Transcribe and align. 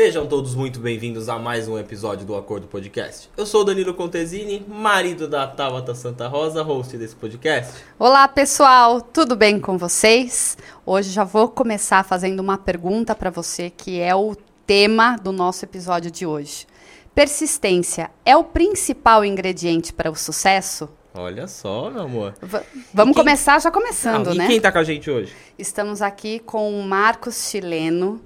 Sejam 0.00 0.26
todos 0.26 0.54
muito 0.54 0.80
bem-vindos 0.80 1.28
a 1.28 1.38
mais 1.38 1.68
um 1.68 1.78
episódio 1.78 2.24
do 2.24 2.34
Acordo 2.34 2.66
Podcast. 2.66 3.28
Eu 3.36 3.44
sou 3.44 3.60
o 3.60 3.64
Danilo 3.64 3.92
Contesini, 3.92 4.64
marido 4.66 5.28
da 5.28 5.46
Tabata 5.46 5.94
Santa 5.94 6.26
Rosa, 6.26 6.62
host 6.62 6.96
desse 6.96 7.14
podcast. 7.14 7.84
Olá, 7.98 8.26
pessoal, 8.26 9.02
tudo 9.02 9.36
bem 9.36 9.60
com 9.60 9.76
vocês? 9.76 10.56
Hoje 10.86 11.10
já 11.10 11.22
vou 11.22 11.50
começar 11.50 12.02
fazendo 12.02 12.40
uma 12.40 12.56
pergunta 12.56 13.14
para 13.14 13.28
você, 13.28 13.68
que 13.68 14.00
é 14.00 14.14
o 14.14 14.34
tema 14.66 15.18
do 15.18 15.32
nosso 15.32 15.66
episódio 15.66 16.10
de 16.10 16.24
hoje. 16.24 16.66
Persistência 17.14 18.10
é 18.24 18.34
o 18.34 18.42
principal 18.42 19.22
ingrediente 19.22 19.92
para 19.92 20.10
o 20.10 20.16
sucesso? 20.16 20.88
Olha 21.12 21.46
só, 21.46 21.90
meu 21.90 22.04
amor. 22.04 22.34
V 22.40 22.60
vamos 22.94 23.14
quem... 23.14 23.22
começar 23.22 23.60
já 23.60 23.70
começando, 23.70 24.28
ah, 24.28 24.34
e 24.34 24.38
né? 24.38 24.44
E 24.46 24.48
quem 24.48 24.60
tá 24.62 24.72
com 24.72 24.78
a 24.78 24.84
gente 24.84 25.10
hoje? 25.10 25.34
Estamos 25.58 26.00
aqui 26.00 26.38
com 26.38 26.80
o 26.80 26.82
Marcos 26.84 27.50
Chileno 27.50 28.18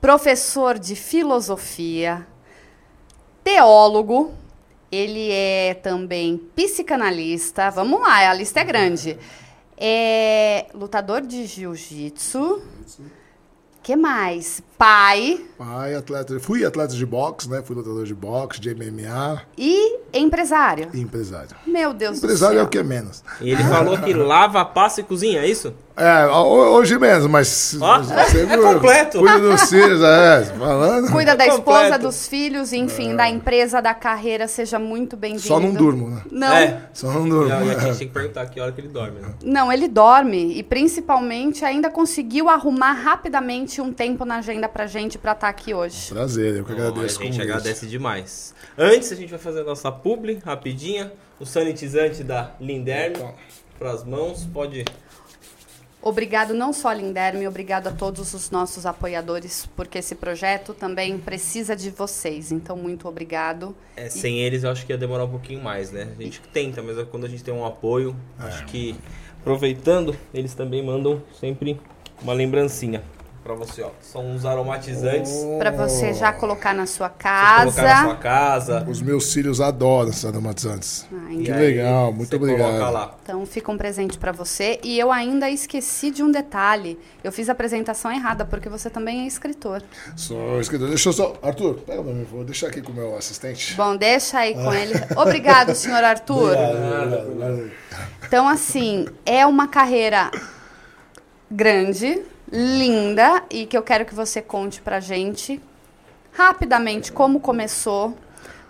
professor 0.00 0.78
de 0.78 0.94
filosofia, 0.94 2.26
teólogo, 3.42 4.34
ele 4.90 5.30
é 5.30 5.74
também 5.74 6.38
psicanalista. 6.54 7.70
Vamos 7.70 8.00
lá, 8.00 8.30
a 8.30 8.34
lista 8.34 8.60
é 8.60 8.64
grande. 8.64 9.18
É 9.76 10.66
lutador 10.74 11.20
de 11.20 11.44
jiu-jitsu. 11.46 12.62
que 13.82 13.94
mais? 13.94 14.62
Pai. 14.78 15.40
Pai, 15.56 15.94
atleta. 15.94 16.38
Fui 16.38 16.64
atleta 16.64 16.94
de 16.94 17.06
boxe, 17.06 17.48
né? 17.48 17.62
Fui 17.64 17.74
lutador 17.74 18.04
de 18.04 18.14
boxe, 18.14 18.60
de 18.60 18.74
MMA. 18.74 19.42
E 19.56 20.00
empresário. 20.12 20.90
E 20.92 21.00
empresário. 21.00 21.56
Meu 21.66 21.94
Deus 21.94 22.18
empresário 22.18 22.56
do 22.56 22.58
céu. 22.58 22.64
é 22.64 22.66
o 22.66 22.68
que 22.68 22.78
é 22.78 22.82
menos. 22.82 23.24
E 23.40 23.50
ele 23.50 23.64
falou 23.64 23.98
que 23.98 24.12
lava, 24.12 24.64
passa 24.64 25.00
e 25.00 25.04
cozinha, 25.04 25.40
é 25.40 25.48
isso? 25.48 25.72
É, 25.96 26.26
hoje 26.26 26.98
mesmo, 26.98 27.30
mas. 27.30 27.78
Ah, 27.80 28.02
é 28.52 28.56
completo. 28.58 29.18
Cuida 29.18 29.38
dos 29.38 29.62
filhos, 29.62 30.02
é, 30.02 30.44
falando. 30.44 31.10
Cuida 31.10 31.34
da 31.34 31.46
esposa, 31.46 31.98
dos 31.98 32.28
filhos, 32.28 32.74
enfim, 32.74 33.12
é. 33.12 33.16
da 33.16 33.30
empresa, 33.30 33.80
da 33.80 33.94
carreira, 33.94 34.46
seja 34.46 34.78
muito 34.78 35.16
bem-vindo. 35.16 35.48
Só 35.48 35.58
não 35.58 35.72
durmo, 35.72 36.10
né? 36.10 36.20
Não. 36.30 36.54
É. 36.54 36.82
Só 36.92 37.10
não 37.10 37.26
durmo. 37.26 37.48
Não, 37.48 37.66
e 37.66 37.70
a 37.70 37.78
gente 37.78 37.98
tem 37.98 38.08
que 38.08 38.12
perguntar 38.12 38.44
que 38.44 38.60
hora 38.60 38.72
que 38.72 38.80
ele 38.82 38.88
dorme, 38.88 39.20
né? 39.20 39.28
Não, 39.42 39.72
ele 39.72 39.88
dorme 39.88 40.58
e 40.58 40.62
principalmente 40.62 41.64
ainda 41.64 41.88
conseguiu 41.88 42.50
arrumar 42.50 42.92
rapidamente 42.92 43.80
um 43.80 43.90
tempo 43.90 44.26
na 44.26 44.36
agenda 44.36 44.65
pra 44.68 44.86
gente 44.86 45.18
pra 45.18 45.32
estar 45.32 45.48
aqui 45.48 45.74
hoje. 45.74 46.08
Prazer, 46.08 46.56
eu 46.56 46.64
que 46.64 46.72
agradeço. 46.72 47.20
A 47.20 47.24
gente 47.24 47.40
agradece 47.40 47.86
demais. 47.86 48.54
Antes, 48.76 49.12
a 49.12 49.14
gente 49.14 49.30
vai 49.30 49.38
fazer 49.38 49.60
a 49.60 49.64
nossa 49.64 49.90
publi, 49.90 50.40
rapidinha. 50.44 51.12
O 51.38 51.44
sanitizante 51.44 52.24
da 52.24 52.54
Linderme 52.60 53.22
para 53.78 53.90
as 53.90 54.04
mãos, 54.04 54.46
pode 54.46 54.84
Obrigado 56.08 56.54
não 56.54 56.72
só 56.72 56.90
a 56.90 56.94
Linderme, 56.94 57.48
obrigado 57.48 57.88
a 57.88 57.90
todos 57.90 58.32
os 58.32 58.48
nossos 58.48 58.86
apoiadores, 58.86 59.68
porque 59.74 59.98
esse 59.98 60.14
projeto 60.14 60.72
também 60.72 61.18
precisa 61.18 61.74
de 61.74 61.90
vocês. 61.90 62.52
Então, 62.52 62.76
muito 62.76 63.08
obrigado. 63.08 63.74
É, 63.96 64.08
sem 64.08 64.38
e... 64.38 64.42
eles 64.42 64.62
eu 64.62 64.70
acho 64.70 64.86
que 64.86 64.92
ia 64.92 64.98
demorar 64.98 65.24
um 65.24 65.30
pouquinho 65.30 65.60
mais, 65.60 65.90
né? 65.90 66.08
A 66.16 66.22
gente 66.22 66.40
tenta, 66.52 66.80
mas 66.80 66.96
é 66.96 67.04
quando 67.04 67.26
a 67.26 67.28
gente 67.28 67.42
tem 67.42 67.52
um 67.52 67.64
apoio, 67.64 68.14
é. 68.38 68.44
acho 68.44 68.64
que 68.66 68.94
aproveitando, 69.40 70.16
eles 70.32 70.54
também 70.54 70.80
mandam 70.80 71.20
sempre 71.40 71.80
uma 72.22 72.32
lembrancinha 72.32 73.02
para 73.46 73.54
você, 73.54 73.82
ó. 73.82 73.90
São 74.00 74.26
uns 74.26 74.44
aromatizantes. 74.44 75.30
Oh. 75.44 75.58
Para 75.58 75.70
você 75.70 76.12
já 76.12 76.32
colocar 76.32 76.74
na 76.74 76.84
sua 76.84 77.08
casa. 77.08 77.70
Você 77.70 77.80
colocar 77.80 78.02
na 78.02 78.04
sua 78.04 78.16
casa. 78.16 78.86
Os 78.88 79.00
meus 79.00 79.32
filhos 79.32 79.60
adoram 79.60 80.10
esses 80.10 80.24
aromatizantes. 80.24 81.06
Ah, 81.12 81.28
que 81.28 81.52
legal, 81.52 82.12
muito 82.12 82.34
obrigado. 82.34 83.14
Então 83.22 83.46
fica 83.46 83.70
um 83.70 83.78
presente 83.78 84.18
para 84.18 84.32
você. 84.32 84.80
E 84.82 84.98
eu 84.98 85.12
ainda 85.12 85.48
esqueci 85.48 86.10
de 86.10 86.24
um 86.24 86.30
detalhe. 86.30 86.98
Eu 87.22 87.30
fiz 87.30 87.48
a 87.48 87.52
apresentação 87.52 88.10
errada, 88.10 88.44
porque 88.44 88.68
você 88.68 88.90
também 88.90 89.22
é 89.22 89.26
escritor. 89.26 89.80
Sou 90.16 90.60
escritor. 90.60 90.88
Deixa 90.88 91.08
eu 91.08 91.12
só. 91.12 91.36
Arthur, 91.40 91.74
pega 91.86 92.02
pra 92.02 92.12
mim, 92.12 92.24
vou 92.24 92.44
deixar 92.44 92.66
aqui 92.66 92.82
com 92.82 92.90
o 92.90 92.94
meu 92.94 93.16
assistente. 93.16 93.74
Bom, 93.74 93.96
deixa 93.96 94.38
aí 94.38 94.54
com 94.54 94.74
ele. 94.74 94.94
Obrigado, 95.16 95.72
senhor 95.74 96.02
Arthur. 96.02 96.52
Obrigado, 96.52 97.30
obrigado. 97.30 97.70
Então, 98.26 98.48
assim, 98.48 99.06
é 99.24 99.46
uma 99.46 99.68
carreira 99.68 100.32
grande 101.48 102.22
linda 102.50 103.42
e 103.50 103.66
que 103.66 103.76
eu 103.76 103.82
quero 103.82 104.04
que 104.04 104.14
você 104.14 104.40
conte 104.40 104.80
pra 104.80 105.00
gente 105.00 105.60
rapidamente 106.32 107.10
como 107.10 107.40
começou, 107.40 108.16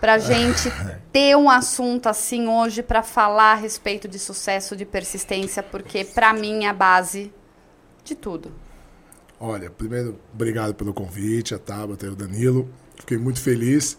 pra 0.01 0.19
gente 0.19 0.71
ter 1.13 1.37
um 1.37 1.51
assunto 1.51 2.09
assim 2.09 2.47
hoje 2.47 2.83
para 2.83 3.03
falar 3.03 3.53
a 3.53 3.57
respeito 3.57 4.07
de 4.07 4.19
sucesso, 4.19 4.77
de 4.77 4.85
persistência, 4.85 5.63
porque 5.63 6.05
para 6.05 6.33
mim 6.33 6.65
é 6.65 6.69
a 6.69 6.73
base 6.73 7.33
de 8.05 8.15
tudo. 8.15 8.53
Olha, 9.39 9.69
primeiro, 9.69 10.19
obrigado 10.33 10.75
pelo 10.75 10.95
convite, 10.95 11.55
a 11.55 11.59
Tabata 11.59 12.07
e 12.07 12.09
o 12.09 12.17
Danilo. 12.17 12.69
Fiquei 12.99 13.19
muito 13.19 13.41
feliz. 13.41 13.99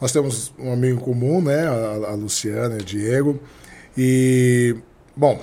Nós 0.00 0.10
temos 0.10 0.52
um 0.58 0.72
amigo 0.72 1.00
comum, 1.00 1.40
né? 1.40 1.68
A, 1.68 2.10
a 2.10 2.14
Luciana 2.14 2.76
e 2.76 2.80
o 2.80 2.84
Diego. 2.84 3.40
E, 3.96 4.74
bom, 5.14 5.40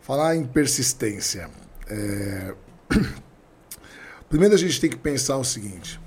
falar 0.00 0.34
em 0.34 0.44
persistência. 0.44 1.48
É, 1.88 2.54
Primeiro 4.28 4.54
a 4.54 4.58
gente 4.58 4.80
tem 4.80 4.90
que 4.90 4.96
pensar 4.96 5.36
o 5.36 5.44
seguinte: 5.44 6.00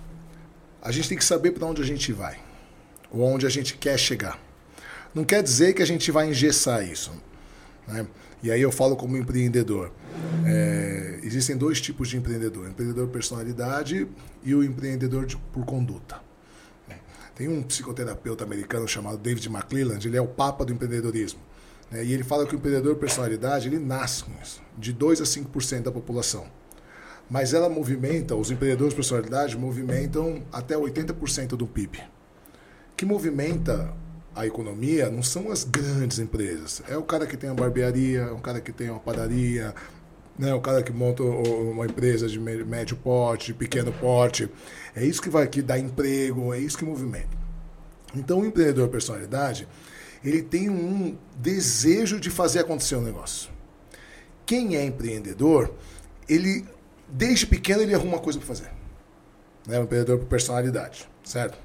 a 0.81 0.91
gente 0.91 1.09
tem 1.09 1.17
que 1.17 1.25
saber 1.25 1.51
para 1.51 1.65
onde 1.65 1.81
a 1.81 1.85
gente 1.85 2.11
vai, 2.11 2.39
ou 3.11 3.21
onde 3.21 3.45
a 3.45 3.49
gente 3.49 3.75
quer 3.77 3.97
chegar. 3.97 4.39
Não 5.13 5.23
quer 5.23 5.43
dizer 5.43 5.73
que 5.73 5.81
a 5.81 5.85
gente 5.85 6.11
vai 6.11 6.29
engessar 6.29 6.87
isso. 6.87 7.11
Né? 7.87 8.07
E 8.41 8.51
aí 8.51 8.61
eu 8.61 8.71
falo 8.71 8.95
como 8.95 9.15
empreendedor. 9.15 9.91
É, 10.45 11.19
existem 11.23 11.55
dois 11.55 11.79
tipos 11.79 12.09
de 12.09 12.17
empreendedor: 12.17 12.67
empreendedor 12.67 13.07
personalidade 13.09 14.07
e 14.43 14.55
o 14.55 14.63
empreendedor 14.63 15.25
de, 15.25 15.37
por 15.37 15.65
conduta. 15.65 16.21
Tem 17.35 17.47
um 17.47 17.63
psicoterapeuta 17.63 18.43
americano 18.43 18.87
chamado 18.87 19.17
David 19.17 19.47
McClelland, 19.47 20.07
ele 20.07 20.15
é 20.15 20.21
o 20.21 20.27
papa 20.27 20.63
do 20.63 20.71
empreendedorismo. 20.71 21.39
Né? 21.89 22.05
E 22.05 22.13
ele 22.13 22.23
fala 22.23 22.45
que 22.45 22.53
o 22.53 22.57
empreendedor 22.57 22.95
personalidade 22.97 23.67
ele 23.67 23.79
nasce 23.79 24.23
com 24.23 24.31
isso, 24.39 24.61
de 24.77 24.93
2 24.93 25.19
a 25.19 25.23
5% 25.23 25.81
da 25.81 25.91
população 25.91 26.45
mas 27.33 27.51
ela 27.51 27.67
movimenta, 27.67 28.35
os 28.35 28.51
empreendedores 28.51 28.91
de 28.91 28.95
personalidade 28.95 29.57
movimentam 29.57 30.43
até 30.51 30.75
80% 30.75 31.55
do 31.55 31.65
PIB. 31.65 31.99
Que 32.95 33.05
movimenta 33.05 33.91
a 34.35 34.45
economia 34.45 35.09
não 35.09 35.23
são 35.23 35.51
as 35.51 35.63
grandes 35.63 36.19
empresas. 36.19 36.83
É 36.87 36.95
o 36.95 37.01
cara 37.01 37.25
que 37.25 37.35
tem 37.35 37.49
uma 37.49 37.55
barbearia, 37.55 38.19
é 38.19 38.31
o 38.31 38.37
cara 38.37 38.61
que 38.61 38.71
tem 38.71 38.91
uma 38.91 38.99
padaria, 38.99 39.73
né? 40.37 40.53
o 40.53 40.61
cara 40.61 40.83
que 40.83 40.91
monta 40.91 41.23
uma 41.23 41.87
empresa 41.87 42.27
de 42.27 42.39
médio 42.39 42.97
porte, 42.97 43.47
de 43.47 43.55
pequeno 43.55 43.91
porte. 43.93 44.47
É 44.95 45.03
isso 45.03 45.19
que 45.19 45.29
vai 45.31 45.47
que 45.47 45.63
dá 45.63 45.79
emprego, 45.79 46.53
é 46.53 46.59
isso 46.59 46.77
que 46.77 46.85
movimenta. 46.85 47.35
Então 48.15 48.41
o 48.41 48.45
empreendedor 48.45 48.89
personalidade, 48.89 49.67
ele 50.23 50.43
tem 50.43 50.69
um 50.69 51.17
desejo 51.35 52.19
de 52.19 52.29
fazer 52.29 52.59
acontecer 52.59 52.95
um 52.95 53.01
negócio. 53.01 53.49
Quem 54.45 54.75
é 54.75 54.85
empreendedor, 54.85 55.73
ele 56.29 56.63
desde 57.13 57.45
pequeno 57.45 57.81
ele 57.81 57.93
arruma 57.93 58.15
uma 58.15 58.19
coisa 58.19 58.39
para 58.39 58.47
fazer. 58.47 58.69
Né? 59.67 59.79
Um 59.79 59.83
empreendedor 59.83 60.19
por 60.19 60.27
personalidade, 60.27 61.07
certo? 61.23 61.57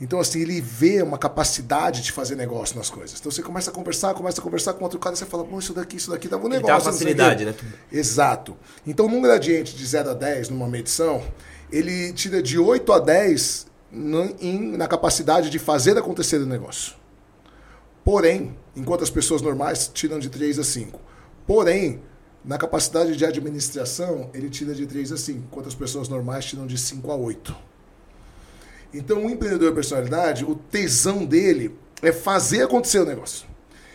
Então, 0.00 0.18
assim, 0.18 0.40
ele 0.40 0.62
vê 0.62 1.02
uma 1.02 1.18
capacidade 1.18 2.00
de 2.00 2.10
fazer 2.10 2.34
negócio 2.34 2.74
nas 2.74 2.88
coisas. 2.88 3.20
Então, 3.20 3.30
você 3.30 3.42
começa 3.42 3.70
a 3.70 3.74
conversar, 3.74 4.14
começa 4.14 4.40
a 4.40 4.42
conversar 4.42 4.72
com 4.72 4.82
outro 4.82 4.98
cara, 4.98 5.14
e 5.14 5.18
você 5.18 5.26
fala, 5.26 5.44
pô, 5.44 5.58
isso 5.58 5.74
daqui, 5.74 5.96
isso 5.96 6.10
daqui 6.10 6.26
dá 6.26 6.38
um 6.38 6.48
negócio. 6.48 6.66
Ele 6.68 6.72
uma 6.72 6.80
facilidade, 6.80 7.44
né? 7.44 7.54
Exato. 7.92 8.56
Então, 8.86 9.06
num 9.06 9.20
gradiente 9.20 9.76
de 9.76 9.86
0 9.86 10.10
a 10.10 10.14
10, 10.14 10.48
numa 10.48 10.66
medição, 10.66 11.22
ele 11.70 12.14
tira 12.14 12.42
de 12.42 12.58
8 12.58 12.90
a 12.90 12.98
10 12.98 13.66
no, 13.92 14.34
em, 14.40 14.74
na 14.74 14.88
capacidade 14.88 15.50
de 15.50 15.58
fazer 15.58 15.98
acontecer 15.98 16.38
o 16.38 16.46
negócio. 16.46 16.94
Porém, 18.02 18.56
enquanto 18.74 19.04
as 19.04 19.10
pessoas 19.10 19.42
normais 19.42 19.90
tiram 19.92 20.18
de 20.18 20.30
3 20.30 20.60
a 20.60 20.64
5. 20.64 20.98
Porém, 21.46 22.00
na 22.44 22.56
capacidade 22.56 23.16
de 23.16 23.24
administração, 23.24 24.30
ele 24.32 24.48
tira 24.48 24.74
de 24.74 24.86
3 24.86 25.12
a 25.12 25.16
5, 25.16 25.38
enquanto 25.38 25.68
as 25.68 25.74
pessoas 25.74 26.08
normais 26.08 26.44
tiram 26.44 26.66
de 26.66 26.78
5 26.78 27.10
a 27.10 27.16
8. 27.16 27.54
Então, 28.92 29.26
o 29.26 29.30
empreendedor 29.30 29.74
personalidade, 29.74 30.44
o 30.44 30.54
tesão 30.54 31.24
dele 31.24 31.76
é 32.02 32.12
fazer 32.12 32.62
acontecer 32.62 33.00
o 33.00 33.04
negócio. 33.04 33.49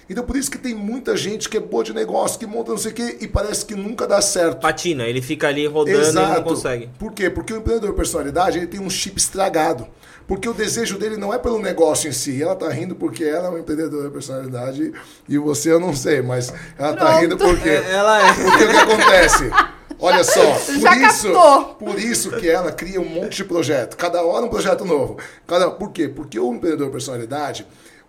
Então, 0.10 0.24
por 0.24 0.36
isso 0.36 0.52
que 0.52 0.58
tem 0.58 0.76
muita 0.76 1.18
gente 1.18 1.50
que 1.50 1.58
é 1.58 1.60
boa 1.60 1.84
de 1.84 1.94
negócio, 1.94 2.38
que 2.38 2.46
monta 2.46 2.72
não 2.72 2.78
sei 2.78 2.92
o 2.92 2.94
quê 2.94 3.18
e 3.22 3.28
parece 3.28 3.66
que 3.66 3.74
nunca 3.76 4.08
dá 4.08 4.22
certo. 4.22 4.60
Patina, 4.60 5.06
ele 5.06 5.22
fica 5.22 5.48
ali 5.48 5.66
rodando 5.66 6.00
Exato. 6.00 6.32
e 6.32 6.36
não 6.36 6.44
consegue. 6.44 6.90
Por 7.00 7.12
quê? 7.12 7.30
Porque 7.30 7.54
o 7.54 7.58
empreendedor 7.58 7.94
personalidade, 7.94 8.58
ele 8.58 8.68
tem 8.68 8.80
um 8.80 8.90
chip 8.90 9.18
estragado. 9.18 9.88
Porque 10.28 10.50
o 10.50 10.54
desejo 10.54 10.98
dele 10.98 11.18
não 11.18 11.34
é 11.34 11.38
pelo 11.38 11.60
negócio 11.60 12.10
em 12.10 12.12
si. 12.12 12.42
Ela 12.42 12.56
tá 12.56 12.68
rindo 12.70 12.96
porque 12.96 13.24
ela 13.24 13.48
é 13.48 13.50
uma 13.50 13.60
empreendedora 13.60 14.08
de 14.08 14.14
personalidade 14.14 14.92
e 15.30 15.38
você 15.38 15.72
eu 15.72 15.80
não 15.80 15.96
sei, 15.96 16.22
mas 16.22 16.52
ela 16.78 16.94
Pronto. 16.94 16.98
tá 16.98 17.20
rindo 17.20 17.38
porque. 17.38 17.70
Ela 17.70 18.28
é. 18.30 18.34
Porque 18.34 18.64
o 18.64 18.70
que 18.70 18.78
acontece? 18.78 19.52
Olha 20.00 20.24
só, 20.24 20.42
por 20.42 20.98
isso, 21.02 21.34
por 21.80 22.00
isso 22.00 22.32
que 22.32 22.50
ela 22.50 22.72
cria 22.72 23.00
um 23.00 23.08
monte 23.08 23.38
de 23.38 23.46
projeto. 23.46 23.96
Cada 23.96 24.22
hora 24.24 24.46
um 24.46 24.50
projeto 24.50 24.84
novo. 24.84 25.18
Cada, 25.48 25.72
por 25.72 25.92
quê? 25.92 26.10
Porque 26.10 26.38
o 26.38 26.54
empreendedor 26.54 26.88
de 26.88 26.92
personalidade, 26.92 27.66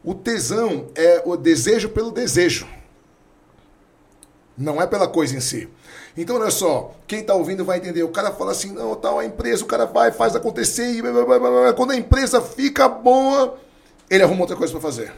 o 0.06 0.14
tesão 0.14 0.86
é 0.94 1.20
o 1.26 1.36
desejo 1.36 1.88
pelo 1.88 2.12
desejo. 2.12 2.66
Não 4.56 4.80
é 4.80 4.86
pela 4.86 5.08
coisa 5.08 5.36
em 5.36 5.40
si. 5.40 5.68
Então, 6.16 6.36
olha 6.36 6.50
só, 6.50 6.94
quem 7.08 7.20
está 7.20 7.34
ouvindo 7.34 7.64
vai 7.64 7.78
entender. 7.78 8.04
O 8.04 8.08
cara 8.08 8.30
fala 8.30 8.52
assim, 8.52 8.72
não, 8.72 8.94
tal, 8.94 9.18
a 9.18 9.24
empresa, 9.24 9.64
o 9.64 9.66
cara 9.66 9.84
vai, 9.84 10.12
faz 10.12 10.36
acontecer, 10.36 10.92
e 10.92 11.02
quando 11.74 11.90
a 11.90 11.96
empresa 11.96 12.40
fica 12.40 12.88
boa, 12.88 13.58
ele 14.08 14.22
arruma 14.22 14.42
outra 14.42 14.56
coisa 14.56 14.72
para 14.72 14.80
fazer. 14.80 15.12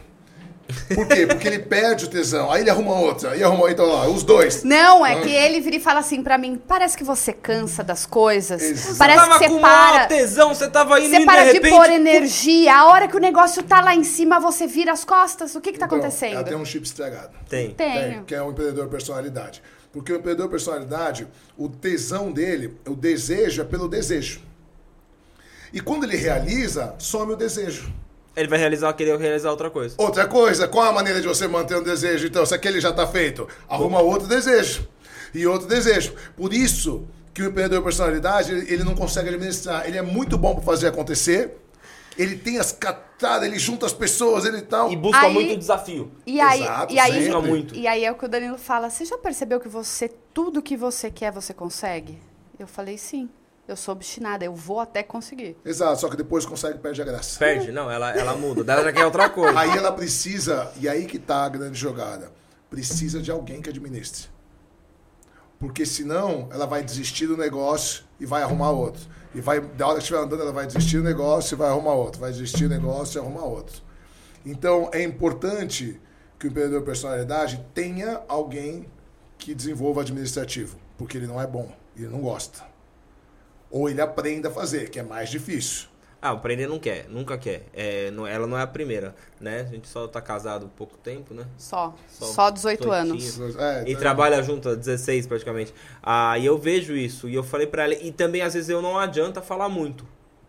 Por 0.95 1.07
quê? 1.07 1.27
Porque 1.27 1.49
ele 1.49 1.61
perde 1.61 2.05
o 2.05 2.09
tesão. 2.09 2.51
Aí 2.51 2.61
ele 2.61 2.71
arruma 2.71 2.95
outra. 2.95 3.31
Aí 3.31 3.43
arruma 3.43 3.71
então 3.71 3.87
lá, 3.87 4.07
os 4.09 4.23
dois. 4.23 4.63
Não, 4.63 5.05
é 5.05 5.21
que 5.21 5.31
ele 5.31 5.61
vira 5.61 5.77
e 5.77 5.81
fala 5.81 6.01
assim 6.01 6.23
pra 6.23 6.37
mim: 6.37 6.61
parece 6.69 6.97
que 6.97 7.05
você 7.05 7.33
cansa 7.33 7.83
das 7.83 8.05
coisas. 8.05 8.63
Exato. 8.63 8.99
Parece 8.99 9.19
tava 9.19 9.39
que 9.39 9.45
você 9.45 9.49
com 9.51 9.61
para. 9.61 9.93
maior 9.93 10.09
tesão, 10.09 10.55
você 10.55 10.69
tava 10.69 11.01
indo 11.01 11.11
Você 11.11 11.25
para 11.25 11.45
de 11.45 11.49
de, 11.49 11.55
repente... 11.55 11.75
pôr 11.75 11.91
energia. 11.91 12.75
A 12.77 12.87
hora 12.87 13.09
que 13.09 13.17
o 13.17 13.21
negócio 13.21 13.63
tá 13.63 13.81
lá 13.81 13.95
em 13.95 14.05
cima, 14.05 14.39
você 14.39 14.67
vira 14.67 14.93
as 14.93 15.05
costas. 15.05 15.55
O 15.55 15.61
que 15.61 15.73
que 15.73 15.79
tá 15.79 15.87
Então, 15.87 15.99
acontecendo? 15.99 16.35
Ela 16.35 16.45
tem 16.45 16.57
um 16.57 16.65
chip 16.65 16.85
estragado. 16.85 17.31
Tem. 17.49 17.71
Tenho. 17.71 18.25
que 18.25 18.35
é 18.35 18.43
um 18.43 18.51
empreendedor 18.51 18.89
personalidade. 18.89 19.63
Porque 19.91 20.13
o 20.13 20.17
empreendedor 20.17 20.51
personalidade, 20.51 21.27
o 21.57 21.67
tesão 21.69 22.31
dele, 22.31 22.77
o 22.87 22.95
desejo 22.95 23.63
é 23.63 23.65
pelo 23.65 23.89
desejo. 23.89 24.43
E 25.73 25.81
quando 25.81 26.05
ele 26.05 26.17
realiza, 26.17 26.95
some 26.99 27.33
o 27.33 27.37
desejo. 27.37 27.93
Ele 28.39 28.49
vai 28.49 28.59
realizar, 28.59 28.93
querer 28.93 29.19
realizar 29.19 29.51
outra 29.51 29.69
coisa. 29.71 29.95
Outra 29.99 30.27
coisa, 30.27 30.69
qual 30.69 30.87
a 30.87 30.93
maneira 30.93 31.21
de 31.21 31.27
você 31.27 31.49
manter 31.49 31.77
um 31.77 31.83
desejo? 31.83 32.27
Então, 32.27 32.47
se 32.47 32.55
aquele 32.55 32.81
já 32.81 32.91
está 32.91 33.07
feito, 33.07 33.49
arruma 33.69 34.01
outro 34.01 34.29
desejo. 34.29 34.89
E 35.35 35.47
outro 35.47 35.67
desejo. 35.67 36.15
Por 36.37 36.53
isso 36.55 37.07
que 37.35 37.43
o 37.43 37.47
empreendedor 37.47 37.83
personalidade, 37.83 38.53
ele 38.53 38.85
não 38.85 38.95
consegue 38.95 39.29
administrar. 39.29 39.87
Ele 39.87 39.99
é 39.99 40.03
muito 40.03 40.39
bom 40.39 40.55
para 40.55 40.63
fazer 40.65 40.89
acontecer. 40.89 41.57
Ele 42.17 42.37
tem 42.37 42.59
as 42.59 42.73
catadas, 42.73 43.47
ele 43.47 43.59
junta 43.59 43.87
as 43.87 43.93
pessoas, 43.93 44.45
ele 44.45 44.63
tal. 44.63 44.91
E 44.91 44.97
busca 44.97 45.21
Aí- 45.21 45.33
muito 45.33 45.57
desafio. 45.57 46.11
E 46.27 46.41
aí, 46.41 46.63
Exato, 46.63 46.93
e 46.95 46.99
aí, 46.99 47.25
sempre. 47.25 47.49
Muito. 47.49 47.75
e 47.77 47.87
aí 47.87 48.05
é 48.05 48.11
o 48.11 48.17
que 48.17 48.25
o 48.25 48.29
Danilo 48.29 48.59
fala. 48.59 48.91
Você 48.91 49.05
já 49.05 49.17
percebeu 49.19 49.61
que 49.61 49.69
você 49.69 50.09
tudo 50.35 50.61
que 50.61 50.77
você 50.77 51.11
quer 51.11 51.31
você 51.31 51.55
consegue? 51.55 52.19
Eu 52.59 52.67
falei 52.67 52.99
sim. 52.99 53.29
Eu 53.69 53.77
sou 53.77 53.93
obstinada. 53.93 54.45
Eu 54.45 54.55
vou 54.55 54.81
até 54.81 55.03
conseguir. 55.03 55.55
Exato, 55.63 56.01
só 56.01 56.09
que 56.09 56.17
depois 56.17 56.47
consegue 56.47 56.79
perde 56.79 57.03
a 57.03 57.05
graça. 57.05 57.39
Perde? 57.39 57.71
Não, 57.71 57.91
ela, 57.91 58.17
ela 58.17 58.35
muda. 58.35 58.73
Ela 58.73 58.83
já 58.83 58.93
quer 58.95 59.05
outra 59.05 59.29
coisa. 59.29 59.61
Aí 59.61 59.77
ela 59.77 59.93
precisa, 59.93 60.73
e 60.81 60.89
aí 60.89 61.05
que 61.05 61.19
tá 61.19 61.45
a 61.45 61.49
grande 61.51 61.79
jogada, 61.79 62.33
precisa 62.71 63.21
de 63.21 63.31
alguém 63.31 63.61
que 63.61 63.69
administre. 63.69 64.29
Porque 65.59 65.85
senão 65.85 66.49
ela 66.51 66.67
vai 66.67 66.83
desistir 66.83 67.27
do 67.27 67.37
negócio 67.37 68.05
e 68.19 68.25
vai 68.25 68.43
arrumar 68.43 68.71
outro. 68.71 69.03
E 69.35 69.41
vai, 69.43 69.61
da 69.61 69.87
hora 69.87 69.97
que 69.97 70.03
estiver 70.03 70.21
andando, 70.21 70.43
ela 70.43 70.53
vai 70.53 70.67
desistir 70.67 70.97
do 70.97 71.05
negócio 71.05 71.55
e 71.55 71.59
vai 71.59 71.69
arrumar 71.69 71.93
outro. 71.93 72.21
Vai 72.21 72.31
desistir 72.31 72.69
do 72.69 72.75
negócio 72.75 73.19
e 73.19 73.21
arrumar 73.21 73.45
outro. 73.45 73.83
Então 74.47 74.89
é 74.95 75.03
importante 75.03 76.01
que 76.39 76.47
o 76.47 76.49
empreendedor 76.49 76.83
personalidade 76.83 77.63
tenha 77.75 78.23
alguém 78.29 78.89
que 79.37 79.55
desenvolva 79.55 80.01
administrativo. 80.01 80.79
Porque 80.97 81.19
ele 81.19 81.27
não 81.27 81.41
é 81.41 81.47
bom, 81.47 81.71
ele 81.97 82.09
não 82.09 82.21
gosta. 82.21 82.78
Ou 83.71 83.89
ele 83.89 84.01
aprenda 84.01 84.49
a 84.49 84.51
fazer, 84.51 84.91
que 84.91 84.99
é 84.99 85.03
mais 85.03 85.29
difícil. 85.31 85.89
Ah, 86.21 86.33
o 86.33 86.41
prender 86.41 86.69
não 86.69 86.81
quer, 86.81 87.07
nunca 87.09 87.39
quer. 87.39 87.67
É, 87.73 88.11
não- 88.11 88.27
ela 88.27 88.45
não 88.45 88.59
é 88.59 88.63
a 88.63 88.67
primeira, 88.67 89.15
né? 89.41 89.61
A 89.61 89.73
gente 89.73 89.87
só 89.87 90.09
tá 90.09 90.21
casado 90.21 90.67
há 90.67 90.69
pouco 90.69 90.97
tempo, 90.99 91.33
né? 91.33 91.47
Só. 91.57 91.95
Só 92.09 92.27
Só, 92.27 92.51
18 92.51 92.91
anos. 92.91 93.39
É, 93.57 93.81
E 93.87 93.91
então- 93.91 94.01
trabalha 94.01 94.43
junto 94.43 94.69
há 94.69 94.75
16 94.75 95.29
praticamente. 95.29 95.73
Ah, 96.03 96.37
e 96.37 96.45
eu 96.45 96.59
vejo 96.59 96.97
isso. 96.97 97.29
E 97.29 97.35
eu 97.37 97.45
falei 97.45 97.69
pra 97.69 97.85
ela. 97.85 97.95
E 97.95 98.11
também, 98.11 98.43
às 98.43 98.55
vezes, 98.55 98.69
eu 98.69 98.83
não 98.83 98.99
adianta 98.99 99.41
falar 99.41 99.69
muito. 99.69 100.05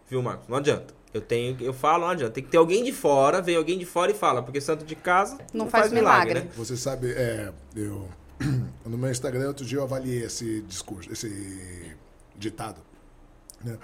Viu, 0.10 0.24
Marcos? 0.24 0.48
Não 0.48 0.58
adianta. 0.58 0.92
Eu 1.14 1.22
tenho, 1.22 1.56
eu 1.62 1.74
falo, 1.74 2.06
não 2.06 2.12
adianta. 2.12 2.34
Tem 2.34 2.44
que 2.44 2.50
ter 2.50 2.58
alguém 2.58 2.84
de 2.84 2.92
fora, 2.92 3.40
vem 3.40 3.56
alguém 3.56 3.78
de 3.78 3.86
fora 3.86 4.10
e 4.10 4.16
fala. 4.16 4.42
Porque 4.42 4.60
santo 4.60 4.84
de 4.84 4.96
casa 4.96 5.38
Não 5.54 5.70
faz 5.70 5.92
milagre. 5.92 6.40
né? 6.40 6.48
Você 6.56 6.76
sabe, 6.76 7.12
é, 7.12 7.52
eu 7.76 8.08
no 8.86 8.98
meu 8.98 9.12
Instagram 9.12 9.48
outro 9.50 9.66
dia 9.66 9.78
eu 9.78 9.84
avaliei 9.84 10.24
esse 10.24 10.62
discurso, 10.62 11.12
esse 11.14 11.96
ditado. 12.36 12.82
Né? 13.64 13.78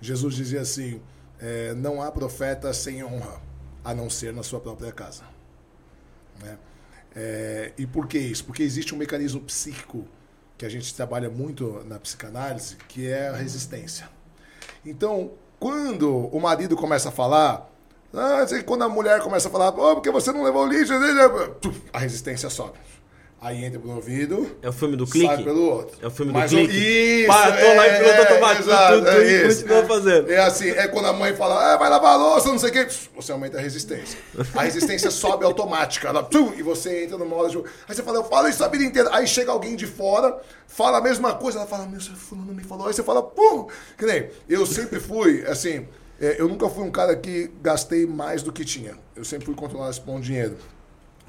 Jesus 0.00 0.34
dizia 0.34 0.60
assim: 0.60 1.00
é, 1.38 1.74
não 1.74 2.02
há 2.02 2.10
profeta 2.10 2.72
sem 2.72 3.04
honra, 3.04 3.40
a 3.84 3.94
não 3.94 4.08
ser 4.10 4.32
na 4.32 4.42
sua 4.42 4.60
própria 4.60 4.92
casa. 4.92 5.22
né? 6.42 6.58
É, 7.14 7.72
e 7.76 7.86
por 7.86 8.06
que 8.06 8.18
isso? 8.18 8.44
Porque 8.44 8.62
existe 8.62 8.94
um 8.94 8.98
mecanismo 8.98 9.40
psíquico 9.40 10.06
que 10.56 10.64
a 10.64 10.68
gente 10.68 10.94
trabalha 10.94 11.28
muito 11.28 11.82
na 11.86 11.98
psicanálise, 11.98 12.76
que 12.88 13.08
é 13.08 13.28
a 13.28 13.36
resistência. 13.36 14.08
Então, 14.84 15.32
quando 15.58 16.28
o 16.28 16.38
marido 16.40 16.76
começa 16.76 17.08
a 17.08 17.12
falar, 17.12 17.70
ah, 18.12 18.44
quando 18.66 18.82
a 18.82 18.88
mulher 18.88 19.20
começa 19.20 19.48
a 19.48 19.50
falar, 19.50 19.68
oh, 19.70 19.94
porque 19.94 20.10
você 20.10 20.32
não 20.32 20.42
levou 20.42 20.66
o 20.66 20.68
lixo, 20.68 20.92
a 21.92 21.98
resistência 21.98 22.50
sobe. 22.50 22.78
Aí 23.42 23.64
entra 23.64 23.80
pelo 23.80 23.94
ouvido, 23.94 24.54
É 24.60 24.68
o 24.68 24.72
filme 24.72 24.96
do 24.96 25.06
sai 25.06 25.20
clique? 25.20 25.44
pelo 25.44 25.62
outro. 25.62 25.96
É 26.02 26.06
o 26.06 26.10
filme 26.10 26.30
Mas 26.30 26.50
do 26.50 26.58
clique? 26.58 26.76
Isso, 26.76 27.26
Parou 27.26 27.74
lá 27.74 27.88
em 27.88 27.98
piloto 27.98 28.20
automático, 28.20 28.68
exato, 28.68 28.98
tu, 28.98 29.00
tu, 29.02 29.08
é 29.08 29.24
e 29.24 29.48
isso. 29.48 29.62
continua 29.62 29.86
fazendo. 29.86 30.30
É 30.30 30.38
assim, 30.38 30.68
é 30.68 30.86
quando 30.88 31.06
a 31.06 31.12
mãe 31.14 31.34
fala, 31.34 31.72
ah, 31.72 31.76
vai 31.78 31.88
lavar 31.88 32.12
a 32.12 32.16
louça, 32.16 32.48
não 32.48 32.58
sei 32.58 32.68
o 32.68 32.72
quê, 32.72 32.86
você 33.16 33.32
aumenta 33.32 33.56
a 33.56 33.60
resistência. 33.62 34.18
A 34.54 34.62
resistência 34.62 35.10
sobe 35.10 35.46
automática, 35.46 36.08
ela, 36.08 36.22
tum, 36.22 36.52
e 36.54 36.62
você 36.62 37.04
entra 37.04 37.16
numa 37.16 37.34
hora 37.34 37.48
de... 37.48 37.56
Aí 37.88 37.94
você 37.94 38.02
fala, 38.02 38.18
eu 38.18 38.24
falo 38.24 38.46
isso 38.46 38.62
a 38.62 38.68
vida 38.68 38.84
inteira. 38.84 39.08
Aí 39.10 39.26
chega 39.26 39.50
alguém 39.50 39.74
de 39.74 39.86
fora, 39.86 40.38
fala 40.66 40.98
a 40.98 41.00
mesma 41.00 41.32
coisa, 41.32 41.60
ela 41.60 41.66
fala, 41.66 41.86
meu, 41.86 42.00
seu 42.00 42.14
fulano 42.14 42.52
me 42.52 42.62
falou. 42.62 42.88
Aí 42.88 42.92
você 42.92 43.02
fala, 43.02 43.22
pum, 43.22 43.68
que 43.96 44.04
nem, 44.04 44.28
eu 44.50 44.66
sempre 44.66 45.00
fui, 45.00 45.46
assim, 45.46 45.88
é, 46.20 46.36
eu 46.38 46.46
nunca 46.46 46.68
fui 46.68 46.84
um 46.84 46.90
cara 46.90 47.16
que 47.16 47.50
gastei 47.62 48.04
mais 48.04 48.42
do 48.42 48.52
que 48.52 48.66
tinha. 48.66 48.98
Eu 49.16 49.24
sempre 49.24 49.46
fui 49.46 49.54
controlado 49.54 49.98
com 50.02 50.20
dinheiro. 50.20 50.58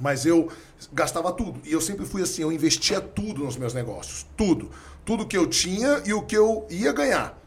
Mas 0.01 0.25
eu 0.25 0.49
gastava 0.91 1.31
tudo. 1.31 1.61
E 1.63 1.71
eu 1.71 1.79
sempre 1.79 2.05
fui 2.05 2.23
assim, 2.23 2.41
eu 2.41 2.51
investia 2.51 2.99
tudo 2.99 3.43
nos 3.43 3.55
meus 3.55 3.73
negócios. 3.73 4.25
Tudo. 4.35 4.71
Tudo 5.05 5.27
que 5.27 5.37
eu 5.37 5.47
tinha 5.47 6.01
e 6.05 6.13
o 6.13 6.23
que 6.23 6.35
eu 6.35 6.65
ia 6.69 6.91
ganhar. 6.91 7.39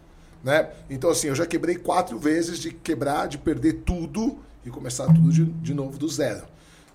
Né? 0.42 0.70
Então, 0.88 1.10
assim, 1.10 1.28
eu 1.28 1.34
já 1.34 1.44
quebrei 1.44 1.76
quatro 1.76 2.18
vezes 2.18 2.58
de 2.60 2.70
quebrar, 2.70 3.26
de 3.26 3.38
perder 3.38 3.82
tudo 3.84 4.38
e 4.64 4.70
começar 4.70 5.06
tudo 5.06 5.32
de, 5.32 5.44
de 5.44 5.74
novo 5.74 5.98
do 5.98 6.08
zero. 6.08 6.44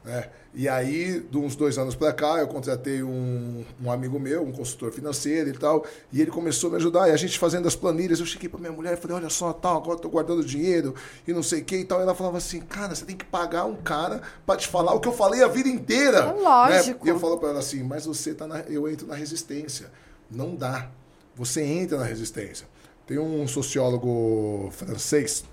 Né? 0.10 0.28
E 0.56 0.68
aí, 0.68 1.20
de 1.20 1.38
uns 1.38 1.56
dois 1.56 1.78
anos 1.78 1.94
para 1.94 2.12
cá, 2.12 2.40
eu 2.40 2.48
contratei 2.48 3.04
um, 3.04 3.64
um 3.80 3.92
amigo 3.92 4.20
meu, 4.20 4.44
um 4.44 4.52
consultor 4.52 4.92
financeiro 4.92 5.50
e 5.52 5.54
tal, 5.54 5.86
e 6.12 6.20
ele 6.20 6.32
começou 6.32 6.70
a 6.70 6.72
me 6.72 6.78
ajudar. 6.78 7.08
E 7.08 7.12
a 7.12 7.16
gente 7.18 7.38
fazendo 7.38 7.68
as 7.68 7.76
planilhas, 7.76 8.20
eu 8.20 8.26
cheguei 8.26 8.50
para 8.50 8.60
minha 8.60 8.72
mulher 8.72 8.94
e 8.94 8.98
falei: 8.98 9.18
Olha 9.18 9.30
só, 9.30 9.54
tal, 9.54 9.78
agora 9.78 9.98
eu 9.98 10.02
tô 10.02 10.10
guardando 10.10 10.44
dinheiro 10.44 10.96
e 11.28 11.32
não 11.32 11.44
sei 11.44 11.62
o 11.62 11.66
que 11.66 11.78
e 11.78 11.86
tal. 11.86 12.00
E 12.00 12.02
ela 12.02 12.16
falava 12.16 12.40
assim: 12.40 12.60
Cara, 12.62 12.96
você 12.96 13.06
tem 13.06 13.16
que 13.16 13.26
pagar 13.26 13.66
um 13.66 13.76
cara 13.76 14.24
para 14.44 14.58
te 14.58 14.68
falar 14.68 14.94
o 14.96 15.00
que 15.00 15.08
eu 15.08 15.14
falei 15.14 15.44
a 15.44 15.48
vida 15.48 15.70
inteira. 15.70 16.18
É 16.18 16.32
lógico. 16.32 17.06
Né? 17.06 17.12
E 17.12 17.14
eu 17.14 17.20
falo 17.20 17.38
para 17.38 17.50
ela 17.50 17.60
assim: 17.60 17.84
Mas 17.84 18.08
você 18.08 18.34
tá 18.34 18.48
na. 18.48 18.62
Eu 18.62 18.90
entro 18.90 19.06
na 19.06 19.14
resistência. 19.14 19.92
Não 20.32 20.56
dá. 20.56 20.90
Você 21.36 21.62
entra 21.62 22.00
na 22.00 22.06
resistência. 22.06 22.68
Tem 23.06 23.20
um 23.20 23.48
sociólogo 23.48 24.70
francês 24.72 25.44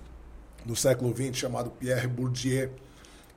do 0.65 0.75
século 0.75 1.15
XX 1.15 1.37
chamado 1.37 1.69
Pierre 1.69 2.07
Bourdieu. 2.07 2.71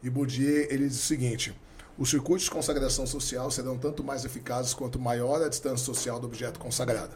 E 0.03 0.09
Bourdieu 0.09 0.67
ele 0.71 0.89
diz 0.89 0.99
o 0.99 1.07
seguinte: 1.07 1.55
os 1.99 2.09
circuitos 2.09 2.45
de 2.45 2.51
consagração 2.51 3.07
social 3.07 3.51
serão 3.51 3.77
tanto 3.77 4.03
mais 4.03 4.25
eficazes 4.25 4.73
quanto 4.73 4.99
maior 4.99 5.43
a 5.43 5.49
distância 5.49 5.85
social 5.85 6.19
do 6.19 6.27
objeto 6.27 6.59
consagrado. 6.59 7.15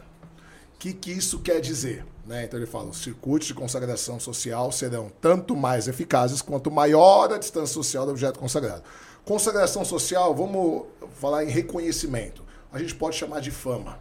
O 0.75 0.77
que, 0.77 0.93
que 0.93 1.11
isso 1.11 1.39
quer 1.39 1.59
dizer? 1.61 2.05
Né? 2.25 2.45
Então 2.45 2.59
ele 2.59 2.67
fala: 2.67 2.89
os 2.89 3.01
circuitos 3.01 3.47
de 3.47 3.53
consagração 3.53 4.19
social 4.19 4.71
serão 4.71 5.11
tanto 5.21 5.55
mais 5.55 5.87
eficazes 5.87 6.41
quanto 6.41 6.69
maior 6.69 7.33
a 7.33 7.37
distância 7.37 7.73
social 7.73 8.05
do 8.05 8.11
objeto 8.11 8.37
consagrado. 8.37 8.83
Consagração 9.23 9.83
social, 9.83 10.35
vamos 10.35 10.85
falar 11.19 11.43
em 11.43 11.49
reconhecimento. 11.49 12.43
A 12.71 12.77
gente 12.77 12.93
pode 12.93 13.15
chamar 13.15 13.39
de 13.39 13.49
fama. 13.49 13.97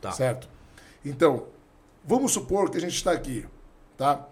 Tá. 0.00 0.12
Certo? 0.12 0.48
Então, 1.04 1.46
vamos 2.04 2.30
supor 2.30 2.70
que 2.70 2.76
a 2.76 2.80
gente 2.80 2.94
está 2.94 3.10
aqui, 3.10 3.44
tá? 3.96 4.28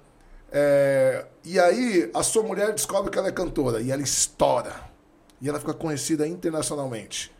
É, 0.58 1.26
e 1.44 1.60
aí 1.60 2.10
a 2.14 2.22
sua 2.22 2.42
mulher 2.42 2.72
descobre 2.72 3.10
que 3.10 3.18
ela 3.18 3.28
é 3.28 3.32
cantora 3.32 3.78
e 3.82 3.90
ela 3.90 4.00
estoura. 4.00 4.72
E 5.38 5.46
ela 5.50 5.60
fica 5.60 5.74
conhecida 5.74 6.26
internacionalmente. 6.26 7.30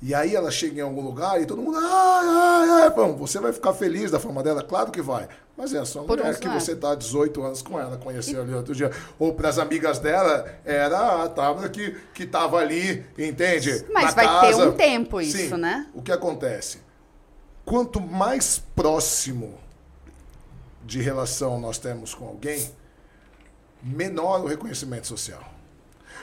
E 0.00 0.14
aí 0.14 0.36
ela 0.36 0.52
chega 0.52 0.78
em 0.78 0.82
algum 0.82 1.00
lugar 1.00 1.42
e 1.42 1.46
todo 1.46 1.60
mundo. 1.60 1.78
Ai, 1.78 2.26
ai, 2.28 2.82
ai. 2.82 2.90
Bom, 2.90 3.16
você 3.16 3.40
vai 3.40 3.52
ficar 3.52 3.72
feliz 3.72 4.12
da 4.12 4.20
fama 4.20 4.40
dela? 4.40 4.62
Claro 4.62 4.92
que 4.92 5.02
vai. 5.02 5.26
Mas 5.56 5.74
é 5.74 5.84
sua 5.84 6.04
Por 6.04 6.16
mulher 6.16 6.38
que 6.38 6.48
você 6.48 6.72
está 6.72 6.92
há 6.92 6.94
18 6.94 7.42
anos 7.42 7.60
com 7.60 7.80
ela, 7.80 7.96
conheceu 7.96 8.40
ali 8.42 8.54
outro 8.54 8.72
dia. 8.72 8.92
Ou 9.18 9.34
para 9.34 9.48
as 9.48 9.58
amigas 9.58 9.98
dela, 9.98 10.46
era 10.64 11.24
a 11.24 11.28
Tabra 11.28 11.68
que, 11.68 11.96
que 12.14 12.24
tava 12.24 12.58
ali, 12.58 13.04
entende? 13.18 13.84
Mas 13.92 14.14
Na 14.14 14.22
vai 14.22 14.26
ter 14.26 14.52
casa. 14.52 14.68
um 14.68 14.72
tempo 14.72 15.20
isso, 15.20 15.36
Sim. 15.38 15.56
né? 15.56 15.88
O 15.92 16.00
que 16.02 16.12
acontece? 16.12 16.78
Quanto 17.64 18.00
mais 18.00 18.62
próximo 18.76 19.63
de 20.84 21.00
relação 21.00 21.60
nós 21.60 21.78
temos 21.78 22.14
com 22.14 22.26
alguém, 22.26 22.70
menor 23.82 24.40
o 24.42 24.46
reconhecimento 24.46 25.06
social. 25.06 25.42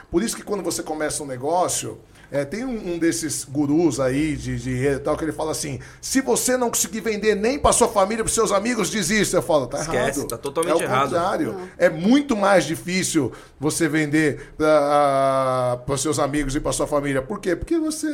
Por 0.09 0.21
isso 0.23 0.35
que 0.35 0.43
quando 0.43 0.63
você 0.63 0.83
começa 0.83 1.23
um 1.23 1.25
negócio, 1.25 1.99
é, 2.31 2.45
tem 2.45 2.63
um, 2.63 2.93
um 2.93 2.97
desses 2.97 3.43
gurus 3.43 3.99
aí 3.99 4.37
de 4.37 4.57
dinheiro 4.57 4.95
e 4.95 4.99
tal 4.99 5.17
que 5.17 5.23
ele 5.25 5.33
fala 5.33 5.51
assim: 5.51 5.79
se 5.99 6.21
você 6.21 6.55
não 6.55 6.69
conseguir 6.69 7.01
vender 7.01 7.35
nem 7.35 7.59
para 7.59 7.73
sua 7.73 7.89
família, 7.89 8.23
para 8.23 8.31
seus 8.33 8.53
amigos, 8.53 8.89
desista. 8.89 9.37
Eu 9.37 9.41
falo, 9.41 9.67
tá 9.67 9.81
Esquece, 9.81 10.19
errado. 10.19 10.29
tá 10.29 10.37
totalmente 10.37 10.71
é 10.73 10.75
o 10.75 10.81
errado. 10.81 11.09
contrário. 11.09 11.69
É 11.77 11.89
muito 11.89 12.35
mais 12.37 12.65
difícil 12.65 13.33
você 13.59 13.87
vender 13.89 14.53
para 14.57 15.97
seus 15.97 16.19
amigos 16.19 16.55
e 16.55 16.61
para 16.61 16.71
sua 16.71 16.87
família. 16.87 17.21
Por 17.21 17.39
quê? 17.39 17.53
Porque 17.55 17.77
você, 17.77 18.07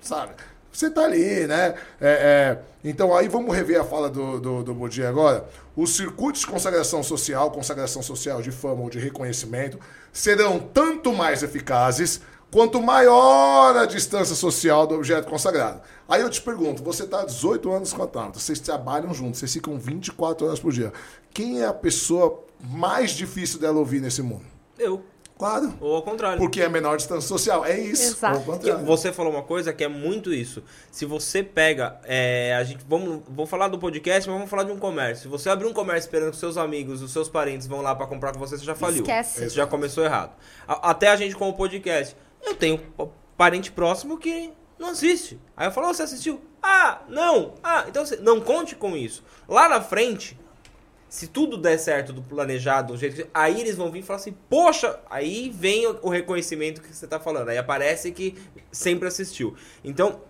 sabe, 0.00 0.32
Você 0.72 0.88
tá 0.90 1.04
ali, 1.04 1.46
né? 1.46 1.74
É, 2.00 2.10
é, 2.10 2.58
então 2.84 3.14
aí 3.14 3.28
vamos 3.28 3.54
rever 3.54 3.80
a 3.80 3.84
fala 3.84 4.08
do, 4.08 4.40
do, 4.40 4.62
do 4.62 5.06
agora. 5.06 5.46
Os 5.76 5.96
circuitos 5.96 6.42
de 6.42 6.46
consagração 6.46 7.02
social, 7.02 7.50
consagração 7.50 8.02
social 8.02 8.40
de 8.40 8.50
fama 8.50 8.82
ou 8.82 8.90
de 8.90 8.98
reconhecimento, 8.98 9.78
serão 10.12 10.58
tanto 10.58 11.12
mais 11.12 11.42
eficazes 11.42 12.20
quanto 12.50 12.82
maior 12.82 13.76
a 13.76 13.86
distância 13.86 14.34
social 14.34 14.86
do 14.86 14.96
objeto 14.96 15.28
consagrado. 15.28 15.80
Aí 16.08 16.20
eu 16.20 16.30
te 16.30 16.42
pergunto, 16.42 16.82
você 16.82 17.04
está 17.04 17.20
há 17.20 17.24
18 17.24 17.70
anos 17.70 17.92
com 17.92 18.02
a 18.02 18.06
Tâmara, 18.06 18.32
vocês 18.34 18.58
trabalham 18.58 19.14
juntos, 19.14 19.38
vocês 19.38 19.52
ficam 19.52 19.78
24 19.78 20.46
horas 20.46 20.58
por 20.58 20.72
dia. 20.72 20.92
Quem 21.32 21.62
é 21.62 21.66
a 21.66 21.72
pessoa 21.72 22.44
mais 22.60 23.12
difícil 23.12 23.60
dela 23.60 23.78
ouvir 23.78 24.00
nesse 24.00 24.22
mundo? 24.22 24.44
Eu. 24.78 25.04
Claro. 25.40 25.74
Ou 25.80 25.96
ao 25.96 26.02
contrário. 26.02 26.38
Porque 26.38 26.60
é 26.60 26.68
menor 26.68 26.98
distância 26.98 27.26
social. 27.26 27.64
É 27.64 27.80
isso. 27.80 28.02
Exato. 28.02 28.34
Ou 28.34 28.40
ao 28.40 28.46
contrário. 28.58 28.84
Você 28.84 29.10
falou 29.10 29.32
uma 29.32 29.42
coisa 29.42 29.72
que 29.72 29.82
é 29.82 29.88
muito 29.88 30.32
isso. 30.34 30.62
Se 30.92 31.06
você 31.06 31.42
pega, 31.42 31.98
é, 32.04 32.54
a 32.54 32.62
gente 32.62 32.84
vamos, 32.86 33.22
vou 33.26 33.46
falar 33.46 33.68
do 33.68 33.78
podcast, 33.78 34.28
mas 34.28 34.36
vamos 34.36 34.50
falar 34.50 34.64
de 34.64 34.72
um 34.72 34.78
comércio. 34.78 35.22
Se 35.22 35.28
você 35.28 35.48
abrir 35.48 35.66
um 35.66 35.72
comércio 35.72 36.06
esperando 36.08 36.32
que 36.32 36.36
seus 36.36 36.58
amigos, 36.58 37.00
os 37.00 37.10
seus 37.10 37.28
parentes 37.28 37.66
vão 37.66 37.80
lá 37.80 37.94
para 37.94 38.06
comprar 38.06 38.32
com 38.34 38.38
você, 38.38 38.58
você 38.58 38.64
já 38.66 38.74
faliu. 38.74 39.00
Esquece. 39.00 39.40
Você 39.40 39.48
já 39.48 39.66
começou 39.66 40.04
errado. 40.04 40.32
A- 40.68 40.90
até 40.90 41.08
a 41.08 41.16
gente 41.16 41.34
com 41.34 41.48
o 41.48 41.54
podcast, 41.54 42.14
eu 42.44 42.54
tenho 42.54 42.78
parente 43.36 43.72
próximo 43.72 44.18
que 44.18 44.52
não 44.78 44.90
assiste. 44.90 45.40
Aí 45.56 45.66
eu 45.68 45.72
falo, 45.72 45.88
"Oh, 45.88 45.94
você 45.94 46.02
assistiu? 46.02 46.40
Ah, 46.62 47.00
não. 47.08 47.54
Ah, 47.64 47.86
então 47.88 48.04
você 48.04 48.16
não 48.16 48.40
conte 48.42 48.76
com 48.76 48.94
isso. 48.94 49.24
Lá 49.48 49.66
na 49.70 49.80
frente, 49.80 50.38
se 51.10 51.26
tudo 51.26 51.58
der 51.58 51.76
certo 51.76 52.12
do 52.12 52.22
planejado, 52.22 52.92
do 52.92 52.98
jeito 52.98 53.26
aí 53.34 53.60
eles 53.60 53.76
vão 53.76 53.90
vir 53.90 53.98
e 53.98 54.02
falar 54.02 54.20
assim, 54.20 54.32
poxa, 54.48 54.98
aí 55.10 55.50
vem 55.52 55.84
o, 55.86 56.08
reconhecimento 56.08 56.80
que 56.80 56.94
você 56.94 57.04
tá 57.06 57.18
falando. 57.18 57.48
Aí 57.48 57.58
aparece 57.58 58.12
que 58.12 58.36
sempre 58.70 59.08
assistiu. 59.08 59.56
Então, 59.84 60.20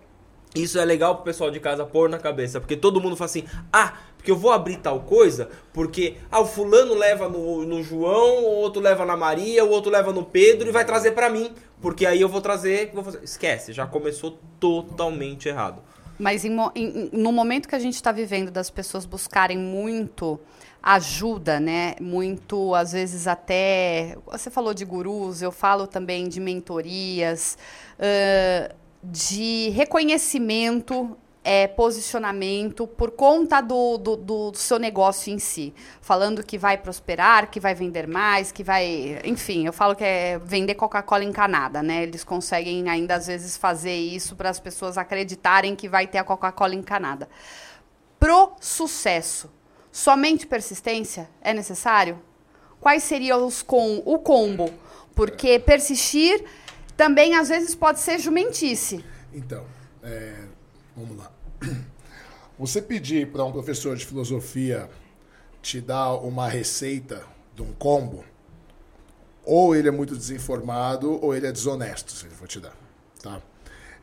isso 0.54 0.78
é 0.78 0.84
legal 0.84 1.16
pro 1.16 1.24
pessoal 1.24 1.50
de 1.50 1.60
casa 1.60 1.84
pôr 1.84 2.08
na 2.08 2.18
cabeça, 2.18 2.58
porque 2.60 2.76
todo 2.76 2.98
mundo 2.98 3.14
fala 3.14 3.26
assim, 3.26 3.44
ah, 3.70 3.92
porque 4.16 4.30
eu 4.30 4.36
vou 4.36 4.50
abrir 4.52 4.78
tal 4.78 5.00
coisa, 5.00 5.50
porque 5.70 6.16
ah, 6.30 6.40
o 6.40 6.46
fulano 6.46 6.94
leva 6.94 7.28
no, 7.28 7.64
no 7.66 7.82
João, 7.82 8.42
o 8.44 8.56
outro 8.56 8.80
leva 8.80 9.04
na 9.04 9.16
Maria, 9.18 9.62
o 9.64 9.68
outro 9.70 9.92
leva 9.92 10.12
no 10.14 10.24
Pedro 10.24 10.66
e 10.68 10.72
vai 10.72 10.84
trazer 10.86 11.10
pra 11.12 11.28
mim, 11.28 11.52
porque 11.80 12.06
aí 12.06 12.22
eu 12.22 12.28
vou 12.28 12.40
trazer, 12.40 12.90
vou 12.94 13.04
fazer. 13.04 13.20
Esquece, 13.22 13.74
já 13.74 13.86
começou 13.86 14.38
totalmente 14.58 15.46
errado. 15.46 15.82
Mas 16.18 16.44
em- 16.44 16.54
em- 16.74 17.10
no 17.12 17.32
momento 17.32 17.66
que 17.66 17.74
a 17.74 17.78
gente 17.78 17.94
está 17.94 18.12
vivendo 18.12 18.50
das 18.50 18.68
pessoas 18.68 19.06
buscarem 19.06 19.56
muito 19.56 20.38
ajuda, 20.82 21.60
né? 21.60 21.94
Muito, 22.00 22.74
às 22.74 22.92
vezes 22.92 23.26
até. 23.26 24.16
Você 24.26 24.50
falou 24.50 24.72
de 24.72 24.84
gurus, 24.84 25.42
eu 25.42 25.52
falo 25.52 25.86
também 25.86 26.28
de 26.28 26.40
mentorias, 26.40 27.58
ãh, 27.98 28.74
de 29.02 29.70
reconhecimento. 29.70 31.16
É, 31.42 31.66
posicionamento 31.66 32.86
por 32.86 33.12
conta 33.12 33.62
do, 33.62 33.96
do, 33.96 34.14
do 34.14 34.52
seu 34.54 34.78
negócio 34.78 35.32
em 35.32 35.38
si. 35.38 35.72
Falando 36.02 36.44
que 36.44 36.58
vai 36.58 36.76
prosperar, 36.76 37.50
que 37.50 37.58
vai 37.58 37.74
vender 37.74 38.06
mais, 38.06 38.52
que 38.52 38.62
vai. 38.62 39.18
Enfim, 39.24 39.64
eu 39.64 39.72
falo 39.72 39.96
que 39.96 40.04
é 40.04 40.38
vender 40.38 40.74
Coca-Cola 40.74 41.24
encanada, 41.24 41.82
né? 41.82 42.02
Eles 42.02 42.24
conseguem 42.24 42.90
ainda 42.90 43.14
às 43.14 43.26
vezes 43.26 43.56
fazer 43.56 43.96
isso 43.96 44.36
para 44.36 44.50
as 44.50 44.60
pessoas 44.60 44.98
acreditarem 44.98 45.74
que 45.74 45.88
vai 45.88 46.06
ter 46.06 46.18
a 46.18 46.24
Coca-Cola 46.24 46.74
encanada. 46.74 47.26
Pro 48.18 48.52
sucesso, 48.60 49.50
somente 49.92 50.46
persistência 50.46 51.28
é 51.40 51.52
necessário? 51.52 52.20
Quais 52.80 53.02
seriam 53.02 53.46
os 53.46 53.62
com 53.62 54.02
o 54.04 54.18
combo? 54.18 54.72
Porque 55.14 55.58
persistir 55.58 56.44
também 56.96 57.34
às 57.34 57.48
vezes 57.48 57.74
pode 57.74 58.00
ser 58.00 58.18
jumentice. 58.18 59.04
Então, 59.32 59.64
é, 60.02 60.44
vamos 60.96 61.16
lá. 61.16 61.30
Você 62.58 62.82
pedir 62.82 63.30
para 63.32 63.44
um 63.44 63.52
professor 63.52 63.96
de 63.96 64.04
filosofia 64.04 64.88
te 65.62 65.80
dar 65.80 66.14
uma 66.14 66.48
receita 66.48 67.24
de 67.54 67.62
um 67.62 67.72
combo, 67.72 68.24
ou 69.44 69.74
ele 69.74 69.88
é 69.88 69.90
muito 69.90 70.16
desinformado 70.16 71.22
ou 71.24 71.34
ele 71.34 71.46
é 71.46 71.52
desonesto, 71.52 72.12
se 72.12 72.26
ele 72.26 72.34
for 72.34 72.46
te 72.46 72.60
dar. 72.60 72.76
Tá? 73.22 73.42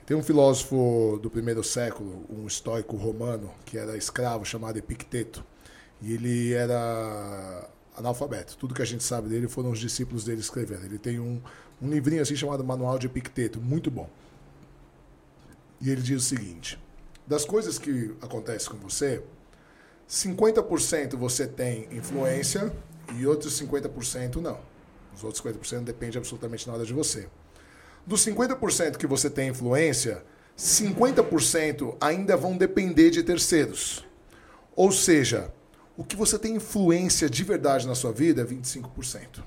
Tem 0.06 0.15
um 0.15 0.24
filósofo 0.24 1.20
do 1.22 1.29
primeiro 1.29 1.63
século, 1.63 2.25
um 2.29 2.48
estoico 2.48 2.96
romano, 2.96 3.51
que 3.65 3.77
era 3.77 3.98
escravo, 3.98 4.46
chamado 4.46 4.77
Epicteto. 4.77 5.44
E 6.01 6.13
ele 6.13 6.53
era 6.53 7.69
analfabeto. 7.95 8.55
Tudo 8.57 8.73
que 8.73 8.81
a 8.81 8.85
gente 8.85 9.03
sabe 9.03 9.29
dele 9.29 9.47
foram 9.47 9.71
os 9.71 9.79
discípulos 9.79 10.23
dele 10.23 10.39
escrevendo. 10.39 10.85
Ele 10.85 10.99
tem 10.99 11.19
um, 11.19 11.41
um 11.81 11.89
livrinho 11.89 12.21
assim 12.21 12.35
chamado 12.35 12.63
Manual 12.63 12.99
de 12.99 13.07
Epicteto, 13.07 13.59
muito 13.59 13.89
bom. 13.89 14.09
E 15.81 15.89
ele 15.89 16.01
diz 16.01 16.23
o 16.23 16.25
seguinte: 16.25 16.79
das 17.25 17.43
coisas 17.43 17.79
que 17.79 18.15
acontecem 18.21 18.69
com 18.69 18.77
você, 18.77 19.21
50% 20.09 21.15
você 21.15 21.47
tem 21.47 21.87
influência 21.91 22.71
e 23.15 23.25
outros 23.25 23.59
50% 23.59 24.37
não. 24.37 24.59
Os 25.15 25.23
outros 25.23 25.43
50% 25.43 25.83
depende 25.83 26.17
absolutamente 26.17 26.67
nada 26.69 26.85
de 26.85 26.93
você. 26.93 27.27
Dos 28.05 28.25
50% 28.25 28.97
que 28.97 29.07
você 29.07 29.29
tem 29.29 29.49
influência, 29.49 30.23
50% 30.57 31.97
ainda 31.99 32.37
vão 32.37 32.55
depender 32.55 33.09
de 33.09 33.23
terceiros. 33.23 34.05
Ou 34.75 34.91
seja, 34.91 35.51
o 35.97 36.03
que 36.03 36.15
você 36.15 36.37
tem 36.37 36.55
influência 36.55 37.29
de 37.29 37.43
verdade 37.43 37.87
na 37.87 37.95
sua 37.95 38.11
vida 38.11 38.43
é 38.43 38.45
25%. 38.45 39.43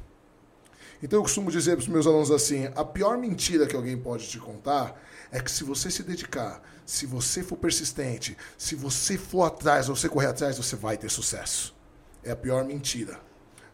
Então 1.02 1.18
eu 1.18 1.22
costumo 1.22 1.50
dizer 1.50 1.76
para 1.76 1.82
os 1.82 1.88
meus 1.88 2.06
alunos 2.06 2.30
assim: 2.30 2.68
a 2.74 2.84
pior 2.84 3.16
mentira 3.16 3.66
que 3.66 3.74
alguém 3.76 3.96
pode 3.96 4.28
te 4.28 4.38
contar 4.38 5.00
é 5.32 5.40
que 5.40 5.50
se 5.50 5.64
você 5.64 5.90
se 5.90 6.02
dedicar, 6.02 6.60
se 6.84 7.06
você 7.06 7.42
for 7.42 7.56
persistente, 7.56 8.36
se 8.58 8.74
você 8.74 9.16
for 9.16 9.44
atrás, 9.44 9.86
você 9.86 10.08
correr 10.08 10.26
atrás, 10.26 10.58
você 10.58 10.76
vai 10.76 10.96
ter 10.98 11.08
sucesso. 11.08 11.74
É 12.22 12.32
a 12.32 12.36
pior 12.36 12.64
mentira. 12.64 13.18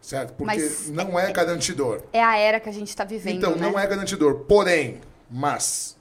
Certo? 0.00 0.34
Porque 0.34 0.44
Mas 0.44 0.88
não 0.88 1.18
é 1.18 1.32
garantidor. 1.32 2.02
É 2.12 2.22
a 2.22 2.36
era 2.36 2.60
que 2.60 2.68
a 2.68 2.72
gente 2.72 2.90
está 2.90 3.02
vivendo, 3.02 3.38
Então, 3.38 3.56
né? 3.56 3.68
não 3.68 3.76
é 3.76 3.84
garantidor. 3.84 4.44
Porém, 4.44 5.00
mas. 5.28 5.95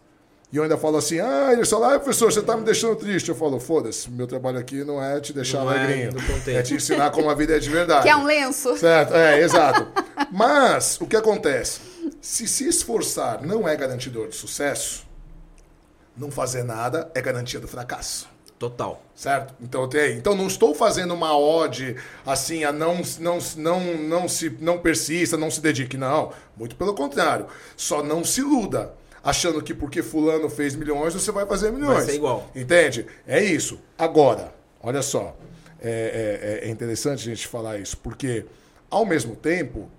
E 0.51 0.57
eu 0.57 0.63
ainda 0.63 0.77
falo 0.77 0.97
assim: 0.97 1.19
ah, 1.19 1.49
ele 1.51 1.65
fala, 1.65 1.95
ah, 1.95 1.99
professor, 1.99 2.31
você 2.31 2.41
tá 2.41 2.55
me 2.55 2.63
deixando 2.63 2.95
triste. 2.95 3.29
Eu 3.29 3.35
falo, 3.35 3.59
foda-se, 3.59 4.09
meu 4.09 4.27
trabalho 4.27 4.59
aqui 4.59 4.83
não 4.83 5.03
é 5.03 5.19
te 5.19 5.33
deixar 5.33 5.63
Não 5.63 5.73
é 5.73 5.83
alegrinho. 5.83 6.13
contente. 6.13 6.51
É 6.55 6.61
te 6.61 6.73
ensinar 6.75 7.11
como 7.11 7.29
a 7.29 7.33
vida 7.33 7.55
é 7.55 7.59
de 7.59 7.69
verdade. 7.69 8.03
Que 8.03 8.09
é 8.09 8.15
um 8.15 8.25
lenço. 8.25 8.77
Certo, 8.77 9.13
é, 9.13 9.41
exato. 9.41 9.87
Mas, 10.31 10.99
o 11.01 11.07
que 11.07 11.15
acontece? 11.15 11.81
Se 12.21 12.47
se 12.47 12.67
esforçar 12.67 13.41
não 13.41 13.67
é 13.67 13.75
garantidor 13.75 14.29
de 14.29 14.35
sucesso, 14.35 15.05
não 16.15 16.31
fazer 16.31 16.63
nada 16.63 17.11
é 17.13 17.21
garantia 17.21 17.59
do 17.59 17.67
fracasso. 17.67 18.27
Total. 18.57 19.01
Certo? 19.13 19.53
Então, 19.61 19.87
tem, 19.89 20.17
então 20.17 20.33
não 20.35 20.47
estou 20.47 20.73
fazendo 20.73 21.13
uma 21.13 21.37
ode 21.37 21.97
assim 22.25 22.63
a 22.63 22.71
não, 22.71 23.01
não, 23.19 23.37
não, 23.57 23.79
não, 23.97 24.27
se, 24.29 24.57
não 24.61 24.77
persista, 24.77 25.35
não 25.35 25.51
se 25.51 25.59
dedique. 25.59 25.97
Não. 25.97 26.31
Muito 26.55 26.75
pelo 26.75 26.93
contrário. 26.93 27.47
Só 27.75 28.01
não 28.01 28.23
se 28.23 28.39
iluda. 28.39 28.93
Achando 29.25 29.59
que 29.61 29.73
porque 29.73 30.03
fulano 30.03 30.47
fez 30.51 30.75
milhões, 30.75 31.15
você 31.15 31.31
vai 31.31 31.47
fazer 31.47 31.71
milhões. 31.71 31.95
Vai 31.95 32.05
ser 32.05 32.13
igual. 32.15 32.47
Entende? 32.55 33.07
É 33.25 33.43
isso. 33.43 33.79
Agora, 33.97 34.53
olha 34.79 35.01
só. 35.01 35.35
É, 35.81 36.61
é- 36.61 36.67
é 36.67 36.69
interessante 36.71 37.21
a 37.21 37.35
gente 37.35 37.47
falar 37.47 37.79
isso, 37.79 37.97
porque, 37.97 38.45
ao 38.89 39.03
mesmo 39.05 39.35
tempo, 39.35 39.89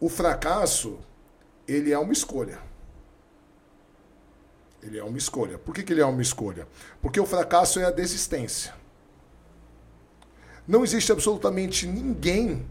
o 0.00 0.08
fracasso, 0.08 0.98
ele 1.68 1.92
é 1.92 1.98
uma 1.98 2.12
escolha. 2.12 2.58
Ele 4.82 4.98
é 4.98 5.04
uma 5.04 5.18
escolha. 5.18 5.56
Por 5.58 5.72
que, 5.74 5.82
que 5.84 5.92
ele 5.92 6.00
é 6.00 6.04
uma 6.06 6.22
escolha? 6.22 6.66
Porque 7.00 7.20
o 7.20 7.26
fracasso 7.26 7.78
é 7.78 7.84
a 7.84 7.90
desistência. 7.92 8.74
Não 10.66 10.82
existe 10.84 11.10
absolutamente 11.12 11.86
ninguém 11.86 12.66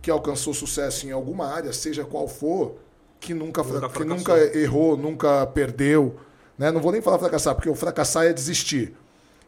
que 0.00 0.10
alcançou 0.10 0.52
sucesso 0.52 1.06
em 1.06 1.12
alguma 1.12 1.46
área, 1.46 1.72
seja 1.72 2.04
qual 2.04 2.26
for, 2.26 2.76
que 3.22 3.32
nunca, 3.32 3.62
Nunca 3.62 3.88
que 3.88 4.04
nunca 4.04 4.58
errou, 4.58 4.96
nunca 4.96 5.46
perdeu. 5.46 6.16
Né? 6.58 6.70
Não 6.70 6.80
vou 6.80 6.92
nem 6.92 7.00
falar 7.00 7.18
fracassar, 7.18 7.54
porque 7.54 7.70
o 7.70 7.74
fracassar 7.74 8.26
é 8.26 8.32
desistir. 8.32 8.94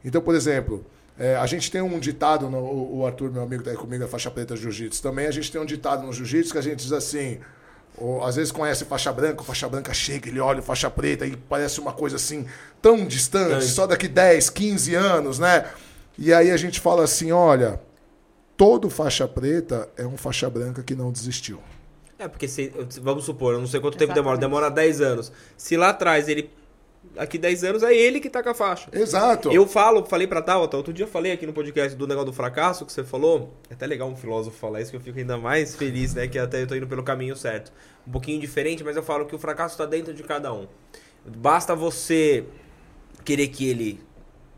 Então, 0.04 0.22
por 0.22 0.34
exemplo, 0.34 0.86
é, 1.18 1.36
a 1.36 1.46
gente 1.46 1.70
tem 1.70 1.82
um 1.82 1.98
ditado, 1.98 2.48
no, 2.48 2.58
o 2.96 3.04
Arthur, 3.04 3.32
meu 3.32 3.42
amigo, 3.42 3.62
está 3.62 3.72
aí 3.72 3.76
comigo, 3.76 4.04
é 4.04 4.06
faixa 4.06 4.30
preta 4.30 4.56
jiu-jitsu 4.56 5.02
também. 5.02 5.26
A 5.26 5.30
gente 5.32 5.50
tem 5.50 5.60
um 5.60 5.64
ditado 5.66 6.06
no 6.06 6.12
jiu-jitsu 6.12 6.52
que 6.52 6.58
a 6.58 6.62
gente 6.62 6.76
diz 6.76 6.92
assim: 6.92 7.40
ou, 7.98 8.24
às 8.24 8.36
vezes 8.36 8.52
conhece 8.52 8.84
faixa 8.84 9.12
branca, 9.12 9.42
o 9.42 9.44
faixa 9.44 9.68
branca 9.68 9.92
chega, 9.92 10.28
ele 10.28 10.40
olha 10.40 10.60
o 10.60 10.62
faixa 10.62 10.88
preta 10.88 11.26
e 11.26 11.36
parece 11.36 11.80
uma 11.80 11.92
coisa 11.92 12.16
assim 12.16 12.46
tão 12.80 13.04
distante, 13.06 13.56
Distante. 13.56 13.66
só 13.66 13.86
daqui 13.86 14.08
10, 14.08 14.50
15 14.50 14.94
anos, 14.94 15.38
né? 15.38 15.66
E 16.16 16.32
aí 16.32 16.50
a 16.50 16.56
gente 16.56 16.80
fala 16.80 17.04
assim: 17.04 17.32
olha, 17.32 17.80
todo 18.56 18.88
faixa 18.88 19.26
preta 19.26 19.88
é 19.96 20.06
um 20.06 20.16
faixa 20.16 20.48
branca 20.48 20.82
que 20.82 20.94
não 20.94 21.10
desistiu. 21.10 21.60
É, 22.18 22.28
porque 22.28 22.46
se, 22.46 22.72
vamos 23.02 23.24
supor, 23.24 23.54
eu 23.54 23.60
não 23.60 23.66
sei 23.66 23.80
quanto 23.80 23.96
tempo 23.96 24.14
demora, 24.14 24.36
Exatamente. 24.36 24.60
demora 24.62 24.70
10 24.70 25.00
anos. 25.00 25.32
Se 25.56 25.76
lá 25.76 25.90
atrás 25.90 26.28
ele. 26.28 26.50
Daqui 27.14 27.36
10 27.36 27.64
anos 27.64 27.82
é 27.82 27.94
ele 27.94 28.18
que 28.18 28.30
tá 28.30 28.42
com 28.42 28.48
a 28.48 28.54
faixa. 28.54 28.88
Exato. 28.92 29.52
Eu 29.52 29.66
falo, 29.66 30.04
falei 30.06 30.26
pra 30.26 30.40
Tabata, 30.40 30.76
outro 30.76 30.92
dia 30.92 31.04
eu 31.04 31.08
falei 31.08 31.32
aqui 31.32 31.46
no 31.46 31.52
podcast 31.52 31.96
do 31.96 32.06
negócio 32.06 32.30
do 32.30 32.32
fracasso 32.32 32.86
que 32.86 32.92
você 32.92 33.04
falou. 33.04 33.52
É 33.68 33.74
até 33.74 33.86
legal 33.86 34.08
um 34.08 34.16
filósofo 34.16 34.56
falar 34.56 34.80
isso 34.80 34.90
que 34.90 34.96
eu 34.96 35.00
fico 35.00 35.18
ainda 35.18 35.36
mais 35.36 35.76
feliz, 35.76 36.14
né? 36.14 36.26
Que 36.26 36.38
até 36.38 36.62
eu 36.62 36.66
tô 36.66 36.74
indo 36.74 36.86
pelo 36.86 37.02
caminho 37.02 37.36
certo. 37.36 37.72
Um 38.08 38.10
pouquinho 38.10 38.40
diferente, 38.40 38.82
mas 38.82 38.96
eu 38.96 39.02
falo 39.02 39.26
que 39.26 39.34
o 39.34 39.38
fracasso 39.38 39.76
tá 39.76 39.84
dentro 39.84 40.14
de 40.14 40.22
cada 40.22 40.52
um. 40.52 40.66
Basta 41.26 41.74
você 41.74 42.44
querer 43.24 43.48
que 43.48 43.68
ele, 43.68 44.00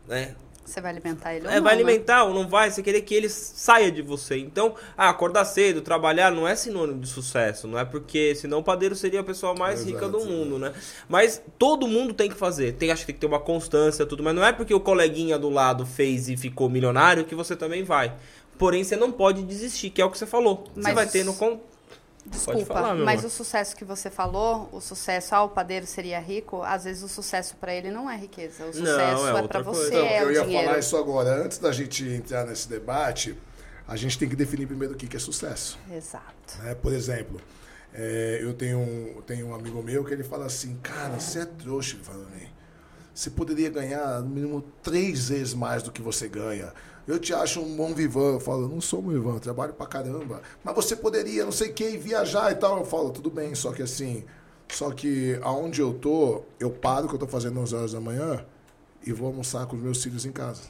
né, 0.07 0.35
Você 0.67 0.81
vai 0.81 0.91
alimentar 0.91 1.33
ele 1.33 1.45
ou 1.45 1.51
é, 1.51 1.55
não, 1.55 1.63
vai 1.63 1.75
né? 1.75 1.81
alimentar 1.81 2.23
ou 2.25 2.33
não 2.33 2.45
vai, 2.45 2.69
você 2.69 2.83
querer 2.83 3.01
que 3.01 3.15
ele 3.15 3.29
saia 3.29 3.89
de 3.89 4.01
você. 4.01 4.37
Então, 4.37 4.75
ah, 4.97 5.07
acordar 5.09 5.45
cedo, 5.45 5.79
trabalhar 5.81 6.29
não 6.29 6.45
é 6.45 6.57
sinônimo 6.57 6.99
de 6.99 7.07
sucesso, 7.07 7.67
não 7.67 7.79
é 7.79 7.85
porque 7.85 8.35
senão 8.35 8.59
o 8.59 8.63
padeiro 8.63 8.93
seria 8.93 9.21
a 9.21 9.23
pessoa 9.23 9.55
mais 9.55 9.79
Exato. 9.79 9.93
rica 9.93 10.09
do 10.09 10.25
mundo, 10.25 10.59
né? 10.59 10.73
Mas 11.07 11.41
todo 11.57 11.87
mundo 11.87 12.13
tem 12.13 12.29
que 12.29 12.35
fazer, 12.35 12.73
tem, 12.73 12.91
acho 12.91 13.03
que 13.03 13.07
tem 13.07 13.15
que 13.15 13.21
ter 13.21 13.27
uma 13.27 13.39
constância, 13.39 14.05
tudo, 14.05 14.21
mas 14.21 14.35
não 14.35 14.43
é 14.45 14.51
porque 14.51 14.73
o 14.73 14.79
coleguinha 14.81 15.39
do 15.39 15.49
lado 15.49 15.85
fez 15.85 16.27
e 16.27 16.35
ficou 16.35 16.69
milionário 16.69 17.23
que 17.23 17.33
você 17.33 17.55
também 17.55 17.83
vai. 17.83 18.13
Porém, 18.57 18.83
você 18.83 18.97
não 18.97 19.11
pode 19.11 19.43
desistir, 19.43 19.89
que 19.89 20.01
é 20.01 20.05
o 20.05 20.11
que 20.11 20.17
você 20.17 20.25
falou. 20.25 20.65
Você 20.75 20.81
Mas- 20.81 20.95
vai 20.95 21.07
ter 21.07 21.23
no. 21.23 21.33
Desculpa, 22.29 22.65
falar, 22.73 22.95
mas 22.95 23.19
amor. 23.21 23.27
o 23.27 23.29
sucesso 23.31 23.75
que 23.75 23.85
você 23.85 24.09
falou, 24.09 24.69
o 24.71 24.79
sucesso, 24.81 25.33
ah, 25.35 25.43
o 25.43 25.49
padeiro 25.49 25.85
seria 25.85 26.19
rico, 26.19 26.61
às 26.61 26.83
vezes 26.83 27.03
o 27.03 27.07
sucesso 27.07 27.55
pra 27.57 27.73
ele 27.73 27.89
não 27.91 28.09
é 28.09 28.17
riqueza. 28.17 28.65
O 28.65 28.73
sucesso 28.73 29.27
é 29.27 29.39
é, 29.39 29.47
pra 29.47 29.63
coisa. 29.63 29.79
você, 29.81 29.87
Então, 29.95 30.05
é 30.05 30.23
eu 30.23 30.27
o 30.27 30.31
ia 30.31 30.43
dinheiro. 30.43 30.65
falar 30.67 30.79
isso 30.79 30.97
agora. 30.97 31.43
Antes 31.43 31.57
da 31.57 31.71
gente 31.71 32.07
entrar 32.07 32.45
nesse 32.45 32.67
debate, 32.67 33.37
a 33.87 33.95
gente 33.95 34.17
tem 34.19 34.27
que 34.27 34.35
definir 34.35 34.67
primeiro 34.67 34.93
o 34.93 34.97
que 34.97 35.07
que 35.07 35.15
é 35.15 35.19
sucesso. 35.19 35.79
Exato. 35.91 36.61
né? 36.63 36.75
Por 36.75 36.91
exemplo, 36.93 37.39
é, 37.93 38.39
eu 38.41 38.53
tenho 38.53 38.79
um, 38.79 39.21
tenho 39.25 39.47
um 39.47 39.55
amigo 39.55 39.81
meu 39.81 40.03
que 40.03 40.13
ele 40.13 40.23
fala 40.23 40.45
assim, 40.45 40.75
cara, 40.83 41.19
você 41.19 41.39
é 41.39 41.45
trouxa, 41.45 41.95
ele 41.95 42.03
fala 42.03 42.25
pra 42.25 42.35
mim. 42.35 42.47
Você 43.13 43.29
poderia 43.31 43.69
ganhar 43.69 44.19
no 44.21 44.29
mínimo 44.29 44.61
três 44.83 45.29
vezes 45.29 45.53
mais 45.53 45.81
do 45.81 45.91
que 45.91 46.01
você 46.01 46.27
ganha. 46.27 46.71
Eu 47.07 47.19
te 47.19 47.33
acho 47.33 47.61
um 47.61 47.75
bom 47.75 47.93
vivan. 47.93 48.33
Eu 48.33 48.39
falo, 48.39 48.63
eu 48.63 48.69
não 48.69 48.81
sou 48.81 48.99
um 48.99 49.07
vivan, 49.07 49.39
trabalho 49.39 49.73
pra 49.73 49.85
caramba. 49.85 50.41
Mas 50.63 50.75
você 50.75 50.95
poderia, 50.95 51.45
não 51.45 51.51
sei 51.51 51.69
o 51.69 51.73
que, 51.73 51.97
viajar 51.97 52.51
e 52.51 52.55
tal. 52.55 52.79
Eu 52.79 52.85
falo, 52.85 53.11
tudo 53.11 53.31
bem, 53.31 53.55
só 53.55 53.71
que 53.71 53.81
assim, 53.81 54.25
só 54.67 54.91
que 54.91 55.39
aonde 55.41 55.81
eu 55.81 55.93
tô, 55.93 56.43
eu 56.59 56.69
paro 56.69 57.07
que 57.07 57.15
eu 57.15 57.19
tô 57.19 57.27
fazendo 57.27 57.59
11 57.59 57.75
horas 57.75 57.91
da 57.93 58.01
manhã 58.01 58.45
e 59.05 59.13
vou 59.13 59.27
almoçar 59.27 59.65
com 59.65 59.77
os 59.77 59.81
meus 59.81 60.03
filhos 60.03 60.25
em 60.25 60.31
casa. 60.31 60.63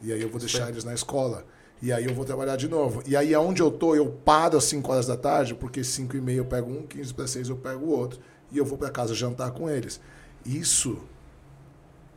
E 0.00 0.12
aí 0.12 0.22
eu 0.22 0.30
vou 0.30 0.40
deixar 0.40 0.70
eles 0.70 0.84
na 0.84 0.94
escola. 0.94 1.44
E 1.82 1.92
aí 1.92 2.06
eu 2.06 2.14
vou 2.14 2.24
trabalhar 2.24 2.56
de 2.56 2.66
novo. 2.66 3.02
E 3.06 3.14
aí 3.14 3.34
aonde 3.34 3.60
eu 3.60 3.70
tô, 3.70 3.94
eu 3.94 4.06
paro 4.06 4.56
às 4.56 4.64
5 4.64 4.90
horas 4.90 5.06
da 5.06 5.18
tarde, 5.18 5.54
porque 5.54 5.84
5 5.84 6.16
e 6.16 6.20
meia 6.20 6.38
eu 6.38 6.44
pego 6.46 6.70
um, 6.70 6.86
15 6.86 7.12
para 7.12 7.26
6 7.26 7.50
eu 7.50 7.56
pego 7.56 7.84
o 7.84 7.90
outro. 7.90 8.18
E 8.50 8.56
eu 8.56 8.64
vou 8.64 8.78
para 8.78 8.88
casa 8.88 9.14
jantar 9.14 9.50
com 9.50 9.68
eles. 9.68 10.00
Isso 10.46 10.98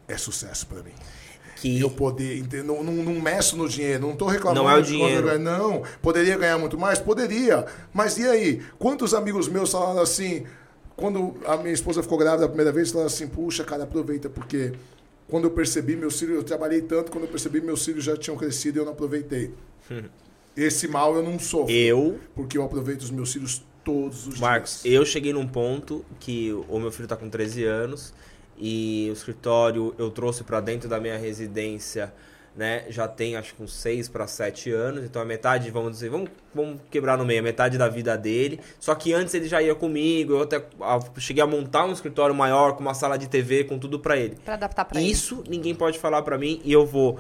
é 0.07 0.17
sucesso 0.17 0.67
para 0.67 0.81
mim. 0.81 0.93
Que 1.61 1.79
Eu 1.79 1.89
poder, 1.89 2.43
não, 2.63 2.83
não, 2.83 2.93
não 2.93 3.21
meço 3.21 3.57
no 3.57 3.67
dinheiro, 3.67 4.01
não 4.01 4.13
estou 4.13 4.27
reclamando. 4.27 4.63
Não 4.63 4.69
é 4.69 4.77
o 4.77 4.81
dinheiro. 4.81 5.27
ganho, 5.27 5.39
Não, 5.39 5.83
poderia 6.01 6.37
ganhar 6.37 6.57
muito 6.57 6.77
mais? 6.77 6.99
Poderia. 6.99 7.65
Mas 7.93 8.17
e 8.17 8.25
aí? 8.27 8.61
Quantos 8.77 9.13
amigos 9.13 9.47
meus 9.47 9.71
falaram 9.71 9.99
assim, 10.01 10.45
quando 10.95 11.35
a 11.45 11.57
minha 11.57 11.73
esposa 11.73 12.01
ficou 12.03 12.17
grávida 12.17 12.45
a 12.45 12.47
primeira 12.47 12.71
vez, 12.71 12.91
falaram 12.91 13.07
assim, 13.07 13.27
puxa, 13.27 13.63
cara, 13.63 13.83
aproveita, 13.83 14.29
porque 14.29 14.73
quando 15.27 15.45
eu 15.45 15.51
percebi 15.51 15.95
meus 15.95 16.19
filhos, 16.19 16.35
eu 16.35 16.43
trabalhei 16.43 16.81
tanto, 16.81 17.11
quando 17.11 17.23
eu 17.25 17.29
percebi 17.29 17.59
meus 17.59 17.83
filhos 17.83 18.03
já 18.03 18.15
tinham 18.15 18.37
crescido 18.37 18.77
e 18.77 18.79
eu 18.81 18.85
não 18.85 18.93
aproveitei. 18.93 19.51
Esse 20.55 20.87
mal 20.87 21.15
eu 21.15 21.23
não 21.23 21.37
sofro, 21.37 21.71
eu 21.71 22.19
porque 22.33 22.57
eu 22.57 22.63
aproveito 22.63 23.01
os 23.01 23.11
meus 23.11 23.31
filhos 23.31 23.61
todos 23.83 24.27
os 24.27 24.39
Marcos, 24.39 24.81
dias. 24.83 24.95
eu 24.95 25.05
cheguei 25.05 25.31
num 25.31 25.47
ponto 25.47 26.03
que 26.19 26.51
o 26.67 26.79
meu 26.79 26.91
filho 26.91 27.07
tá 27.07 27.15
com 27.15 27.29
13 27.29 27.63
anos 27.63 28.13
e 28.57 29.07
o 29.09 29.13
escritório 29.13 29.93
eu 29.97 30.09
trouxe 30.09 30.43
pra 30.43 30.59
dentro 30.59 30.89
da 30.89 30.99
minha 30.99 31.17
residência, 31.17 32.13
né? 32.55 32.85
Já 32.89 33.07
tem 33.07 33.35
acho 33.35 33.53
que 33.53 33.61
uns 33.61 33.73
6 33.73 34.09
para 34.09 34.25
7 34.25 34.71
anos, 34.71 35.03
então 35.03 35.21
a 35.21 35.25
metade, 35.25 35.69
vamos 35.69 35.91
dizer, 35.91 36.09
vamos, 36.09 36.29
vamos 36.53 36.81
quebrar 36.89 37.17
no 37.17 37.23
meio, 37.23 37.39
a 37.39 37.43
metade 37.43 37.77
da 37.77 37.87
vida 37.87 38.17
dele. 38.17 38.59
Só 38.79 38.95
que 38.95 39.13
antes 39.13 39.33
ele 39.33 39.47
já 39.47 39.61
ia 39.61 39.75
comigo, 39.75 40.33
eu 40.33 40.41
até 40.41 40.63
cheguei 41.17 41.43
a 41.43 41.47
montar 41.47 41.85
um 41.85 41.91
escritório 41.91 42.33
maior 42.33 42.73
com 42.73 42.81
uma 42.81 42.95
sala 42.95 43.17
de 43.17 43.29
TV, 43.29 43.63
com 43.63 43.77
tudo 43.77 43.99
pra 43.99 44.17
ele. 44.17 44.37
Pra 44.43 44.55
adaptar 44.55 44.85
pra 44.85 44.99
ele. 44.99 45.11
Isso 45.11 45.43
ninguém 45.47 45.75
pode 45.75 45.99
falar 45.99 46.23
pra 46.23 46.37
mim 46.37 46.59
e 46.65 46.73
eu 46.73 46.85
vou 46.85 47.19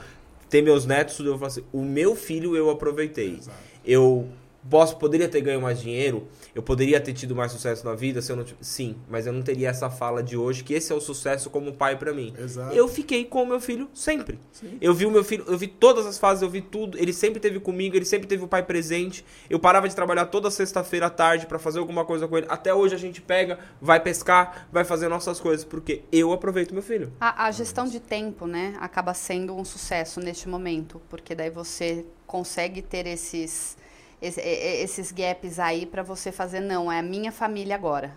ter 0.49 0.61
meus 0.61 0.85
netos, 0.85 1.19
eu 1.19 1.25
vou 1.25 1.37
falar 1.37 1.47
assim, 1.47 1.63
o 1.71 1.83
meu 1.83 2.15
filho 2.15 2.55
eu 2.55 2.69
aproveitei. 2.69 3.39
Eu 3.85 4.27
posso 4.69 4.97
poderia 4.97 5.27
ter 5.27 5.41
ganho 5.41 5.61
mais 5.61 5.79
dinheiro, 5.79 6.27
eu 6.53 6.61
poderia 6.61 6.99
ter 6.99 7.13
tido 7.13 7.35
mais 7.35 7.51
sucesso 7.51 7.85
na 7.85 7.95
vida 7.95 8.21
se 8.21 8.31
eu 8.31 8.35
não 8.35 8.45
sim, 8.61 8.95
mas 9.09 9.27
eu 9.27 9.33
não 9.33 9.41
teria 9.41 9.69
essa 9.69 9.89
fala 9.89 10.23
de 10.23 10.35
hoje 10.37 10.63
que 10.63 10.73
esse 10.73 10.91
é 10.91 10.95
o 10.95 11.01
sucesso 11.01 11.49
como 11.49 11.73
pai 11.73 11.97
pra 11.97 12.13
mim. 12.13 12.33
Exato. 12.37 12.75
Eu 12.75 12.87
fiquei 12.87 13.25
com 13.25 13.43
o 13.43 13.45
meu 13.45 13.59
filho 13.59 13.89
sempre. 13.93 14.39
Eu 14.81 14.93
vi 14.93 15.05
o 15.05 15.11
meu 15.11 15.23
filho, 15.23 15.45
eu 15.47 15.57
vi 15.57 15.67
todas 15.67 16.05
as 16.05 16.17
fases, 16.17 16.41
eu 16.41 16.49
vi 16.49 16.61
tudo, 16.61 16.97
ele 16.97 17.13
sempre 17.13 17.39
teve 17.39 17.59
comigo, 17.59 17.95
ele 17.95 18.05
sempre 18.05 18.27
teve 18.27 18.43
o 18.43 18.47
pai 18.47 18.63
presente. 18.63 19.25
Eu 19.49 19.59
parava 19.59 19.87
de 19.87 19.95
trabalhar 19.95 20.25
toda 20.25 20.49
sexta-feira 20.49 21.07
à 21.07 21.09
tarde 21.09 21.45
pra 21.45 21.59
fazer 21.59 21.79
alguma 21.79 22.05
coisa 22.05 22.27
com 22.27 22.37
ele. 22.37 22.47
Até 22.49 22.73
hoje 22.73 22.95
a 22.95 22.97
gente 22.97 23.21
pega, 23.21 23.59
vai 23.81 23.99
pescar, 23.99 24.67
vai 24.71 24.83
fazer 24.83 25.07
nossas 25.07 25.39
coisas 25.39 25.65
porque 25.65 26.03
eu 26.11 26.31
aproveito 26.31 26.73
meu 26.73 26.83
filho. 26.83 27.11
A, 27.19 27.45
a 27.45 27.51
gestão 27.51 27.85
de 27.85 27.99
tempo, 27.99 28.47
né, 28.47 28.75
acaba 28.79 29.13
sendo 29.13 29.55
um 29.55 29.65
sucesso 29.65 30.19
neste 30.19 30.47
momento, 30.47 31.01
porque 31.09 31.35
daí 31.35 31.49
você 31.49 32.05
consegue 32.25 32.81
ter 32.81 33.07
esses 33.07 33.77
esse- 34.21 34.41
esses 34.41 35.11
gaps 35.11 35.59
aí 35.59 35.85
pra 35.85 36.03
você 36.03 36.31
fazer 36.31 36.59
não, 36.59 36.91
é 36.91 36.99
a 36.99 37.03
minha 37.03 37.31
família 37.31 37.75
agora, 37.75 38.15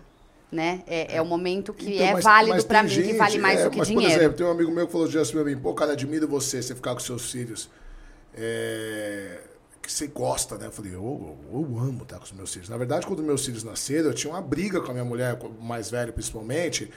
né? 0.51 0.83
É, 0.87 1.17
é 1.17 1.21
o 1.21 1.25
momento 1.25 1.73
que 1.73 1.95
Então, 1.95 2.05
é 2.07 2.13
mas- 2.13 2.23
válido 2.23 2.63
tem 2.63 2.83
mim, 2.83 2.89
que 2.89 2.95
gente- 2.95 3.17
vale 3.17 3.37
mais 3.39 3.59
é, 3.59 3.63
do 3.65 3.69
que 3.71 3.77
mas, 3.77 3.87
dinheiro. 3.87 4.11
Por 4.13 4.19
exemplo, 4.19 4.37
tem 4.37 4.45
um 4.45 4.51
amigo 4.51 4.71
meu 4.71 4.85
que 4.87 4.91
falou 4.91 5.07
assim 5.07 5.31
pra 5.33 5.43
mim, 5.43 5.57
pô, 5.57 5.73
cara, 5.73 5.91
admiro 5.93 6.27
você, 6.27 6.61
você 6.61 6.73
ficar 6.75 6.93
com 6.93 6.99
seus 6.99 7.31
filhos. 7.31 7.69
é, 8.33 9.39
que 9.81 9.91
você 9.91 10.07
gosta, 10.07 10.57
né? 10.57 10.67
Eu 10.67 10.71
falei, 10.71 10.93
eu, 10.93 11.37
eu 11.51 11.59
amo 11.79 12.03
estar 12.03 12.17
com 12.17 12.23
os 12.23 12.31
meus 12.31 12.53
filhos. 12.53 12.69
Na 12.69 12.77
verdade, 12.77 13.05
quando 13.05 13.21
meus 13.23 13.43
filhos 13.45 13.63
nasceram, 13.63 14.07
eu 14.09 14.13
tinha 14.13 14.31
uma 14.31 14.41
briga 14.41 14.79
com 14.79 14.89
a 14.91 14.93
minha 14.93 15.03
mulher, 15.03 15.37
mais 15.59 15.89
velho 15.89 16.13
principalmente, 16.13 16.89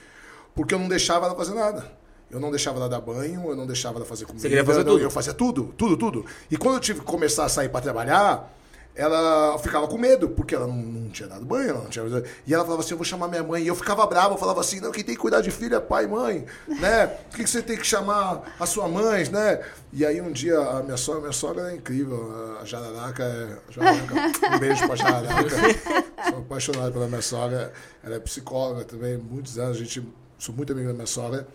porque 0.55 0.75
eu 0.75 0.79
não 0.79 0.87
deixava 0.88 1.27
ela 1.27 1.35
fazer 1.35 1.55
nada. 1.55 1.90
Eu 2.31 2.38
não 2.38 2.51
deixava 2.51 2.79
ela 2.79 2.88
dar 2.88 3.01
banho, 3.01 3.49
eu 3.49 3.57
não 3.57 3.67
deixava 3.67 3.99
ela 3.99 4.05
fazer 4.05 4.27
comida. 4.27 4.43
Você 4.43 4.49
queria 4.49 4.64
fazer 4.64 4.81
eu 4.81 4.85
tudo? 4.85 5.03
Eu 5.03 5.11
fazia 5.11 5.33
tudo, 5.35 5.75
tudo, 5.77 5.97
tudo. 5.97 6.25
E 6.51 6.57
quando 6.57 6.75
eu 6.77 6.81
tive 6.81 7.01
que 7.01 7.07
começar 7.07 7.45
a 7.47 7.49
sair 7.49 7.69
para 7.69 7.81
trabalhar, 7.81 8.53
ela 8.96 9.59
ficava 9.59 9.88
com 9.88 9.98
medo, 9.98 10.28
porque 10.28 10.54
ela 10.54 10.68
não, 10.68 10.76
não 10.76 11.11
tinha 11.11 11.28
dado 11.28 11.44
banho, 11.44 11.70
ela 11.70 11.80
não 11.80 11.88
tinha. 11.88 12.04
E 12.46 12.54
ela 12.54 12.62
falava 12.62 12.80
assim: 12.80 12.92
eu 12.92 12.96
vou 12.96 13.04
chamar 13.04 13.26
minha 13.26 13.42
mãe. 13.42 13.64
E 13.64 13.66
eu 13.66 13.74
ficava 13.74 14.07
bravo, 14.07 14.35
eu 14.35 14.38
falava 14.38 14.61
assim: 14.61 14.78
não, 14.78 14.92
quem 14.92 15.02
tem 15.02 15.16
que 15.16 15.20
cuidar 15.20 15.40
de 15.40 15.50
filho 15.50 15.74
é 15.74 15.80
pai 15.80 16.04
e 16.04 16.07
mãe, 16.07 16.46
né? 16.68 17.09
Por 17.09 17.37
que 17.37 17.44
que 17.44 17.50
você 17.50 17.61
tem 17.61 17.76
que 17.76 17.85
chamar 17.85 18.54
a 18.59 18.66
sua 18.66 18.87
mãe, 18.88 19.28
né? 19.30 19.64
E 19.92 20.07
aí 20.07 20.20
um 20.20 20.30
dia 20.30 20.61
a 20.61 20.83
minha 20.83 20.96
sogra, 20.96 21.22
minha 21.22 21.33
sogra 21.33 21.72
é 21.72 21.74
incrível, 21.74 22.57
a 22.61 22.64
Jararaca 22.64 23.24
é. 23.24 23.59
Jararaca, 23.68 24.14
um 24.54 24.59
beijo 24.61 24.87
pra 24.87 24.96
Jararaca. 24.96 25.50
Sou 26.30 26.38
apaixonado 26.38 26.92
pela 26.92 27.09
minha 27.09 27.22
sogra. 27.22 27.72
Ela 28.02 28.14
é 28.14 28.20
psicóloga 28.20 28.85
também, 28.85 29.16
muitos 29.16 29.59
anos, 29.59 29.76
a 29.76 29.80
gente. 29.80 30.07
Sou 30.38 30.54
muito 30.54 30.72
amigo 30.72 30.88
da 30.88 30.94
minha 30.94 31.07
sogra. 31.07 31.48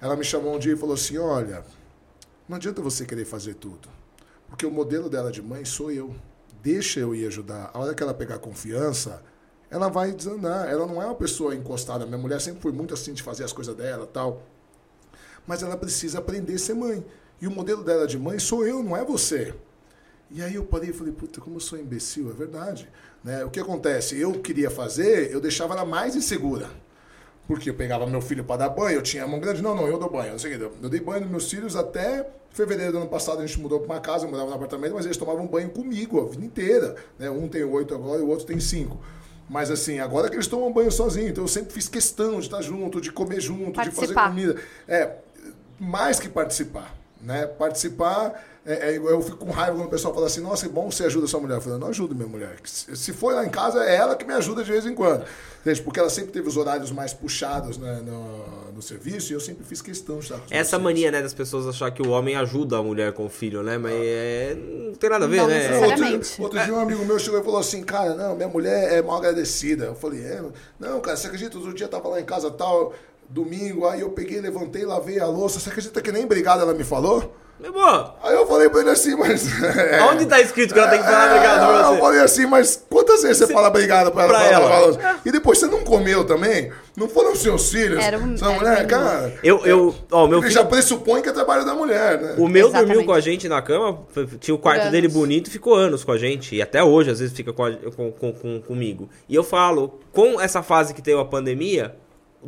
Ela 0.00 0.14
me 0.14 0.24
chamou 0.24 0.54
um 0.54 0.58
dia 0.58 0.72
e 0.72 0.76
falou 0.76 0.94
assim: 0.94 1.18
olha, 1.18 1.64
não 2.48 2.56
adianta 2.56 2.80
você 2.80 3.04
querer 3.04 3.24
fazer 3.24 3.54
tudo. 3.54 3.88
Porque 4.48 4.64
o 4.64 4.70
modelo 4.70 5.10
dela 5.10 5.32
de 5.32 5.42
mãe 5.42 5.64
sou 5.64 5.90
eu. 5.90 6.14
Deixa 6.66 6.98
eu 6.98 7.14
ir 7.14 7.24
ajudar. 7.28 7.70
A 7.72 7.78
hora 7.78 7.94
que 7.94 8.02
ela 8.02 8.12
pegar 8.12 8.40
confiança, 8.40 9.22
ela 9.70 9.88
vai 9.88 10.10
desandar. 10.10 10.68
Ela 10.68 10.84
não 10.84 11.00
é 11.00 11.06
uma 11.06 11.14
pessoa 11.14 11.54
encostada. 11.54 12.04
Minha 12.04 12.18
mulher 12.18 12.40
sempre 12.40 12.60
foi 12.60 12.72
muito 12.72 12.92
assim 12.92 13.12
de 13.12 13.22
fazer 13.22 13.44
as 13.44 13.52
coisas 13.52 13.72
dela 13.76 14.04
tal. 14.04 14.42
Mas 15.46 15.62
ela 15.62 15.76
precisa 15.76 16.18
aprender 16.18 16.54
a 16.54 16.58
ser 16.58 16.74
mãe. 16.74 17.06
E 17.40 17.46
o 17.46 17.52
modelo 17.52 17.84
dela 17.84 18.04
de 18.04 18.18
mãe 18.18 18.40
sou 18.40 18.66
eu, 18.66 18.82
não 18.82 18.96
é 18.96 19.04
você. 19.04 19.54
E 20.28 20.42
aí 20.42 20.56
eu 20.56 20.64
parei 20.64 20.90
e 20.90 20.92
falei, 20.92 21.12
puta, 21.12 21.40
como 21.40 21.54
eu 21.54 21.60
sou 21.60 21.78
imbecil, 21.78 22.30
é 22.30 22.32
verdade. 22.32 22.90
Né? 23.22 23.44
O 23.44 23.50
que 23.50 23.60
acontece? 23.60 24.18
Eu 24.20 24.32
queria 24.32 24.68
fazer, 24.68 25.30
eu 25.30 25.40
deixava 25.40 25.72
ela 25.72 25.84
mais 25.84 26.16
insegura. 26.16 26.68
Porque 27.46 27.70
eu 27.70 27.74
pegava 27.74 28.06
meu 28.06 28.20
filho 28.20 28.42
para 28.42 28.56
dar 28.56 28.68
banho, 28.70 28.96
eu 28.98 29.02
tinha 29.02 29.24
a 29.24 29.26
mão 29.26 29.38
grande, 29.38 29.62
não, 29.62 29.74
não, 29.74 29.86
eu 29.86 29.98
dou 29.98 30.10
banho. 30.10 30.32
Não 30.32 30.38
sei 30.38 30.56
o 30.56 30.58
que, 30.58 30.84
eu 30.84 30.88
dei 30.90 31.00
banho 31.00 31.20
nos 31.20 31.30
meus 31.30 31.50
filhos 31.50 31.76
até 31.76 32.26
fevereiro 32.50 32.92
do 32.92 32.98
ano 32.98 33.08
passado, 33.08 33.40
a 33.40 33.46
gente 33.46 33.60
mudou 33.60 33.80
para 33.80 33.94
uma 33.94 34.00
casa, 34.00 34.24
eu 34.24 34.30
morava 34.30 34.48
no 34.48 34.56
apartamento, 34.56 34.94
mas 34.94 35.04
eles 35.04 35.16
tomavam 35.16 35.46
banho 35.46 35.68
comigo 35.68 36.20
a 36.20 36.24
vida 36.28 36.44
inteira. 36.44 36.96
Né? 37.18 37.28
Um 37.28 37.46
tem 37.46 37.62
oito 37.62 37.94
agora 37.94 38.18
e 38.18 38.24
o 38.24 38.28
outro 38.28 38.46
tem 38.46 38.58
cinco. 38.58 38.98
Mas 39.48 39.70
assim, 39.70 40.00
agora 40.00 40.28
que 40.28 40.34
eles 40.34 40.46
tomam 40.46 40.72
banho 40.72 40.90
sozinhos, 40.90 41.30
então 41.30 41.44
eu 41.44 41.48
sempre 41.48 41.72
fiz 41.72 41.86
questão 41.86 42.40
de 42.40 42.46
estar 42.46 42.62
junto, 42.62 43.00
de 43.00 43.12
comer 43.12 43.40
junto, 43.40 43.80
de 43.80 43.90
fazer 43.90 44.14
Participar. 44.14 44.28
comida. 44.28 44.56
É, 44.88 45.16
mais 45.78 46.18
que 46.18 46.28
participar. 46.28 46.96
Né? 47.20 47.46
Participar, 47.46 48.42
é, 48.66 48.94
é, 48.94 48.96
eu 48.96 49.22
fico 49.22 49.36
com 49.36 49.52
raiva 49.52 49.76
quando 49.76 49.86
o 49.86 49.90
pessoal 49.90 50.12
fala 50.12 50.26
assim, 50.26 50.40
nossa, 50.40 50.66
é 50.66 50.68
bom 50.68 50.90
você 50.90 51.04
ajuda 51.04 51.28
sua 51.28 51.38
mulher. 51.38 51.54
Eu 51.54 51.60
falo, 51.60 51.78
não 51.78 51.86
ajudo 51.86 52.16
minha 52.16 52.26
mulher. 52.26 52.56
Se 52.64 53.12
for 53.12 53.32
lá 53.32 53.46
em 53.46 53.48
casa, 53.48 53.84
é 53.84 53.94
ela 53.94 54.16
que 54.16 54.24
me 54.24 54.34
ajuda 54.34 54.64
de 54.64 54.72
vez 54.72 54.84
em 54.84 54.92
quando. 54.92 55.24
Entende? 55.60 55.82
Porque 55.82 56.00
ela 56.00 56.10
sempre 56.10 56.32
teve 56.32 56.48
os 56.48 56.56
horários 56.56 56.90
mais 56.90 57.14
puxados 57.14 57.78
né, 57.78 58.02
no, 58.04 58.72
no 58.72 58.82
serviço 58.82 59.32
e 59.32 59.34
eu 59.34 59.40
sempre 59.40 59.64
fiz 59.64 59.80
questão 59.80 60.18
de 60.18 60.24
estar 60.24 60.38
com 60.38 60.46
Essa 60.50 60.80
mania, 60.80 61.12
né, 61.12 61.22
das 61.22 61.32
pessoas 61.32 61.68
achar 61.68 61.92
que 61.92 62.02
o 62.02 62.10
homem 62.10 62.34
ajuda 62.34 62.78
a 62.78 62.82
mulher 62.82 63.12
com 63.12 63.26
o 63.26 63.28
filho, 63.28 63.62
né? 63.62 63.78
Mas 63.78 63.92
é... 63.94 64.56
não 64.56 64.94
tem 64.94 65.10
nada 65.10 65.26
a 65.26 65.28
ver, 65.28 65.36
Não 65.36 65.46
né? 65.46 65.86
Outro, 65.86 66.42
outro 66.42 66.64
dia 66.64 66.74
um 66.74 66.80
amigo 66.80 67.04
meu 67.04 67.20
chegou 67.20 67.40
e 67.40 67.44
falou 67.44 67.60
assim, 67.60 67.84
cara, 67.84 68.14
não, 68.16 68.34
minha 68.34 68.48
mulher 68.48 68.94
é 68.94 69.00
mal 69.00 69.18
agradecida. 69.18 69.84
Eu 69.84 69.94
falei, 69.94 70.24
é, 70.24 70.42
não, 70.80 71.00
cara, 71.00 71.16
você 71.16 71.28
acredita? 71.28 71.56
Outro 71.56 71.72
dia 71.72 71.86
eu 71.86 71.90
tava 71.90 72.08
lá 72.08 72.20
em 72.20 72.24
casa 72.24 72.50
tal, 72.50 72.92
domingo, 73.28 73.86
aí 73.86 74.00
eu 74.00 74.10
peguei, 74.10 74.40
levantei, 74.40 74.84
lavei 74.84 75.20
a 75.20 75.26
louça. 75.26 75.60
Você 75.60 75.68
acredita 75.68 76.02
que 76.02 76.10
nem 76.10 76.24
obrigado 76.24 76.62
ela 76.62 76.74
me 76.74 76.82
falou? 76.82 77.32
Meu 77.58 77.72
bom, 77.72 78.14
Aí 78.22 78.34
eu 78.34 78.46
falei 78.46 78.68
pra 78.68 78.80
ele 78.80 78.90
assim, 78.90 79.16
mas. 79.16 79.46
é, 79.64 80.02
onde 80.02 80.26
tá 80.26 80.38
escrito 80.40 80.74
que 80.74 80.78
ela 80.78 80.90
tem 80.90 80.98
que 80.98 81.06
falar 81.06 81.28
obrigado 81.30 81.62
É, 81.62 81.66
pra 81.66 81.78
Eu 81.88 81.94
você? 81.94 82.00
falei 82.00 82.20
assim, 82.20 82.46
mas 82.46 82.84
quantas 82.90 83.22
vezes 83.22 83.38
você, 83.38 83.52
fala 83.52 83.68
obrigado 83.68 84.12
pra 84.12 84.24
ela? 84.24 84.32
pra 84.32 84.40
Fala- 84.42 84.52
ela. 84.76 84.92
fala- 84.92 85.20
E 85.24 85.32
depois 85.32 85.58
você 85.58 85.66
não 85.66 85.82
comeu 85.82 86.24
também? 86.26 86.70
Não 86.94 87.08
foram 87.08 87.32
os 87.32 87.38
seus 87.38 87.70
filhos? 87.70 87.98
Era 88.04 88.18
um- 88.18 88.36
Sua 88.36 88.48
era 88.50 88.58
mulher, 88.58 88.84
um- 88.84 88.88
cara. 88.88 89.34
Eu, 89.42 89.64
eu, 89.64 89.94
ó, 90.12 90.26
meu 90.26 90.38
ele 90.38 90.48
filho, 90.48 90.54
já 90.60 90.64
pressupõe 90.66 91.22
que 91.22 91.30
é 91.30 91.32
trabalho 91.32 91.64
da 91.64 91.74
mulher, 91.74 92.20
né? 92.20 92.34
o 92.36 92.46
meu 92.46 92.66
Exatamente. 92.68 92.88
dormiu 92.88 93.06
com 93.06 93.12
a 93.14 93.20
gente 93.20 93.48
na 93.48 93.62
cama, 93.62 94.00
tinha 94.38 94.54
o 94.54 94.58
quarto 94.58 94.82
Por 94.82 94.90
dele 94.90 95.06
anos. 95.06 95.16
bonito 95.18 95.48
e 95.48 95.50
ficou 95.50 95.74
anos 95.74 96.04
com 96.04 96.12
a 96.12 96.18
gente. 96.18 96.54
E 96.54 96.60
até 96.60 96.82
hoje, 96.84 97.10
às 97.10 97.20
vezes, 97.20 97.34
fica 97.34 97.54
com, 97.54 97.64
a- 97.64 97.72
com- 97.96 98.12
com- 98.12 98.32
com- 98.34 98.60
comigo. 98.60 99.08
E 99.26 99.34
eu 99.34 99.42
falo, 99.42 99.98
com 100.12 100.38
essa 100.38 100.62
fase 100.62 100.92
que 100.92 101.00
teve 101.00 101.18
a 101.18 101.24
pandemia, 101.24 101.96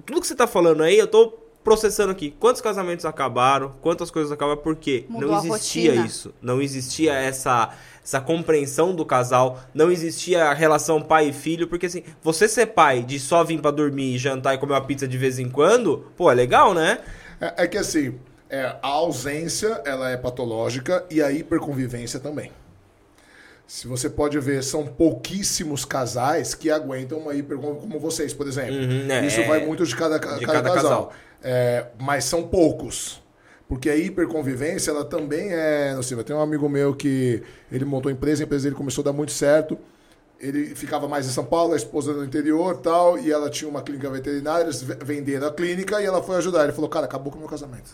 tudo 0.04 0.20
que 0.20 0.26
você 0.26 0.34
tá 0.34 0.46
falando 0.46 0.82
aí, 0.82 0.98
eu 0.98 1.06
tô 1.06 1.32
processando 1.62 2.10
aqui. 2.10 2.34
Quantos 2.38 2.60
casamentos 2.60 3.04
acabaram? 3.04 3.70
Quantas 3.80 4.10
coisas 4.10 4.32
acabaram? 4.32 4.60
Porque 4.60 5.04
Mudou 5.08 5.30
não 5.30 5.38
existia 5.38 5.94
isso. 5.94 6.34
Não 6.40 6.62
existia 6.62 7.12
essa, 7.14 7.70
essa 8.02 8.20
compreensão 8.20 8.94
do 8.94 9.04
casal. 9.04 9.60
Não 9.74 9.90
existia 9.90 10.44
a 10.44 10.54
relação 10.54 11.02
pai 11.02 11.28
e 11.28 11.32
filho. 11.32 11.66
Porque 11.66 11.86
assim, 11.86 12.02
você 12.22 12.48
ser 12.48 12.66
pai 12.66 13.02
de 13.02 13.18
só 13.18 13.44
vir 13.44 13.60
pra 13.60 13.70
dormir, 13.70 14.18
jantar 14.18 14.54
e 14.54 14.58
comer 14.58 14.74
uma 14.74 14.84
pizza 14.84 15.06
de 15.06 15.18
vez 15.18 15.38
em 15.38 15.48
quando, 15.48 16.10
pô, 16.16 16.30
é 16.30 16.34
legal, 16.34 16.72
né? 16.74 17.00
É, 17.40 17.64
é 17.64 17.66
que 17.66 17.78
assim, 17.78 18.18
é, 18.50 18.76
a 18.82 18.88
ausência 18.88 19.82
ela 19.84 20.10
é 20.10 20.16
patológica 20.16 21.04
e 21.10 21.22
a 21.22 21.30
hiperconvivência 21.30 22.18
também. 22.18 22.50
Se 23.68 23.86
você 23.86 24.08
pode 24.08 24.38
ver, 24.40 24.64
são 24.64 24.86
pouquíssimos 24.86 25.84
casais 25.84 26.54
que 26.54 26.70
aguentam 26.70 27.18
uma 27.18 27.34
hiperconvivência, 27.34 27.86
como 27.86 28.00
vocês, 28.00 28.32
por 28.32 28.48
exemplo. 28.48 28.74
Uhum, 28.74 29.12
é, 29.12 29.26
Isso 29.26 29.44
vai 29.44 29.64
muito 29.64 29.84
de 29.84 29.94
cada, 29.94 30.18
ca- 30.18 30.36
De 30.38 30.46
cada 30.46 30.62
cada 30.62 30.74
casal. 30.74 31.06
casal. 31.08 31.12
É, 31.42 31.86
mas 32.00 32.24
são 32.24 32.48
poucos. 32.48 33.22
Porque 33.68 33.90
a 33.90 33.94
hiperconvivência, 33.94 34.90
ela 34.90 35.04
também 35.04 35.52
é 35.52 35.92
nociva. 35.94 36.24
Tem 36.24 36.34
um 36.34 36.40
amigo 36.40 36.66
meu 36.66 36.96
que 36.96 37.42
ele 37.70 37.84
montou 37.84 38.10
empresa, 38.10 38.42
a 38.42 38.46
empresa 38.46 38.64
dele 38.64 38.74
começou 38.74 39.02
a 39.02 39.04
dar 39.04 39.12
muito 39.12 39.32
certo. 39.32 39.78
Ele 40.40 40.74
ficava 40.74 41.06
mais 41.06 41.26
em 41.26 41.30
São 41.30 41.44
Paulo, 41.44 41.74
a 41.74 41.76
esposa 41.76 42.14
no 42.14 42.24
interior 42.24 42.78
tal, 42.78 43.18
e 43.18 43.30
ela 43.30 43.50
tinha 43.50 43.68
uma 43.68 43.82
clínica 43.82 44.08
veterinária, 44.08 44.62
eles 44.64 44.80
ve- 44.82 44.96
venderam 45.02 45.46
a 45.48 45.52
clínica 45.52 46.00
e 46.00 46.06
ela 46.06 46.22
foi 46.22 46.36
ajudar. 46.36 46.64
Ele 46.64 46.72
falou, 46.72 46.88
cara, 46.88 47.04
acabou 47.04 47.30
com 47.30 47.36
o 47.36 47.40
meu 47.42 47.50
casamento. 47.50 47.90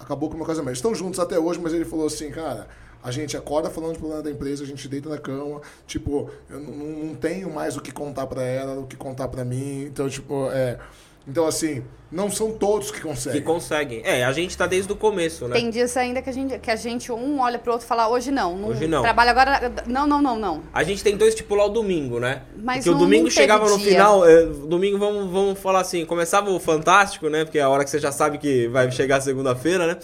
Acabou 0.00 0.30
com 0.30 0.36
o 0.36 0.38
meu 0.38 0.46
casamento. 0.46 0.76
Estão 0.76 0.94
juntos 0.94 1.20
até 1.20 1.38
hoje, 1.38 1.60
mas 1.62 1.74
ele 1.74 1.84
falou 1.84 2.06
assim, 2.06 2.30
cara, 2.30 2.66
a 3.04 3.10
gente 3.10 3.36
acorda 3.36 3.68
falando 3.70 3.92
de 3.92 3.98
problema 3.98 4.22
da 4.22 4.30
empresa, 4.30 4.64
a 4.64 4.66
gente 4.66 4.88
deita 4.88 5.08
na 5.10 5.18
cama, 5.18 5.60
tipo, 5.86 6.30
eu 6.50 6.58
não, 6.58 6.72
não- 6.72 7.04
não 7.08 7.14
tenho 7.14 7.50
mais 7.52 7.76
o 7.76 7.80
que 7.82 7.92
contar 7.92 8.26
pra 8.26 8.42
ela, 8.42 8.80
o 8.80 8.86
que 8.86 8.96
contar 8.96 9.28
pra 9.28 9.44
mim. 9.44 9.82
Então, 9.84 10.08
tipo, 10.08 10.48
é. 10.50 10.78
Então, 11.26 11.46
assim, 11.46 11.82
não 12.12 12.30
são 12.30 12.52
todos 12.52 12.90
que 12.90 12.98
Que 12.98 13.02
conseguem. 13.08 13.40
conseguem. 13.42 14.02
É, 14.04 14.24
a 14.26 14.32
gente 14.32 14.54
tá 14.58 14.66
desde 14.66 14.92
o 14.92 14.96
começo, 14.96 15.48
né? 15.48 15.54
Tem 15.54 15.70
dias 15.70 15.96
ainda 15.96 16.20
que 16.20 16.28
a 16.28 16.32
gente, 16.32 16.58
que 16.58 16.70
a 16.70 16.76
gente 16.76 17.10
um 17.10 17.40
olha 17.40 17.58
pro 17.58 17.72
outro 17.72 17.86
e 17.86 17.88
fala, 17.88 18.08
hoje 18.10 18.30
não. 18.30 18.62
Hoje 18.66 18.86
não. 18.86 19.00
Trabalho 19.00 19.30
agora. 19.30 19.72
Não, 19.86 20.06
não, 20.06 20.20
não, 20.20 20.38
não. 20.38 20.62
A 20.70 20.82
gente 20.82 21.02
tentou 21.02 21.26
estipular 21.26 21.64
o 21.64 21.70
domingo, 21.70 22.20
né? 22.20 22.42
Mas 22.58 22.76
Porque 22.84 22.90
o 22.90 22.92
não- 22.92 22.98
domingo 23.00 23.22
não 23.22 23.30
teve 23.30 23.40
chegava 23.40 23.66
no 23.70 23.78
dia. 23.78 23.92
final, 23.92 24.28
é, 24.28 24.44
domingo 24.44 24.98
vamos, 24.98 25.30
vamos 25.32 25.58
falar 25.58 25.80
assim, 25.80 26.04
começava 26.04 26.50
o 26.50 26.60
Fantástico, 26.60 27.30
né? 27.30 27.42
Porque 27.46 27.58
é 27.58 27.62
a 27.62 27.70
hora 27.70 27.84
que 27.84 27.90
você 27.90 27.98
já 27.98 28.12
sabe 28.12 28.36
que 28.36 28.68
vai 28.68 28.90
chegar 28.92 29.22
segunda-feira, 29.22 29.86
né? 29.86 29.96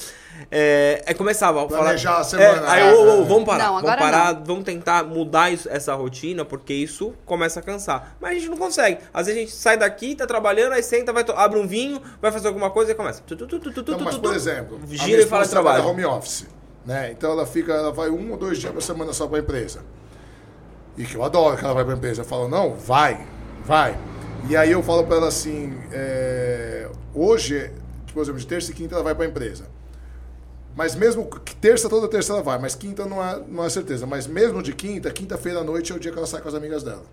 É, 0.51 1.03
é 1.07 1.15
começava 1.15 1.65
a 1.65 1.69
falar. 1.69 1.81
Planejar 1.83 2.19
a 2.19 2.25
semana, 2.25 2.67
É, 2.67 2.71
aí, 2.71 2.93
ô, 2.95 3.21
ô, 3.21 3.25
vamos 3.25 3.45
parar, 3.45 3.65
Não, 3.65 3.73
vamos 3.75 3.91
agora 3.91 4.01
parar, 4.01 4.33
vamos 4.45 4.65
tentar 4.65 5.05
mudar 5.05 5.51
isso- 5.53 5.69
essa 5.69 5.95
rotina, 5.95 6.45
porque 6.45 6.73
isso 6.73 7.13
começa 7.27 7.61
a 7.61 7.63
cansar. 7.63 8.17
Mas 8.21 8.31
a 8.31 8.35
gente 8.35 8.49
não 8.49 8.57
consegue. 8.57 8.99
Às 9.13 9.27
vezes 9.27 9.41
a 9.43 9.45
gente 9.45 9.55
sai 9.57 9.77
daqui, 9.77 10.15
tá 10.15 10.27
trabalhando, 10.27 10.73
aí 10.73 10.83
senta, 10.83 11.13
vai 11.13 11.25
to- 11.25 11.33
abre 11.33 11.59
um 11.59 11.67
vinho, 11.67 12.01
vai 12.23 12.31
fazer 12.33 12.49
alguma 12.49 12.71
coisa 12.71 12.93
e 12.93 12.95
começa. 12.95 13.23
Tu, 13.27 13.37
tu, 13.37 13.47
tu, 13.47 13.59
tu, 13.59 13.73
tu, 13.73 13.83
tu, 13.83 13.93
Não, 13.93 14.01
mas, 14.01 14.15
tu, 14.15 14.21
por 14.21 14.35
exemplo, 14.35 14.79
a 14.83 14.87
minha 14.87 14.99
gira 15.05 15.23
e 15.23 15.27
fala 15.27 15.45
de 15.45 15.51
trabalho. 15.51 15.87
home 15.87 16.05
office, 16.05 16.47
né? 16.87 17.11
Então 17.13 17.33
ela 17.33 17.47
fica, 17.47 17.73
ela 17.73 17.93
vai 17.93 18.09
um 18.11 18.31
ou 18.31 18.37
dois 18.37 18.59
dias 18.59 18.73
por 18.73 18.83
semana 18.83 19.13
só 19.13 19.27
pra 19.27 19.39
empresa. 19.39 19.81
E 20.97 21.05
que 21.05 21.15
eu 21.15 21.23
adoro 21.25 21.57
que 21.57 21.65
ela 21.65 21.75
vai 21.75 21.85
pra 21.85 21.95
empresa. 21.95 22.23
Eu 22.23 22.27
falo, 22.27 22.49
não, 22.49 22.75
vai, 22.75 23.27
vai. 23.65 23.97
E 24.49 24.57
aí 24.57 24.73
eu 24.73 24.83
falo 24.83 25.05
pra 25.05 25.17
ela 25.17 25.29
assim, 25.29 25.79
é, 25.93 26.89
hoje, 27.15 27.71
tipo, 28.07 28.15
por 28.15 28.23
exemplo, 28.23 28.41
de 28.41 28.47
terça 28.47 28.71
e 28.71 28.75
quinta 28.75 28.95
ela 28.95 29.05
vai 29.05 29.15
pra 29.15 29.27
empresa. 29.27 29.65
Mas 30.77 30.95
mesmo 30.95 31.29
terça, 31.61 31.89
toda 31.89 32.09
terça 32.09 32.33
ela 32.33 32.43
vai, 32.43 32.59
mas 32.59 32.75
quinta 32.75 33.05
não 33.05 33.23
é, 33.23 33.43
não 33.49 33.65
é 33.65 33.71
certeza. 33.71 34.07
Mas 34.07 34.27
mesmo 34.27 34.63
de 34.63 34.73
quinta, 34.73 35.11
quinta-feira 35.11 35.61
à 35.61 35.65
noite 35.65 35.93
é 35.93 35.95
o 35.95 35.99
dia 35.99 36.11
que 36.13 36.19
ela 36.19 36.27
sai 36.27 36.41
com 36.41 36.49
as 36.49 36.55
amigas 36.55 36.83
dela. 36.83 37.05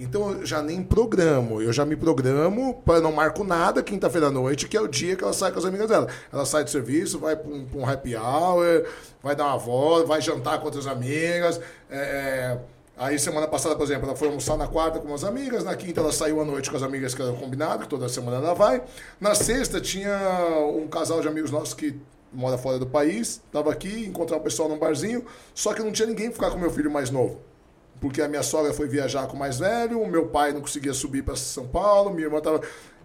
Então 0.00 0.32
eu 0.32 0.46
já 0.46 0.62
nem 0.62 0.82
programo, 0.82 1.60
eu 1.60 1.72
já 1.74 1.84
me 1.84 1.94
programo, 1.94 2.82
para 2.86 3.02
não 3.02 3.12
marco 3.12 3.44
nada 3.44 3.82
quinta-feira 3.82 4.28
à 4.28 4.30
noite, 4.30 4.66
que 4.66 4.74
é 4.74 4.80
o 4.80 4.88
dia 4.88 5.14
que 5.14 5.22
ela 5.22 5.34
sai 5.34 5.52
com 5.52 5.58
as 5.58 5.64
amigas 5.66 5.88
dela. 5.88 6.08
Ela 6.32 6.46
sai 6.46 6.64
do 6.64 6.70
serviço, 6.70 7.18
vai 7.18 7.36
para 7.36 7.50
um, 7.50 7.66
um 7.74 7.86
happy 7.86 8.16
hour, 8.16 8.86
vai 9.22 9.36
dar 9.36 9.48
uma 9.48 9.58
volta, 9.58 10.06
vai 10.06 10.22
jantar 10.22 10.58
com 10.58 10.64
outras 10.64 10.86
amigas. 10.86 11.60
é, 11.90 11.98
é, 11.98 12.58
aí 12.96 13.18
semana 13.18 13.46
passada, 13.46 13.76
por 13.76 13.84
exemplo, 13.84 14.06
ela 14.06 14.16
foi 14.16 14.28
almoçar 14.28 14.56
na 14.56 14.66
quarta 14.66 14.98
com 14.98 15.06
umas 15.06 15.22
amigas, 15.22 15.64
na 15.64 15.76
quinta 15.76 16.00
ela 16.00 16.12
saiu 16.12 16.40
à 16.40 16.46
noite 16.46 16.70
com 16.70 16.78
as 16.78 16.82
amigas 16.82 17.14
que 17.14 17.20
era 17.20 17.34
combinado, 17.34 17.82
que 17.82 17.88
toda 17.88 18.08
semana 18.08 18.38
ela 18.38 18.54
vai. 18.54 18.82
Na 19.20 19.34
sexta 19.34 19.82
tinha 19.82 20.18
um 20.74 20.88
casal 20.88 21.20
de 21.20 21.28
amigos 21.28 21.50
nossos 21.50 21.74
que 21.74 22.00
mora 22.32 22.56
fora 22.58 22.78
do 22.78 22.86
país, 22.86 23.42
estava 23.44 23.72
aqui, 23.72 24.06
encontrar 24.06 24.36
o 24.36 24.40
pessoal 24.40 24.68
num 24.68 24.78
barzinho, 24.78 25.24
só 25.54 25.74
que 25.74 25.82
não 25.82 25.92
tinha 25.92 26.06
ninguém 26.06 26.26
pra 26.26 26.34
ficar 26.34 26.50
com 26.50 26.58
meu 26.58 26.70
filho 26.70 26.90
mais 26.90 27.10
novo 27.10 27.40
porque 28.00 28.22
a 28.22 28.28
minha 28.28 28.42
sogra 28.42 28.72
foi 28.72 28.88
viajar 28.88 29.26
com 29.26 29.36
o 29.36 29.38
mais 29.38 29.58
velho, 29.58 30.00
o 30.00 30.08
meu 30.08 30.26
pai 30.26 30.52
não 30.52 30.60
conseguia 30.62 30.94
subir 30.94 31.22
para 31.22 31.36
São 31.36 31.66
Paulo, 31.66 32.10
minha 32.10 32.26
irmã 32.26 32.40
tava. 32.40 32.62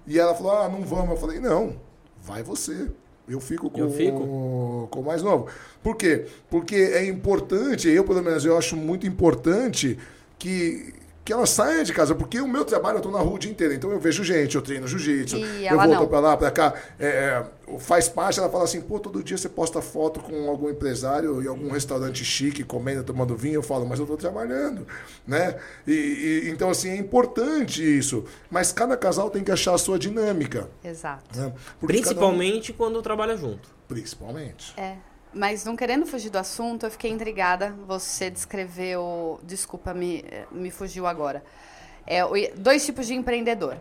E 0.07 0.17
ela 0.17 0.33
falou: 0.33 0.53
ah, 0.53 0.69
não 0.69 0.81
vamos. 0.81 1.11
Eu 1.11 1.17
falei: 1.17 1.39
não, 1.39 1.75
vai 2.21 2.41
você. 2.41 2.87
Eu 3.27 3.39
fico 3.39 3.69
com, 3.69 3.79
Eu 3.79 3.89
fico. 3.89 4.87
com 4.89 4.99
o 4.99 5.03
mais 5.03 5.21
novo. 5.21 5.47
Por 5.83 5.95
quê? 5.95 6.25
Porque 6.49 6.75
é 6.75 7.05
importante, 7.05 7.89
eu 7.89 8.03
pelo 8.03 8.23
menos 8.23 8.45
eu 8.45 8.55
acho 8.55 8.77
muito 8.77 9.07
importante 9.07 9.97
que, 10.37 10.93
que 11.23 11.33
ela 11.33 11.47
saia 11.47 11.83
de 11.83 11.91
casa, 11.91 12.13
porque 12.13 12.39
o 12.39 12.47
meu 12.47 12.63
trabalho 12.63 12.99
eu 12.99 13.01
tô 13.01 13.09
na 13.09 13.17
rua 13.17 13.33
o 13.33 13.39
dia 13.39 13.49
inteiro, 13.49 13.73
então 13.73 13.91
eu 13.91 13.99
vejo 13.99 14.23
gente, 14.23 14.55
eu 14.55 14.61
treino 14.61 14.87
jiu-jitsu, 14.87 15.37
eu 15.37 15.75
volto 15.75 15.89
não. 15.89 16.07
pra 16.07 16.19
lá, 16.19 16.37
pra 16.37 16.51
cá. 16.51 16.75
É, 16.99 17.07
é, 17.07 17.45
faz 17.79 18.07
parte, 18.07 18.39
ela 18.39 18.49
fala 18.49 18.63
assim, 18.63 18.79
pô, 18.81 18.99
todo 18.99 19.23
dia 19.23 19.37
você 19.37 19.49
posta 19.49 19.81
foto 19.81 20.19
com 20.19 20.49
algum 20.49 20.69
empresário 20.69 21.41
em 21.43 21.47
algum 21.47 21.69
restaurante 21.71 22.23
chique, 22.23 22.63
comendo, 22.63 23.03
tomando 23.03 23.35
vinho, 23.35 23.55
eu 23.55 23.63
falo, 23.63 23.85
mas 23.87 23.99
eu 23.99 24.05
tô 24.05 24.15
trabalhando, 24.15 24.87
né? 25.27 25.59
E, 25.87 25.91
e- 26.45 26.49
então, 26.49 26.69
assim, 26.69 26.89
é 26.89 26.95
importante 26.95 27.81
isso. 27.83 28.25
Mas 28.49 28.71
cada 28.71 28.95
casal 28.95 29.29
tem 29.29 29.43
que 29.43 29.51
achar 29.51 29.73
a 29.73 29.77
sua 29.77 29.97
dinâmica. 29.97 30.69
Exato. 30.83 31.37
né? 31.39 31.53
Principalmente 31.79 32.71
quando 32.73 33.01
trabalha 33.01 33.35
junto. 33.37 33.69
um- 33.69 33.87
principalmente. 33.87 34.73
É. 34.79 34.95
Mas 35.33 35.65
não 35.65 35.75
querendo 35.75 36.05
fugir 36.05 36.29
do 36.29 36.37
assunto, 36.37 36.85
eu 36.85 36.91
fiquei 36.91 37.11
intrigada. 37.11 37.75
Você 37.87 38.29
descreveu. 38.29 39.39
Desculpa, 39.43 39.93
me, 39.93 40.23
me 40.51 40.71
fugiu 40.71 41.05
agora. 41.05 41.43
É, 42.07 42.21
dois 42.55 42.85
tipos 42.85 43.05
de 43.07 43.13
empreendedor. 43.15 43.77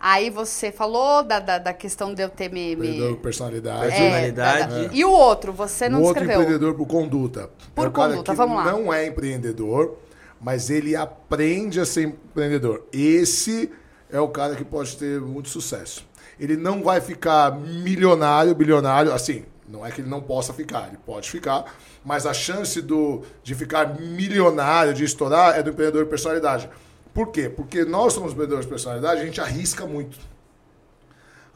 Aí 0.00 0.28
você 0.30 0.70
falou 0.70 1.22
da, 1.22 1.38
da, 1.40 1.58
da 1.58 1.72
questão 1.72 2.12
de 2.14 2.22
eu 2.22 2.28
ter 2.28 2.48
me. 2.50 2.76
me- 2.76 2.88
Empreendedor, 2.88 3.16
personalidade. 3.18 3.84
é, 3.86 3.88
personalidade. 3.90 4.68
da- 4.82 4.88
da- 4.88 4.94
E 4.94 5.04
o 5.04 5.10
outro, 5.10 5.52
você 5.52 5.88
não 5.88 6.00
o 6.00 6.02
outro 6.04 6.20
descreveu. 6.20 6.42
empreendedor 6.42 6.74
por 6.74 6.86
conduta. 6.86 7.50
Por 7.74 7.86
é 7.86 7.88
o 7.88 7.92
cara 7.92 8.10
conduta, 8.10 8.32
que 8.32 8.36
vamos 8.36 8.56
lá. 8.56 8.64
não 8.72 8.92
é 8.92 9.06
empreendedor, 9.06 9.96
mas 10.40 10.68
ele 10.70 10.94
aprende 10.94 11.80
a 11.80 11.86
ser 11.86 12.02
empreendedor. 12.08 12.84
Esse 12.92 13.70
é 14.10 14.20
o 14.20 14.28
cara 14.28 14.54
que 14.54 14.64
pode 14.64 14.96
ter 14.96 15.20
muito 15.20 15.48
sucesso. 15.48 16.06
Ele 16.38 16.56
não 16.56 16.82
vai 16.82 17.00
ficar 17.00 17.50
milionário, 17.58 18.54
bilionário, 18.54 19.12
assim, 19.12 19.44
não 19.66 19.84
é 19.84 19.90
que 19.90 20.02
ele 20.02 20.08
não 20.10 20.20
possa 20.20 20.52
ficar, 20.52 20.88
ele 20.88 20.98
pode 21.04 21.30
ficar, 21.30 21.64
mas 22.04 22.26
a 22.26 22.34
chance 22.34 22.80
do, 22.82 23.22
de 23.42 23.54
ficar 23.54 23.98
milionário, 23.98 24.92
de 24.92 25.02
estourar, 25.04 25.58
é 25.58 25.62
do 25.62 25.70
empreendedor 25.70 26.04
de 26.04 26.10
personalidade. 26.10 26.68
Por 27.16 27.28
quê? 27.28 27.48
Porque 27.48 27.82
nós 27.82 28.12
somos 28.12 28.32
empreendedores 28.32 28.66
de 28.66 28.70
personalidade, 28.70 29.22
a 29.22 29.24
gente 29.24 29.40
arrisca 29.40 29.86
muito. 29.86 30.18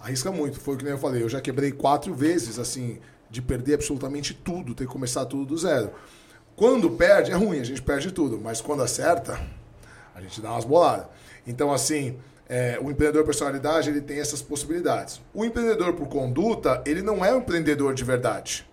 Arrisca 0.00 0.32
muito. 0.32 0.58
Foi 0.58 0.74
o 0.74 0.78
que 0.78 0.86
eu 0.86 0.96
falei. 0.96 1.22
Eu 1.22 1.28
já 1.28 1.38
quebrei 1.38 1.70
quatro 1.70 2.14
vezes, 2.14 2.58
assim, 2.58 2.98
de 3.28 3.42
perder 3.42 3.74
absolutamente 3.74 4.32
tudo, 4.32 4.74
ter 4.74 4.86
que 4.86 4.90
começar 4.90 5.26
tudo 5.26 5.44
do 5.44 5.58
zero. 5.58 5.92
Quando 6.56 6.88
perde, 6.92 7.30
é 7.30 7.34
ruim, 7.34 7.60
a 7.60 7.64
gente 7.64 7.82
perde 7.82 8.10
tudo. 8.10 8.40
Mas 8.42 8.62
quando 8.62 8.82
acerta, 8.82 9.38
a 10.14 10.22
gente 10.22 10.40
dá 10.40 10.50
umas 10.50 10.64
boladas. 10.64 11.08
Então, 11.46 11.70
assim, 11.70 12.18
é, 12.48 12.78
o 12.80 12.90
empreendedor 12.90 13.26
personalidade, 13.26 13.90
ele 13.90 14.00
tem 14.00 14.18
essas 14.18 14.40
possibilidades. 14.40 15.20
O 15.34 15.44
empreendedor 15.44 15.92
por 15.92 16.08
conduta, 16.08 16.82
ele 16.86 17.02
não 17.02 17.22
é 17.22 17.34
um 17.34 17.40
empreendedor 17.40 17.92
de 17.92 18.02
verdade. 18.02 18.66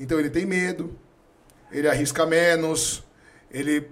Então, 0.00 0.18
ele 0.18 0.30
tem 0.30 0.46
medo, 0.46 0.96
ele 1.70 1.86
arrisca 1.86 2.24
menos, 2.24 3.04
ele, 3.50 3.90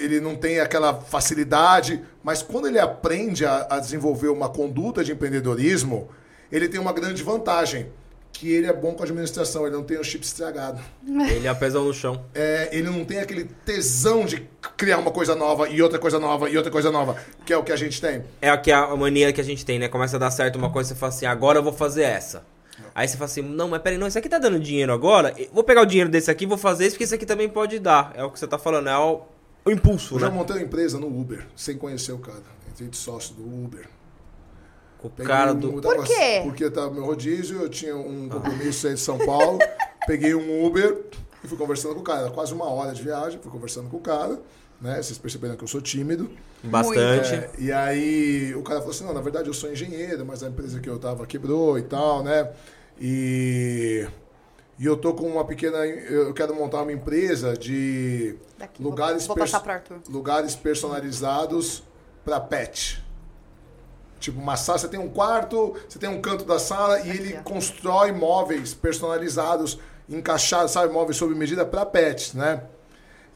ele 0.00 0.20
não 0.20 0.34
tem 0.34 0.60
aquela 0.60 0.94
facilidade, 0.94 2.02
mas 2.22 2.42
quando 2.42 2.66
ele 2.66 2.78
aprende 2.78 3.44
a, 3.44 3.66
a 3.70 3.78
desenvolver 3.78 4.28
uma 4.28 4.48
conduta 4.48 5.04
de 5.04 5.12
empreendedorismo, 5.12 6.08
ele 6.50 6.68
tem 6.68 6.80
uma 6.80 6.92
grande 6.92 7.22
vantagem, 7.22 7.86
que 8.32 8.50
ele 8.50 8.66
é 8.66 8.72
bom 8.72 8.94
com 8.94 9.02
administração, 9.02 9.66
ele 9.66 9.76
não 9.76 9.82
tem 9.82 9.98
o 9.98 10.04
chip 10.04 10.24
estragado. 10.24 10.80
Ele 11.30 11.46
é 11.46 11.52
pesão 11.52 11.84
no 11.84 11.92
chão. 11.92 12.24
É, 12.34 12.70
ele 12.72 12.88
não 12.88 13.04
tem 13.04 13.18
aquele 13.18 13.44
tesão 13.66 14.24
de 14.24 14.48
criar 14.76 14.98
uma 14.98 15.10
coisa 15.10 15.34
nova 15.34 15.68
e 15.68 15.82
outra 15.82 15.98
coisa 15.98 16.18
nova 16.18 16.48
e 16.48 16.56
outra 16.56 16.72
coisa 16.72 16.90
nova, 16.90 17.16
que 17.44 17.52
é 17.52 17.56
o 17.56 17.62
que 17.62 17.72
a 17.72 17.76
gente 17.76 18.00
tem. 18.00 18.24
É 18.40 18.48
aqui 18.48 18.72
a 18.72 18.96
mania 18.96 19.32
que 19.32 19.40
a 19.40 19.44
gente 19.44 19.64
tem, 19.64 19.78
né? 19.78 19.88
Começa 19.88 20.16
a 20.16 20.18
dar 20.18 20.30
certo 20.30 20.56
uma 20.56 20.70
coisa 20.70 20.90
e 20.90 20.94
você 20.94 20.98
fala 20.98 21.12
assim, 21.12 21.26
agora 21.26 21.58
eu 21.58 21.62
vou 21.62 21.72
fazer 21.72 22.04
essa. 22.04 22.42
Aí 22.94 23.06
você 23.06 23.16
fala 23.16 23.26
assim, 23.26 23.42
não, 23.42 23.68
mas 23.68 23.82
peraí, 23.82 23.98
não, 23.98 24.06
isso 24.06 24.18
aqui 24.18 24.28
tá 24.28 24.38
dando 24.38 24.58
dinheiro 24.58 24.92
agora, 24.92 25.34
vou 25.52 25.62
pegar 25.62 25.82
o 25.82 25.86
dinheiro 25.86 26.08
desse 26.08 26.30
aqui, 26.30 26.46
vou 26.46 26.56
fazer 26.56 26.86
isso, 26.86 26.94
porque 26.94 27.04
isso 27.04 27.14
aqui 27.14 27.26
também 27.26 27.48
pode 27.48 27.78
dar. 27.78 28.12
É 28.14 28.24
o 28.24 28.30
que 28.30 28.38
você 28.38 28.46
tá 28.46 28.58
falando, 28.58 28.88
é 28.88 28.96
o, 28.96 29.20
o 29.70 29.72
impulso, 29.76 30.14
Eu 30.14 30.20
né? 30.20 30.26
já 30.26 30.32
montei 30.32 30.56
uma 30.56 30.62
empresa 30.62 30.98
no 30.98 31.06
Uber, 31.06 31.46
sem 31.56 31.76
conhecer 31.76 32.12
o 32.12 32.18
cara. 32.18 32.42
Entrei 32.70 32.88
de 32.88 32.96
sócio 32.96 33.34
do 33.34 33.42
Uber. 33.42 33.88
O 35.02 35.08
Peguei 35.08 35.26
cara 35.26 35.52
um- 35.52 35.58
do... 35.58 35.80
Por 35.80 36.04
quê? 36.04 36.40
Porque 36.44 36.64
eu 36.64 36.70
tava 36.70 36.88
no 36.88 36.94
meu 36.94 37.04
rodízio, 37.06 37.60
eu 37.62 37.68
tinha 37.68 37.96
um 37.96 38.28
compromisso 38.28 38.86
aí 38.86 38.94
de 38.94 39.00
São 39.00 39.16
Paulo, 39.18 39.58
peguei 40.06 40.34
um 40.34 40.64
Uber 40.64 40.98
e 41.42 41.48
fui 41.48 41.56
conversando 41.56 41.94
com 41.94 42.00
o 42.00 42.04
cara. 42.04 42.22
Era 42.22 42.30
quase 42.30 42.52
uma 42.52 42.66
hora 42.66 42.92
de 42.92 43.02
viagem, 43.02 43.38
fui 43.40 43.50
conversando 43.50 43.88
com 43.88 43.96
o 43.96 44.00
cara, 44.00 44.38
né? 44.80 45.02
Vocês 45.02 45.16
perceberam 45.18 45.56
que 45.56 45.64
eu 45.64 45.68
sou 45.68 45.80
tímido. 45.80 46.30
Bastante. 46.62 47.34
É, 47.34 47.50
e 47.58 47.72
aí 47.72 48.54
o 48.54 48.62
cara 48.62 48.80
falou 48.80 48.94
assim, 48.94 49.04
não, 49.04 49.14
na 49.14 49.22
verdade 49.22 49.48
eu 49.48 49.54
sou 49.54 49.72
engenheiro, 49.72 50.24
mas 50.26 50.42
a 50.42 50.48
empresa 50.48 50.78
que 50.80 50.88
eu 50.90 50.98
tava 50.98 51.26
quebrou 51.26 51.78
e 51.78 51.82
tal, 51.82 52.22
né? 52.22 52.50
E, 53.00 54.06
e 54.80 54.86
eu 54.86 54.96
tô 54.96 55.12
com 55.14 55.26
uma 55.28 55.44
pequena. 55.44 55.76
Eu 55.86 56.32
quero 56.34 56.54
montar 56.54 56.82
uma 56.82 56.92
empresa 56.92 57.54
de 57.56 58.34
Daqui, 58.58 58.82
vou- 58.82 58.90
lugares, 58.90 59.26
vou 59.26 59.36
pers- 59.36 59.50
pro 59.58 59.72
Arthur. 59.72 59.98
lugares 60.08 60.56
personalizados 60.56 61.82
para 62.24 62.40
pet. 62.40 63.04
Tipo, 64.18 64.40
uma 64.40 64.56
sala, 64.56 64.78
você 64.78 64.88
tem 64.88 64.98
um 65.00 65.08
quarto, 65.08 65.74
você 65.88 65.98
tem 65.98 66.08
um 66.08 66.20
canto 66.20 66.44
da 66.44 66.58
sala 66.58 67.00
e 67.00 67.10
ele 67.10 67.36
ó. 67.38 67.42
constrói 67.42 68.12
móveis 68.12 68.74
personalizados, 68.74 69.78
encaixados, 70.08 70.72
sabe, 70.72 70.92
móveis 70.92 71.16
sob 71.16 71.34
medida 71.34 71.64
para 71.64 71.86
pets, 71.86 72.34
né? 72.34 72.62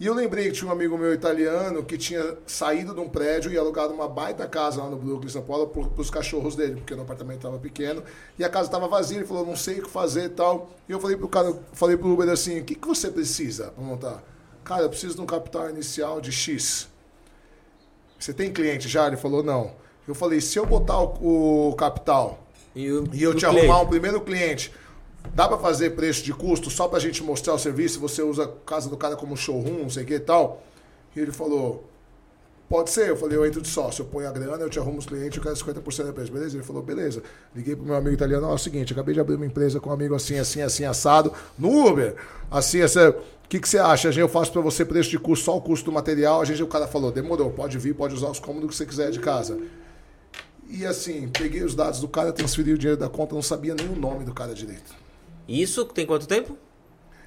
E 0.01 0.07
eu 0.07 0.15
lembrei 0.15 0.47
que 0.47 0.53
tinha 0.53 0.69
um 0.69 0.73
amigo 0.73 0.99
meu 0.99 1.15
italiano 1.15 1.85
que 1.85 1.97
tinha 1.97 2.37
saído 2.47 2.93
de 2.93 3.01
um 3.01 3.09
prédio 3.09 3.53
e 3.53 3.57
alugado 3.57 3.95
uma 3.95 4.09
baita 4.09 4.47
casa 4.47 4.83
lá 4.83 4.91
no 4.91 4.97
Brooklyn, 4.97 5.29
São 5.29 5.43
Paulo, 5.43 5.69
para 5.69 6.01
os 6.01 6.11
cachorros 6.11 6.57
dele, 6.57 6.75
porque 6.77 6.93
o 6.93 7.01
apartamento 7.01 7.37
estava 7.37 7.59
pequeno 7.59 8.03
e 8.39 8.45
a 8.45 8.49
casa 8.49 8.69
estava 8.69 8.89
vazia. 8.89 9.19
Ele 9.19 9.27
falou, 9.27 9.47
não 9.47 9.55
sei 9.55 9.79
o 9.79 9.85
que 9.85 9.91
fazer 9.91 10.25
e 10.25 10.29
tal. 10.31 10.69
E 10.89 10.93
eu 10.93 10.99
falei 10.99 11.17
pro 11.17 11.29
cara, 11.29 11.55
falei 11.73 11.97
pro 11.97 12.09
Uber 12.13 12.29
assim: 12.29 12.61
o 12.61 12.65
que, 12.65 12.75
que 12.75 12.89
você 12.89 13.09
precisa 13.09 13.69
para 13.69 13.85
montar? 13.85 14.23
Cara, 14.65 14.83
eu 14.83 14.89
preciso 14.89 15.15
de 15.15 15.21
um 15.21 15.27
capital 15.27 15.71
inicial 15.71 16.21
de 16.21 16.33
X. 16.33 16.89
Você 18.19 18.33
tem 18.33 18.53
cliente 18.53 18.89
já? 18.89 19.07
Ele 19.07 19.17
falou, 19.17 19.43
não. 19.43 19.73
Eu 20.09 20.15
falei, 20.15 20.41
se 20.41 20.59
eu 20.59 20.67
botar 20.67 20.99
o, 20.99 21.71
o 21.71 21.75
capital 21.77 22.43
E, 22.75 22.91
o, 22.91 23.05
e 23.13 23.23
eu 23.23 23.35
te 23.35 23.47
cliente. 23.47 23.59
arrumar 23.59 23.81
um 23.83 23.87
primeiro 23.87 24.21
cliente, 24.21 24.73
dá 25.33 25.49
pra 25.49 25.59
fazer 25.59 25.91
preço 25.91 26.23
de 26.25 26.33
custo 26.33 26.71
só 26.71 26.89
pra 26.89 26.99
gente 26.99 27.23
mostrar 27.23 27.55
o 27.55 27.59
serviço? 27.59 28.01
Você 28.01 28.23
usa 28.23 28.45
a 28.45 28.49
casa 28.67 28.89
do 28.91 28.97
cara 28.97 29.17
como 29.17 29.37
showroom, 29.37 29.83
não 29.83 29.91
sei 29.91 30.05
o 30.05 30.07
que 30.07 30.15
e 30.15 30.21
tal? 30.21 30.63
E 31.15 31.21
ele 31.21 31.33
falou, 31.33 31.85
pode 32.69 32.91
ser. 32.91 33.09
Eu 33.09 33.17
falei, 33.17 33.37
eu 33.37 33.47
entro 33.47 33.61
de 33.61 33.69
sócio, 33.69 34.03
eu 34.03 34.07
ponho 34.07 34.29
a 34.29 34.33
grana, 34.33 34.63
eu 34.63 34.71
te 34.71 34.79
arrumo 34.79 34.99
os 34.99 35.07
clientes, 35.07 35.37
eu 35.37 35.43
quero 35.43 35.55
50% 35.55 36.05
da 36.05 36.13
preço. 36.13 36.33
Beleza? 36.33 36.57
Ele 36.57 36.65
falou, 36.65 36.83
beleza. 36.83 37.23
Liguei 37.55 37.77
pro 37.77 37.85
meu 37.85 37.95
amigo 37.95 38.15
italiano, 38.15 38.47
ó, 38.47 38.53
é 38.53 38.55
o 38.55 38.59
seguinte, 38.59 38.93
acabei 38.93 39.15
de 39.15 39.21
abrir 39.21 39.37
uma 39.37 39.47
empresa 39.47 39.81
com 39.81 39.91
um 39.91 39.93
amigo 39.93 40.15
assim, 40.15 40.39
assim, 40.39 40.61
assim, 40.61 40.85
assado, 40.85 41.33
no 41.59 41.87
Uber. 41.87 42.17
Assim, 42.51 42.83
assim, 42.83 42.99
o 42.99 43.15
que, 43.49 43.61
que 43.61 43.69
você 43.69 43.79
acha? 43.79 44.09
Eu 44.11 44.29
faço 44.29 44.53
pra 44.53 44.61
você 44.61 44.85
preço 44.85 45.11
de 45.11 45.19
custo, 45.19 45.45
só 45.45 45.57
o 45.57 45.61
custo 45.61 45.85
do 45.87 45.93
material. 45.93 46.41
A 46.41 46.45
gente, 46.45 46.63
o 46.63 46.67
cara 46.67 46.87
falou, 46.87 47.13
demorou, 47.13 47.51
pode 47.51 47.79
vir, 47.79 47.95
pode 47.95 48.15
usar 48.15 48.29
os 48.29 48.41
cômodos 48.41 48.71
que 48.71 48.77
você 48.77 48.87
quiser 48.87 49.11
de 49.11 49.21
casa. 49.21 49.59
E 50.69 50.85
assim, 50.85 51.29
peguei 51.29 51.63
os 51.63 51.75
dados 51.75 52.01
do 52.01 52.09
cara, 52.09 52.33
transferi 52.33 52.73
o 52.73 52.79
dinheiro 52.79 52.99
da 52.99 53.09
conta, 53.09 53.35
não 53.35 53.43
sabia 53.43 53.75
nem 53.75 53.89
o 53.89 53.95
nome 53.95 54.25
do 54.25 54.33
cara 54.33 54.55
direito. 54.55 55.04
Isso 55.49 55.85
tem 55.85 56.07
quanto 56.07 56.27
tempo? 56.27 56.57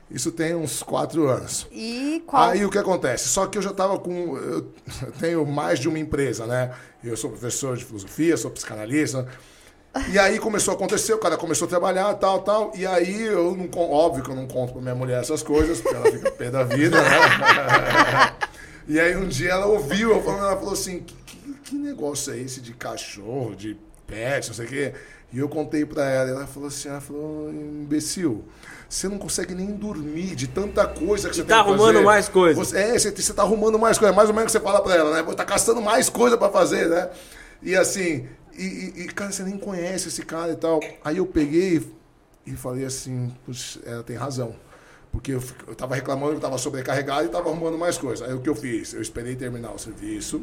Isso 0.10 0.32
tem 0.32 0.56
uns 0.56 0.82
quatro 0.82 1.28
anos. 1.28 1.68
E 1.72 2.24
qual? 2.26 2.50
Aí 2.50 2.64
o 2.64 2.70
que 2.70 2.78
acontece? 2.78 3.28
Só 3.28 3.46
que 3.46 3.58
eu 3.58 3.62
já 3.62 3.72
estava 3.72 4.00
com. 4.00 4.38
Eu 4.38 4.72
tenho 5.20 5.46
mais 5.46 5.80
de 5.80 5.90
uma 5.90 6.00
empresa, 6.00 6.46
né? 6.46 6.74
Eu 7.04 7.18
sou 7.18 7.30
professor 7.30 7.76
de 7.76 7.84
filosofia, 7.84 8.38
sou 8.38 8.50
psicanalista. 8.52 9.28
E 10.12 10.20
aí 10.20 10.38
começou 10.38 10.74
a 10.74 10.76
acontecer, 10.76 11.14
o 11.14 11.18
cara 11.18 11.36
começou 11.38 11.66
a 11.66 11.70
trabalhar, 11.70 12.14
tal, 12.16 12.42
tal. 12.42 12.72
E 12.76 12.86
aí 12.86 13.24
eu 13.24 13.56
não. 13.56 13.68
Óbvio 13.92 14.24
que 14.24 14.30
eu 14.30 14.36
não 14.36 14.48
conto 14.48 14.74
pra 14.74 14.82
minha 14.82 14.96
mulher 14.96 15.20
essas 15.22 15.42
coisas, 15.44 15.82
porque 15.82 15.96
ela 15.96 16.12
fica 16.12 16.32
pé 16.32 16.50
da 16.52 16.64
vida, 16.64 17.02
né? 17.02 18.34
E 18.90 19.02
aí 19.02 19.18
um 19.18 19.28
dia 19.28 19.50
ela 19.52 19.66
ouviu, 19.66 20.12
eu 20.14 20.24
falando, 20.24 20.46
ela 20.46 20.56
falou 20.56 20.72
assim: 20.72 21.02
que, 21.02 21.14
que- 21.26 21.54
que 21.66 21.76
negócio 21.76 22.32
é 22.34 22.38
esse 22.38 22.62
de 22.62 22.74
cachorro, 22.74 23.54
de 23.54 23.76
pet, 24.06 24.48
não 24.48 24.54
sei 24.56 24.66
o 24.66 24.70
quê? 24.70 24.94
E 25.32 25.40
eu 25.40 25.50
contei 25.50 25.86
pra 25.86 26.06
ela, 26.10 26.30
e 26.30 26.32
ela 26.34 26.48
falou 26.48 26.70
assim, 26.70 26.88
ela 26.88 27.02
falou, 27.02 27.50
imbecil, 27.52 28.46
você 28.90 29.10
não 29.10 29.18
consegue 29.18 29.54
nem 29.54 29.72
dormir 29.72 30.36
de 30.36 30.48
tanta 30.48 30.88
coisa 30.88 31.30
que 31.30 31.36
você 31.36 31.44
tá 31.44 31.48
arrumando 31.60 32.06
mais 32.06 32.30
coisa. 32.30 32.60
Você- 32.64 32.78
é, 32.78 32.98
você, 32.98 33.12
você 33.12 33.34
tá 33.34 33.42
arrumando 33.44 33.78
mais 33.78 33.98
coisa, 33.98 34.14
mais 34.14 34.30
ou 34.30 34.36
menos 34.36 34.52
o 34.52 34.56
que 34.56 34.60
você 34.60 34.64
fala 34.64 34.82
pra 34.82 34.96
ela, 34.96 35.22
né? 35.22 35.34
Tá 35.36 35.44
gastando 35.44 35.82
mais 35.82 36.10
coisa 36.10 36.38
pra 36.38 36.50
fazer, 36.50 36.88
né? 36.88 37.10
E 37.62 37.76
assim, 37.76 38.26
e, 38.58 38.64
e- 38.64 39.02
e, 39.02 39.08
cara, 39.08 39.32
você 39.32 39.44
nem 39.44 39.58
conhece 39.58 40.08
esse 40.08 40.24
cara 40.24 40.54
e 40.54 40.56
tal. 40.56 40.80
Aí 41.04 41.18
eu 41.18 41.26
peguei 41.26 41.86
e 42.46 42.52
falei 42.54 42.86
assim, 42.86 43.34
"Puxa, 43.46 43.80
ela 43.86 44.04
tem 44.04 44.16
razão. 44.16 44.56
Porque 45.12 45.32
eu, 45.34 45.44
eu 45.68 45.76
tava 45.76 45.94
reclamando 45.96 46.36
que 46.36 46.42
tava 46.42 46.58
sobrecarregado 46.58 47.26
e 47.26 47.30
tava 47.30 47.50
arrumando 47.50 47.78
mais 47.78 47.98
coisa. 47.98 48.26
Aí 48.26 48.34
o 48.34 48.40
que 48.40 48.48
eu 48.50 48.56
fiz? 48.56 48.94
Eu 48.94 49.02
esperei 49.02 49.36
terminar 49.36 49.72
o 49.74 49.78
serviço, 49.80 50.42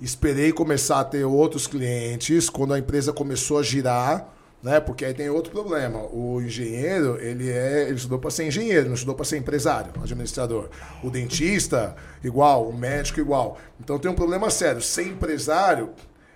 esperei 0.00 0.52
começar 0.52 1.00
a 1.00 1.04
ter 1.04 1.24
outros 1.24 1.66
clientes, 1.66 2.50
quando 2.50 2.74
a 2.74 2.78
empresa 2.78 3.12
começou 3.12 3.58
a 3.58 3.62
girar, 3.62 4.32
né? 4.62 4.80
Porque 4.80 5.04
aí 5.04 5.14
tem 5.14 5.28
outro 5.30 5.52
problema. 5.52 6.00
O 6.12 6.40
engenheiro, 6.42 7.18
ele 7.20 7.50
é, 7.50 7.84
ele 7.84 7.94
estudou 7.96 8.18
para 8.18 8.30
ser 8.30 8.46
engenheiro, 8.46 8.86
não 8.88 8.94
estudou 8.94 9.14
para 9.14 9.24
ser 9.24 9.36
empresário, 9.38 9.92
administrador. 10.02 10.68
O 11.02 11.10
dentista, 11.10 11.94
igual, 12.24 12.68
o 12.68 12.76
médico 12.76 13.20
igual. 13.20 13.58
Então 13.80 13.98
tem 13.98 14.10
um 14.10 14.14
problema 14.14 14.50
sério. 14.50 14.80
Ser 14.82 15.06
empresário 15.06 15.90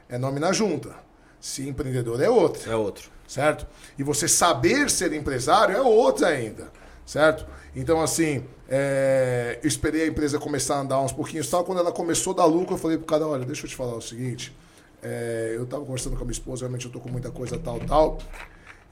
é 0.08 0.16
nome 0.18 0.38
na 0.38 0.52
junta. 0.52 0.94
Se 1.40 1.66
empreendedor 1.66 2.20
é 2.20 2.28
outro 2.28 2.70
É 2.70 2.76
outro. 2.76 3.10
certo? 3.26 3.66
E 3.98 4.02
você 4.02 4.28
saber 4.28 4.90
ser 4.90 5.12
empresário 5.14 5.74
é 5.74 5.80
outra 5.80 6.28
ainda, 6.28 6.70
certo? 7.06 7.46
Então, 7.74 8.00
assim, 8.02 8.44
é, 8.70 9.58
eu 9.62 9.66
esperei 9.68 10.02
a 10.04 10.06
empresa 10.06 10.38
começar 10.38 10.76
a 10.76 10.80
andar 10.80 11.00
uns 11.00 11.12
pouquinhos 11.12 11.48
e 11.48 11.50
tal. 11.50 11.64
Quando 11.64 11.78
ela 11.78 11.90
começou 11.92 12.32
a 12.32 12.36
dar 12.36 12.44
lucro, 12.44 12.74
eu 12.74 12.78
falei 12.78 12.96
pro 12.96 13.06
cara, 13.06 13.26
olha, 13.26 13.44
deixa 13.44 13.66
eu 13.66 13.68
te 13.70 13.74
falar 13.76 13.94
o 13.96 14.00
seguinte. 14.00 14.56
é, 15.02 15.52
eu 15.56 15.66
tava 15.66 15.84
conversando 15.84 16.14
com 16.16 16.22
a 16.22 16.24
minha 16.24 16.32
esposa, 16.32 16.60
realmente 16.62 16.86
eu 16.86 16.92
tô 16.92 17.00
com 17.00 17.08
muita 17.10 17.30
coisa 17.30 17.58
tal, 17.58 17.80
tal. 17.80 18.18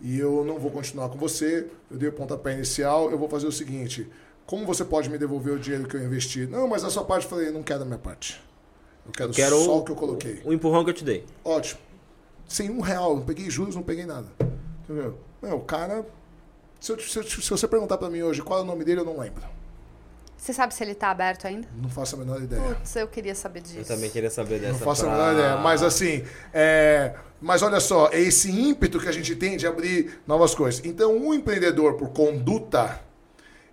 E 0.01 0.19
eu 0.19 0.45
não 0.45 0.59
vou 0.59 0.71
continuar 0.71 1.09
com 1.09 1.19
você. 1.19 1.67
Eu 1.91 1.97
dei 1.99 2.09
o 2.09 2.13
pontapé 2.13 2.55
inicial. 2.55 3.11
Eu 3.11 3.19
vou 3.19 3.29
fazer 3.29 3.47
o 3.47 3.53
seguinte. 3.53 4.09
Como 4.47 4.65
você 4.65 4.85
pode 4.85 5.11
me 5.11 5.19
devolver 5.19 5.53
o 5.55 5.59
dinheiro 5.59 5.87
que 5.89 5.97
eu 5.97 6.03
investi? 6.03 6.47
Não, 6.47 6.67
mas 6.69 6.83
a 6.85 6.91
sua 6.91 7.05
parte, 7.05 7.25
eu 7.25 7.31
falei, 7.31 7.51
não 7.51 7.63
quero 7.63 7.83
a 7.83 7.85
minha 7.85 7.99
parte. 7.99 8.41
Eu 9.05 9.13
quero, 9.13 9.33
Quero 9.33 9.57
só 9.65 9.79
o 9.79 9.85
que 9.85 9.91
eu 9.93 9.97
coloquei. 9.97 10.41
O 10.45 10.53
empurrão 10.53 10.85
que 10.85 10.91
eu 10.91 10.95
te 10.95 11.05
dei. 11.05 11.25
Ótimo. 11.45 11.81
Sem 12.47 12.71
um 12.71 12.81
real, 12.81 13.17
não 13.17 13.23
peguei 13.25 13.51
juros, 13.51 13.75
não 13.75 13.83
peguei 13.83 14.07
nada. 14.07 14.29
Entendeu? 14.85 15.19
Meu, 15.43 15.57
o 15.57 15.61
cara. 15.61 16.07
Se, 16.81 16.93
eu- 16.93 16.99
se 17.01 17.19
eu- 17.19 17.25
se 17.25 17.51
você 17.51 17.67
perguntar 17.69 17.99
pra 17.99 18.09
mim 18.09 18.23
hoje 18.23 18.41
qual 18.41 18.61
é 18.61 18.63
o 18.63 18.65
nome 18.65 18.85
dele, 18.85 19.01
eu 19.01 19.05
não 19.05 19.19
lembro. 19.19 19.43
Você 20.39 20.53
sabe 20.53 20.73
se 20.73 20.83
ele 20.85 20.95
tá 20.95 21.11
aberto 21.11 21.47
ainda? 21.47 21.67
Não 21.77 21.91
faço 21.91 22.15
a 22.15 22.19
menor 22.19 22.41
ideia. 22.41 22.63
Putz, 22.63 22.95
eu 22.95 23.09
queria 23.09 23.35
saber 23.35 23.61
disso. 23.61 23.79
Eu 23.79 23.85
também 23.85 24.09
queria 24.09 24.31
saber 24.31 24.61
dessa. 24.61 24.73
Não 24.75 24.79
faço 24.79 25.05
a 25.05 25.09
pra- 25.09 25.17
menor 25.19 25.33
ideia. 25.35 25.57
Mas 25.57 25.83
assim, 25.83 26.25
é, 26.55 27.13
mas 27.41 27.61
olha 27.61 27.81
só, 27.81 28.09
é 28.13 28.21
esse 28.21 28.49
ímpeto 28.51 29.01
que 29.01 29.09
a 29.09 29.13
gente 29.13 29.35
tem 29.35 29.57
de 29.57 29.67
abrir 29.67 30.21
novas 30.27 30.55
coisas. 30.55 30.81
Então, 30.85 31.15
um 31.17 31.35
empreendedor 31.35 31.95
por 31.95 32.11
conduta, 32.11 33.01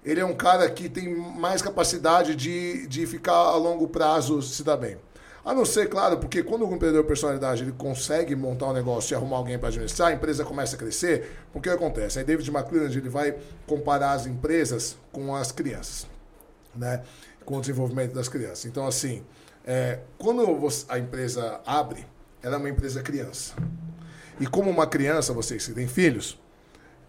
ele 0.04 0.20
é 0.20 0.26
um 0.26 0.34
cara 0.36 0.68
que 0.70 0.90
tem 0.90 1.16
mais 1.16 1.62
capacidade 1.62 2.36
de, 2.36 2.88
de 2.88 3.06
ficar 3.06 3.34
a 3.34 3.56
longo 3.56 3.88
prazo 3.88 4.42
se 4.42 4.64
dar 4.64 4.76
bem. 4.76 4.98
A 5.46 5.54
não 5.54 5.64
ser, 5.64 5.88
claro, 5.88 6.18
porque 6.18 6.42
quando 6.42 6.68
o 6.68 6.74
empreendedor 6.74 7.04
personalidade 7.06 7.62
ele 7.62 7.74
consegue 7.74 8.36
montar 8.36 8.66
um 8.70 8.74
negócio 8.74 9.14
e 9.14 9.16
arrumar 9.16 9.38
alguém 9.38 9.60
para 9.60 9.68
administrar, 9.70 10.08
a 10.08 10.14
empresa 10.14 10.44
começa 10.44 10.76
a 10.76 10.80
crescer, 10.80 11.38
o 11.54 11.62
que 11.62 11.70
acontece? 11.70 12.18
Aí 12.18 12.26
David 12.26 12.50
McClelland 12.50 12.98
ele 12.98 13.10
vai 13.10 13.36
comparar 13.68 14.14
as 14.14 14.26
empresas 14.26 14.98
com 15.12 15.36
as 15.36 15.52
crianças 15.52 16.08
né, 16.76 17.04
com 17.44 17.58
o 17.58 17.62
desenvolvimento 17.62 18.14
das 18.14 18.28
crianças. 18.28 18.66
Então, 18.66 18.86
assim, 18.86 19.24
é, 19.66 20.00
quando 20.18 20.68
a 20.90 21.00
empresa 21.00 21.60
abre, 21.66 22.06
ela 22.42 22.56
é 22.56 22.58
uma 22.58 22.70
empresa 22.70 23.02
criança. 23.02 23.54
E 24.40 24.46
como 24.46 24.70
uma 24.70 24.86
criança, 24.86 25.34
vocês 25.34 25.66
que 25.66 25.74
têm 25.74 25.88
filhos, 25.88 26.40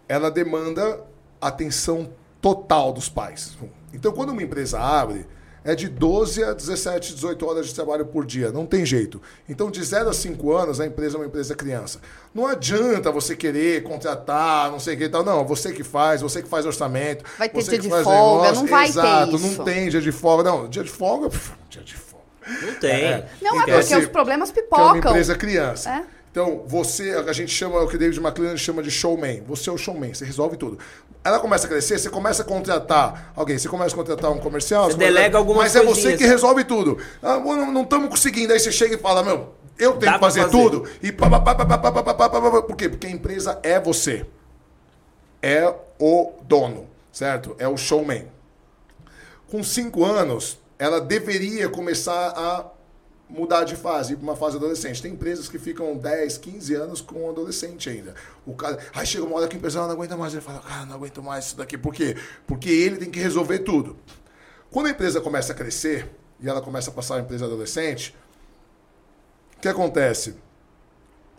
ela 0.07 0.31
demanda 0.31 1.03
atenção 1.41 2.11
total 2.41 2.93
dos 2.93 3.09
pais. 3.09 3.57
Então, 3.93 4.11
quando 4.11 4.29
uma 4.29 4.41
empresa 4.41 4.79
abre, 4.79 5.27
é 5.67 5.75
de 5.75 5.89
12 5.89 6.45
a 6.45 6.53
17, 6.53 7.13
18 7.13 7.45
horas 7.45 7.67
de 7.67 7.75
trabalho 7.75 8.05
por 8.05 8.25
dia. 8.25 8.53
Não 8.53 8.65
tem 8.65 8.85
jeito. 8.85 9.21
Então, 9.49 9.69
de 9.69 9.83
0 9.83 10.09
a 10.09 10.13
5 10.13 10.51
anos, 10.53 10.79
a 10.79 10.85
empresa 10.85 11.17
é 11.17 11.19
uma 11.19 11.25
empresa 11.25 11.53
criança. 11.53 11.99
Não 12.33 12.47
adianta 12.47 13.11
você 13.11 13.35
querer 13.35 13.83
contratar, 13.83 14.71
não 14.71 14.79
sei 14.79 14.95
o 14.95 14.97
que 14.97 15.03
e 15.03 15.09
tal. 15.09 15.25
Não, 15.25 15.45
você 15.45 15.73
que 15.73 15.83
faz, 15.83 16.21
você 16.21 16.41
que 16.41 16.47
faz 16.47 16.65
orçamento. 16.65 17.25
Vai 17.37 17.49
ter 17.49 17.61
você 17.61 17.71
dia 17.71 17.79
que 17.79 17.83
de 17.83 17.89
faz 17.89 18.03
folga, 18.05 18.51
não 18.53 18.65
vai 18.65 18.85
ter 18.85 18.89
Exato, 18.91 19.35
isso. 19.35 19.57
não 19.57 19.65
tem 19.65 19.89
dia 19.89 19.99
de 20.01 20.11
folga. 20.13 20.43
Não, 20.49 20.69
dia 20.69 20.83
de 20.83 20.89
folga, 20.89 21.29
pff, 21.29 21.51
dia 21.69 21.81
de 21.83 21.95
folga. 21.95 22.25
Não 22.65 22.73
tem. 22.75 22.91
É. 23.03 23.27
Não, 23.41 23.51
é 23.51 23.53
Então, 23.53 23.57
porque 23.65 23.71
assim, 23.73 23.95
os 23.97 24.07
problemas 24.07 24.51
Que 24.51 24.59
é 24.61 24.63
uma 24.63 24.93
pipocam. 24.93 25.11
empresa 25.11 25.35
criança. 25.35 25.89
É. 25.89 26.16
Então, 26.39 26.61
você, 26.67 27.13
a 27.27 27.33
gente 27.33 27.51
chama, 27.51 27.79
o 27.81 27.87
que 27.87 27.97
David 27.97 28.19
McClellan 28.19 28.57
chama 28.57 28.83
de 28.83 28.91
showman. 28.91 29.41
Você 29.47 29.71
é 29.71 29.73
o 29.73 29.77
showman, 29.77 30.13
você 30.13 30.23
resolve 30.23 30.55
tudo. 30.55 30.77
Ela 31.23 31.39
começa 31.39 31.65
a 31.65 31.69
crescer, 31.69 31.97
você 31.97 32.11
começa 32.11 32.43
a 32.43 32.45
contratar 32.45 33.33
alguém, 33.35 33.57
você 33.57 33.67
começa 33.67 33.95
a 33.95 33.97
contratar 33.97 34.29
um 34.31 34.37
comercial. 34.37 34.83
Você 34.85 34.93
começa- 34.93 35.13
delega 35.13 35.35
algumas 35.35 35.63
Mas 35.63 35.75
é 35.75 35.83
você 35.83 36.15
que 36.15 36.23
resolve 36.27 36.63
tudo. 36.63 36.99
Ah, 37.23 37.39
não 37.39 37.81
estamos 37.81 38.07
conseguindo. 38.09 38.53
Aí 38.53 38.59
você 38.59 38.71
chega 38.71 38.93
e 38.93 38.99
fala, 38.99 39.23
meu, 39.23 39.55
eu 39.79 39.93
tenho 39.93 40.11
Dá 40.11 40.13
que 40.13 40.19
fazer, 40.19 40.41
fazer. 40.41 40.51
tudo. 40.51 40.87
E 41.01 41.11
pá, 41.11 41.27
pá, 41.27 41.39
pá, 41.39 41.55
pá, 41.55 41.65
pá, 41.65 41.91
pá, 41.91 42.13
pá, 42.13 42.29
pá. 42.29 42.61
Por 42.61 42.75
quê? 42.75 42.87
Porque 42.87 43.07
a 43.07 43.09
empresa 43.09 43.59
é 43.63 43.79
você. 43.79 44.23
É 45.41 45.73
o 45.99 46.33
dono, 46.43 46.87
certo? 47.11 47.55
É 47.57 47.67
o 47.67 47.75
showman. 47.75 48.27
Com 49.49 49.63
cinco 49.63 50.05
anos, 50.05 50.59
ela 50.77 51.01
deveria 51.01 51.67
começar 51.67 52.31
a 52.37 52.76
mudar 53.29 53.63
de 53.63 53.75
fase, 53.75 54.13
ir 54.13 54.15
para 54.15 54.23
uma 54.23 54.35
fase 54.35 54.57
adolescente. 54.57 55.01
Tem 55.01 55.11
empresas 55.11 55.49
que 55.49 55.59
ficam 55.59 55.97
10, 55.97 56.37
15 56.37 56.75
anos 56.75 57.01
com 57.01 57.25
um 57.25 57.29
adolescente 57.29 57.89
ainda. 57.89 58.15
O 58.45 58.53
cara, 58.53 58.79
aí 58.93 59.05
chega 59.05 59.25
uma 59.25 59.35
hora 59.37 59.47
que 59.47 59.55
o 59.55 59.57
empresário 59.57 59.87
não 59.87 59.95
aguenta 59.95 60.15
mais, 60.15 60.33
ele 60.33 60.41
fala, 60.41 60.59
cara, 60.59 60.85
não 60.85 60.95
aguento 60.95 61.21
mais 61.21 61.45
isso 61.47 61.57
daqui. 61.57 61.77
Por 61.77 61.93
quê? 61.93 62.15
Porque 62.45 62.69
ele 62.69 62.97
tem 62.97 63.11
que 63.11 63.19
resolver 63.19 63.59
tudo. 63.59 63.97
Quando 64.71 64.87
a 64.87 64.89
empresa 64.91 65.21
começa 65.21 65.53
a 65.53 65.55
crescer 65.55 66.09
e 66.39 66.47
ela 66.47 66.61
começa 66.61 66.89
a 66.89 66.93
passar 66.93 67.15
a 67.15 67.19
empresa 67.19 67.45
adolescente, 67.45 68.15
o 69.57 69.59
que 69.59 69.67
acontece? 69.67 70.35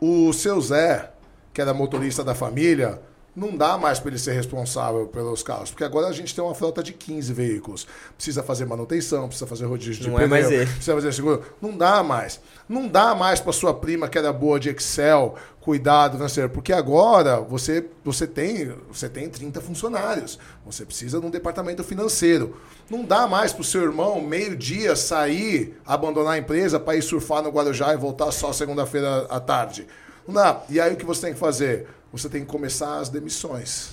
O 0.01 0.33
seu 0.33 0.61
Zé, 0.61 1.12
que 1.53 1.61
era 1.61 1.72
motorista 1.72 2.22
da 2.22 2.35
família, 2.35 3.01
não 3.34 3.56
dá 3.56 3.78
mais 3.78 3.98
para 4.00 4.10
ele 4.10 4.18
ser 4.18 4.32
responsável 4.32 5.06
pelos 5.06 5.42
carros, 5.42 5.70
porque 5.70 5.84
agora 5.84 6.08
a 6.08 6.12
gente 6.12 6.34
tem 6.34 6.42
uma 6.42 6.54
frota 6.54 6.82
de 6.82 6.92
15 6.92 7.32
veículos. 7.32 7.86
Precisa 8.16 8.42
fazer 8.42 8.66
manutenção, 8.66 9.28
precisa 9.28 9.46
fazer 9.46 9.66
rodízio 9.66 10.02
de 10.02 10.10
Não 10.10 10.18
é 10.18 10.24
pneu, 10.24 10.50
ele. 10.50 10.66
precisa 10.66 10.94
fazer 10.94 11.12
seguro. 11.12 11.42
Não 11.60 11.76
dá 11.76 12.02
mais. 12.02 12.40
Não 12.68 12.88
dá 12.88 13.14
mais 13.14 13.40
para 13.40 13.52
sua 13.52 13.72
prima 13.72 14.08
que 14.08 14.18
era 14.18 14.32
boa 14.32 14.58
de 14.58 14.70
Excel, 14.70 15.36
cuidado 15.60 16.16
financeiro, 16.16 16.50
porque 16.50 16.72
agora 16.72 17.40
você, 17.40 17.84
você 18.04 18.26
tem 18.26 18.74
você 18.90 19.08
tem 19.08 19.28
30 19.28 19.60
funcionários. 19.60 20.38
Você 20.66 20.84
precisa 20.84 21.20
de 21.20 21.26
um 21.26 21.30
departamento 21.30 21.84
financeiro. 21.84 22.56
Não 22.90 23.04
dá 23.04 23.26
mais 23.26 23.52
para 23.52 23.62
o 23.62 23.64
seu 23.64 23.82
irmão 23.82 24.20
meio-dia 24.20 24.96
sair, 24.96 25.78
abandonar 25.86 26.34
a 26.34 26.38
empresa 26.38 26.80
para 26.80 26.96
ir 26.96 27.02
surfar 27.02 27.42
no 27.42 27.50
Guarujá 27.50 27.92
e 27.92 27.96
voltar 27.96 28.32
só 28.32 28.52
segunda-feira 28.52 29.26
à 29.30 29.38
tarde. 29.38 29.86
Não. 30.28 30.62
E 30.68 30.78
aí 30.78 30.92
o 30.92 30.96
que 30.96 31.06
você 31.06 31.22
tem 31.22 31.32
que 31.32 31.40
fazer? 31.40 31.88
Você 32.12 32.28
tem 32.28 32.42
que 32.42 32.46
começar 32.46 32.98
as 32.98 33.08
demissões. 33.08 33.92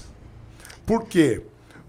Por 0.85 1.05
quê? 1.05 1.41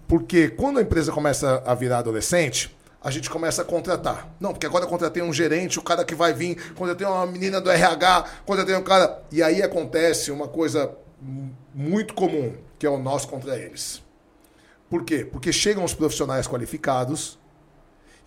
Porque 0.07 0.49
quando 0.49 0.79
a 0.79 0.83
empresa 0.83 1.11
começa 1.11 1.63
a 1.67 1.75
virar 1.75 1.99
adolescente, 1.99 2.75
a 3.03 3.11
gente 3.11 3.29
começa 3.29 3.63
a 3.63 3.65
contratar. 3.65 4.29
Não, 4.41 4.53
porque 4.53 4.67
agora 4.67 4.85
eu 4.85 4.89
contratei 4.89 5.23
um 5.23 5.33
gerente, 5.33 5.79
o 5.81 5.83
cara 5.83 6.05
que 6.05 6.15
vai 6.15 6.33
vir, 6.33 6.75
contratei 6.75 7.07
uma 7.07 7.27
menina 7.27 7.61
do 7.61 7.71
RH, 7.71 8.25
contratei 8.47 8.77
um 8.77 8.83
cara. 8.83 9.21
E 9.33 9.43
aí 9.43 9.63
acontece 9.63 10.31
uma 10.31 10.47
coisa 10.47 10.93
muito 11.75 12.15
comum, 12.15 12.55
que 12.79 12.87
é 12.87 12.91
o 12.91 12.99
nós 12.99 13.25
contra 13.25 13.59
eles. 13.59 14.01
Por 14.89 15.05
quê? 15.05 15.25
Porque 15.25 15.53
chegam 15.53 15.83
os 15.83 15.93
profissionais 15.93 16.47
qualificados 16.47 17.37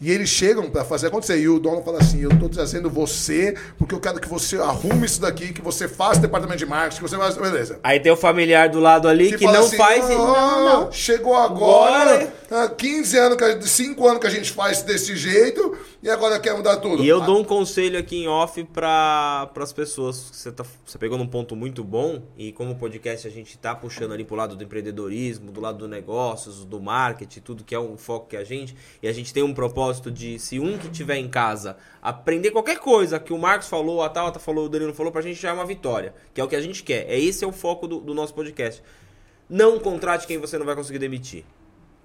e 0.02 0.12
eles 0.12 0.30
chegam 0.30 0.70
para 0.70 0.86
fazer 0.86 1.08
acontecer. 1.08 1.38
E 1.40 1.50
o 1.50 1.60
dono 1.60 1.82
fala 1.84 1.98
assim: 2.00 2.22
Eu 2.22 2.30
estou 2.32 2.48
trazendo 2.50 2.90
você 2.90 3.56
porque 3.78 3.94
eu 3.94 4.00
quero 4.00 4.20
que 4.20 4.28
você 4.30 4.58
arrume 4.58 5.06
isso 5.06 5.20
daqui, 5.22 5.52
que 5.54 5.62
você 5.62 5.88
faça 5.88 6.22
departamento 6.22 6.60
de 6.60 6.66
marketing, 6.66 7.02
que 7.04 7.10
você 7.10 7.18
faça. 7.18 7.40
Beleza. 7.40 7.80
Aí 7.84 8.00
tem 8.00 8.12
o 8.12 8.16
familiar 8.18 8.70
do 8.70 8.80
lado 8.80 9.08
ali 9.08 9.32
que, 9.38 9.44
fala 9.44 9.58
não 9.60 9.66
assim, 9.66 9.78
faz. 9.78 10.06
"Ah, 10.06 10.08
Não, 10.10 10.66
não. 10.86 10.92
Chegou 10.92 11.36
agora, 11.36 12.30
Agora- 12.50 12.64
há 12.66 12.70
15 12.70 13.18
anos, 13.18 13.38
que 13.38 13.44
a- 13.44 13.62
5 13.62 14.08
anos 14.08 14.20
que 14.22 14.28
a 14.28 14.32
gente 14.32 14.52
faz 14.52 14.82
desse 14.84 15.16
jeito 15.16 15.78
e 16.02 16.10
agora 16.10 16.40
quer 16.40 16.56
mudar 16.56 16.78
tudo. 16.78 17.04
E 17.04 17.08
eu 17.08 17.22
Ah, 17.22 17.26
dou 17.26 17.40
um 17.40 17.44
conselho 17.44 18.00
aqui 18.00 18.24
em 18.24 18.28
off 18.28 18.64
para 18.66 19.52
as 19.58 19.74
pessoas. 19.74 20.16
Você, 20.16 20.52
tá, 20.52 20.66
você 20.86 20.98
pegou 20.98 21.18
num 21.18 21.28
ponto 21.28 21.56
muito 21.56 21.84
bom 21.84 22.24
e 22.38 22.52
como 22.54 22.76
podcast 22.76 23.28
a 23.28 23.32
gente 23.32 23.58
tá 23.58 23.76
puxando 23.76 24.14
ali 24.14 24.24
pro 24.24 24.36
lado 24.36 24.56
do 24.56 24.64
empreendedorismo, 24.64 25.52
do 25.52 25.60
lado 25.60 25.78
do 25.80 25.88
negócios, 25.88 26.64
do 26.64 26.80
marketing, 26.80 27.42
tudo 27.42 27.64
que 27.64 27.76
é 27.76 27.80
um 27.80 27.98
foco 27.98 28.28
que 28.28 28.38
a 28.38 28.44
gente. 28.44 28.76
E 29.04 29.08
a 29.08 29.14
gente 29.14 29.34
tem 29.34 29.44
um 29.44 29.54
propósito 29.54 30.10
de 30.10 30.40
se 30.40 30.60
um 30.60 30.78
que 30.78 30.90
tiver 30.90 31.18
em 31.18 31.28
casa 31.28 31.76
aprender 32.02 32.52
qualquer 32.52 32.80
coisa 32.80 33.20
que 33.20 33.34
o 33.34 33.38
Marcos 33.38 33.68
falou, 33.68 34.02
a 34.02 34.10
Tauta 34.10 34.40
falou, 34.40 34.66
o 34.66 34.70
Danilo 34.70 34.94
falou, 34.94 35.12
pra 35.12 35.22
gente 35.22 35.40
já 35.42 35.50
é 35.50 35.54
uma 35.54 35.66
vitória. 35.66 36.14
Que 36.34 36.40
é 36.40 36.44
o 36.44 36.48
que 36.48 36.56
a 36.56 36.62
gente 36.62 36.82
quer. 36.82 37.06
É 37.10 37.20
esse 37.20 37.44
é 37.44 37.48
o 37.48 37.52
foco 37.52 37.88
do, 37.88 38.00
do 38.00 38.14
nosso 38.14 38.34
podcast. 38.34 38.82
Não 39.50 39.80
contrate 39.80 40.26
quem 40.26 40.38
você 40.38 40.58
não 40.58 40.66
vai 40.66 40.76
conseguir 40.76 41.00
demitir. 41.00 41.44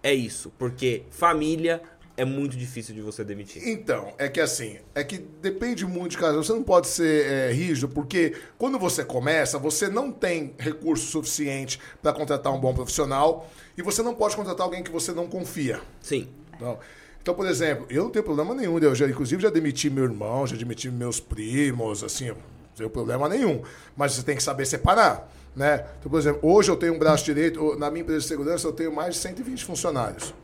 É 0.02 0.12
isso. 0.12 0.52
Porque 0.58 1.04
família 1.10 1.80
é 2.16 2.24
muito 2.24 2.56
difícil 2.56 2.94
de 2.94 3.00
você 3.00 3.24
demitir. 3.24 3.66
Então, 3.66 4.12
é 4.18 4.28
que 4.28 4.40
assim, 4.40 4.78
é 4.94 5.02
que 5.02 5.18
depende 5.18 5.84
muito 5.84 6.12
de 6.12 6.18
cada 6.18 6.38
um. 6.38 6.42
Você 6.42 6.52
não 6.52 6.62
pode 6.62 6.86
ser 6.86 7.26
é, 7.26 7.52
rígido, 7.52 7.88
porque 7.88 8.34
quando 8.56 8.78
você 8.78 9.04
começa, 9.04 9.58
você 9.58 9.88
não 9.88 10.12
tem 10.12 10.54
recurso 10.58 11.06
suficiente 11.06 11.80
para 12.00 12.12
contratar 12.12 12.52
um 12.52 12.60
bom 12.60 12.72
profissional 12.72 13.50
e 13.76 13.82
você 13.82 14.02
não 14.02 14.14
pode 14.14 14.36
contratar 14.36 14.64
alguém 14.64 14.82
que 14.82 14.90
você 14.90 15.12
não 15.12 15.26
confia. 15.26 15.80
Sim. 16.00 16.28
Não. 16.60 16.78
Então, 17.20 17.34
por 17.34 17.46
exemplo, 17.46 17.86
eu 17.88 18.04
não 18.04 18.10
tenho 18.10 18.24
problema 18.24 18.54
nenhum. 18.54 18.78
Eu 18.78 18.94
já, 18.94 19.08
inclusive, 19.08 19.42
já 19.42 19.50
demiti 19.50 19.90
meu 19.90 20.04
irmão, 20.04 20.46
já 20.46 20.56
demiti 20.56 20.90
meus 20.90 21.18
primos, 21.18 22.04
assim, 22.04 22.28
não 22.28 22.36
tenho 22.76 22.90
problema 22.90 23.28
nenhum. 23.28 23.62
Mas 23.96 24.12
você 24.12 24.22
tem 24.22 24.36
que 24.36 24.42
saber 24.42 24.66
separar, 24.66 25.28
né? 25.56 25.86
Então, 25.98 26.10
por 26.10 26.20
exemplo, 26.20 26.40
hoje 26.42 26.70
eu 26.70 26.76
tenho 26.76 26.94
um 26.94 26.98
braço 26.98 27.24
direito, 27.24 27.76
na 27.76 27.90
minha 27.90 28.02
empresa 28.02 28.20
de 28.20 28.26
segurança 28.26 28.68
eu 28.68 28.72
tenho 28.72 28.94
mais 28.94 29.14
de 29.14 29.20
120 29.20 29.64
funcionários. 29.64 30.34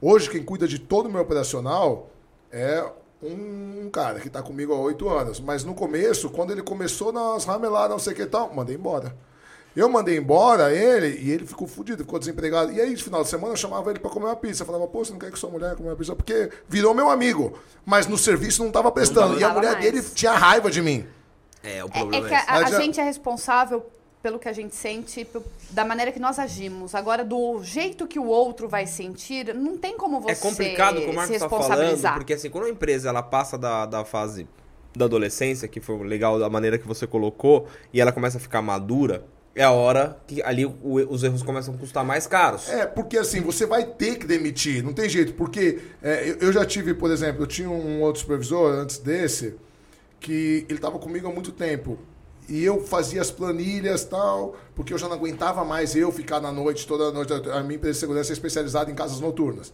Hoje, 0.00 0.28
quem 0.30 0.42
cuida 0.42 0.66
de 0.68 0.78
todo 0.78 1.06
o 1.06 1.10
meu 1.10 1.22
operacional 1.22 2.08
é 2.52 2.84
um 3.22 3.88
cara 3.90 4.20
que 4.20 4.28
está 4.28 4.42
comigo 4.42 4.72
há 4.72 4.78
oito 4.78 5.08
anos. 5.08 5.40
Mas 5.40 5.64
no 5.64 5.74
começo, 5.74 6.28
quando 6.30 6.52
ele 6.52 6.62
começou 6.62 7.12
nas 7.12 7.44
rameladas, 7.44 7.90
não 7.90 7.98
sei 7.98 8.12
o 8.12 8.16
que 8.16 8.22
e 8.22 8.26
tal, 8.26 8.52
mandei 8.54 8.76
embora. 8.76 9.14
Eu 9.74 9.90
mandei 9.90 10.16
embora 10.16 10.72
ele 10.74 11.18
e 11.20 11.30
ele 11.30 11.46
ficou 11.46 11.68
fudido, 11.68 12.02
ficou 12.02 12.18
desempregado. 12.18 12.72
E 12.72 12.80
aí, 12.80 12.92
no 12.92 12.98
final 12.98 13.22
de 13.22 13.28
semana, 13.28 13.52
eu 13.52 13.56
chamava 13.58 13.90
ele 13.90 13.98
para 13.98 14.10
comer 14.10 14.24
uma 14.26 14.36
pizza. 14.36 14.62
Eu 14.62 14.66
falava, 14.66 14.86
pô, 14.86 15.04
você 15.04 15.12
não 15.12 15.18
quer 15.18 15.30
que 15.30 15.38
sua 15.38 15.50
mulher 15.50 15.76
coma 15.76 15.90
uma 15.90 15.96
pizza? 15.96 16.16
Porque 16.16 16.50
virou 16.66 16.94
meu 16.94 17.10
amigo. 17.10 17.58
Mas 17.84 18.06
no 18.06 18.16
serviço 18.16 18.60
não 18.62 18.68
estava 18.68 18.90
prestando. 18.90 19.38
e 19.38 19.44
a 19.44 19.50
mulher 19.50 19.72
mais. 19.72 19.84
dele 19.84 20.02
tinha 20.14 20.32
raiva 20.32 20.70
de 20.70 20.80
mim. 20.80 21.06
É, 21.62 21.84
o 21.84 21.88
É, 21.88 21.90
problema 21.90 22.26
é 22.28 22.32
é, 22.32 22.40
que 22.42 22.50
a, 22.50 22.54
a 22.56 22.60
Mas 22.62 22.70
já- 22.70 22.80
gente 22.80 23.00
é 23.00 23.02
responsável 23.02 23.84
pelo 24.26 24.40
que 24.40 24.48
a 24.48 24.52
gente 24.52 24.74
sente, 24.74 25.24
da 25.70 25.84
maneira 25.84 26.10
que 26.10 26.18
nós 26.18 26.36
agimos. 26.36 26.96
Agora, 26.96 27.24
do 27.24 27.62
jeito 27.62 28.08
que 28.08 28.18
o 28.18 28.26
outro 28.26 28.68
vai 28.68 28.84
sentir, 28.84 29.54
não 29.54 29.78
tem 29.78 29.96
como 29.96 30.20
você 30.20 30.32
É 30.32 30.34
complicado 30.34 30.98
como 30.98 31.12
o 31.12 31.14
Marcos 31.14 31.38
tá 31.38 31.48
falando, 31.48 31.62
responsabilizar. 31.62 32.14
porque 32.16 32.32
assim, 32.32 32.50
quando 32.50 32.64
a 32.64 32.68
empresa 32.68 33.08
ela 33.08 33.22
passa 33.22 33.56
da, 33.56 33.86
da 33.86 34.04
fase 34.04 34.48
da 34.96 35.04
adolescência, 35.04 35.68
que 35.68 35.80
foi 35.80 35.96
legal 36.04 36.40
da 36.40 36.50
maneira 36.50 36.76
que 36.76 36.88
você 36.88 37.06
colocou, 37.06 37.68
e 37.92 38.00
ela 38.00 38.10
começa 38.10 38.38
a 38.38 38.40
ficar 38.40 38.60
madura, 38.62 39.24
é 39.54 39.62
a 39.62 39.70
hora 39.70 40.18
que 40.26 40.42
ali 40.42 40.66
os 40.82 41.22
erros 41.22 41.44
começam 41.44 41.72
a 41.72 41.78
custar 41.78 42.04
mais 42.04 42.26
caros. 42.26 42.68
É, 42.68 42.84
porque 42.84 43.16
assim, 43.16 43.40
você 43.40 43.64
vai 43.64 43.84
ter 43.84 44.16
que 44.16 44.26
demitir, 44.26 44.82
não 44.82 44.92
tem 44.92 45.08
jeito. 45.08 45.34
Porque 45.34 45.78
é, 46.02 46.30
eu, 46.30 46.48
eu 46.48 46.52
já 46.52 46.64
tive, 46.66 46.94
por 46.94 47.12
exemplo, 47.12 47.44
eu 47.44 47.46
tinha 47.46 47.70
um 47.70 48.02
outro 48.02 48.22
supervisor 48.22 48.72
antes 48.72 48.98
desse, 48.98 49.54
que 50.18 50.66
ele 50.68 50.78
estava 50.78 50.98
comigo 50.98 51.28
há 51.28 51.32
muito 51.32 51.52
tempo. 51.52 51.96
E 52.48 52.64
eu 52.64 52.80
fazia 52.80 53.20
as 53.20 53.30
planilhas 53.30 54.04
tal, 54.04 54.54
porque 54.74 54.92
eu 54.92 54.98
já 54.98 55.08
não 55.08 55.16
aguentava 55.16 55.64
mais 55.64 55.96
eu 55.96 56.12
ficar 56.12 56.40
na 56.40 56.52
noite, 56.52 56.86
toda 56.86 57.10
noite. 57.10 57.32
A 57.50 57.62
minha 57.62 57.76
empresa 57.76 57.94
de 57.94 57.98
segurança 57.98 58.32
é 58.32 58.34
especializada 58.34 58.90
em 58.90 58.94
casas 58.94 59.20
noturnas. 59.20 59.72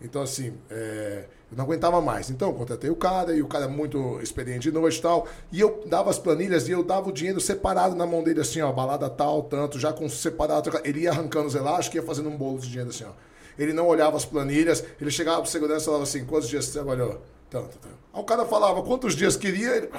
Então, 0.00 0.22
assim, 0.22 0.54
é, 0.70 1.24
eu 1.50 1.56
não 1.56 1.64
aguentava 1.64 2.00
mais. 2.00 2.30
Então, 2.30 2.52
contratei 2.52 2.90
o 2.90 2.96
cara, 2.96 3.34
e 3.34 3.42
o 3.42 3.46
cara 3.46 3.64
é 3.64 3.68
muito 3.68 4.20
experiente 4.20 4.70
de 4.70 4.72
noite 4.72 4.98
e 4.98 5.02
tal. 5.02 5.26
E 5.52 5.60
eu 5.60 5.84
dava 5.86 6.10
as 6.10 6.18
planilhas 6.18 6.68
e 6.68 6.72
eu 6.72 6.82
dava 6.82 7.08
o 7.08 7.12
dinheiro 7.12 7.40
separado 7.40 7.94
na 7.94 8.06
mão 8.06 8.22
dele, 8.22 8.40
assim, 8.40 8.60
ó, 8.60 8.72
balada 8.72 9.08
tal, 9.08 9.42
tanto, 9.42 9.78
já 9.78 9.92
com 9.92 10.08
separado. 10.08 10.70
Ele 10.84 11.00
ia 11.00 11.10
arrancando 11.10 11.46
os 11.46 11.54
elásticos 11.54 11.94
e 11.94 11.98
ia 11.98 12.06
fazendo 12.06 12.28
um 12.28 12.36
bolo 12.36 12.58
de 12.58 12.68
dinheiro, 12.68 12.90
assim, 12.90 13.04
ó. 13.04 13.12
Ele 13.58 13.72
não 13.72 13.86
olhava 13.86 14.16
as 14.16 14.24
planilhas, 14.24 14.84
ele 15.00 15.10
chegava 15.10 15.40
pro 15.40 15.50
segurança 15.50 15.82
e 15.82 15.84
falava 15.86 16.02
assim: 16.02 16.24
quantos 16.26 16.48
dias 16.48 16.66
você 16.66 16.72
trabalhou? 16.72 17.22
Tanto, 17.48 17.78
tanto. 17.78 17.96
Aí 18.12 18.20
o 18.20 18.24
cara 18.24 18.44
falava 18.44 18.82
quantos 18.82 19.14
dias 19.14 19.34
queria, 19.34 19.76
ele 19.76 19.90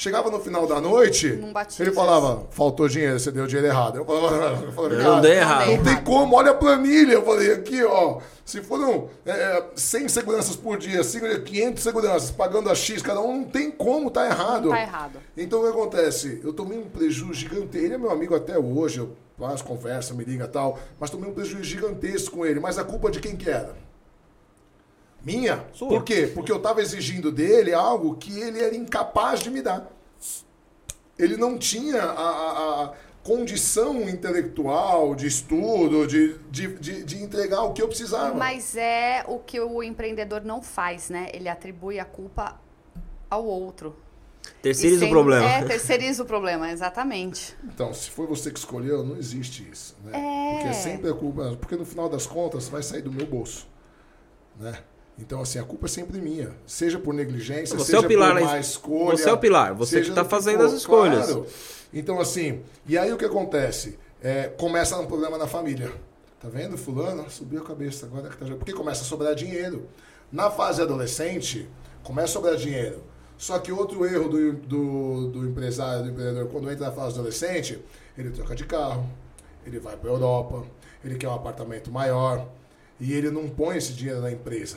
chegava 0.00 0.30
no 0.30 0.40
final 0.40 0.66
da 0.66 0.80
noite, 0.80 1.38
ele 1.78 1.92
falava, 1.92 2.46
faltou 2.50 2.88
dinheiro, 2.88 3.20
você 3.20 3.30
deu 3.30 3.46
dinheiro 3.46 3.68
errado. 3.68 3.96
Eu 3.98 4.04
falava, 4.06 4.64
eu 4.64 4.72
falava, 4.72 4.94
Não 4.94 5.02
"Cara, 5.02 5.20
dei 5.20 5.32
errado." 5.32 5.70
Não 5.70 5.82
tem 5.84 6.02
como, 6.02 6.36
olha 6.36 6.52
a 6.52 6.54
planilha. 6.54 7.12
Eu 7.12 7.22
falei, 7.22 7.52
aqui, 7.52 7.84
ó, 7.84 8.18
se 8.42 8.62
foram 8.62 9.10
é, 9.26 9.62
100 9.76 10.08
seguranças 10.08 10.56
por 10.56 10.78
dia, 10.78 11.02
500 11.04 11.82
seguranças, 11.82 12.30
pagando 12.30 12.70
a 12.70 12.74
X 12.74 13.02
cada 13.02 13.20
um, 13.20 13.40
não 13.40 13.44
tem 13.44 13.70
como, 13.70 14.10
tá 14.10 14.24
errado. 14.24 14.64
Não 14.64 14.70
tá 14.70 14.80
errado. 14.80 15.18
Então 15.36 15.60
o 15.60 15.64
que 15.64 15.68
acontece? 15.68 16.40
Eu 16.42 16.54
tomei 16.54 16.78
um 16.78 16.88
prejuízo 16.88 17.34
gigante. 17.34 17.76
Ele 17.76 17.92
é 17.92 17.98
meu 17.98 18.10
amigo 18.10 18.34
até 18.34 18.58
hoje, 18.58 19.00
eu 19.00 19.14
faço 19.38 19.62
conversa, 19.64 20.14
me 20.14 20.24
liga 20.24 20.44
e 20.44 20.48
tal, 20.48 20.78
mas 20.98 21.10
tomei 21.10 21.28
um 21.28 21.34
prejuízo 21.34 21.64
gigantesco 21.64 22.38
com 22.38 22.46
ele. 22.46 22.58
Mas 22.58 22.78
a 22.78 22.84
culpa 22.84 23.10
de 23.10 23.20
quem 23.20 23.36
que 23.36 23.50
era? 23.50 23.74
Minha? 25.24 25.64
Sua. 25.72 25.88
Por 25.88 26.04
quê? 26.04 26.30
Porque 26.34 26.50
eu 26.50 26.56
estava 26.56 26.80
exigindo 26.80 27.30
dele 27.30 27.72
algo 27.74 28.16
que 28.16 28.40
ele 28.40 28.60
era 28.62 28.74
incapaz 28.74 29.40
de 29.40 29.50
me 29.50 29.60
dar. 29.62 29.90
Ele 31.18 31.36
não 31.36 31.58
tinha 31.58 32.02
a, 32.02 32.30
a- 32.30 32.84
a 32.84 32.92
condição 33.22 34.08
intelectual, 34.08 35.14
de 35.14 35.26
estudo, 35.26 36.06
de, 36.06 36.38
de, 36.50 36.68
de, 36.78 37.04
de 37.04 37.22
entregar 37.22 37.62
o 37.64 37.74
que 37.74 37.82
eu 37.82 37.88
precisava. 37.88 38.34
Mas 38.34 38.74
é 38.76 39.22
o 39.28 39.38
que 39.38 39.60
o 39.60 39.82
empreendedor 39.82 40.42
não 40.42 40.62
faz, 40.62 41.10
né? 41.10 41.28
Ele 41.34 41.48
atribui 41.48 42.00
a 42.00 42.04
culpa 42.06 42.58
ao 43.28 43.44
outro. 43.44 43.94
Terceiriza 44.62 45.04
o 45.04 45.10
problema. 45.10 45.44
É, 45.44 45.62
terceiriza 45.64 46.22
o 46.22 46.26
problema, 46.26 46.70
exatamente. 46.72 47.54
Então, 47.62 47.92
se 47.92 48.08
foi 48.10 48.26
você 48.26 48.50
que 48.50 48.58
escolheu, 48.58 49.04
não 49.04 49.16
existe 49.18 49.68
isso, 49.70 49.94
né? 50.02 50.12
É. 50.18 50.54
Porque 50.54 50.74
sempre 50.74 51.10
é 51.10 51.12
culpa, 51.12 51.56
porque 51.60 51.76
no 51.76 51.84
final 51.84 52.08
das 52.08 52.26
contas 52.26 52.66
vai 52.70 52.82
sair 52.82 53.02
do 53.02 53.12
meu 53.12 53.26
bolso, 53.26 53.68
né? 54.58 54.78
Então, 55.20 55.42
assim, 55.42 55.58
a 55.58 55.62
culpa 55.64 55.86
é 55.86 55.88
sempre 55.88 56.18
minha. 56.18 56.50
Seja 56.66 56.98
por 56.98 57.12
negligência, 57.12 57.76
Você 57.76 57.86
seja 57.86 57.98
é 57.98 58.00
o 58.00 58.08
pilar, 58.08 58.32
por 58.32 58.40
né? 58.40 58.46
má 58.46 58.58
escolha. 58.58 59.16
Você 59.16 59.28
é 59.28 59.32
o 59.32 59.38
pilar, 59.38 59.74
você 59.74 60.00
que 60.00 60.10
tá 60.12 60.22
do 60.22 60.28
fazendo 60.28 60.62
as 60.62 60.72
escolhas. 60.72 61.26
claro. 61.26 61.46
Então, 61.92 62.20
assim, 62.20 62.62
e 62.86 62.96
aí 62.96 63.12
o 63.12 63.16
que 63.18 63.24
acontece? 63.24 63.98
É, 64.22 64.44
começa 64.48 64.96
um 64.98 65.06
problema 65.06 65.36
na 65.36 65.46
família. 65.46 65.92
Tá 66.40 66.48
vendo? 66.48 66.78
Fulano 66.78 67.28
subiu 67.30 67.60
a 67.60 67.64
cabeça 67.64 68.06
agora 68.06 68.30
que 68.30 68.36
tá. 68.36 68.46
Porque 68.56 68.72
começa 68.72 69.02
a 69.02 69.04
sobrar 69.04 69.34
dinheiro. 69.34 69.86
Na 70.32 70.50
fase 70.50 70.80
adolescente, 70.80 71.68
começa 72.02 72.28
a 72.28 72.32
sobrar 72.32 72.56
dinheiro. 72.56 73.02
Só 73.36 73.58
que 73.58 73.72
outro 73.72 74.06
erro 74.06 74.28
do, 74.28 74.52
do, 74.52 75.28
do 75.28 75.46
empresário, 75.48 76.04
do 76.04 76.10
empreendedor, 76.10 76.46
quando 76.48 76.70
entra 76.70 76.86
na 76.86 76.92
fase 76.92 77.14
adolescente, 77.14 77.78
ele 78.16 78.30
troca 78.30 78.54
de 78.54 78.64
carro, 78.64 79.08
ele 79.66 79.78
vai 79.78 79.96
para 79.96 80.10
a 80.10 80.12
Europa, 80.12 80.64
ele 81.04 81.16
quer 81.16 81.28
um 81.28 81.34
apartamento 81.34 81.90
maior 81.90 82.46
e 82.98 83.12
ele 83.12 83.30
não 83.30 83.48
põe 83.48 83.76
esse 83.78 83.92
dinheiro 83.92 84.20
na 84.20 84.30
empresa. 84.30 84.76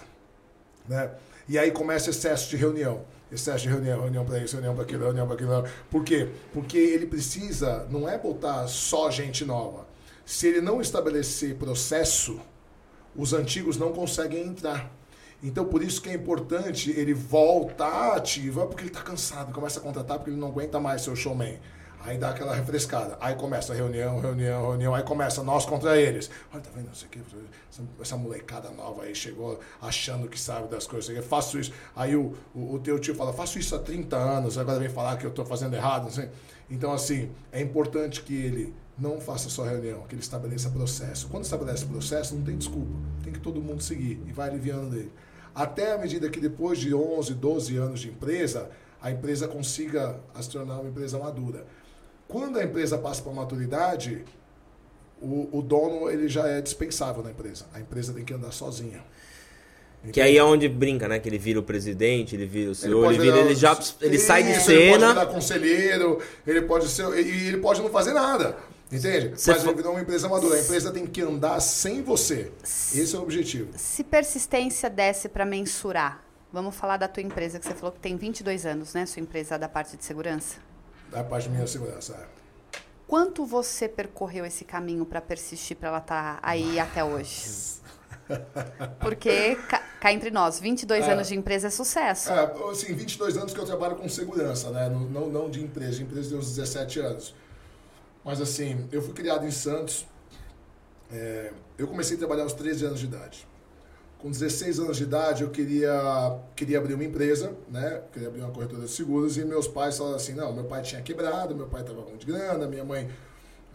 Né? 0.87 1.11
E 1.47 1.57
aí 1.57 1.71
começa 1.71 2.09
excesso 2.09 2.49
de 2.49 2.57
reunião. 2.57 3.05
Excesso 3.31 3.63
de 3.63 3.69
reunião, 3.69 4.01
reunião 4.01 4.25
para 4.25 4.39
isso, 4.39 4.55
reunião 4.55 4.75
para 4.75 4.83
aquilo, 4.83 5.03
reunião 5.05 5.25
para 5.25 5.35
aquilo. 5.35 5.63
Por 5.89 6.03
quê? 6.03 6.29
Porque 6.53 6.77
ele 6.77 7.07
precisa, 7.07 7.87
não 7.89 8.07
é 8.07 8.17
botar 8.17 8.67
só 8.67 9.09
gente 9.09 9.43
nova. 9.43 9.87
Se 10.25 10.47
ele 10.47 10.61
não 10.61 10.79
estabelecer 10.79 11.55
processo, 11.55 12.39
os 13.15 13.33
antigos 13.33 13.77
não 13.77 13.91
conseguem 13.91 14.47
entrar. 14.47 14.91
Então, 15.41 15.65
por 15.65 15.83
isso 15.83 16.01
que 16.01 16.09
é 16.09 16.13
importante 16.13 16.91
ele 16.91 17.13
voltar 17.13 18.13
ativa, 18.15 18.65
porque 18.65 18.83
ele 18.83 18.89
está 18.89 19.01
cansado, 19.01 19.51
começa 19.51 19.79
a 19.79 19.83
contratar 19.83 20.17
porque 20.17 20.31
ele 20.31 20.39
não 20.39 20.47
aguenta 20.47 20.79
mais 20.79 21.01
ser 21.01 21.09
o 21.09 21.15
showman. 21.15 21.59
Aí 22.05 22.17
dá 22.17 22.31
aquela 22.31 22.53
refrescada. 22.53 23.17
Aí 23.21 23.33
começa 23.35 23.73
reunião, 23.73 24.19
reunião, 24.19 24.69
reunião. 24.69 24.93
Aí 24.93 25.03
começa 25.03 25.41
nós 25.41 25.65
contra 25.65 25.97
eles. 25.97 26.29
Olha, 26.53 26.61
tá 26.61 26.69
vendo? 26.75 26.87
Não 26.87 26.93
sei 26.93 27.07
o 27.07 27.11
que. 27.11 27.21
Essa, 28.01 28.17
molecada 28.17 28.69
nova 28.71 29.03
aí 29.03 29.15
chegou 29.15 29.59
achando 29.81 30.27
que 30.27 30.37
sabe 30.37 30.67
das 30.67 30.85
coisas. 30.85 31.15
Eu 31.15 31.23
faço 31.23 31.57
isso. 31.57 31.71
Aí 31.95 32.13
o, 32.15 32.33
o, 32.53 32.75
o, 32.75 32.79
teu 32.79 32.99
tio 32.99 33.15
fala, 33.15 33.31
faço 33.31 33.57
isso 33.57 33.73
há 33.73 33.79
30 33.79 34.17
anos. 34.17 34.57
Agora 34.57 34.79
vem 34.79 34.89
falar 34.89 35.17
que 35.17 35.25
eu 35.25 35.29
estou 35.29 35.45
fazendo 35.45 35.75
errado. 35.75 36.07
Assim. 36.09 36.27
Então, 36.69 36.91
assim, 36.91 37.31
é 37.53 37.61
importante 37.61 38.21
que 38.21 38.35
ele 38.35 38.75
não 38.97 39.21
faça 39.21 39.49
só 39.49 39.63
reunião, 39.63 40.01
que 40.01 40.13
ele 40.13 40.21
estabeleça 40.21 40.69
processo. 40.69 41.29
Quando 41.29 41.45
estabelece 41.45 41.85
processo, 41.85 42.35
não 42.35 42.43
tem 42.43 42.57
desculpa. 42.57 42.91
Tem 43.23 43.31
que 43.31 43.39
todo 43.39 43.61
mundo 43.61 43.81
seguir 43.81 44.21
e 44.27 44.31
vai 44.33 44.49
aliviando 44.49 44.89
dele. 44.89 45.11
Até 45.55 45.93
a 45.93 45.97
medida 45.97 46.29
que 46.29 46.39
depois 46.39 46.79
de 46.79 46.93
11, 46.93 47.33
12 47.35 47.77
anos 47.77 47.99
de 48.01 48.09
empresa, 48.09 48.69
a 49.01 49.11
empresa 49.11 49.47
consiga 49.47 50.19
se 50.41 50.49
tornar 50.49 50.79
uma 50.79 50.89
empresa 50.89 51.17
madura. 51.17 51.65
Quando 52.33 52.57
a 52.57 52.63
empresa 52.63 52.97
passa 52.97 53.21
para 53.21 53.31
a 53.31 53.35
maturidade, 53.35 54.25
o, 55.21 55.49
o, 55.51 55.61
dono 55.61 56.09
ele 56.09 56.27
já 56.27 56.47
é 56.47 56.61
dispensável 56.61 57.21
na 57.21 57.29
empresa. 57.29 57.67
A 57.71 57.79
empresa 57.79 58.11
tem 58.11 58.25
que 58.25 58.33
andar 58.33 58.51
sozinha. 58.51 59.03
Que 60.11 60.19
aí 60.19 60.35
é 60.35 60.43
onde 60.43 60.67
brinca, 60.67 61.07
né? 61.07 61.19
Que 61.19 61.29
ele 61.29 61.37
vira 61.37 61.59
o 61.59 61.63
presidente, 61.63 62.35
ele 62.35 62.47
vira 62.47 62.71
o 62.71 62.75
senhor, 62.75 63.05
ele, 63.13 63.21
ele, 63.21 63.31
vira, 63.31 63.37
ele 63.45 63.53
já 63.53 63.79
ele 64.01 64.15
isso, 64.15 64.25
sai 64.25 64.41
de 64.41 64.49
Ele 64.49 64.59
cena. 64.59 64.99
pode 64.99 65.13
virar 65.13 65.25
conselheiro, 65.27 66.19
ele 66.47 66.61
pode 66.63 66.87
ser. 66.87 67.05
E 67.19 67.49
ele 67.49 67.57
pode 67.57 67.83
não 67.83 67.89
fazer 67.91 68.13
nada. 68.13 68.57
Entende? 68.91 69.39
Cê 69.39 69.51
Mas 69.51 69.63
ele 69.63 69.75
virou 69.75 69.91
uma 69.91 70.01
empresa 70.01 70.27
madura. 70.27 70.55
A 70.55 70.59
empresa 70.59 70.91
tem 70.91 71.05
que 71.05 71.21
andar 71.21 71.59
sem 71.59 72.01
você. 72.01 72.51
Esse 72.63 73.15
é 73.15 73.19
o 73.19 73.21
objetivo. 73.21 73.69
Se 73.75 74.03
persistência 74.03 74.89
desse 74.89 75.29
para 75.29 75.45
mensurar, 75.45 76.25
vamos 76.51 76.75
falar 76.75 76.97
da 76.97 77.07
tua 77.07 77.21
empresa, 77.21 77.59
que 77.59 77.65
você 77.67 77.75
falou 77.75 77.91
que 77.91 77.99
tem 77.99 78.17
22 78.17 78.65
anos, 78.65 78.95
né? 78.95 79.05
Sua 79.05 79.21
empresa 79.21 79.55
da 79.59 79.69
parte 79.69 79.95
de 79.95 80.03
segurança. 80.03 80.72
Da 81.13 81.23
parte 81.23 81.49
minha 81.49 81.67
segurança. 81.67 82.13
é. 82.13 82.77
Quanto 83.07 83.45
você 83.45 83.87
percorreu 83.87 84.45
esse 84.45 84.65
caminho 84.65 85.05
para 85.05 85.21
persistir 85.21 85.77
para 85.77 85.89
ela 85.89 85.97
estar 85.99 86.39
aí 86.41 86.79
até 86.79 87.03
hoje? 87.03 87.43
Porque, 88.99 89.55
cá, 89.69 89.79
cá 89.99 90.11
entre 90.11 90.31
nós, 90.31 90.59
22 90.59 91.05
É. 91.05 91.11
anos 91.11 91.27
de 91.27 91.35
empresa 91.35 91.67
é 91.67 91.69
sucesso. 91.69 92.31
É, 92.31 92.51
assim, 92.71 92.93
22 92.95 93.37
anos 93.37 93.53
que 93.53 93.59
eu 93.59 93.65
trabalho 93.65 93.95
com 93.97 94.07
segurança, 94.09 94.71
né? 94.71 94.89
Não, 94.89 95.01
não, 95.01 95.27
não 95.29 95.49
de 95.49 95.61
empresa. 95.61 95.97
De 95.97 96.03
empresa 96.03 96.29
deu 96.31 96.39
uns 96.39 96.55
17 96.55 96.99
anos. 97.01 97.35
Mas 98.23 98.41
assim, 98.41 98.87
eu 98.91 99.01
fui 99.01 99.13
criado 99.13 99.45
em 99.45 99.51
Santos. 99.51 100.07
É, 101.11 101.51
eu 101.77 101.87
comecei 101.87 102.15
a 102.15 102.19
trabalhar 102.19 102.43
aos 102.43 102.53
13 102.53 102.85
anos 102.85 102.99
de 102.99 103.05
idade. 103.05 103.45
Com 104.23 104.31
16 104.31 104.79
anos 104.79 104.95
de 104.95 105.03
idade, 105.03 105.43
eu 105.43 105.49
queria, 105.49 106.39
queria 106.55 106.77
abrir 106.77 106.93
uma 106.93 107.03
empresa, 107.03 107.53
né? 107.69 108.03
Queria 108.13 108.29
abrir 108.29 108.39
uma 108.39 108.51
corretora 108.51 108.83
de 108.83 108.89
seguros. 108.89 109.35
E 109.35 109.43
meus 109.43 109.67
pais 109.67 109.97
falaram 109.97 110.15
assim, 110.15 110.33
não, 110.33 110.53
meu 110.53 110.63
pai 110.63 110.81
tinha 110.81 111.01
quebrado, 111.01 111.53
meu 111.53 111.67
pai 111.67 111.81
estava 111.81 112.01
com 112.03 112.15
de 112.15 112.25
grana, 112.25 112.65
minha 112.65 112.85
mãe... 112.85 113.09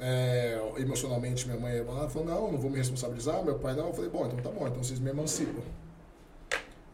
é, 0.01 0.59
emocionalmente, 0.79 1.47
minha 1.47 1.61
mãe 1.61 1.85
falou, 2.09 2.27
não, 2.27 2.53
não 2.53 2.59
vou 2.59 2.71
me 2.71 2.79
responsabilizar. 2.79 3.45
Meu 3.45 3.59
pai, 3.59 3.75
não. 3.75 3.89
Eu 3.89 3.93
falei, 3.93 4.09
bom, 4.09 4.25
então 4.25 4.39
tá 4.39 4.49
bom, 4.49 4.67
então 4.67 4.83
vocês 4.83 4.99
me 4.99 5.11
emancipam. 5.11 5.61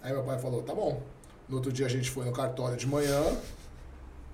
Aí 0.02 0.12
meu 0.12 0.24
pai 0.24 0.36
falou, 0.40 0.60
tá 0.64 0.74
bom. 0.74 1.00
No 1.48 1.58
outro 1.58 1.72
dia 1.72 1.86
a 1.86 1.88
gente 1.88 2.10
foi 2.10 2.24
no 2.24 2.32
cartório 2.32 2.76
de 2.76 2.88
manhã, 2.88 3.22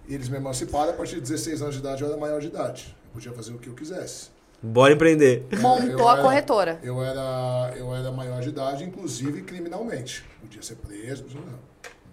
e 0.09 0.15
eles 0.15 0.31
me 0.31 0.39
emanciparam, 0.39 0.93
a 0.93 0.95
partir 0.95 1.17
de 1.17 1.21
16 1.21 1.61
anos 1.61 1.75
de 1.75 1.81
idade 1.83 2.01
eu 2.03 2.09
era 2.09 2.17
maior 2.17 2.41
de 2.41 2.47
idade. 2.47 2.97
Eu 3.05 3.11
podia 3.13 3.33
fazer 3.33 3.53
o 3.53 3.59
que 3.59 3.69
eu 3.69 3.75
quisesse. 3.75 4.31
Bora 4.63 4.93
empreender. 4.93 5.47
Montou 5.59 6.09
a 6.09 6.21
corretora. 6.21 6.79
Eu 6.83 7.03
era, 7.03 7.73
eu 7.77 7.95
era 7.95 8.11
maior 8.13 8.41
de 8.43 8.51
idade, 8.51 8.85
inclusive 8.85 9.43
criminalmente. 9.43 10.25
Podia 10.41 10.63
ser 10.63 10.77
preso, 10.77 11.25
não. 11.35 11.59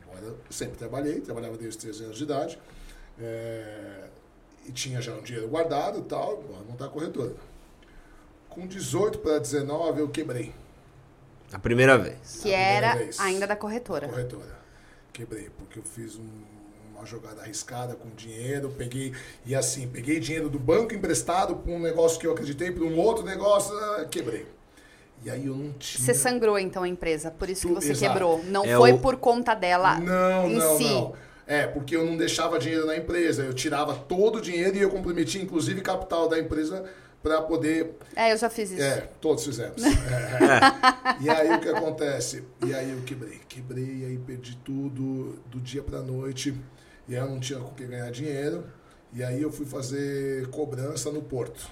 Embora 0.01 0.25
eu 0.27 0.37
sempre 0.49 0.77
trabalhei, 0.77 1.19
trabalhava 1.19 1.57
desde 1.57 1.77
os 1.77 1.83
13 1.83 2.03
anos 2.05 2.17
de 2.17 2.23
idade. 2.23 2.59
é, 3.19 4.05
e 4.65 4.71
tinha 4.71 5.01
já 5.01 5.13
um 5.13 5.21
dinheiro 5.21 5.47
guardado 5.47 5.99
e 5.99 6.01
tal, 6.03 6.37
bora 6.41 6.63
montar 6.67 6.85
a 6.85 6.89
corretora. 6.89 7.33
Com 8.49 8.67
18 8.67 9.19
para 9.19 9.39
19 9.39 10.01
eu 10.01 10.09
quebrei. 10.09 10.53
A 11.53 11.59
primeira 11.59 11.97
vez. 11.97 12.17
Que 12.41 12.53
a 12.53 12.57
primeira 12.57 12.87
era 12.87 12.95
vez. 12.97 13.19
ainda 13.19 13.47
da 13.47 13.55
corretora. 13.55 14.07
corretora. 14.09 14.57
Quebrei, 15.13 15.49
porque 15.57 15.79
eu 15.79 15.83
fiz 15.83 16.17
um- 16.17 16.56
uma 16.97 17.05
jogada 17.05 17.41
arriscada 17.41 17.95
com 17.95 18.09
dinheiro, 18.09 18.73
peguei, 18.77 19.13
e 19.45 19.55
assim, 19.55 19.87
peguei 19.87 20.19
dinheiro 20.19 20.49
do 20.49 20.57
banco 20.59 20.93
emprestado 20.93 21.55
para 21.57 21.71
um 21.71 21.79
negócio 21.79 22.19
que 22.19 22.25
eu 22.27 22.31
acreditei, 22.31 22.71
para 22.71 22.83
um 22.83 22.97
outro 22.97 23.23
negócio, 23.23 23.75
ah, 23.77 24.05
quebrei. 24.09 24.45
E 25.23 25.29
aí 25.29 25.45
eu 25.47 25.55
não 25.55 25.71
tinha. 25.73 26.03
Você 26.05 26.13
sangrou 26.13 26.57
então 26.59 26.83
a 26.83 26.87
empresa, 26.87 27.31
por 27.31 27.49
isso 27.49 27.67
que 27.67 27.73
você 27.73 27.91
exato. 27.91 28.11
quebrou. 28.13 28.43
Não 28.45 28.63
É 28.65 28.75
foi 28.75 28.93
o- 28.93 28.99
por 28.99 29.17
conta 29.17 29.53
dela 29.55 29.99
Não, 29.99 30.47
em 30.49 30.55
não, 30.55 30.77
si. 30.77 30.83
não. 30.83 31.13
É, 31.45 31.65
porque 31.65 31.95
eu 31.95 32.05
não 32.05 32.17
deixava 32.17 32.59
dinheiro 32.59 32.85
na 32.85 32.95
empresa. 32.97 33.41
Eu 33.43 33.53
tirava 33.53 33.95
todo 33.95 34.37
o 34.37 34.41
dinheiro 34.41 34.75
e 34.75 34.81
eu 34.81 34.89
comprometia, 34.89 35.41
inclusive, 35.41 35.81
capital 35.81 36.27
da 36.27 36.37
empresa 36.37 36.83
para 37.23 37.41
poder. 37.41 37.95
É, 38.15 38.31
eu 38.33 38.37
já 38.37 38.49
fiz 38.49 38.69
isso. 38.71 38.81
É, 38.81 39.07
todos 39.21 39.43
fizemos. 39.45 39.81
É. 39.87 41.23
E 41.23 41.29
aí 41.29 41.51
o 41.55 41.59
que 41.59 41.69
acontece? 41.69 42.43
E 42.65 42.73
aí 42.75 42.91
eu 42.91 43.01
quebrei. 43.01 43.39
Quebrei, 43.47 44.05
aí 44.05 44.19
perdi 44.19 44.55
tudo 44.57 45.39
do 45.47 45.59
dia 45.59 45.81
pra 45.81 45.99
noite. 46.01 46.53
E 47.07 47.15
aí 47.15 47.21
eu 47.21 47.27
não 47.29 47.39
tinha 47.39 47.59
com 47.59 47.67
o 47.67 47.73
que 47.73 47.85
ganhar 47.85 48.11
dinheiro. 48.11 48.65
E 49.13 49.23
aí 49.23 49.41
eu 49.41 49.51
fui 49.51 49.65
fazer 49.65 50.47
cobrança 50.49 51.11
no 51.11 51.21
porto. 51.21 51.67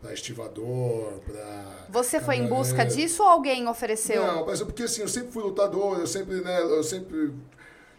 Pra 0.00 0.14
estivador, 0.14 1.18
pra. 1.26 1.64
Você 1.90 2.20
foi 2.20 2.36
em 2.36 2.46
busca 2.46 2.86
disso 2.86 3.22
ou 3.22 3.28
alguém 3.28 3.68
ofereceu? 3.68 4.24
Não, 4.26 4.46
mas 4.46 4.60
é 4.60 4.64
porque 4.64 4.84
assim, 4.84 5.02
eu 5.02 5.08
sempre 5.08 5.30
fui 5.30 5.42
lutador, 5.42 5.98
eu 5.98 6.06
sempre, 6.06 6.36
né, 6.40 6.58
eu 6.62 6.82
sempre 6.82 7.34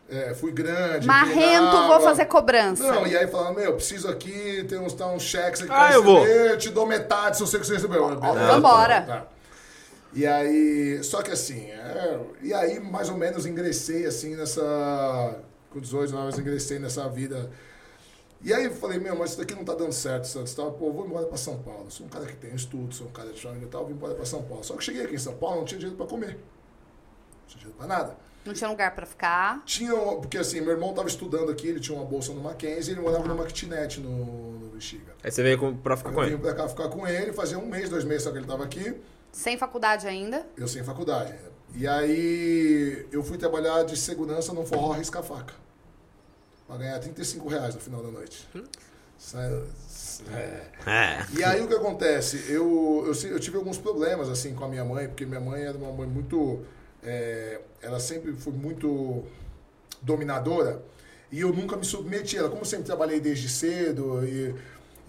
é, 0.10 0.34
fui 0.34 0.52
grande. 0.52 1.06
Marrento, 1.06 1.36
treinava. 1.38 1.88
vou 1.90 2.02
fazer 2.02 2.26
cobrança. 2.26 2.82
Não, 2.92 3.06
e 3.06 3.16
aí 3.16 3.28
falava, 3.28 3.54
meu, 3.54 3.76
preciso 3.76 4.08
aqui, 4.08 4.66
tem 4.68 4.80
uns, 4.80 4.94
tá 4.94 5.06
uns 5.08 5.22
cheques 5.22 5.62
aqui 5.62 5.72
Ah, 5.72 5.88
pra 5.88 5.94
eu 5.94 6.04
vou. 6.04 6.24
receber, 6.24 6.52
eu 6.52 6.58
te 6.58 6.70
dou 6.72 6.88
metade 6.88 7.38
se 7.38 7.44
você 7.44 7.60
quiser 7.60 7.76
receber. 7.76 7.98
Eu, 7.98 8.16
beleza, 8.20 8.48
Vambora. 8.48 9.02
tá. 9.04 9.28
E 10.14 10.26
aí, 10.26 11.04
só 11.04 11.22
que 11.22 11.30
assim, 11.30 11.70
é, 11.70 12.20
e 12.42 12.52
aí 12.52 12.80
mais 12.80 13.10
ou 13.10 13.16
menos 13.16 13.46
ingressei 13.46 14.08
assim 14.08 14.36
nessa, 14.36 15.38
com 15.72 15.80
18 15.80 16.16
anos, 16.16 16.38
ingressei 16.38 16.78
nessa 16.80 17.08
vida. 17.10 17.50
E 18.44 18.54
aí 18.54 18.66
eu 18.66 18.72
falei, 18.74 19.00
meu, 19.00 19.16
mas 19.16 19.32
isso 19.32 19.40
daqui 19.40 19.54
não 19.54 19.64
tá 19.64 19.74
dando 19.76 19.92
certo, 19.94 20.26
Santos. 20.26 20.54
Tá? 20.54 20.64
Pô, 20.64 20.88
eu 20.88 20.94
vou 20.94 21.06
embora 21.06 21.26
pra 21.28 21.38
São 21.38 21.60
Paulo. 21.60 21.90
Sou 21.90 22.06
um 22.06 22.10
cara 22.10 22.26
que 22.26 22.36
tem 22.36 22.54
estudo, 22.56 22.94
sou 22.94 23.08
um 23.08 23.12
cara 23.12 23.32
de 23.32 23.40
família 23.42 23.66
e 23.66 23.70
tal, 23.70 23.84
vou 23.84 23.92
embora 23.92 24.16
pra 24.16 24.26
São 24.26 24.42
Paulo. 24.44 24.64
Só 24.64 24.76
que 24.76 24.84
cheguei 24.84 25.04
aqui 25.04 25.16
em 25.16 25.20
São 25.20 25.36
Paulo, 25.36 25.58
não 25.58 25.66
tinha 25.66 25.80
dinheiro 25.80 25.98
pra 25.98 26.08
comer. 26.08 26.30
Não 26.38 27.48
tinha 27.48 27.60
dinheiro 27.60 27.78
pra 27.78 27.88
nada. 27.88 28.18
Não 28.44 28.54
tinha 28.56 28.68
lugar 28.68 28.96
pra 28.96 29.06
ficar. 29.06 29.64
Tinha, 29.66 29.94
porque 29.94 30.40
assim, 30.40 30.60
meu 30.62 30.72
irmão 30.72 30.92
tava 30.96 31.08
estudando 31.08 31.52
aqui, 31.52 31.68
ele 31.68 31.80
tinha 31.80 31.96
uma 31.96 32.04
bolsa 32.06 32.34
no 32.34 32.42
Mackenzie, 32.42 32.96
ele 32.96 33.02
morava 33.02 33.28
numa 33.28 33.46
kitnet 33.46 34.00
no, 34.00 34.58
no 34.60 34.70
Bexiga. 34.72 35.14
Aí 35.24 35.30
você 35.32 35.44
veio 35.44 35.60
com- 35.60 35.78
pra 35.78 35.96
ficar 35.96 36.12
com 36.12 36.22
Eu 36.22 36.26
ele. 36.28 36.36
vim 36.38 36.42
pra 36.42 36.56
cá 36.56 36.68
ficar 36.68 36.90
com 36.90 37.06
ele, 37.08 37.32
fazia 37.34 37.60
um 37.60 37.68
mês, 37.68 37.88
dois 37.88 38.04
meses 38.04 38.24
só 38.24 38.32
que 38.32 38.40
ele 38.40 38.48
tava 38.48 38.64
aqui, 38.64 39.00
Sem 39.32 39.58
faculdade 39.58 40.08
ainda. 40.08 40.46
eu 40.58 40.68
sem 40.68 40.84
faculdade. 40.84 41.34
E 41.74 41.88
aí 41.88 43.06
eu 43.12 43.24
fui 43.24 43.38
trabalhar 43.38 43.84
de 43.84 43.96
segurança 43.96 44.52
no 44.54 44.66
forró 44.66 44.92
risca-faca. 44.92 45.54
Pra 46.68 46.78
ganhar 46.78 47.00
35 47.00 47.48
reais 47.50 47.76
no 47.76 47.82
final 47.82 48.02
da 48.04 48.12
noite. 48.12 48.48
Sai- 49.18 49.64
é. 50.34 50.62
É. 50.90 51.26
E 51.38 51.44
aí 51.44 51.62
o 51.62 51.68
que 51.68 51.74
acontece? 51.76 52.46
Eu, 52.52 53.04
eu, 53.08 53.30
eu 53.30 53.40
tive 53.40 53.58
alguns 53.58 53.78
problemas 53.78 54.28
assim 54.30 54.54
com 54.54 54.66
a 54.66 54.68
minha 54.68 54.84
mãe, 54.84 55.08
porque 55.08 55.26
minha 55.26 55.40
mãe 55.40 55.62
era 55.64 55.78
uma 55.78 55.92
mãe 55.92 56.08
muito. 56.08 56.66
é, 57.04 57.62
ela 57.82 58.00
sempre 58.00 58.34
foi 58.34 58.52
muito 58.54 59.24
dominadora 60.02 60.82
e 61.32 61.40
eu 61.42 61.54
nunca 61.54 61.78
me 61.78 61.86
submeti 61.86 62.36
a 62.38 62.42
ela. 62.42 62.50
Como 62.50 62.62
eu 62.62 62.66
sempre 62.66 62.86
trabalhei 62.86 63.20
desde 63.20 63.48
cedo 63.48 64.26
e, 64.26 64.54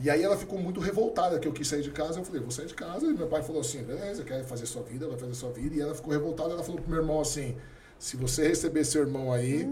E 0.02 0.10
aí 0.10 0.20
ela 0.20 0.36
ficou 0.36 0.58
muito 0.58 0.80
revoltada 0.80 1.38
que 1.38 1.46
eu 1.46 1.52
quis 1.52 1.68
sair 1.68 1.82
de 1.82 1.92
casa. 1.92 2.18
Eu 2.18 2.24
falei, 2.24 2.40
vou 2.40 2.50
sair 2.50 2.66
de 2.66 2.74
casa. 2.74 3.06
E 3.06 3.12
meu 3.12 3.28
pai 3.28 3.40
falou 3.40 3.60
assim, 3.60 3.84
beleza, 3.84 4.24
quer 4.24 4.42
fazer 4.44 4.66
sua 4.66 4.82
vida, 4.82 5.06
vai 5.06 5.16
fazer 5.16 5.34
sua 5.34 5.52
vida. 5.52 5.76
E 5.76 5.80
ela 5.80 5.94
ficou 5.94 6.12
revoltada. 6.12 6.50
Ela 6.50 6.64
falou 6.64 6.80
pro 6.80 6.90
meu 6.90 7.00
irmão 7.00 7.20
assim, 7.20 7.56
se 8.00 8.16
você 8.16 8.48
receber 8.48 8.84
seu 8.84 9.02
irmão 9.02 9.32
aí, 9.32 9.64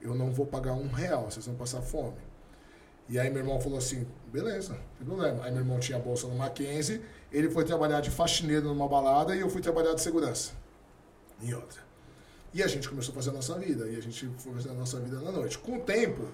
eu 0.00 0.14
não 0.14 0.32
vou 0.32 0.46
pagar 0.46 0.72
um 0.72 0.88
real, 0.88 1.30
vocês 1.30 1.44
vão 1.44 1.54
passar 1.56 1.82
fome. 1.82 2.16
E 3.06 3.18
aí 3.18 3.28
meu 3.28 3.40
irmão 3.40 3.60
falou 3.60 3.76
assim, 3.76 4.06
beleza, 4.32 4.72
não 4.72 4.80
tem 4.96 5.06
problema. 5.06 5.44
Aí 5.44 5.50
meu 5.50 5.60
irmão 5.60 5.78
tinha 5.78 5.98
bolsa 5.98 6.26
no 6.26 6.34
Mackenzie, 6.36 7.02
ele 7.30 7.50
foi 7.50 7.64
trabalhar 7.64 8.00
de 8.00 8.10
faxineiro 8.10 8.66
numa 8.66 8.88
balada 8.88 9.36
e 9.36 9.40
eu 9.40 9.50
fui 9.50 9.60
trabalhar 9.60 9.92
de 9.92 10.00
segurança 10.00 10.52
em 11.42 11.52
outra. 11.52 11.84
E 12.54 12.62
a 12.62 12.66
gente 12.66 12.88
começou 12.88 13.12
a 13.12 13.14
fazer 13.14 13.28
a 13.28 13.32
nossa 13.34 13.58
vida, 13.58 13.86
e 13.86 13.96
a 13.96 14.00
gente 14.00 14.26
foi 14.38 14.54
fazer 14.54 14.70
a 14.70 14.72
nossa 14.72 14.98
vida 14.98 15.20
na 15.20 15.30
noite. 15.30 15.58
Com 15.58 15.76
o 15.76 15.80
tempo, 15.80 16.26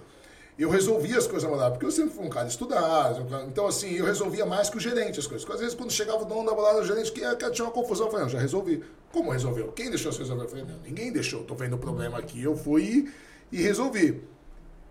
eu 0.58 0.68
resolvia 0.68 1.18
as 1.18 1.26
coisas 1.26 1.48
balada, 1.48 1.72
porque 1.72 1.86
eu 1.86 1.90
sempre 1.90 2.14
fui 2.14 2.26
um 2.26 2.28
cara 2.28 2.46
estudado, 2.46 3.26
então 3.48 3.66
assim, 3.66 3.94
eu 3.94 4.04
resolvia 4.04 4.44
mais 4.44 4.68
que 4.68 4.76
o 4.76 4.80
gerente 4.80 5.18
as 5.18 5.26
coisas. 5.26 5.44
Porque, 5.44 5.54
às 5.54 5.60
vezes 5.60 5.74
quando 5.74 5.90
chegava 5.90 6.22
o 6.22 6.24
dono 6.24 6.48
da 6.48 6.54
balada, 6.54 6.80
o 6.80 6.84
gerente 6.84 7.10
que 7.10 7.20
tinha 7.50 7.64
uma 7.64 7.72
confusão, 7.72 8.06
eu 8.06 8.10
falei, 8.10 8.26
não, 8.26 8.32
já 8.32 8.38
resolvi. 8.38 8.84
Como 9.10 9.30
resolveu? 9.30 9.72
Quem 9.72 9.88
deixou 9.88 10.12
você 10.12 10.20
resolver? 10.20 10.44
Eu 10.44 10.48
falei, 10.48 10.64
não, 10.64 10.78
ninguém 10.84 11.12
deixou, 11.12 11.42
tô 11.44 11.54
vendo 11.54 11.76
o 11.76 11.78
problema 11.78 12.18
aqui, 12.18 12.42
eu 12.42 12.56
fui 12.56 13.12
e 13.50 13.62
resolvi. 13.62 14.22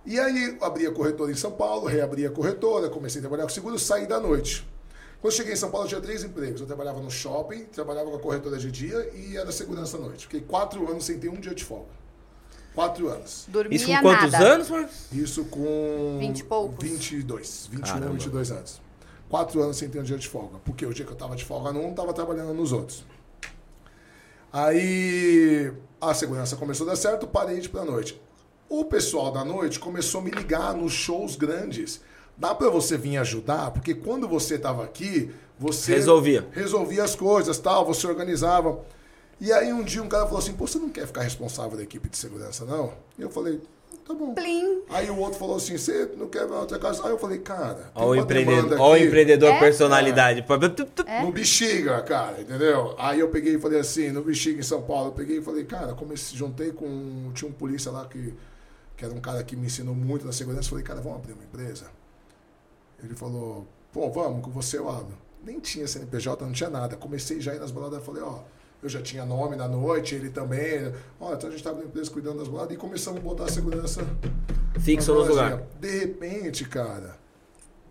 E 0.03 0.19
aí 0.19 0.57
abri 0.61 0.87
a 0.87 0.91
corretora 0.91 1.31
em 1.31 1.35
São 1.35 1.51
Paulo, 1.51 1.85
reabri 1.85 2.25
a 2.25 2.31
corretora, 2.31 2.89
comecei 2.89 3.19
a 3.19 3.21
trabalhar 3.21 3.43
com 3.43 3.49
seguro, 3.49 3.77
saí 3.77 4.07
da 4.07 4.19
noite. 4.19 4.67
Quando 5.21 5.35
cheguei 5.35 5.53
em 5.53 5.55
São 5.55 5.69
Paulo, 5.69 5.85
eu 5.85 5.89
tinha 5.89 6.01
três 6.01 6.23
empregos. 6.23 6.61
Eu 6.61 6.65
trabalhava 6.65 6.99
no 6.99 7.11
shopping, 7.11 7.65
trabalhava 7.65 8.09
com 8.09 8.15
a 8.15 8.19
corretora 8.19 8.57
de 8.57 8.71
dia 8.71 9.11
e 9.13 9.37
era 9.37 9.51
segurança 9.51 9.95
à 9.97 9.99
noite. 9.99 10.25
Fiquei 10.25 10.41
quatro 10.41 10.89
anos 10.89 11.05
sem 11.05 11.19
ter 11.19 11.29
um 11.29 11.39
dia 11.39 11.53
de 11.53 11.63
folga. 11.63 12.00
Quatro 12.73 13.09
anos. 13.09 13.45
Dormia 13.49 13.75
Isso 13.75 13.85
com 13.87 14.01
quantos 14.01 14.31
nada. 14.31 14.45
anos, 14.53 14.69
Marcos? 14.69 14.95
Isso 15.11 15.45
com... 15.45 16.17
Vinte 16.19 16.39
e 16.39 16.43
poucos? 16.43 16.77
22. 16.87 17.67
21, 17.71 17.85
Caramba. 17.85 18.11
22 18.13 18.51
anos. 18.51 18.81
Quatro 19.29 19.61
anos 19.61 19.77
sem 19.77 19.89
ter 19.89 19.99
um 19.99 20.03
dia 20.03 20.17
de 20.17 20.27
folga. 20.27 20.57
Porque 20.63 20.85
o 20.85 20.93
dia 20.93 21.05
que 21.05 21.11
eu 21.11 21.15
tava 21.17 21.35
de 21.35 21.43
folga 21.43 21.71
num, 21.73 21.93
tava 21.93 22.13
trabalhando 22.13 22.53
nos 22.53 22.71
outros. 22.71 23.03
Aí 24.53 25.71
a 25.99 26.13
segurança 26.13 26.55
começou 26.55 26.85
a 26.87 26.91
dar 26.91 26.95
certo, 26.95 27.27
parei 27.27 27.59
de 27.59 27.67
ir 27.67 27.69
pra 27.69 27.85
noite. 27.85 28.19
O 28.67 28.85
pessoal 28.85 29.31
da 29.31 29.43
noite 29.45 29.79
começou 29.79 30.21
a 30.21 30.23
me 30.23 30.31
ligar 30.31 30.73
nos 30.73 30.93
shows 30.93 31.35
grandes. 31.35 32.01
Dá 32.37 32.55
pra 32.55 32.69
você 32.69 32.97
vir 32.97 33.17
ajudar? 33.17 33.71
Porque 33.71 33.93
quando 33.93 34.27
você 34.27 34.57
tava 34.57 34.83
aqui, 34.83 35.31
você 35.59 35.93
Resolvia. 35.95 36.47
resolvia 36.51 37.03
as 37.03 37.15
coisas, 37.15 37.57
tal, 37.59 37.85
você 37.85 38.07
organizava. 38.07 38.79
E 39.41 39.51
aí 39.51 39.73
um 39.73 39.83
dia 39.83 40.03
um 40.03 40.07
cara 40.07 40.25
falou 40.25 40.37
assim: 40.37 40.53
"Pô, 40.53 40.67
você 40.67 40.77
não 40.77 40.89
quer 40.89 41.07
ficar 41.07 41.23
responsável 41.23 41.75
da 41.75 41.83
equipe 41.83 42.07
de 42.07 42.15
segurança, 42.15 42.63
não?" 42.63 42.93
E 43.17 43.23
eu 43.23 43.29
falei: 43.31 43.59
"Tá 44.07 44.13
bom". 44.13 44.35
Plim. 44.35 44.83
Aí 44.87 45.09
o 45.09 45.17
outro 45.17 45.39
falou 45.39 45.55
assim: 45.55 45.75
"Você 45.79 46.11
não 46.15 46.27
quer 46.27 46.47
ver 46.47 46.53
outra 46.53 46.77
casa?" 46.77 47.03
Aí 47.03 47.09
eu 47.09 47.17
falei: 47.17 47.39
"Cara, 47.39 47.73
tem 47.73 47.91
Ó 47.95 48.05
o 48.05 48.13
uma 48.13 48.17
empreendedor, 48.19 48.79
ó 48.79 48.91
o 48.91 48.97
empreendedor 48.97 49.49
É? 49.49 49.59
personalidade. 49.59 50.45
É? 51.07 51.23
no 51.23 51.31
Bexiga, 51.31 51.99
cara, 52.03 52.39
entendeu? 52.39 52.93
Aí 52.99 53.19
eu 53.19 53.29
peguei 53.29 53.55
e 53.55 53.59
falei 53.59 53.79
assim, 53.79 54.11
no 54.11 54.21
Bexiga 54.23 54.59
em 54.59 54.63
São 54.63 54.83
Paulo, 54.83 55.07
eu 55.07 55.13
peguei 55.13 55.39
e 55.39 55.41
falei, 55.41 55.63
cara, 55.63 55.95
comecei, 55.95 56.37
juntei 56.37 56.71
com. 56.71 57.31
Tinha 57.33 57.49
um 57.49 57.53
polícia 57.53 57.91
lá 57.91 58.05
que, 58.05 58.35
que 58.95 59.03
era 59.03 59.13
um 59.13 59.19
cara 59.19 59.43
que 59.43 59.55
me 59.55 59.65
ensinou 59.65 59.95
muito 59.95 60.23
na 60.23 60.31
segurança. 60.31 60.69
Falei, 60.69 60.83
cara, 60.83 61.01
vamos 61.01 61.17
abrir 61.17 61.33
uma 61.33 61.43
empresa? 61.43 61.87
Ele 63.03 63.15
falou, 63.15 63.67
pô, 63.91 64.07
vamos, 64.11 64.45
com 64.45 64.51
você 64.51 64.77
eu 64.77 64.87
abro. 64.87 65.17
Nem 65.43 65.59
tinha 65.59 65.87
CNPJ, 65.87 66.45
não 66.45 66.51
tinha 66.53 66.69
nada. 66.69 66.95
Comecei 66.95 67.41
já 67.41 67.53
a 67.53 67.55
ir 67.55 67.59
nas 67.59 67.71
baladas, 67.71 68.05
falei, 68.05 68.21
ó, 68.21 68.41
eu 68.81 68.89
já 68.89 69.01
tinha 69.01 69.25
nome 69.25 69.55
na 69.55 69.67
noite, 69.67 70.15
ele 70.15 70.29
também. 70.29 70.93
Ó, 71.19 71.33
então 71.33 71.49
a 71.49 71.51
gente 71.51 71.63
tava 71.63 71.79
na 71.79 71.85
empresa 71.85 72.09
cuidando 72.09 72.39
das 72.39 72.47
baladas 72.47 72.73
e 72.73 72.77
começamos 72.77 73.19
a 73.19 73.23
botar 73.23 73.45
a 73.45 73.49
segurança 73.49 74.01
Fixo 74.79 75.13
nos 75.13 75.27
baladas. 75.27 75.51
lugares. 75.59 75.75
De 75.79 75.99
repente, 75.99 76.65
cara, 76.65 77.15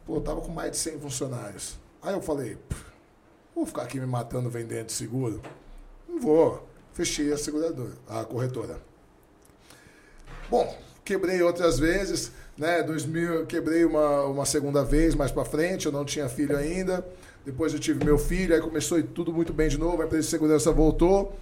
pô, 0.05 0.17
eu 0.17 0.21
tava 0.21 0.41
com 0.41 0.51
mais 0.51 0.73
de 0.73 0.77
100 0.79 0.99
funcionários. 1.01 1.79
Aí 2.03 2.15
eu 2.15 2.21
falei, 2.23 2.57
"Pff, 2.69 2.85
vou 3.55 3.67
ficar 3.67 3.83
aqui 3.83 4.01
me 4.01 4.07
matando 4.07 4.49
vendendo 4.51 4.91
seguro? 4.91 5.41
Não 6.09 6.21
vou. 6.21 6.67
Fechei 6.93 7.33
a 7.33 7.39
seguradora, 7.39 7.93
a 8.09 8.25
corretora. 8.25 8.81
Bom, 10.51 10.77
quebrei 11.05 11.41
outras 11.43 11.79
vezes, 11.79 12.33
né? 12.59 12.83
2000, 12.83 13.47
quebrei 13.47 13.85
uma, 13.85 14.25
uma 14.25 14.45
segunda 14.45 14.83
vez 14.85 15.15
mais 15.15 15.31
pra 15.31 15.45
frente, 15.45 15.87
eu 15.87 15.93
não 15.93 16.05
tinha 16.05 16.29
filho 16.29 16.57
ainda. 16.57 17.07
Depois 17.51 17.75
eu 17.75 17.81
tive 17.81 18.05
meu 18.05 18.17
filho, 18.17 18.55
aí 18.55 18.61
começou 18.61 18.97
a 18.97 19.01
ir 19.01 19.09
tudo 19.09 19.33
muito 19.33 19.53
bem 19.53 19.69
de 19.69 19.77
novo, 19.77 20.01
a 20.01 20.05
empresa 20.05 20.23
de 20.23 20.31
segurança 20.31 20.71
voltou. 20.71 21.37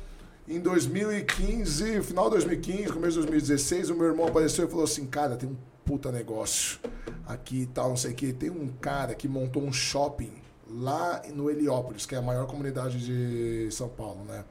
Em 0.49 0.59
2015, 0.59 2.03
final 2.03 2.25
de 2.25 2.37
2015, 2.37 2.93
começo 2.95 3.21
de 3.21 3.27
2016, 3.27 3.91
o 3.91 3.95
meu 3.95 4.07
irmão 4.07 4.27
apareceu 4.27 4.65
e 4.65 4.71
falou 4.71 4.85
assim: 4.85 5.05
Cara, 5.05 5.37
tem 5.37 5.51
um 5.51 5.57
puta 5.85 6.11
negócio 6.11 6.79
aqui 7.27 7.61
e 7.61 7.67
tal, 7.67 7.91
não 7.91 7.97
sei 7.99 8.13
o 8.13 8.15
que. 8.15 8.33
Tem 8.33 8.49
um 8.49 8.69
cara 8.81 9.15
que 9.15 9.29
montou 9.29 9.63
um 9.63 9.71
shopping 9.71 10.33
lá 10.67 11.21
no 11.35 11.51
Heliópolis, 11.51 12.07
que 12.07 12.15
é 12.15 12.19
a 12.19 12.23
maior 12.23 12.47
comunidade 12.47 13.05
de 13.05 13.71
São 13.71 13.91
Paulo, 13.91 14.25
né? 14.25 14.47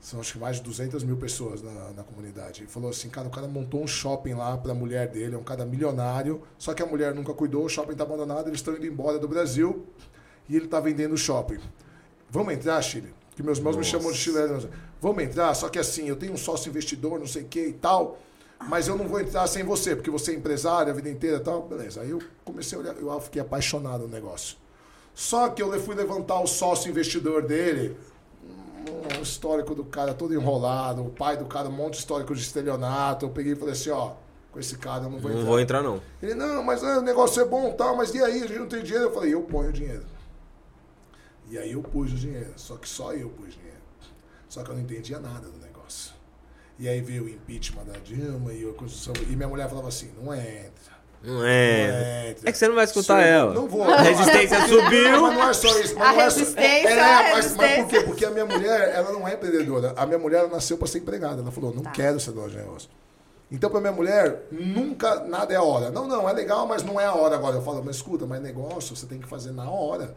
São 0.00 0.20
acho 0.20 0.32
que 0.32 0.38
mais 0.38 0.56
de 0.56 0.62
200 0.62 1.04
mil 1.04 1.18
pessoas 1.18 1.60
na, 1.60 1.92
na 1.92 2.02
comunidade. 2.02 2.62
Ele 2.62 2.70
falou 2.70 2.88
assim, 2.88 3.10
cara, 3.10 3.28
o 3.28 3.30
cara 3.30 3.46
montou 3.46 3.82
um 3.82 3.86
shopping 3.86 4.32
lá 4.32 4.56
pra 4.56 4.72
mulher 4.72 5.08
dele, 5.08 5.34
é 5.34 5.38
um 5.38 5.44
cara 5.44 5.66
milionário, 5.66 6.42
só 6.56 6.72
que 6.72 6.82
a 6.82 6.86
mulher 6.86 7.14
nunca 7.14 7.34
cuidou, 7.34 7.66
o 7.66 7.68
shopping 7.68 7.94
tá 7.94 8.04
abandonado, 8.04 8.48
eles 8.48 8.60
estão 8.60 8.74
indo 8.74 8.86
embora 8.86 9.18
do 9.18 9.28
Brasil 9.28 9.86
e 10.48 10.56
ele 10.56 10.66
tá 10.68 10.80
vendendo 10.80 11.12
o 11.14 11.18
shopping. 11.18 11.58
Vamos 12.30 12.52
entrar, 12.54 12.80
Chile? 12.82 13.14
Que 13.36 13.42
meus 13.42 13.58
irmãos 13.58 13.72
me 13.72 13.78
Nossa. 13.78 13.90
chamam 13.90 14.12
de 14.12 14.18
chileno. 14.18 14.68
Vamos 15.00 15.22
entrar, 15.22 15.54
só 15.54 15.68
que 15.68 15.78
assim, 15.78 16.08
eu 16.08 16.16
tenho 16.16 16.32
um 16.32 16.36
sócio 16.36 16.68
investidor, 16.70 17.18
não 17.18 17.26
sei 17.26 17.42
o 17.42 17.46
que 17.46 17.66
e 17.66 17.72
tal, 17.72 18.18
mas 18.68 18.88
eu 18.88 18.96
não 18.96 19.06
vou 19.06 19.20
entrar 19.20 19.46
sem 19.46 19.62
você, 19.62 19.94
porque 19.94 20.10
você 20.10 20.30
é 20.30 20.34
empresário 20.34 20.90
a 20.90 20.94
vida 20.94 21.10
inteira 21.10 21.36
e 21.38 21.40
tal. 21.40 21.62
Beleza. 21.62 22.00
Aí 22.00 22.10
eu 22.10 22.22
comecei 22.44 22.78
a 22.78 22.80
olhar, 22.80 22.94
eu 22.96 23.20
fiquei 23.20 23.42
apaixonado 23.42 24.02
no 24.02 24.08
negócio. 24.08 24.56
Só 25.14 25.48
que 25.48 25.62
eu 25.62 25.78
fui 25.80 25.94
levantar 25.94 26.40
o 26.40 26.46
sócio 26.46 26.90
investidor 26.90 27.42
dele, 27.42 27.96
um 29.18 29.22
histórico 29.22 29.74
do 29.74 29.84
cara 29.84 30.12
todo 30.14 30.34
enrolado, 30.34 31.02
o 31.02 31.10
pai 31.10 31.36
do 31.36 31.44
cara 31.44 31.68
um 31.68 31.72
monte 31.72 31.92
de 31.94 31.98
histórico 31.98 32.34
de 32.34 32.40
estelionato. 32.42 33.26
Eu 33.26 33.30
peguei 33.30 33.52
e 33.52 33.56
falei 33.56 33.72
assim, 33.74 33.90
ó, 33.90 34.12
com 34.50 34.58
esse 34.58 34.76
cara 34.76 35.04
eu 35.04 35.10
não 35.10 35.18
vou 35.18 35.30
Não 35.30 35.38
entrar. 35.38 35.50
vou 35.50 35.60
entrar, 35.60 35.82
não. 35.82 36.00
Ele, 36.22 36.34
não, 36.34 36.62
mas 36.62 36.82
ah, 36.82 36.98
o 36.98 37.02
negócio 37.02 37.40
é 37.42 37.44
bom, 37.44 37.70
tal, 37.72 37.96
mas 37.96 38.14
e 38.14 38.22
aí, 38.22 38.42
a 38.42 38.46
gente 38.46 38.58
não 38.58 38.66
tem 38.66 38.82
dinheiro? 38.82 39.06
Eu 39.06 39.12
falei, 39.14 39.34
eu 39.34 39.42
ponho 39.42 39.68
o 39.68 39.72
dinheiro. 39.72 40.04
E 41.50 41.58
aí 41.58 41.72
eu 41.72 41.82
pus 41.82 42.12
o 42.12 42.14
dinheiro, 42.16 42.52
só 42.56 42.76
que 42.76 42.88
só 42.88 43.12
eu 43.12 43.28
pus 43.30 43.52
dinheiro. 43.54 43.74
Só 44.48 44.62
que 44.62 44.70
eu 44.70 44.74
não 44.74 44.82
entendia 44.82 45.18
nada 45.18 45.48
do 45.48 45.58
negócio. 45.58 46.12
E 46.78 46.88
aí 46.88 47.00
veio 47.00 47.24
o 47.24 47.28
impeachment 47.28 47.84
da 47.84 47.98
Dilma 47.98 48.52
e 48.52 48.68
a 48.68 48.72
Constituição. 48.72 49.12
E 49.30 49.36
minha 49.36 49.48
mulher 49.48 49.68
falava 49.68 49.88
assim, 49.88 50.10
não 50.20 50.32
entra. 50.34 50.94
Não 51.22 51.42
é. 51.44 52.30
entra. 52.30 52.48
É 52.48 52.52
que 52.52 52.58
você 52.58 52.68
não 52.68 52.74
vai 52.74 52.84
escutar 52.84 53.20
ela. 53.22 53.54
Não 53.54 53.66
vou. 53.66 53.82
A 53.84 53.96
resistência 54.02 54.58
Não, 54.58 54.68
subiu. 54.68 55.22
mas 55.22 55.34
não 55.34 55.48
é 55.48 55.52
só 55.54 55.78
isso. 55.80 55.94
Mas 55.98 56.08
A 56.08 56.12
não 56.12 56.20
é 56.20 56.30
só- 56.30 56.38
resistência, 56.38 56.88
É, 56.88 57.00
a 57.00 57.06
mas, 57.06 57.32
mas 57.32 57.34
resistência. 57.36 57.82
por 57.84 57.88
quê? 57.90 58.00
Porque 58.02 58.24
a 58.26 58.30
minha 58.30 58.44
mulher, 58.46 58.90
ela 58.94 59.12
não 59.12 59.26
é 59.26 59.34
empreendedora. 59.34 59.94
A 59.96 60.04
minha 60.06 60.18
mulher 60.18 60.40
ela 60.40 60.48
nasceu 60.48 60.76
para 60.76 60.86
ser 60.86 60.98
empregada. 60.98 61.40
Ela 61.40 61.50
falou, 61.50 61.72
não 61.74 61.82
Tá. 61.82 61.90
quero 61.92 62.20
ser 62.20 62.32
dona 62.32 62.48
de 62.50 62.56
negócio. 62.56 62.90
Então, 63.50 63.70
para 63.70 63.80
minha 63.80 63.92
mulher, 63.92 64.42
nunca 64.50 65.20
nada 65.24 65.52
é 65.52 65.56
a 65.56 65.62
hora. 65.62 65.90
Não, 65.90 66.06
não, 66.06 66.28
é 66.28 66.32
legal, 66.32 66.66
mas 66.66 66.82
não 66.82 67.00
é 67.00 67.04
a 67.06 67.14
hora 67.14 67.36
agora. 67.36 67.56
Eu 67.56 67.62
falo, 67.62 67.82
mas 67.84 67.96
escuta, 67.96 68.26
mas 68.26 68.42
negócio 68.42 68.94
você 68.94 69.06
tem 69.06 69.18
que 69.20 69.28
fazer 69.28 69.52
na 69.52 69.70
hora. 69.70 70.14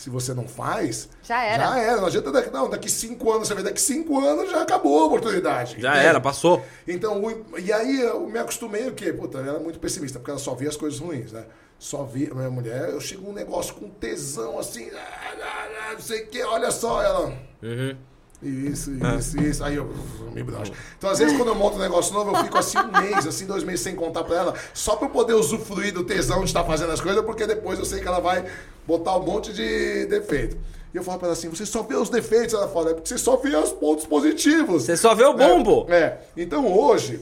Se 0.00 0.08
você 0.08 0.32
não 0.32 0.48
faz, 0.48 1.10
Já 1.22 1.42
era. 1.44 1.62
Já 1.62 1.78
era. 1.78 1.96
Não 1.98 2.06
adianta 2.06 2.32
daqui, 2.32 2.48
não, 2.50 2.70
daqui 2.70 2.90
cinco 2.90 3.30
anos, 3.30 3.46
você 3.48 3.54
vê, 3.54 3.62
daqui 3.62 3.78
cinco 3.82 4.18
anos 4.18 4.50
já 4.50 4.62
acabou 4.62 4.98
a 5.02 5.04
oportunidade. 5.04 5.78
Já 5.78 5.90
entende? 5.90 6.06
era, 6.06 6.18
passou. 6.18 6.64
Então, 6.88 7.22
o- 7.22 7.58
e 7.58 7.70
aí 7.70 8.00
eu 8.00 8.26
me 8.26 8.38
acostumei 8.38 8.88
o 8.88 8.94
quê? 8.94 9.12
Puta, 9.12 9.36
ela 9.36 9.48
era 9.50 9.58
muito 9.58 9.78
pessimista, 9.78 10.18
porque 10.18 10.30
ela 10.30 10.40
só 10.40 10.54
via 10.54 10.70
as 10.70 10.76
coisas 10.78 10.98
ruins, 10.98 11.32
né? 11.32 11.44
Só 11.78 12.02
via, 12.02 12.32
minha 12.34 12.48
mulher, 12.50 12.88
eu 12.88 13.00
chego 13.00 13.28
um 13.28 13.32
negócio 13.34 13.74
com 13.74 13.90
tesão 13.90 14.58
assim, 14.58 14.88
ah, 14.94 15.34
ah, 15.42 15.68
ah, 15.90 15.92
não 15.92 16.00
sei 16.00 16.22
o 16.22 16.28
quê, 16.28 16.42
olha 16.44 16.70
só, 16.70 17.02
ela. 17.02 17.26
Uhum. 17.62 17.94
Isso, 18.42 18.90
isso, 19.18 19.38
isso. 19.40 19.64
Aí 19.64 19.76
eu 19.76 19.92
me 20.32 20.42
broxo. 20.42 20.72
Então, 20.96 21.10
às 21.10 21.18
vezes, 21.18 21.36
quando 21.36 21.48
eu 21.48 21.54
monto 21.54 21.76
um 21.76 21.80
negócio 21.80 22.14
novo, 22.14 22.30
eu 22.34 22.42
fico 22.44 22.56
assim 22.58 22.78
um 22.78 23.00
mês, 23.00 23.26
assim, 23.26 23.44
dois 23.46 23.62
meses 23.62 23.80
sem 23.82 23.94
contar 23.94 24.24
pra 24.24 24.36
ela, 24.36 24.54
só 24.72 24.96
pra 24.96 25.06
eu 25.08 25.10
poder 25.10 25.34
usufruir 25.34 25.92
do 25.92 26.04
tesão 26.04 26.40
de 26.40 26.46
estar 26.46 26.64
fazendo 26.64 26.90
as 26.92 27.00
coisas, 27.00 27.22
porque 27.24 27.46
depois 27.46 27.78
eu 27.78 27.84
sei 27.84 28.00
que 28.00 28.08
ela 28.08 28.20
vai 28.20 28.44
botar 28.86 29.16
um 29.16 29.22
monte 29.22 29.52
de 29.52 30.06
defeito. 30.06 30.56
E 30.92 30.96
eu 30.96 31.04
falo 31.04 31.18
pra 31.18 31.28
ela 31.28 31.34
assim, 31.34 31.48
você 31.48 31.64
só 31.66 31.82
vê 31.82 31.94
os 31.94 32.08
defeitos, 32.08 32.54
ela 32.54 32.66
fala, 32.68 32.90
é 32.90 32.94
porque 32.94 33.08
você 33.08 33.18
só 33.18 33.36
vê 33.36 33.54
os 33.54 33.72
pontos 33.72 34.06
positivos. 34.06 34.84
Você 34.84 34.96
só 34.96 35.14
vê 35.14 35.24
o 35.24 35.34
bom, 35.34 35.62
pô. 35.62 35.86
É. 35.88 36.18
Então 36.36 36.66
hoje. 36.66 37.20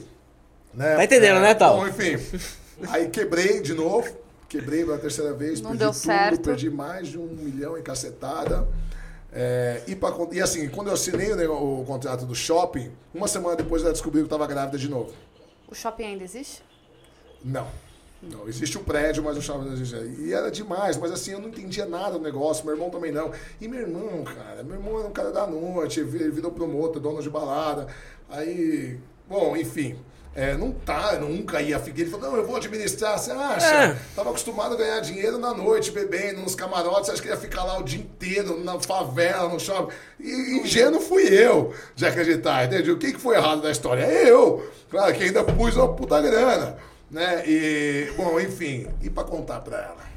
Né, 0.73 0.95
Tá 0.95 1.03
entendendo, 1.03 1.37
é, 1.37 1.41
né, 1.41 1.53
Tal? 1.53 1.77
Bom, 1.77 1.87
enfim. 1.87 2.17
Aí 2.87 3.09
quebrei 3.09 3.61
de 3.61 3.73
novo. 3.73 4.07
Quebrei 4.47 4.83
pela 4.83 4.97
terceira 4.97 5.33
vez, 5.33 5.61
Não 5.61 5.71
perdi 5.71 5.79
deu 5.83 5.91
tudo, 5.91 5.99
certo. 6.01 6.41
perdi 6.41 6.69
mais 6.71 7.07
de 7.09 7.19
um 7.19 7.27
milhão 7.27 7.77
em 7.77 7.83
cacetada. 7.83 8.67
É, 9.31 9.83
e, 9.87 9.95
pra, 9.95 10.11
e 10.31 10.41
assim, 10.41 10.67
quando 10.69 10.87
eu 10.87 10.93
assinei 10.93 11.31
o, 11.47 11.81
o 11.81 11.85
contrato 11.85 12.25
do 12.25 12.33
shopping, 12.33 12.91
uma 13.13 13.27
semana 13.27 13.55
depois 13.55 13.83
ela 13.83 13.91
descobriu 13.91 14.23
que 14.23 14.27
estava 14.27 14.47
grávida 14.47 14.77
de 14.77 14.89
novo. 14.89 15.13
O 15.67 15.75
shopping 15.75 16.03
ainda 16.03 16.23
existe? 16.23 16.63
Não. 17.43 17.67
Não, 18.21 18.49
existe 18.49 18.77
o 18.77 18.81
prédio, 18.81 19.23
mas 19.23 19.37
o 19.37 19.41
shopping 19.41 19.65
não 19.65 19.73
existe. 19.73 19.95
E 19.95 20.33
era 20.33 20.51
demais, 20.51 20.97
mas 20.97 21.11
assim, 21.11 21.31
eu 21.31 21.39
não 21.39 21.47
entendia 21.47 21.85
nada 21.85 22.17
do 22.17 22.19
negócio, 22.19 22.65
meu 22.65 22.73
irmão 22.73 22.89
também 22.89 23.11
não. 23.11 23.31
E 23.61 23.67
meu 23.67 23.79
irmão, 23.79 24.23
cara, 24.25 24.61
meu 24.61 24.75
irmão 24.75 24.99
era 24.99 25.07
um 25.07 25.11
cara 25.11 25.31
da 25.31 25.47
noite, 25.47 26.01
ele 26.01 26.29
virou 26.29 26.51
promotor, 26.51 27.01
dono 27.01 27.21
de 27.21 27.29
balada. 27.29 27.87
Aí, 28.29 28.99
bom, 29.27 29.55
enfim. 29.55 29.95
É, 30.35 30.55
não 30.55 30.71
tá, 30.71 31.13
nunca 31.13 31.61
ia 31.61 31.79
ficar. 31.79 32.01
Ele 32.01 32.09
falou, 32.09 32.31
não, 32.31 32.37
eu 32.37 32.45
vou 32.45 32.55
administrar, 32.55 33.17
você 33.17 33.31
acha? 33.31 33.65
É. 33.65 33.97
Tava 34.15 34.29
acostumado 34.29 34.75
a 34.75 34.77
ganhar 34.77 34.99
dinheiro 34.99 35.37
na 35.37 35.53
noite, 35.53 35.91
bebendo, 35.91 36.41
nos 36.41 36.55
camarotes, 36.55 37.09
acha 37.09 37.21
que 37.21 37.27
ia 37.27 37.35
ficar 37.35 37.63
lá 37.63 37.79
o 37.79 37.83
dia 37.83 37.99
inteiro, 37.99 38.63
na 38.63 38.79
favela, 38.79 39.49
no 39.49 39.59
shopping? 39.59 39.93
E 40.19 40.61
ingênuo 40.61 41.01
fui 41.01 41.23
eu 41.23 41.73
de 41.95 42.05
acreditar, 42.05 42.65
entendeu? 42.65 42.95
O 42.95 42.97
que, 42.97 43.13
que 43.13 43.19
foi 43.19 43.35
errado 43.35 43.61
da 43.61 43.71
história? 43.71 44.03
Eu! 44.05 44.69
Claro 44.89 45.13
que 45.13 45.23
ainda 45.23 45.43
pus 45.43 45.75
uma 45.75 45.93
puta 45.93 46.21
grana, 46.21 46.77
né? 47.09 47.43
E, 47.45 48.11
bom, 48.15 48.39
enfim, 48.39 48.87
e 49.01 49.09
pra 49.09 49.23
contar 49.23 49.59
pra 49.61 49.77
ela? 49.77 50.08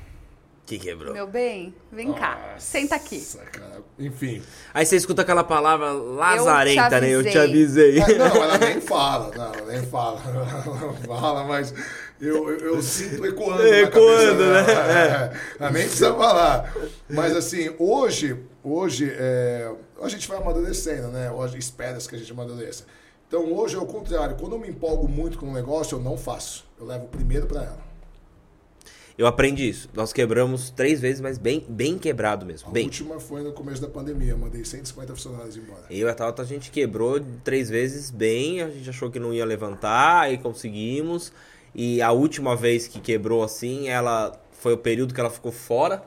Que 0.65 0.79
quebrou. 0.79 1.13
Meu 1.13 1.27
bem, 1.27 1.75
vem 1.91 2.13
cá. 2.13 2.55
Senta 2.57 2.95
aqui. 2.95 3.17
Nossa, 3.17 3.39
cara, 3.39 3.83
enfim. 3.99 4.41
Aí 4.73 4.87
você 4.87 4.97
escuta 4.97 5.23
aquela 5.23 5.43
palavra 5.43 5.91
lazarenta, 5.91 7.01
né? 7.01 7.11
Eu 7.11 7.25
te 7.25 7.37
avisei. 7.37 7.99
É, 7.99 8.15
não, 8.17 8.27
ela 8.27 8.59
nem 8.59 8.81
fala, 8.81 9.35
não, 9.37 9.53
ela 9.53 9.73
nem 9.73 9.83
fala. 9.83 10.21
Ela 10.25 10.75
não 10.81 10.95
fala, 10.95 11.45
mas 11.45 11.75
eu, 12.21 12.49
eu, 12.49 12.75
eu 12.75 12.83
sinto 12.83 13.27
ecoando. 13.27 13.67
Ecoando, 13.67 14.45
né? 14.53 14.65
É, 14.73 15.33
ela 15.59 15.71
nem 15.73 15.83
precisa 15.83 16.15
falar. 16.15 16.73
Mas 17.11 17.37
assim, 17.37 17.75
hoje, 17.79 18.39
hoje 18.63 19.13
é, 19.13 19.69
a 20.01 20.09
gente 20.09 20.29
vai 20.29 20.39
amadurecendo, 20.39 21.09
né? 21.09 21.31
Hoje 21.33 21.59
espera-se 21.59 22.09
que 22.09 22.15
a 22.15 22.19
gente 22.19 22.31
amadureça. 22.31 22.85
Então 23.27 23.53
hoje 23.53 23.75
é 23.75 23.79
o 23.79 23.87
contrário. 23.87 24.37
Quando 24.37 24.55
eu 24.55 24.61
me 24.61 24.69
empolgo 24.69 25.09
muito 25.09 25.39
com 25.39 25.47
um 25.47 25.53
negócio, 25.53 25.97
eu 25.97 26.01
não 26.01 26.17
faço. 26.17 26.65
Eu 26.79 26.87
levo 26.87 27.07
primeiro 27.07 27.47
pra 27.47 27.65
ela. 27.65 27.82
Eu 29.17 29.27
aprendi 29.27 29.69
isso. 29.69 29.89
Nós 29.95 30.13
quebramos 30.13 30.71
três 30.71 31.01
vezes, 31.01 31.21
mas 31.21 31.39
bem, 31.39 31.65
bem 31.69 31.99
quebrado 31.99 32.47
mesmo. 32.47 32.69
A 32.69 32.73
Bem. 32.73 32.85
última 32.85 33.21
foi 33.21 33.43
no 33.43 33.53
começo 33.53 33.81
da 33.81 33.89
pandemia. 33.89 34.31
Eu 34.31 34.39
mandei 34.39 34.65
150 34.65 35.15
funcionários 35.15 35.57
embora. 35.57 35.85
Eu 35.91 36.09
e 36.09 36.11
a 36.11 36.15
Tauta, 36.15 36.43
a 36.43 36.45
gente 36.45 36.71
quebrou 36.71 37.21
três 37.45 37.69
vezes 37.69 38.11
bem, 38.11 38.63
a 38.63 38.71
gente 38.71 38.89
achou 38.89 39.11
que 39.11 39.19
não 39.19 39.33
ia 39.33 39.45
levantar, 39.45 40.23
aí 40.23 40.39
conseguimos. 40.39 41.33
E 41.75 42.01
a 42.03 42.13
última 42.13 42.57
vez 42.57 42.87
que 42.87 43.01
quebrou 43.01 43.43
assim, 43.43 43.89
ela 43.89 44.33
foi 44.53 44.73
o 44.75 44.79
período 44.79 45.13
que 45.15 45.21
ela 45.21 45.31
ficou 45.31 45.53
fora 45.53 46.03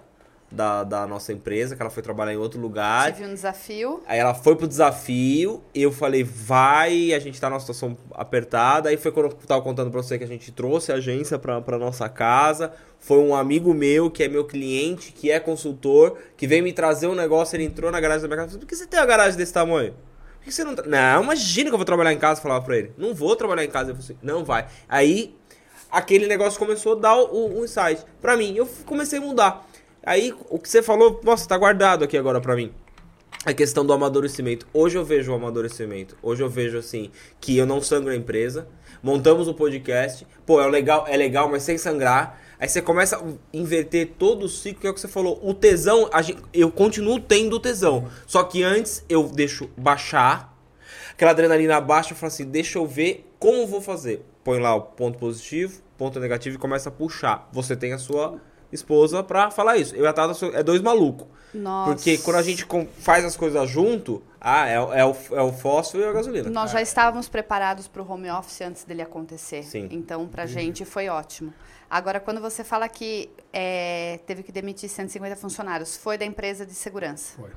da, 0.52 0.84
da 0.84 1.08
nossa 1.08 1.34
empresa, 1.34 1.76
que 1.76 1.82
ela 1.82 1.90
foi 1.90 2.02
trabalhar 2.02 2.34
em 2.34 2.38
outro 2.38 2.60
lugar. 2.60 3.12
Tive 3.12 3.28
um 3.28 3.34
desafio. 3.34 4.02
Aí 4.08 4.20
ela 4.20 4.34
foi 4.34 4.56
pro 4.56 4.68
desafio, 4.68 5.62
eu 5.74 5.92
falei, 5.92 6.24
vai, 6.24 7.14
a 7.14 7.20
gente 7.20 7.40
tá 7.40 7.50
numa 7.50 7.60
situação 7.60 7.98
apertada. 8.14 8.90
Aí 8.90 8.98
foi 8.98 9.12
quando 9.12 9.28
eu 9.28 9.34
tava 9.34 9.62
contando 9.62 9.92
pra 9.92 10.02
você 10.02 10.18
que 10.18 10.24
a 10.24 10.28
gente 10.28 10.52
trouxe 10.52 10.92
a 10.92 10.96
agência 10.96 11.38
pra, 11.38 11.62
pra 11.62 11.78
nossa 11.78 12.08
casa. 12.08 12.72
Foi 13.00 13.20
um 13.20 13.36
amigo 13.36 13.74
meu, 13.74 14.10
que 14.10 14.24
é 14.24 14.28
meu 14.28 14.46
cliente, 14.46 15.12
que 15.12 15.30
é 15.30 15.40
consultor, 15.40 16.18
que 16.38 16.48
veio 16.48 16.64
me 16.64 16.74
trazer 16.74 17.08
um 17.08 17.16
negócio, 17.16 17.56
ele 17.56 17.66
entrou 17.66 17.92
na 17.92 18.00
garagem 18.00 18.22
da 18.22 18.28
minha 18.28 18.38
casa 18.38 18.48
e 18.48 18.52
falou, 18.52 18.62
por 18.62 18.68
que 18.68 18.76
você 18.76 18.88
tem 18.88 19.00
uma 19.00 19.06
garagem 19.06 19.38
desse 19.38 19.54
tamanho? 19.54 19.94
Por 20.40 20.46
que 20.46 20.52
você 20.52 20.64
não... 20.64 20.76
tra-" 20.76 20.88
Não, 20.88 21.24
imagina 21.24 21.70
que 21.70 21.74
eu 21.74 21.78
vou 21.78 21.86
trabalhar 21.86 22.14
em 22.14 22.18
casa, 22.18 22.42
falava 22.42 22.64
pra 22.64 22.78
ele. 22.78 22.94
Não 22.98 23.14
vou 23.14 23.36
trabalhar 23.36 23.64
em 23.64 23.70
casa. 23.70 23.92
Eu 23.92 23.96
falei, 23.96 24.12
assim, 24.12 24.18
não 24.24 24.44
vai. 24.46 24.68
Aí, 24.88 25.36
aquele 25.92 26.28
negócio 26.28 26.58
começou 26.60 26.94
a 26.94 26.96
dar 26.96 27.16
o, 27.16 27.60
o 27.60 27.66
insight 27.66 28.04
pra 28.22 28.38
mim. 28.38 28.56
Eu 28.56 28.68
comecei 28.86 29.20
a 29.20 29.22
mudar. 29.22 29.65
Aí, 30.06 30.34
o 30.50 30.60
que 30.60 30.70
você 30.70 30.84
falou, 30.84 31.20
nossa, 31.24 31.48
tá 31.48 31.58
guardado 31.58 32.04
aqui 32.04 32.18
agora 32.18 32.40
pra 32.40 32.56
mim. 32.56 32.72
A 33.44 33.54
questão 33.54 33.86
do 33.86 33.94
amadurecimento. 33.94 34.68
Hoje 34.74 34.98
eu 34.98 35.06
vejo 35.06 35.32
o 35.32 35.36
amadurecimento. 35.36 36.16
Hoje 36.22 36.42
eu 36.44 36.50
vejo 36.50 36.78
assim 36.78 37.12
que 37.40 37.58
eu 37.58 37.66
não 37.66 37.82
sangro 37.82 38.12
a 38.12 38.16
empresa. 38.16 38.68
Montamos 39.04 39.48
o 39.48 39.54
podcast. 39.54 40.26
Pô, 40.46 40.62
é 40.62 40.68
legal, 40.68 41.06
é 41.08 41.16
legal, 41.16 41.50
mas 41.50 41.64
sem 41.64 41.78
sangrar. 41.78 42.40
Aí 42.60 42.68
você 42.68 42.82
começa 42.82 43.18
a 43.18 43.24
inverter 43.54 44.14
todo 44.18 44.46
o 44.46 44.50
ciclo, 44.50 44.82
que 44.82 44.88
é 44.88 44.90
o 44.90 44.94
que 44.94 45.00
você 45.00 45.08
falou. 45.08 45.40
O 45.44 45.54
tesão, 45.54 46.10
gente- 46.24 46.42
eu 46.54 46.72
continuo 46.72 47.20
tendo 47.20 47.60
tesão. 47.60 48.08
Só 48.26 48.44
que 48.44 48.64
antes 48.64 49.04
eu 49.10 49.24
deixo 49.28 49.70
baixar. 49.78 50.56
Aquela 51.12 51.32
adrenalina 51.32 51.80
baixa, 51.82 52.14
eu 52.14 52.18
falo 52.18 52.28
assim, 52.32 52.46
deixa 52.46 52.78
eu 52.80 52.86
ver 52.88 53.30
como 53.40 53.68
vou 53.68 53.82
fazer. 53.82 54.26
Põe 54.44 54.60
lá 54.60 54.74
o 54.76 54.82
ponto 54.82 55.18
positivo, 55.20 55.82
ponto 55.98 56.20
negativo 56.20 56.56
e 56.56 56.60
começa 56.60 56.90
a 56.90 56.92
puxar. 56.92 57.48
Você 57.52 57.76
tem 57.76 57.94
a 57.94 57.98
sua 57.98 58.40
esposa 58.72 59.24
pra 59.24 59.50
falar 59.52 59.78
isso. 59.78 59.96
Eu 59.96 60.04
e 60.04 60.08
a 60.08 60.14
Tata 60.14 60.34
é 60.54 60.64
dois 60.64 60.82
malucos. 60.82 61.28
Nossa. 61.54 61.94
Porque 61.94 62.18
quando 62.18 62.38
a 62.38 62.42
gente 62.42 62.66
faz 63.00 63.24
as 63.24 63.38
coisas 63.38 63.70
junto, 63.70 64.22
ah, 64.42 64.68
é, 64.68 64.80
o- 64.80 64.94
é 64.94 65.06
o, 65.06 65.16
é 65.32 65.42
o 65.42 65.54
fósforo 65.54 66.04
e 66.04 66.08
a 66.08 66.12
gasolina. 66.12 66.50
Nós 66.50 66.72
já 66.72 66.82
estávamos 66.82 67.30
preparados 67.30 67.88
para 67.88 68.02
o 68.02 68.12
home 68.12 68.30
office 68.30 68.62
antes 68.62 68.84
dele 68.84 69.02
acontecer. 69.02 69.64
Sim. 69.64 69.88
Então, 69.92 70.28
pra 70.28 70.46
gente 70.46 70.84
foi 70.84 71.08
ótimo. 71.08 71.54
Agora, 71.90 72.20
quando 72.20 72.42
você 72.42 72.64
fala 72.64 72.90
que 72.90 73.30
é, 73.54 74.20
teve 74.26 74.44
que 74.44 74.52
demitir 74.52 74.90
150 74.90 75.36
funcionários, 75.36 75.96
foi 75.96 76.18
da 76.18 76.26
empresa 76.26 76.66
de 76.66 76.74
segurança. 76.74 77.34
Foi. 77.38 77.52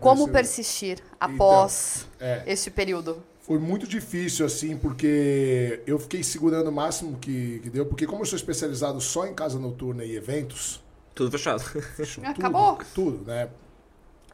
Como 0.00 0.28
persistir 0.28 0.98
após 1.18 2.06
é. 2.20 2.42
este 2.46 2.70
período? 2.70 3.22
Foi 3.40 3.58
muito 3.58 3.86
difícil, 3.86 4.46
assim, 4.46 4.76
porque 4.76 5.82
eu 5.84 5.98
fiquei 5.98 6.22
segurando 6.22 6.68
o 6.68 6.72
máximo 6.72 7.18
que, 7.18 7.58
que 7.58 7.68
deu, 7.68 7.84
porque 7.84 8.06
como 8.06 8.22
eu 8.22 8.26
sou 8.26 8.36
especializado 8.36 9.00
só 9.00 9.26
em 9.26 9.34
casa 9.34 9.58
noturna 9.58 10.04
e 10.04 10.14
eventos, 10.14 10.80
Tudo 11.12 11.30
fechado. 11.32 11.60
fechou 11.60 12.22
Acabou. 12.24 12.76
tudo, 12.76 13.18
tudo, 13.18 13.24
né? 13.24 13.50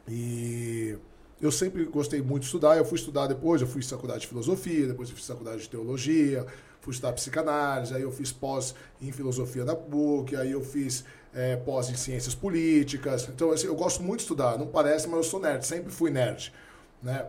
E 0.07 0.95
eu 1.41 1.51
sempre 1.51 1.85
gostei 1.85 2.21
muito 2.21 2.41
de 2.41 2.47
estudar, 2.47 2.77
eu 2.77 2.85
fui 2.85 2.99
estudar 2.99 3.25
depois, 3.25 3.61
eu 3.61 3.67
fui 3.67 3.81
faculdade 3.81 4.21
de 4.21 4.27
filosofia, 4.27 4.87
depois 4.87 5.09
eu 5.09 5.15
fiz 5.15 5.25
faculdade 5.25 5.61
de 5.63 5.69
teologia, 5.69 6.45
fui 6.81 6.91
estudar 6.93 7.13
psicanálise, 7.13 7.95
aí 7.95 8.01
eu 8.03 8.11
fiz 8.11 8.31
pós 8.31 8.75
em 9.01 9.11
filosofia 9.11 9.65
da 9.65 9.75
PUC, 9.75 10.35
aí 10.35 10.51
eu 10.51 10.63
fiz 10.63 11.03
eh, 11.33 11.55
pós 11.57 11.89
em 11.89 11.95
ciências 11.95 12.35
políticas. 12.35 13.27
Então, 13.27 13.51
assim, 13.51 13.67
eu 13.67 13.75
gosto 13.75 14.01
muito 14.01 14.19
de 14.19 14.23
estudar, 14.23 14.57
não 14.57 14.67
parece, 14.67 15.07
mas 15.07 15.17
eu 15.17 15.23
sou 15.23 15.39
nerd, 15.39 15.65
sempre 15.65 15.91
fui 15.91 16.09
nerd, 16.11 16.53
né? 17.01 17.25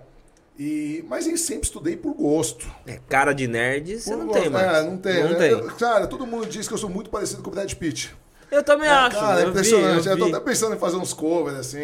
E, 0.58 1.02
mas 1.08 1.26
eu 1.26 1.38
sempre 1.38 1.64
estudei 1.64 1.96
por 1.96 2.12
gosto. 2.12 2.70
É, 2.86 3.00
cara 3.08 3.32
de 3.32 3.46
nerd, 3.46 3.98
você 3.98 4.14
não 4.14 4.26
gosto. 4.26 4.40
tem, 4.40 4.50
mano. 4.50 4.64
É, 4.64 4.82
não 4.82 4.98
tem. 4.98 5.22
Não 5.22 5.30
né? 5.30 5.38
tem. 5.38 5.50
Eu- 5.52 5.66
cara, 5.76 6.06
todo 6.06 6.26
mundo 6.26 6.46
diz 6.46 6.68
que 6.68 6.74
eu 6.74 6.78
sou 6.78 6.90
muito 6.90 7.08
parecido 7.08 7.42
com 7.42 7.48
o 7.48 7.52
Brad 7.52 7.72
Pitt. 7.74 8.14
Eu 8.50 8.62
também 8.62 8.88
acho. 8.88 9.18
Cara, 9.18 9.40
é 9.40 9.42
eu 9.42 9.46
vi, 9.46 9.50
impressionante. 9.52 10.06
eu 10.06 10.12
eu 10.12 10.18
tô 10.18 10.24
vi. 10.26 10.34
até 10.34 10.44
pensando 10.44 10.74
em 10.74 10.78
fazer 10.78 10.96
uns 10.96 11.14
covers 11.14 11.56
assim, 11.56 11.78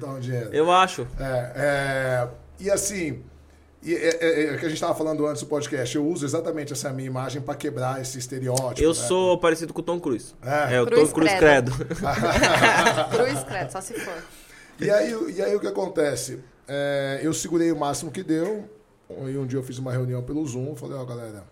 dar 0.00 0.08
um 0.08 0.20
dinheiro. 0.20 0.50
Eu 0.52 0.70
acho. 0.70 1.06
É, 1.18 1.52
é, 1.56 2.28
e 2.60 2.70
assim, 2.70 3.22
e, 3.82 3.94
é, 3.94 4.08
é, 4.20 4.44
é, 4.44 4.54
o 4.54 4.58
que 4.58 4.66
a 4.66 4.68
gente 4.68 4.74
estava 4.74 4.94
falando 4.94 5.24
antes 5.26 5.42
do 5.42 5.48
podcast, 5.48 5.94
eu 5.94 6.06
uso 6.06 6.24
exatamente 6.24 6.72
essa 6.72 6.92
minha 6.92 7.06
imagem 7.06 7.40
para 7.40 7.54
quebrar 7.54 8.00
esse 8.00 8.18
estereótipo. 8.18 8.82
Eu 8.82 8.88
né? 8.88 8.94
sou 8.94 9.38
parecido 9.38 9.72
com 9.72 9.80
o 9.80 9.84
Tom 9.84 10.00
Cruise. 10.00 10.34
É. 10.42 10.76
É, 10.76 10.82
o 10.82 10.86
Cruz 10.86 11.08
Tom 11.08 11.14
Cruise 11.14 11.36
credo. 11.36 11.72
credo. 11.72 11.94
Cruz, 13.10 13.44
credo, 13.44 13.70
só 13.70 13.80
se 13.80 13.94
for. 13.94 14.22
E 14.80 14.90
aí, 14.90 15.32
e 15.36 15.42
aí 15.42 15.54
o 15.54 15.60
que 15.60 15.66
acontece? 15.66 16.40
É, 16.66 17.20
eu 17.22 17.32
segurei 17.32 17.70
o 17.70 17.78
máximo 17.78 18.10
que 18.10 18.22
deu. 18.22 18.68
E 19.10 19.38
um 19.38 19.46
dia 19.46 19.58
eu 19.58 19.62
fiz 19.62 19.78
uma 19.78 19.90
reunião 19.90 20.22
pelo 20.22 20.44
Zoom, 20.46 20.76
falei, 20.76 20.96
ó, 20.96 21.04
galera, 21.04 21.44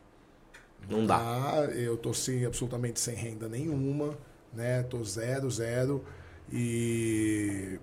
Não 0.91 1.07
dá. 1.07 1.17
Ah, 1.17 1.65
eu 1.75 1.97
tô 1.97 2.13
sem, 2.13 2.45
absolutamente 2.45 3.01
sem 3.01 3.15
renda 3.15 3.49
nenhuma, 3.49 4.17
né? 4.53 4.83
Tô 4.83 5.03
zero, 5.03 5.51
zero. 5.51 6.05
E 6.53 7.79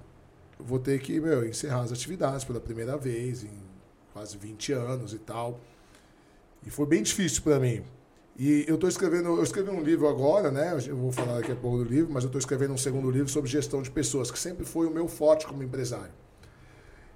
vou 0.59 0.79
ter 0.79 0.99
que, 0.99 1.19
meu, 1.19 1.45
encerrar 1.45 1.81
as 1.81 1.91
atividades 1.91 2.43
pela 2.45 2.59
primeira 2.59 2.95
vez 2.97 3.43
em 3.43 3.62
quase 4.13 4.37
20 4.37 4.71
anos 4.73 5.13
e 5.13 5.17
tal. 5.19 5.59
E 6.65 6.69
foi 6.69 6.85
bem 6.85 7.03
difícil 7.03 7.41
para 7.41 7.59
mim. 7.59 7.83
E 8.37 8.65
eu 8.67 8.77
tô 8.77 8.87
escrevendo, 8.87 9.29
eu 9.29 9.43
escrevi 9.43 9.69
um 9.69 9.81
livro 9.81 10.07
agora, 10.07 10.49
né? 10.51 10.75
Eu 10.87 10.95
vou 10.97 11.11
falar 11.11 11.35
daqui 11.39 11.51
a 11.51 11.55
pouco 11.55 11.79
do 11.79 11.83
livro, 11.83 12.11
mas 12.11 12.23
eu 12.23 12.29
tô 12.29 12.37
escrevendo 12.37 12.73
um 12.73 12.77
segundo 12.77 13.09
livro 13.11 13.29
sobre 13.29 13.49
gestão 13.49 13.81
de 13.81 13.91
pessoas, 13.91 14.31
que 14.31 14.39
sempre 14.39 14.65
foi 14.65 14.87
o 14.87 14.91
meu 14.91 15.07
forte 15.07 15.45
como 15.45 15.61
empresário. 15.61 16.11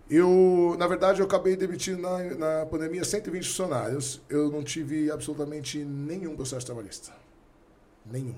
Eu, 0.10 0.76
na 0.80 0.88
verdade, 0.88 1.20
eu 1.20 1.26
acabei 1.26 1.56
demitindo 1.56 2.02
na, 2.02 2.24
na 2.60 2.66
pandemia 2.66 3.04
120 3.04 3.46
funcionários. 3.48 4.22
Eu 4.30 4.50
não 4.52 4.64
tive 4.64 5.12
absolutamente 5.12 5.80
nenhum 5.80 6.36
processo 6.36 6.66
trabalhista. 6.66 7.12
Nenhum. 8.06 8.36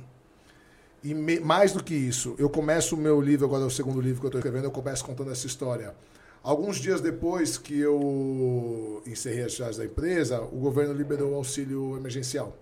E 1.04 1.14
me- 1.14 1.40
mais 1.40 1.72
do 1.72 1.84
que 1.84 1.94
isso, 1.94 2.36
eu 2.38 2.50
começo 2.50 2.96
o 2.96 2.98
meu 2.98 3.22
livro, 3.22 3.46
agora 3.46 3.64
é 3.64 3.68
o 3.68 3.70
segundo 3.70 4.02
livro 4.02 4.20
que 4.20 4.26
eu 4.26 4.30
estou 4.30 4.40
escrevendo, 4.40 4.66
eu 4.66 4.72
começo 4.72 5.06
contando 5.06 5.32
essa 5.32 5.46
história. 5.48 5.94
Alguns 6.42 6.78
dias 6.78 7.02
depois 7.02 7.58
que 7.58 7.78
eu 7.80 9.04
encerrei 9.06 9.42
as 9.42 9.48
atividades 9.48 9.78
da 9.78 9.86
empresa, 9.86 10.42
o 10.42 10.58
governo 10.58 10.94
liberou 10.94 11.32
o 11.32 11.36
auxílio 11.36 11.98
emergencial, 11.98 12.58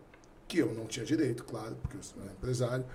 que 0.47 0.57
eu 0.59 0.73
não 0.73 0.85
tinha 0.85 1.05
direito, 1.05 1.43
claro, 1.43 1.75
porque 1.81 1.97
eu 1.97 2.03
sou 2.03 2.23
empresário. 2.25 2.85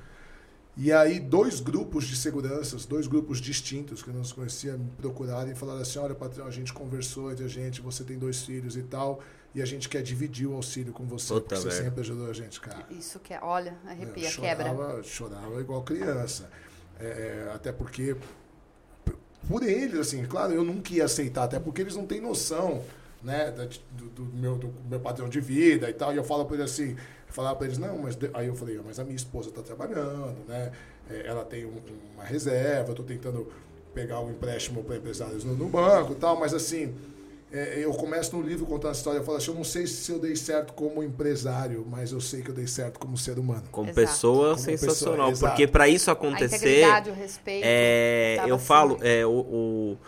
E 0.77 0.91
aí, 0.91 1.21
dois 1.21 1.61
grupos 1.61 2.05
de 2.05 2.17
seguranças, 2.17 2.87
dois 2.87 3.07
grupos 3.07 3.39
distintos 3.41 4.03
que 4.03 4.09
eu 4.09 4.15
não 4.15 4.25
se 4.25 4.33
conhecia, 4.33 4.77
me 4.77 4.89
procuraram 4.93 5.51
e 5.53 5.55
falaram 5.55 5.83
assim: 5.83 5.99
olha, 5.99 6.15
patrão, 6.15 6.47
a 6.47 6.51
gente 6.51 6.73
conversou 6.73 7.31
entre 7.31 7.45
a 7.45 7.49
gente, 7.49 7.83
você 7.83 8.03
tem 8.03 8.19
dois 8.19 8.43
filhos 8.43 8.75
e 8.77 8.83
tal, 8.83 9.21
e 9.55 9.61
a 9.61 9.67
gente 9.67 9.87
quer 9.89 10.03
dividir 10.03 10.47
o 10.47 10.55
auxílio 10.55 10.93
com 10.95 11.05
você, 11.05 11.35
Puta 11.35 11.41
porque 11.43 11.57
você 11.57 11.69
merda. 11.69 11.85
sempre 11.85 12.01
ajudou 12.01 12.27
a 12.27 12.33
gente, 12.33 12.59
cara. 12.59 12.87
Isso 12.91 13.19
que 13.21 13.35
é, 13.35 13.39
olha, 13.43 13.77
arrepia, 13.87 14.31
Eu 14.31 14.41
quebra. 14.41 14.65
chorava, 14.71 15.03
chorava 15.03 15.61
igual 15.61 15.83
criança. 15.83 16.51
É, 16.99 17.05
é, 17.49 17.53
até 17.55 17.71
porque, 17.71 18.17
por 19.49 19.63
eles, 19.63 19.99
assim, 19.99 20.25
claro, 20.25 20.53
eu 20.53 20.65
nunca 20.65 20.93
ia 20.93 21.05
aceitar, 21.05 21.45
até 21.45 21.59
porque 21.59 21.81
eles 21.83 21.97
não 21.97 22.07
têm 22.07 22.21
noção 22.21 22.83
né, 23.23 23.53
do, 23.97 24.05
do 24.07 24.25
meu, 24.37 24.57
do 24.57 24.73
meu 24.89 25.01
padrão 25.01 25.29
de 25.29 25.41
vida 25.41 25.89
e 25.89 25.93
tal. 25.93 26.13
E 26.13 26.17
eu 26.17 26.25
falo 26.25 26.45
para 26.45 26.57
eles 26.57 26.71
assim, 26.73 26.91
eu 26.93 27.33
falava 27.35 27.57
para 27.57 27.67
eles, 27.67 27.79
não, 27.79 27.99
mas. 27.99 28.17
Aí 28.35 28.47
eu 28.47 28.55
falei, 28.55 28.79
"Ah, 28.79 28.83
mas 28.85 28.99
a 28.99 29.05
minha 29.05 29.17
esposa 29.17 29.49
está 29.49 29.63
trabalhando, 29.63 30.37
né? 30.49 30.73
é, 31.11 31.27
ela 31.27 31.45
tem 31.45 31.65
um- 31.67 31.81
uma 32.15 32.25
reserva, 32.25 32.89
eu 32.89 32.93
estou 32.93 33.05
tentando 33.05 33.51
pegar 33.95 34.21
um 34.21 34.31
empréstimo 34.31 34.83
para 34.85 34.97
empresários 34.97 35.45
no, 35.45 35.55
no 35.55 35.69
banco 35.69 36.13
e 36.13 36.17
tal, 36.17 36.39
mas 36.39 36.55
assim. 36.55 36.95
É, 37.53 37.79
eu 37.85 37.93
começo 37.93 38.35
no 38.37 38.43
livro 38.43 38.65
contando 38.67 38.91
a 38.91 38.93
história, 38.93 39.19
eu 39.19 39.25
falo 39.25 39.37
assim, 39.39 39.51
eu 39.51 39.55
não 39.55 39.65
sei 39.65 39.87
se 39.87 40.11
eu 40.11 40.19
dei 40.19 40.35
certo 40.35 40.73
como 40.73 41.03
empresário, 41.03 41.87
mas 41.89 42.11
eu 42.13 42.21
sei 42.21 42.43
que 42.43 42.51
eu 42.51 42.55
dei 42.55 42.67
certo 42.67 42.99
como 42.99 43.17
ser 43.17 43.39
humano. 43.39 43.65
Como 43.71 43.91
Exato. 43.91 44.07
pessoa, 44.07 44.49
Como 44.51 44.59
sensacional. 44.59 45.29
pessoa, 45.31 45.51
porque 45.51 45.67
para 45.67 45.89
isso 45.89 46.11
A 46.11 46.15
acontecer. 46.15 46.57
integridade, 46.57 47.11
o 47.11 47.15
respeito. 47.15 47.65
É, 47.67 48.39
eu 48.47 48.57
assim. 48.57 48.65
falo, 48.65 48.99
é, 49.03 49.25
o, 49.27 49.31
o, 49.31 49.99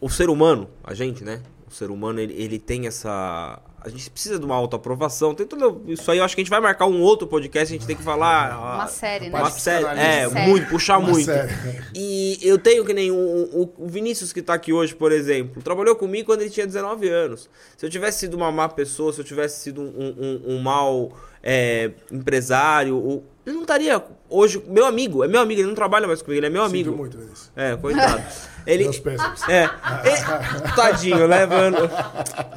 o 0.00 0.10
ser 0.10 0.28
humano, 0.28 0.68
a 0.82 0.92
gente, 0.94 1.22
né? 1.24 1.40
O 1.66 1.70
ser 1.70 1.90
humano, 1.90 2.18
ele, 2.20 2.34
ele 2.34 2.58
tem 2.58 2.86
essa. 2.86 3.60
A 3.88 3.96
gente 3.96 4.10
precisa 4.10 4.38
de 4.38 4.44
uma 4.44 4.54
autoaprovação. 4.54 5.34
Tem 5.34 5.46
tudo. 5.46 5.82
Isso 5.86 6.10
aí 6.10 6.18
eu 6.18 6.24
acho 6.24 6.34
que 6.34 6.40
a 6.40 6.44
gente 6.44 6.50
vai 6.50 6.60
marcar 6.60 6.86
um 6.86 7.00
outro 7.00 7.26
podcast, 7.26 7.74
a 7.74 7.76
gente 7.78 7.86
tem 7.86 7.96
que 7.96 8.02
falar. 8.02 8.58
Uma 8.58 8.84
ah, 8.84 8.86
série, 8.88 9.28
né? 9.30 9.38
Uma 9.38 9.50
série. 9.50 9.84
É, 9.84 9.88
psicanalista. 10.24 10.40
muito, 10.40 10.68
puxar 10.68 10.98
Uma 10.98 11.08
muito. 11.10 11.24
série. 11.24 11.52
E 11.94 12.38
eu 12.42 12.58
tenho 12.58 12.84
que 12.84 12.92
nem 12.94 13.10
o, 13.10 13.14
o- 13.16 13.74
o 13.78 13.88
Vinícius 13.88 14.32
que 14.32 14.42
tá 14.42 14.54
aqui 14.54 14.72
hoje, 14.72 14.94
por 14.94 15.10
exemplo, 15.12 15.62
trabalhou 15.62 15.96
comigo 15.96 16.26
quando 16.26 16.42
ele 16.42 16.50
tinha 16.50 16.66
19 16.66 17.08
anos. 17.08 17.48
Se 17.76 17.84
eu 17.86 17.90
tivesse 17.90 18.20
sido 18.20 18.34
uma 18.34 18.50
má 18.52 18.68
pessoa, 18.68 19.12
se 19.12 19.20
eu 19.20 19.24
tivesse 19.24 19.60
sido 19.60 19.80
um, 19.82 20.14
um, 20.46 20.54
um 20.54 20.58
mau 20.60 21.12
é, 21.42 21.90
empresário, 22.12 22.96
o- 22.96 23.24
ele 23.48 23.54
não 23.56 23.62
estaria 23.62 24.02
hoje. 24.28 24.62
Meu 24.68 24.86
amigo, 24.86 25.24
é 25.24 25.28
meu 25.28 25.40
amigo, 25.40 25.60
ele 25.60 25.68
não 25.68 25.74
trabalha 25.74 26.06
mais 26.06 26.22
comigo, 26.22 26.38
ele 26.38 26.46
é 26.46 26.50
meu 26.50 26.62
Sinto 26.64 26.70
amigo. 26.74 26.96
muito, 26.96 27.16
Vinícius. 27.18 27.50
É, 27.56 27.76
coitado. 27.76 28.22
Ele. 28.66 28.84
Meus 28.84 28.98
pêsames. 28.98 29.48
É, 29.48 29.62
é, 29.64 30.70
tadinho, 30.76 31.26
né, 31.26 31.46
mano? 31.46 31.78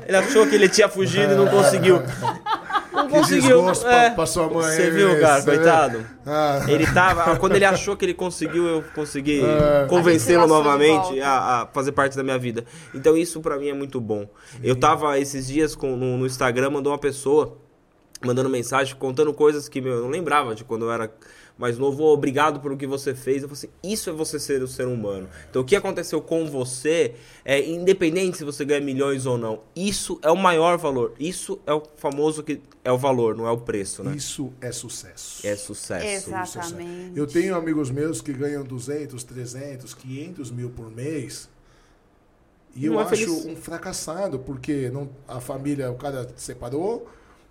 Ele 0.05 0.17
achou 0.17 0.45
que 0.45 0.55
ele 0.55 0.67
tinha 0.67 0.89
fugido 0.89 1.33
e 1.33 1.35
não 1.35 1.47
conseguiu. 1.47 2.01
Não 2.91 3.07
Que 3.07 3.13
conseguiu. 3.13 3.41
desgosto 3.61 3.87
é. 3.87 4.07
pra, 4.07 4.15
pra 4.15 4.25
sua 4.25 4.49
mãe. 4.49 4.63
Você 4.75 4.91
viu, 4.91 5.19
cara, 5.21 5.41
coitado. 5.41 6.05
Ah, 6.25 6.59
Ele 6.67 6.85
tava. 6.93 7.37
Quando 7.37 7.55
ele 7.55 7.63
achou 7.63 7.95
que 7.95 8.03
ele 8.03 8.13
conseguiu, 8.13 8.67
eu 8.67 8.83
consegui 8.93 9.41
É. 9.41 9.85
convencê-lo 9.87 10.45
novamente 10.45 11.21
a, 11.21 11.61
a 11.61 11.67
fazer 11.67 11.93
parte 11.93 12.17
da 12.17 12.23
minha 12.23 12.37
vida. 12.37 12.65
Então 12.93 13.15
isso 13.15 13.39
pra 13.39 13.57
mim 13.57 13.69
é 13.69 13.73
muito 13.73 14.01
bom. 14.01 14.27
Eu 14.61 14.75
tava 14.75 15.17
esses 15.17 15.47
dias 15.47 15.73
com- 15.75 15.95
no, 15.95 16.17
no 16.17 16.25
Instagram, 16.25 16.71
mandou 16.71 16.91
uma 16.91 16.99
pessoa 16.99 17.57
mandando 18.23 18.49
mensagem, 18.49 18.95
contando 18.95 19.33
coisas 19.33 19.67
que 19.67 19.81
meu, 19.81 19.93
eu 19.93 20.01
não 20.03 20.09
lembrava 20.09 20.53
de 20.55 20.63
quando 20.63 20.85
eu 20.85 20.91
era 20.91 21.11
mais 21.57 21.77
novo. 21.77 22.03
"Ô, 22.03 22.13
Obrigado 22.13 22.59
por 22.59 22.71
o 22.71 22.77
que 22.77 22.87
você 22.87 23.13
fez. 23.13 23.43
Eu 23.43 23.49
falei 23.49 23.57
assim, 23.65 23.69
isso 23.83 24.09
é 24.09 24.13
você 24.13 24.39
ser 24.39 24.61
o 24.63 24.67
ser 24.67 24.87
humano. 24.87 25.27
Então 25.49 25.61
o 25.61 25.65
que 25.65 25.75
aconteceu 25.75 26.21
com 26.21 26.47
você, 26.49 27.13
é 27.45 27.59
independente 27.67 28.37
se 28.37 28.43
você 28.43 28.63
ganha 28.65 28.81
milhões 28.81 29.25
ou 29.25 29.37
não, 29.37 29.61
isso 29.75 30.19
é 30.23 30.31
o 30.31 30.37
maior 30.37 30.77
valor. 30.77 31.13
Isso 31.19 31.59
é 31.65 31.73
o 31.73 31.83
famoso 31.97 32.41
que 32.43 32.61
é 32.83 32.91
o 32.91 32.97
valor, 32.97 33.35
não 33.35 33.47
é 33.47 33.51
o 33.51 33.57
preço, 33.57 34.03
né? 34.03 34.15
Isso 34.15 34.51
é 34.59 34.71
sucesso. 34.71 35.45
É 35.45 35.55
sucesso. 35.55 36.05
Exatamente. 36.05 37.11
Eu 37.17 37.27
tenho 37.27 37.55
amigos 37.55 37.91
meus 37.91 38.21
que 38.21 38.33
ganham 38.33 38.63
200, 38.63 39.23
300, 39.23 39.93
500 39.93 40.49
mil 40.51 40.69
por 40.71 40.89
mês. 40.89 41.47
E 42.75 42.85
eu 42.85 42.93
Não 42.93 43.01
é 43.01 43.03
acho 43.03 43.15
feliz. 43.17 43.45
um 43.45 43.55
fracassado, 43.55 44.39
porque 44.39 44.89
não, 44.89 45.09
a 45.27 45.39
família, 45.41 45.91
o 45.91 45.95
cara 45.95 46.27
separou. 46.35 47.07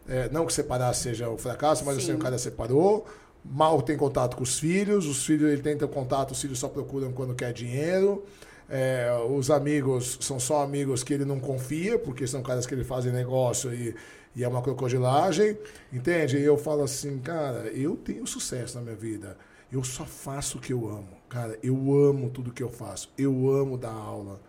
É, 0.08 0.28
não 0.30 0.46
que 0.46 0.52
separar 0.52 0.92
seja 0.94 1.28
o 1.28 1.38
fracasso, 1.38 1.84
mas 1.84 1.96
Sim. 1.96 2.02
assim, 2.02 2.12
o 2.14 2.18
cara 2.18 2.38
separou. 2.38 3.06
Mal 3.44 3.80
tem 3.80 3.96
contato 3.96 4.36
com 4.36 4.42
os 4.42 4.58
filhos. 4.58 5.06
Os 5.06 5.24
filhos, 5.24 5.50
ele 5.50 5.62
tenta 5.62 5.86
contato, 5.86 6.32
os 6.32 6.40
filhos 6.40 6.58
só 6.58 6.68
procuram 6.68 7.12
quando 7.12 7.34
quer 7.34 7.52
dinheiro. 7.52 8.24
É, 8.68 9.10
os 9.28 9.50
amigos 9.50 10.18
são 10.20 10.38
só 10.38 10.62
amigos 10.62 11.02
que 11.02 11.12
ele 11.12 11.24
não 11.24 11.40
confia, 11.40 11.98
porque 11.98 12.26
são 12.26 12.40
caras 12.40 12.66
que 12.66 12.74
ele 12.74 12.84
fazem 12.84 13.12
negócio 13.12 13.74
e, 13.74 13.96
e 14.36 14.44
é 14.44 14.48
uma 14.48 14.62
crocodilagem, 14.62 15.58
entende? 15.92 16.38
E 16.38 16.44
eu 16.44 16.56
falo 16.56 16.84
assim, 16.84 17.18
cara, 17.18 17.66
eu 17.68 17.96
tenho 17.96 18.24
sucesso 18.28 18.76
na 18.78 18.82
minha 18.82 18.94
vida. 18.94 19.36
Eu 19.72 19.82
só 19.82 20.04
faço 20.04 20.58
o 20.58 20.60
que 20.60 20.72
eu 20.72 20.88
amo. 20.88 21.08
Cara, 21.28 21.58
eu 21.62 21.74
amo 21.74 22.30
tudo 22.30 22.52
que 22.52 22.62
eu 22.62 22.68
faço. 22.70 23.12
Eu 23.16 23.50
amo 23.50 23.76
dar 23.78 23.92
aula. 23.92 24.40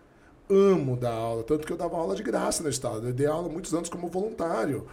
Amo 0.50 0.96
dar 0.96 1.12
aula. 1.12 1.42
Tanto 1.44 1.66
que 1.66 1.72
eu 1.72 1.76
dava 1.76 1.96
aula 1.96 2.14
de 2.14 2.22
graça 2.22 2.62
no 2.62 2.68
estado. 2.68 3.08
Eu 3.08 3.12
dei 3.12 3.26
aula 3.26 3.48
muitos 3.48 3.72
anos 3.72 3.88
como 3.88 4.08
voluntário. 4.08 4.86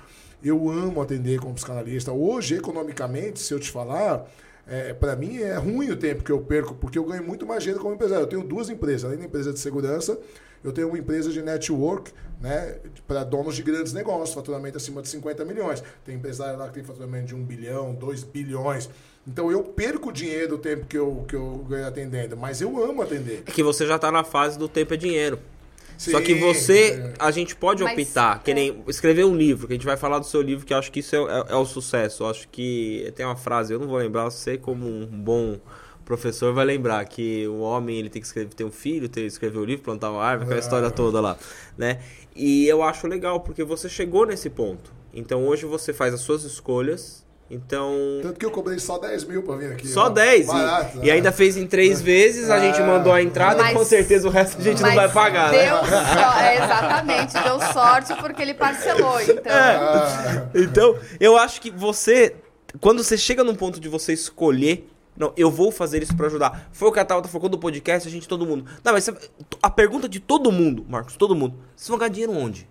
Eu 0.44 0.70
amo 0.70 1.02
atender 1.02 1.40
como 1.40 1.54
psicanalista. 1.54 2.12
Hoje, 2.12 2.56
economicamente, 2.56 3.40
se 3.40 3.54
eu 3.54 3.60
te 3.60 3.70
falar, 3.70 4.26
é, 4.68 4.94
para 4.94 5.16
mim 5.16 5.40
é 5.40 5.56
ruim 5.56 5.90
o 5.90 5.98
tempo 5.98 6.24
que 6.24 6.32
eu 6.32 6.40
perco, 6.40 6.76
porque 6.76 6.98
eu 6.98 7.04
ganho 7.04 7.24
muito 7.24 7.46
mais 7.46 7.64
dinheiro 7.64 7.82
como 7.82 7.96
empresário. 7.96 8.24
Eu 8.24 8.28
tenho 8.28 8.44
duas 8.44 8.70
empresas, 8.70 9.06
além 9.06 9.18
da 9.18 9.26
empresa 9.26 9.52
de 9.52 9.60
segurança, 9.60 10.18
eu 10.64 10.72
tenho 10.72 10.88
uma 10.90 10.98
empresa 10.98 11.32
de 11.32 11.42
network, 11.42 12.12
né, 12.40 12.78
para 13.08 13.24
donos 13.24 13.56
de 13.56 13.64
grandes 13.64 13.94
negócios, 13.94 14.34
faturamento 14.34 14.78
acima 14.78 15.02
de 15.02 15.08
50 15.10 15.44
milhões. 15.46 15.84
Tem 16.06 16.16
empresário 16.16 16.60
lá 16.60 16.68
que 16.68 16.76
tem 16.76 16.84
faturamento 16.84 17.28
de 17.28 17.36
1 17.36 17.44
bilhão, 17.44 17.94
2 17.96 18.24
bilhões. 18.24 18.90
Então 19.28 19.52
eu 19.52 19.64
perco 19.64 20.12
dinheiro 20.12 20.56
o 20.56 20.58
tempo 20.58 20.86
que 20.86 20.98
eu, 20.98 21.26
que 21.28 21.36
eu 21.36 21.66
ganho 21.70 21.88
atendendo, 21.88 22.38
mas 22.38 22.62
eu 22.62 22.84
amo 22.84 23.02
atender. 23.02 23.44
É 23.46 23.52
que 23.52 23.64
você 23.64 23.86
já 23.86 23.98
tá 23.98 24.12
na 24.12 24.24
fase 24.24 24.58
do 24.58 24.68
tempo 24.68 24.94
é 24.94 24.98
dinheiro. 24.98 25.40
Só 26.00 26.18
Sim, 26.20 26.24
que 26.24 26.34
você, 26.36 26.91
é. 26.91 27.14
a 27.20 27.30
gente 27.30 27.54
pode 27.58 27.84
Mas, 27.84 27.91
optar, 27.91 28.41
que 28.41 28.52
é. 28.52 28.54
nem 28.54 28.84
escrever 28.88 29.26
um 29.26 29.36
livro, 29.36 29.68
que 29.68 29.74
a 29.74 29.76
gente 29.76 29.86
vai 29.86 29.97
falar 29.97 30.18
do 30.20 30.26
seu 30.26 30.41
livro, 30.41 30.66
que 30.66 30.74
eu 30.74 30.78
acho 30.78 30.89
que 30.93 31.02
isso 31.02 31.14
é, 31.14 31.20
é- 31.20 31.45
é 31.50 31.56
o 31.56 31.66
sucesso. 31.66 32.24
Eu 32.24 32.30
acho 32.30 32.47
que 32.47 33.12
tem 33.18 33.26
uma 33.26 33.36
frase, 33.36 33.74
eu 33.74 33.80
não 33.80 33.88
vou 33.88 33.97
lembrar, 33.97 34.24
você 34.24 34.58
como 34.58 34.88
um 34.88 35.06
bom 35.06 35.60
professor 36.06 36.54
vai 36.54 36.64
lembrar 36.66 37.04
que 37.04 37.45
o 37.50 37.60
homem 37.60 38.00
ele 38.00 38.10
tem 38.10 38.22
que 38.22 38.28
escrever, 38.28 38.54
ter 38.54 38.64
um 38.64 38.72
filho, 38.72 39.10
ter 39.10 39.26
escrever 39.26 39.60
o 39.60 39.66
livro, 39.66 39.84
plantar 39.84 40.10
uma 40.10 40.24
árvore, 40.24 40.45
aquela 40.45 40.60
Ah. 40.62 40.64
história 40.64 40.89
toda 40.89 41.20
lá, 41.20 41.38
né? 41.78 42.00
E 42.34 42.66
eu 42.66 42.82
acho 42.82 43.06
legal 43.06 43.41
porque 43.41 43.64
você 43.66 43.89
chegou 43.89 44.26
nesse 44.26 44.50
ponto. 44.50 44.93
Então 45.14 45.45
hoje 45.45 45.66
você 45.66 45.91
faz 45.91 46.14
as 46.14 46.22
suas 46.22 46.43
escolhas. 46.45 47.26
Então 47.52 47.91
Tanto 48.22 48.39
que 48.39 48.45
eu 48.45 48.52
cobrei 48.52 48.78
só 48.78 49.00
10 49.00 49.24
mil 49.26 49.41
pra 49.41 49.56
vir 49.56 49.72
aqui. 49.72 49.88
só 49.88 50.06
ó. 50.06 50.10
10 50.10 50.45
e- 50.45 50.47
Barato, 50.52 50.97
e, 50.97 51.06
né? 51.08 51.12
ainda 51.12 51.32
fez 51.32 51.58
em 51.58 51.66
três 51.66 52.00
vezes, 52.02 52.50
a 52.50 52.60
gente 52.60 52.80
Ah. 52.80 52.86
mandou 52.86 53.12
a 53.12 53.22
entrada 53.24 53.64
Mas- 53.64 53.72
e 53.72 53.74
com 53.76 53.84
certeza 53.84 54.28
o 54.28 54.32
resto 54.32 54.60
a 54.60 54.62
gente 54.62 54.82
não 54.84 54.93
vai 54.93 55.10
pagar, 55.12 55.52
né? 55.52 55.66
deu 55.66 55.78
só- 55.78 56.39
é, 56.39 56.56
exatamente, 56.64 57.34
deu 57.43 57.60
sorte 57.74 58.14
porque 58.16 58.41
ele 58.41 58.54
parcelou. 58.54 59.20
Então, 59.22 59.52
Ah, 59.54 60.47
Então, 60.54 60.95
eu 61.20 61.38
acho 61.38 61.60
que 61.62 61.72
você, 61.72 62.36
quando 62.80 63.04
você 63.04 63.18
chega 63.18 63.43
num 63.43 63.56
ponto 63.56 63.80
de 63.80 63.89
você 63.89 64.14
escolher, 64.14 64.88
não, 65.18 65.34
eu 65.36 65.50
vou 65.52 65.72
fazer 65.72 66.02
isso 66.04 66.16
pra 66.16 66.28
ajudar. 66.28 66.70
Foi 66.72 66.88
o 66.88 66.91
que 66.91 67.00
a 67.00 67.04
Tabata 67.06 67.28
falou 67.28 67.50
do 67.50 67.58
podcast, 67.58 68.08
a 68.08 68.12
gente, 68.12 68.28
todo 68.28 68.45
mundo. 68.45 68.66
Não, 68.84 68.93
mas 68.93 69.10
a 69.62 69.70
pergunta 69.70 70.08
de 70.08 70.20
todo 70.20 70.52
mundo, 70.52 70.86
Marcos, 70.88 71.16
todo 71.18 71.36
mundo, 71.36 71.56
vocês 71.76 71.89
vão 71.89 71.97
ganhar 71.97 72.10
dinheiro 72.10 72.32
onde? 72.34 72.68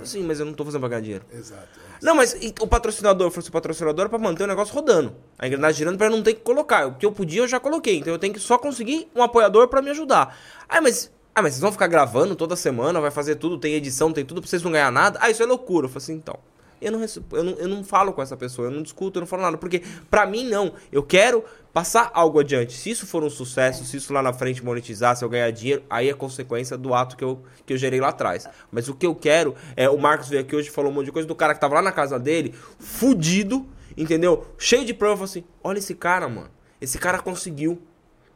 Eu 0.00 0.06
falei, 0.06 0.22
Sim, 0.22 0.26
mas 0.26 0.38
eu 0.38 0.46
não 0.46 0.52
tô 0.52 0.64
fazendo 0.64 0.80
pra 0.80 0.88
ganhar 0.90 1.00
dinheiro. 1.00 1.24
exato. 1.32 1.80
Não, 2.02 2.14
mas 2.14 2.34
e 2.34 2.54
o 2.60 2.66
patrocinador, 2.66 3.30
foi 3.30 3.42
o 3.42 3.50
patrocinador 3.50 4.04
é 4.04 4.08
pra 4.08 4.18
manter 4.18 4.44
o 4.44 4.46
negócio 4.46 4.74
rodando. 4.74 5.14
A 5.38 5.46
engrenagem 5.46 5.78
girando 5.78 5.96
pra 5.96 6.10
não 6.10 6.22
ter 6.22 6.34
que 6.34 6.40
colocar. 6.40 6.86
O 6.86 6.94
que 6.94 7.06
eu 7.06 7.12
podia, 7.12 7.40
eu 7.40 7.48
já 7.48 7.58
coloquei. 7.58 7.96
Então 7.98 8.12
eu 8.12 8.18
tenho 8.18 8.34
que 8.34 8.40
só 8.40 8.58
conseguir 8.58 9.08
um 9.14 9.22
apoiador 9.22 9.68
pra 9.68 9.80
me 9.80 9.90
ajudar. 9.90 10.36
Ah, 10.68 10.80
mas. 10.80 11.10
Ah, 11.34 11.42
mas 11.42 11.54
vocês 11.54 11.60
vão 11.60 11.72
ficar 11.72 11.86
gravando 11.86 12.34
toda 12.34 12.56
semana, 12.56 13.00
vai 13.00 13.10
fazer 13.10 13.36
tudo, 13.36 13.58
tem 13.58 13.74
edição, 13.74 14.10
tem 14.12 14.24
tudo, 14.24 14.40
pra 14.40 14.48
vocês 14.48 14.62
não 14.62 14.72
ganhar 14.72 14.90
nada? 14.90 15.18
Ah, 15.22 15.30
isso 15.30 15.42
é 15.42 15.46
loucura. 15.46 15.86
Eu 15.86 15.90
falei 15.90 16.02
assim, 16.02 16.14
então. 16.14 16.38
Eu 16.80 16.92
não, 16.92 17.00
eu, 17.00 17.44
não, 17.44 17.52
eu 17.52 17.68
não 17.68 17.84
falo 17.84 18.12
com 18.12 18.22
essa 18.22 18.36
pessoa, 18.36 18.68
eu 18.68 18.70
não 18.70 18.82
discuto, 18.82 19.18
eu 19.18 19.20
não 19.20 19.26
falo 19.26 19.42
nada. 19.42 19.56
Porque, 19.56 19.82
pra 20.10 20.26
mim, 20.26 20.48
não. 20.48 20.72
Eu 20.92 21.02
quero 21.02 21.44
passar 21.72 22.10
algo 22.14 22.40
adiante. 22.40 22.72
Se 22.72 22.90
isso 22.90 23.06
for 23.06 23.22
um 23.22 23.30
sucesso, 23.30 23.84
se 23.84 23.96
isso 23.96 24.12
lá 24.12 24.22
na 24.22 24.32
frente 24.32 24.64
monetizar, 24.64 25.16
se 25.16 25.24
eu 25.24 25.28
ganhar 25.28 25.50
dinheiro, 25.50 25.82
aí 25.88 26.08
é 26.08 26.14
consequência 26.14 26.76
do 26.76 26.94
ato 26.94 27.16
que 27.16 27.24
eu, 27.24 27.42
que 27.64 27.72
eu 27.72 27.76
gerei 27.76 28.00
lá 28.00 28.08
atrás. 28.08 28.48
Mas 28.70 28.88
o 28.88 28.94
que 28.94 29.06
eu 29.06 29.14
quero 29.14 29.54
é. 29.76 29.88
O 29.88 29.98
Marcos 29.98 30.28
veio 30.28 30.42
aqui 30.42 30.54
hoje 30.56 30.70
falou 30.70 30.90
um 30.90 30.94
monte 30.94 31.06
de 31.06 31.12
coisa 31.12 31.26
do 31.26 31.34
cara 31.34 31.54
que 31.54 31.60
tava 31.60 31.74
lá 31.74 31.82
na 31.82 31.92
casa 31.92 32.18
dele, 32.18 32.54
fudido, 32.78 33.66
entendeu? 33.96 34.46
Cheio 34.58 34.84
de 34.84 34.94
prova, 34.94 35.24
assim. 35.24 35.44
Olha 35.62 35.78
esse 35.78 35.94
cara, 35.94 36.28
mano. 36.28 36.50
Esse 36.80 36.98
cara 36.98 37.18
conseguiu. 37.18 37.80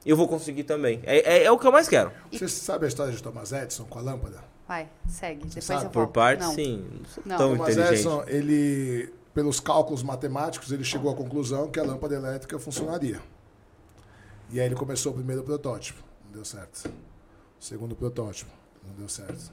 Eu 0.05 0.16
vou 0.16 0.26
conseguir 0.26 0.64
também. 0.64 1.01
É, 1.05 1.38
é, 1.38 1.45
é 1.45 1.51
o 1.51 1.59
que 1.59 1.66
eu 1.66 1.72
mais 1.72 1.88
quero. 1.88 2.11
Você 2.32 2.49
sabe 2.49 2.86
a 2.86 2.88
história 2.88 3.12
de 3.12 3.22
Thomas 3.22 3.53
Edison 3.53 3.84
com 3.84 3.99
a 3.99 4.03
lâmpada? 4.03 4.50
Vai, 4.71 4.89
segue. 5.09 5.47
Depois 5.47 5.64
sabe, 5.64 5.85
eu 5.87 5.91
Por 5.91 6.03
volto. 6.05 6.12
parte, 6.12 6.41
Não. 6.41 6.55
sim. 6.55 7.03
Não 7.27 7.37
tão 7.37 7.57
Thomas 7.57 7.73
inteligente. 7.73 7.93
Edison, 7.95 8.25
ele, 8.29 9.12
pelos 9.35 9.59
cálculos 9.59 10.05
matemáticos, 10.05 10.71
ele 10.71 10.85
chegou 10.85 11.11
à 11.11 11.16
conclusão 11.16 11.68
que 11.68 11.81
a 11.81 11.83
lâmpada 11.83 12.14
elétrica 12.14 12.57
funcionaria. 12.57 13.21
E 14.49 14.61
aí 14.61 14.66
ele 14.66 14.77
começou 14.77 15.11
o 15.11 15.14
primeiro 15.16 15.43
protótipo, 15.43 16.01
não 16.25 16.31
deu 16.31 16.45
certo. 16.45 16.87
O 16.87 17.64
segundo 17.64 17.97
protótipo, 17.97 18.51
não 18.87 18.95
deu 18.95 19.09
certo. 19.09 19.53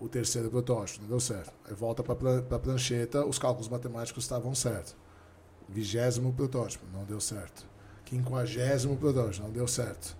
O 0.00 0.08
terceiro 0.08 0.50
protótipo, 0.50 1.02
não 1.02 1.08
deu 1.08 1.20
certo. 1.20 1.52
Aí 1.68 1.74
volta 1.74 2.02
para 2.02 2.56
a 2.56 2.58
prancheta, 2.58 3.24
os 3.24 3.38
cálculos 3.38 3.68
matemáticos 3.68 4.24
estavam 4.24 4.52
certos. 4.54 4.96
Vigésimo 5.68 6.32
protótipo, 6.32 6.84
não 6.92 7.04
deu 7.04 7.20
certo. 7.20 7.64
Quinquagésimo 8.04 8.96
protótipo, 8.96 9.44
não 9.44 9.52
deu 9.52 9.68
certo. 9.68 10.16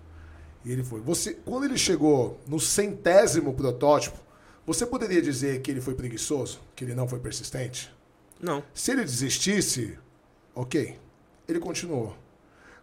E 0.63 0.71
ele 0.71 0.83
foi. 0.83 1.01
Você, 1.01 1.33
quando 1.45 1.65
ele 1.65 1.77
chegou 1.77 2.39
no 2.47 2.59
centésimo 2.59 3.53
protótipo, 3.53 4.17
você 4.65 4.85
poderia 4.85 5.21
dizer 5.21 5.61
que 5.61 5.71
ele 5.71 5.81
foi 5.81 5.95
preguiçoso, 5.95 6.59
que 6.75 6.83
ele 6.83 6.93
não 6.93 7.07
foi 7.07 7.19
persistente? 7.19 7.91
Não. 8.39 8.63
Se 8.73 8.91
ele 8.91 9.03
desistisse, 9.03 9.97
ok, 10.53 10.97
ele 11.47 11.59
continuou. 11.59 12.15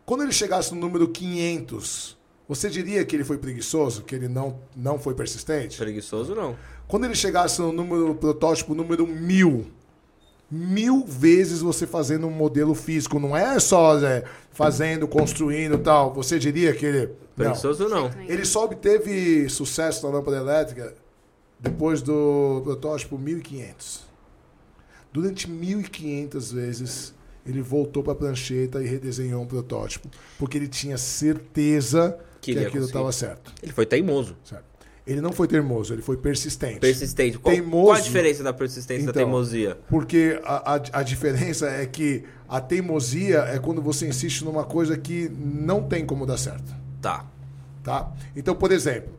Quando 0.04 0.22
ele 0.22 0.32
chegasse 0.32 0.74
no 0.74 0.80
número 0.80 1.08
500, 1.08 2.16
você 2.48 2.70
diria 2.70 3.04
que 3.04 3.14
ele 3.14 3.24
foi 3.24 3.38
preguiçoso, 3.38 4.02
que 4.02 4.14
ele 4.14 4.26
não, 4.26 4.58
não 4.74 4.98
foi 4.98 5.14
persistente? 5.14 5.76
Preguiçoso, 5.76 6.34
não. 6.34 6.56
Quando 6.86 7.04
ele 7.04 7.14
chegasse 7.14 7.60
no 7.60 7.72
número 7.72 8.14
protótipo 8.14 8.74
número 8.74 9.06
1000, 9.06 9.70
mil 10.50 11.04
vezes 11.06 11.60
você 11.60 11.86
fazendo 11.86 12.26
um 12.26 12.30
modelo 12.30 12.74
físico, 12.74 13.18
não 13.20 13.36
é 13.36 13.58
só 13.60 13.98
é, 13.98 14.24
fazendo, 14.50 15.06
construindo 15.06 15.74
e 15.74 15.78
tal, 15.78 16.12
você 16.12 16.38
diria 16.38 16.72
que 16.74 16.86
ele... 16.86 17.06
Não. 17.06 17.44
Preguiçoso, 17.44 17.88
não. 17.88 18.10
Ele 18.26 18.44
só 18.44 18.64
obteve 18.64 19.48
sucesso 19.48 20.04
na 20.06 20.12
lâmpada 20.14 20.38
elétrica 20.38 20.94
Depois 21.60 22.02
do 22.02 22.62
protótipo, 22.64 23.18
1.500. 23.18 24.00
Durante 25.12 25.48
1.500 25.48 26.52
vezes, 26.54 27.14
ele 27.46 27.62
voltou 27.62 28.02
para 28.02 28.12
a 28.12 28.16
prancheta 28.16 28.82
e 28.82 28.86
redesenhou 28.86 29.42
um 29.42 29.46
protótipo, 29.46 30.08
porque 30.38 30.58
ele 30.58 30.68
tinha 30.68 30.98
certeza 30.98 32.18
Que 32.40 32.54
que, 32.54 32.64
aquilo 32.64 32.84
estava 32.84 33.10
certo, 33.10 33.52
Ele 33.62 33.72
foi 33.72 33.86
teimoso. 33.86 34.36
certo. 34.44 34.64
Ele 35.08 35.22
não 35.22 35.32
foi 35.32 35.48
teimoso, 35.48 35.94
ele 35.94 36.02
foi 36.02 36.18
persistente. 36.18 36.80
Persistente. 36.80 37.38
Qual, 37.38 37.54
Teimoso. 37.54 37.86
qual 37.86 37.96
a 37.96 38.00
diferença 38.00 38.42
da 38.42 38.52
persistência 38.52 39.04
e 39.04 39.06
da 39.06 39.10
Então, 39.10 39.22
teimosia? 39.24 39.78
Porque 39.88 40.38
a, 40.44 40.74
a, 40.74 40.80
a 41.00 41.02
diferença 41.02 41.66
é 41.66 41.86
que 41.86 42.24
a 42.46 42.60
teimosia 42.60 43.38
é 43.38 43.58
quando 43.58 43.80
você 43.80 44.06
insiste 44.06 44.44
numa 44.44 44.64
coisa 44.64 44.98
que 44.98 45.30
não 45.30 45.82
tem 45.82 46.04
como 46.04 46.26
dar 46.26 46.36
certo. 46.36 46.74
Tá. 47.00 47.24
Tá? 47.82 48.12
Então, 48.36 48.54
por 48.54 48.70
exemplo, 48.70 49.10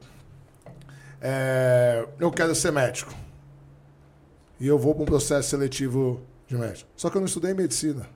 é, 1.20 2.08
eu 2.20 2.30
quero 2.30 2.54
ser 2.54 2.72
médico. 2.72 3.12
E 4.60 4.68
eu 4.68 4.78
vou 4.78 4.94
para 4.94 5.02
um 5.02 5.08
processo 5.08 5.50
seletivo 5.50 6.22
de 6.48 6.56
médico. 6.56 6.88
Só 6.96 7.10
que 7.10 7.18
eu 7.18 7.22
não 7.22 7.28
estudei 7.28 7.56
medicina. 7.56 8.08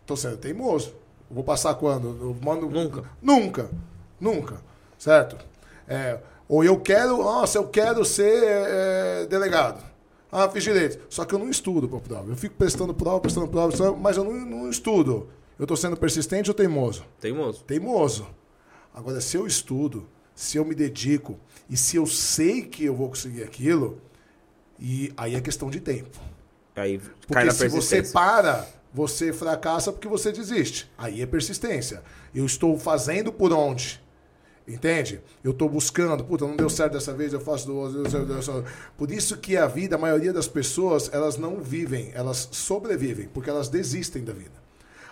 Estou 0.00 0.16
sendo 0.16 0.38
teimoso. 0.38 0.94
Eu 1.28 1.34
vou 1.34 1.44
passar 1.44 1.74
quando? 1.74 2.08
Eu 2.08 2.36
mando... 2.42 2.70
Nunca. 2.70 3.04
Nunca. 3.20 3.70
Nunca. 4.18 4.62
Certo? 4.96 5.36
É, 5.86 6.18
ou 6.50 6.64
eu 6.64 6.80
quero, 6.80 7.18
nossa, 7.18 7.58
eu 7.58 7.68
quero 7.68 8.04
ser 8.04 8.42
é, 8.42 9.26
delegado. 9.26 9.80
Ah, 10.32 10.48
fiz 10.48 10.64
direito. 10.64 10.98
Só 11.08 11.24
que 11.24 11.32
eu 11.32 11.38
não 11.38 11.48
estudo 11.48 11.88
para 11.88 12.00
prova. 12.00 12.28
Eu 12.28 12.36
fico 12.36 12.56
prestando 12.56 12.92
prova, 12.92 13.20
prestando 13.20 13.46
prova, 13.46 13.68
prestando- 13.68 13.96
mas 13.96 14.16
eu 14.16 14.24
não, 14.24 14.32
não 14.32 14.68
estudo. 14.68 15.28
Eu 15.56 15.62
estou 15.62 15.76
sendo 15.76 15.96
persistente 15.96 16.50
ou 16.50 16.54
teimoso? 16.54 17.04
Teimoso. 17.20 17.62
teimoso. 17.62 18.26
Agora, 18.92 19.20
se 19.20 19.36
eu 19.36 19.46
estudo, 19.46 20.08
se 20.34 20.56
eu 20.56 20.64
me 20.64 20.74
dedico 20.74 21.38
e 21.68 21.76
se 21.76 21.96
eu 21.96 22.04
sei 22.04 22.62
que 22.62 22.84
eu 22.84 22.96
vou 22.96 23.08
conseguir 23.10 23.44
aquilo, 23.44 24.00
e 24.76 25.12
aí 25.16 25.36
é 25.36 25.40
questão 25.40 25.70
de 25.70 25.78
tempo. 25.78 26.18
Aí 26.74 27.00
Porque 27.28 27.50
se 27.52 27.68
você 27.68 28.02
para, 28.02 28.66
você 28.92 29.32
fracassa 29.32 29.92
porque 29.92 30.08
você 30.08 30.32
desiste. 30.32 30.90
Aí 30.98 31.22
é 31.22 31.26
persistência. 31.26 32.02
Eu 32.34 32.44
estou 32.44 32.76
fazendo 32.76 33.32
por 33.32 33.52
onde? 33.52 33.99
Entende? 34.72 35.20
Eu 35.42 35.50
estou 35.50 35.68
buscando, 35.68 36.22
puta, 36.24 36.46
não 36.46 36.56
deu 36.56 36.70
certo 36.70 36.92
dessa 36.92 37.12
vez, 37.12 37.32
eu 37.32 37.40
faço 37.40 37.66
do 37.66 38.64
Por 38.96 39.10
isso 39.10 39.36
que 39.36 39.56
a 39.56 39.66
vida, 39.66 39.96
a 39.96 39.98
maioria 39.98 40.32
das 40.32 40.46
pessoas, 40.46 41.10
elas 41.12 41.36
não 41.36 41.56
vivem, 41.56 42.10
elas 42.14 42.48
sobrevivem, 42.52 43.28
porque 43.32 43.50
elas 43.50 43.68
desistem 43.68 44.22
da 44.24 44.32
vida. 44.32 44.60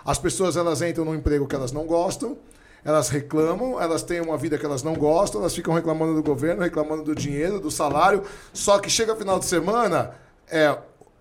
As 0.05 0.17
pessoas, 0.17 0.55
elas 0.55 0.81
entram 0.81 1.05
num 1.05 1.15
emprego 1.15 1.45
que 1.47 1.55
elas 1.55 1.71
não 1.71 1.85
gostam, 1.85 2.37
elas 2.83 3.09
reclamam, 3.09 3.79
elas 3.79 4.01
têm 4.01 4.21
uma 4.21 4.37
vida 4.37 4.57
que 4.57 4.65
elas 4.65 4.81
não 4.83 4.93
gostam, 4.93 5.41
elas 5.41 5.53
ficam 5.53 5.73
reclamando 5.73 6.15
do 6.15 6.23
governo, 6.23 6.61
reclamando 6.61 7.03
do 7.03 7.13
dinheiro, 7.13 7.59
do 7.59 7.69
salário, 7.69 8.23
só 8.53 8.79
que 8.79 8.89
chega 8.89 9.15
final 9.15 9.37
de 9.37 9.45
semana, 9.45 10.11
é 10.49 10.77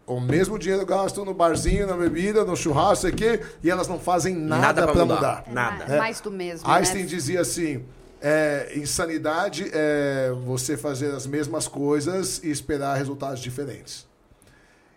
o 0.07 0.21
mesmo 0.21 0.59
dinheiro 0.59 0.87
gasto 0.87 1.25
no 1.25 1.35
barzinho, 1.35 1.87
na 1.87 1.95
bebida, 1.95 2.45
no 2.45 2.57
churrasco, 2.57 3.03
sei 3.03 3.11
o 3.11 3.15
quê, 3.15 3.41
e 3.63 3.71
elas 3.71 3.87
não 3.87 3.99
fazem 3.99 4.35
nada, 4.35 4.63
Nada 4.63 4.83
pra 4.85 4.93
para 4.93 5.05
mudar. 5.05 5.17
mudar. 5.17 5.45
É 5.47 5.53
Nada. 5.53 5.77
mais, 5.87 5.99
mais 5.99 6.21
do 6.21 6.31
mesmo. 6.31 6.67
Einstein 6.69 7.03
né? 7.03 7.09
dizia 7.09 7.41
assim: 7.43 7.85
é, 8.21 8.73
insanidade 8.77 9.71
é 9.73 10.33
você 10.45 10.77
fazer 10.77 11.15
as 11.15 11.27
mesmas 11.27 11.69
coisas 11.69 12.43
e 12.43 12.51
esperar 12.51 12.97
resultados 12.97 13.41
diferentes. 13.41 14.07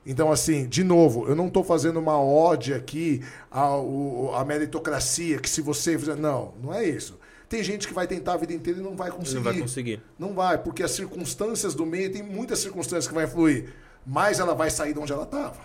Então, 0.06 0.32
assim, 0.32 0.68
de 0.68 0.84
novo, 0.84 1.28
eu 1.28 1.36
não 1.36 1.48
estou 1.48 1.64
fazendo 1.64 2.00
uma 2.00 2.20
ode 2.20 2.74
aqui 2.74 3.24
à, 3.52 3.68
à 4.36 4.44
meritocracia, 4.46 5.38
que 5.38 5.50
se 5.50 5.62
você 5.62 5.98
fizer. 5.98 6.16
Não, 6.16 6.54
não 6.62 6.74
é 6.74 6.84
isso. 6.84 7.20
Tem 7.48 7.64
gente 7.64 7.88
que 7.88 7.94
vai 7.94 8.08
tentar 8.08 8.34
a 8.34 8.38
vida 8.38 8.54
inteira 8.54 8.80
e 8.80 8.82
não 8.82 8.96
vai 8.96 9.12
conseguir. 9.12 9.36
Não 9.36 9.44
vai 9.44 9.60
conseguir. 9.60 10.02
Não 10.18 10.34
vai, 10.34 10.58
porque 10.58 10.82
as 10.82 10.92
circunstâncias 10.92 11.76
do 11.76 11.86
meio, 11.86 12.12
tem 12.12 12.24
muitas 12.24 12.60
circunstâncias 12.60 13.08
que 13.08 13.14
vai 13.14 13.26
influir, 13.26 13.74
mas 14.06 14.40
ela 14.40 14.56
vai 14.56 14.70
sair 14.70 14.94
de 14.94 15.00
onde 15.00 15.12
ela 15.12 15.24
estava. 15.24 15.60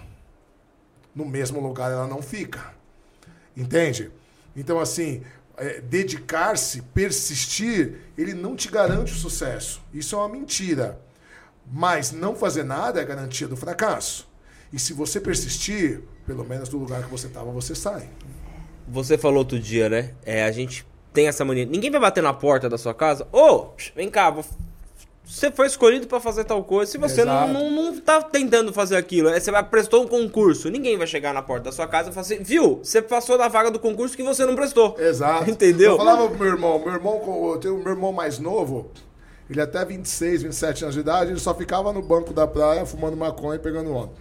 No 1.15 1.25
mesmo 1.25 1.61
lugar 1.61 1.91
ela 1.91 2.07
não 2.07 2.21
fica. 2.21 2.75
Entende? 3.57 4.11
Então, 4.55 4.79
assim, 4.81 5.23
é, 5.57 5.81
dedicar-se, 5.81 6.83
persistir, 6.83 7.99
ele 8.17 8.35
não 8.35 8.55
te 8.57 8.69
garante 8.69 9.13
o 9.13 9.17
sucesso. 9.17 9.81
Isso 9.93 10.15
é 10.15 10.19
uma 10.19 10.29
mentira. 10.29 11.01
Mas 11.71 12.13
não 12.13 12.35
fazer 12.37 12.63
nada 12.65 13.01
é 13.01 13.05
garantia 13.05 13.49
do 13.49 13.57
fracasso. 13.57 14.29
E 14.73 14.79
se 14.79 14.93
você 14.93 15.21
persistir, 15.21 16.03
pelo 16.27 16.45
menos 16.45 16.69
do 16.69 16.79
lugar 16.79 17.03
que 17.03 17.11
você 17.11 17.27
estava, 17.27 17.51
você 17.51 17.75
sai. 17.75 18.09
Você 18.89 19.19
falou 19.19 19.39
outro 19.39 19.59
dia, 19.59 19.89
né? 19.89 20.15
É, 20.25 20.45
a 20.45 20.53
gente 20.53 20.87
tem 21.13 21.27
essa 21.29 21.45
mania. 21.45 21.65
Ninguém 21.67 21.91
vai 21.91 22.01
bater 22.01 22.23
na 22.23 22.33
porta 22.33 22.69
da 22.69 22.79
sua 22.79 22.95
casa. 22.95 23.27
Ô, 23.33 23.71
vem 23.95 24.09
cá, 24.11 24.31
vou- 24.31 24.45
você 25.27 25.51
foi 25.51 25.67
escolhido 25.67 26.07
pra 26.07 26.21
fazer 26.21 26.45
tal 26.45 26.63
coisa. 26.63 26.93
Se 26.93 26.99
você 26.99 27.25
não, 27.25 27.35
Exato. 27.35 27.53
não, 27.53 27.71
não 27.71 28.01
tá 28.01 28.23
tentando 28.23 28.73
fazer 28.73 28.97
aquilo, 28.97 29.29
é, 29.29 29.41
você 29.41 29.51
prestou 29.65 30.05
um 30.05 30.07
concurso. 30.07 30.71
Ninguém 30.71 30.97
vai 30.97 31.07
chegar 31.07 31.35
na 31.35 31.43
porta 31.43 31.65
da 31.65 31.73
sua 31.73 31.89
casa 31.89 32.11
e 32.11 32.13
falar 32.13 32.25
assim, 32.25 32.43
viu? 32.43 32.79
Você 32.83 33.03
passou 33.03 33.37
na 33.37 33.49
vaga 33.49 33.69
do 33.69 33.81
concurso 33.81 34.17
que 34.17 34.23
você 34.23 34.47
não 34.47 34.55
prestou. 34.55 34.95
Exato. 34.99 35.51
Entendeu? 35.51 35.93
Eu 35.93 35.97
falava 35.99 36.29
pro 36.29 36.39
meu 36.39 36.47
irmão, 36.47 36.79
meu 36.79 36.95
irmão, 36.95 37.51
eu 37.53 37.59
tenho 37.59 37.75
o 37.75 37.83
meu 37.83 37.93
irmão 37.93 38.13
mais 38.13 38.39
novo, 38.39 38.89
ele 39.51 39.61
até 39.61 39.85
26, 39.85 40.45
27 40.45 40.85
anos 40.85 40.95
de 40.95 41.01
idade, 41.01 41.33
ele 41.33 41.41
só 41.41 41.53
ficava 41.53 41.93
no 41.93 42.03
banco 42.03 42.33
da 42.33 42.47
praia 42.47 42.87
fumando 42.87 43.17
maconha 43.17 43.57
e 43.57 43.59
pegando 43.59 43.93
onda. 43.93 44.13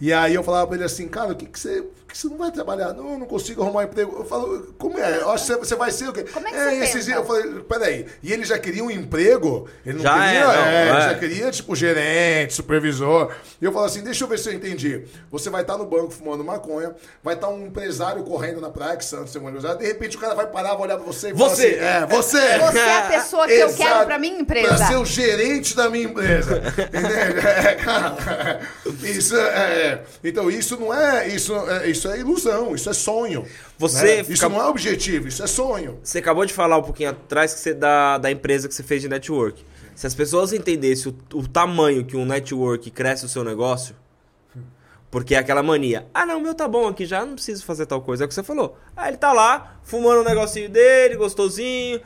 E 0.00 0.10
aí 0.12 0.34
eu 0.34 0.42
falava 0.42 0.66
pra 0.66 0.76
ele 0.76 0.84
assim, 0.84 1.06
cara, 1.06 1.32
o 1.32 1.36
que, 1.36 1.46
que 1.46 1.58
você. 1.58 1.84
Que 2.16 2.22
você 2.22 2.28
não 2.28 2.36
vai 2.38 2.50
trabalhar? 2.50 2.92
Não, 2.92 3.12
eu 3.12 3.18
não 3.18 3.26
consigo 3.26 3.62
arrumar 3.62 3.80
um 3.80 3.84
emprego. 3.84 4.16
Eu 4.18 4.24
falo, 4.24 4.74
como 4.78 4.98
é? 4.98 5.18
Eu 5.18 5.30
acho 5.30 5.46
que 5.46 5.54
você- 5.56 5.76
vai 5.76 5.90
ser 5.90 6.08
o 6.08 6.12
quê? 6.12 6.24
Como 6.24 6.46
é 6.48 6.50
que 6.50 6.56
você 6.58 6.74
esses 6.76 6.92
pensa? 6.94 7.04
dias 7.04 7.16
eu 7.18 7.24
falei, 7.24 7.60
peraí. 7.68 8.06
E 8.22 8.32
ele 8.32 8.44
já 8.44 8.58
queria 8.58 8.82
um 8.82 8.90
emprego? 8.90 9.68
Ele 9.84 9.96
não 9.98 10.02
Já 10.02 10.14
queria, 10.14 10.40
é, 10.40 10.44
não, 10.44 10.52
é, 10.52 10.88
ele 10.88 10.98
é. 10.98 11.00
já 11.02 11.14
queria, 11.14 11.50
tipo, 11.50 11.76
gerente, 11.76 12.54
supervisor. 12.54 13.32
E 13.60 13.64
eu 13.64 13.72
falo 13.72 13.84
assim, 13.84 14.02
deixa 14.02 14.24
eu 14.24 14.28
ver 14.28 14.38
se 14.38 14.48
eu 14.48 14.54
entendi. 14.54 15.04
Você 15.30 15.50
vai 15.50 15.62
estar 15.62 15.76
no 15.76 15.84
banco 15.86 16.10
fumando 16.10 16.42
maconha, 16.42 16.94
vai 17.22 17.34
estar 17.34 17.48
um 17.48 17.66
empresário 17.66 18.22
correndo 18.24 18.60
na 18.60 18.70
praia, 18.70 18.96
que 18.96 19.04
Santos 19.04 19.34
um 19.36 19.48
empresário, 19.48 19.78
de 19.78 19.86
repente 19.86 20.16
o 20.16 20.20
cara 20.20 20.34
vai 20.34 20.46
parar, 20.46 20.70
vai 20.74 20.82
olhar 20.86 20.96
pra 20.96 21.06
você 21.06 21.30
e 21.30 21.34
falar 21.36 21.48
Você! 21.50 21.66
assim, 21.66 21.76
é, 21.84 22.06
você! 22.06 22.58
Você 22.58 22.78
é 22.78 22.98
a 22.98 23.02
pessoa 23.08 23.46
que 23.46 23.52
eu 23.52 23.74
quero 23.74 24.06
pra 24.06 24.18
minha 24.18 24.40
empresa. 24.40 24.68
Pra 24.76 24.86
ser 24.86 24.96
o 24.96 25.04
gerente 25.04 25.76
da 25.76 25.90
minha 25.90 26.04
empresa. 26.04 26.62
Entende? 26.78 27.46
É, 27.46 27.74
cara, 27.74 28.60
isso 29.02 29.36
é, 29.36 30.02
então, 30.24 30.50
isso 30.50 30.78
não 30.78 30.92
é 30.94 31.28
isso, 31.28 31.54
é. 31.68 31.88
Isso 32.06 32.16
é 32.16 32.20
ilusão, 32.20 32.74
isso 32.74 32.90
é 32.90 32.92
sonho. 32.92 33.44
Você 33.78 34.16
né? 34.16 34.24
fica- 34.24 34.32
Isso 34.34 34.48
não 34.48 34.60
é 34.60 34.66
objetivo, 34.66 35.28
isso 35.28 35.42
é 35.42 35.46
sonho. 35.46 35.98
Você 36.02 36.18
acabou 36.18 36.44
de 36.46 36.52
falar 36.52 36.78
um 36.78 36.82
pouquinho 36.82 37.10
atrás 37.10 37.54
que 37.54 37.60
você, 37.60 37.74
da, 37.74 38.18
da 38.18 38.30
empresa 38.30 38.68
que 38.68 38.74
você 38.74 38.82
fez 38.82 39.02
de 39.02 39.08
network. 39.08 39.64
Se 39.94 40.06
as 40.06 40.14
pessoas 40.14 40.52
entendessem 40.52 41.14
o, 41.32 41.38
o 41.38 41.48
tamanho 41.48 42.04
que 42.04 42.16
um 42.16 42.24
network 42.26 42.90
cresce 42.90 43.24
o 43.24 43.28
seu 43.28 43.42
negócio, 43.42 43.94
porque 45.10 45.34
é 45.34 45.38
aquela 45.38 45.62
mania. 45.62 46.06
Ah, 46.12 46.26
não, 46.26 46.38
o 46.38 46.42
meu 46.42 46.54
tá 46.54 46.68
bom 46.68 46.88
aqui 46.88 47.06
já, 47.06 47.24
não 47.24 47.34
preciso 47.34 47.64
fazer 47.64 47.86
tal 47.86 48.02
coisa. 48.02 48.24
É 48.24 48.26
o 48.26 48.28
que 48.28 48.34
você 48.34 48.42
falou. 48.42 48.76
Ah, 48.96 49.08
ele 49.08 49.16
tá 49.16 49.32
lá, 49.32 49.78
fumando 49.82 50.20
um 50.20 50.24
negocinho 50.24 50.68
dele, 50.68 51.16
gostosinho, 51.16 52.00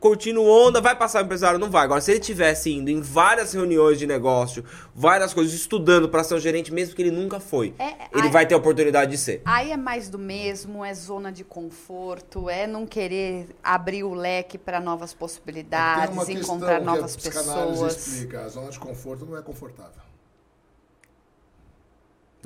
curtindo 0.00 0.42
onda, 0.42 0.80
vai 0.80 0.96
passar 0.96 1.22
o 1.22 1.24
empresário? 1.24 1.58
Não 1.58 1.70
vai. 1.70 1.84
Agora, 1.84 2.00
se 2.00 2.10
ele 2.12 2.20
tivesse 2.20 2.70
indo 2.72 2.88
em 2.90 3.00
várias 3.00 3.52
reuniões 3.52 3.98
de 3.98 4.06
negócio, 4.06 4.64
várias 4.94 5.34
coisas, 5.34 5.52
estudando 5.52 6.08
pra 6.08 6.22
ser 6.24 6.34
um 6.34 6.38
gerente, 6.40 6.72
mesmo 6.72 6.94
que 6.94 7.02
ele 7.02 7.10
nunca 7.10 7.40
foi, 7.40 7.74
É, 7.78 8.08
ele 8.12 8.22
aí- 8.26 8.30
vai 8.30 8.46
ter 8.46 8.54
a 8.54 8.58
oportunidade 8.58 9.10
de 9.10 9.18
ser. 9.18 9.42
Aí 9.44 9.70
é 9.72 9.76
mais 9.76 10.08
do 10.08 10.18
mesmo, 10.18 10.84
é 10.84 10.94
zona 10.94 11.30
de 11.32 11.44
conforto, 11.44 12.48
é 12.48 12.66
não 12.66 12.86
querer 12.86 13.48
abrir 13.62 14.04
o 14.04 14.14
leque 14.14 14.56
para 14.56 14.80
novas 14.80 15.12
possibilidades, 15.12 16.14
uma 16.14 16.24
questão 16.24 16.42
encontrar 16.56 16.78
que 16.78 16.86
novas 16.86 17.14
a 17.14 17.18
pessoas. 17.30 18.06
explica, 18.08 18.44
a 18.44 18.48
zona 18.48 18.70
de 18.70 18.78
conforto 18.78 19.26
não 19.26 19.36
é 19.36 19.42
confortável. 19.42 20.02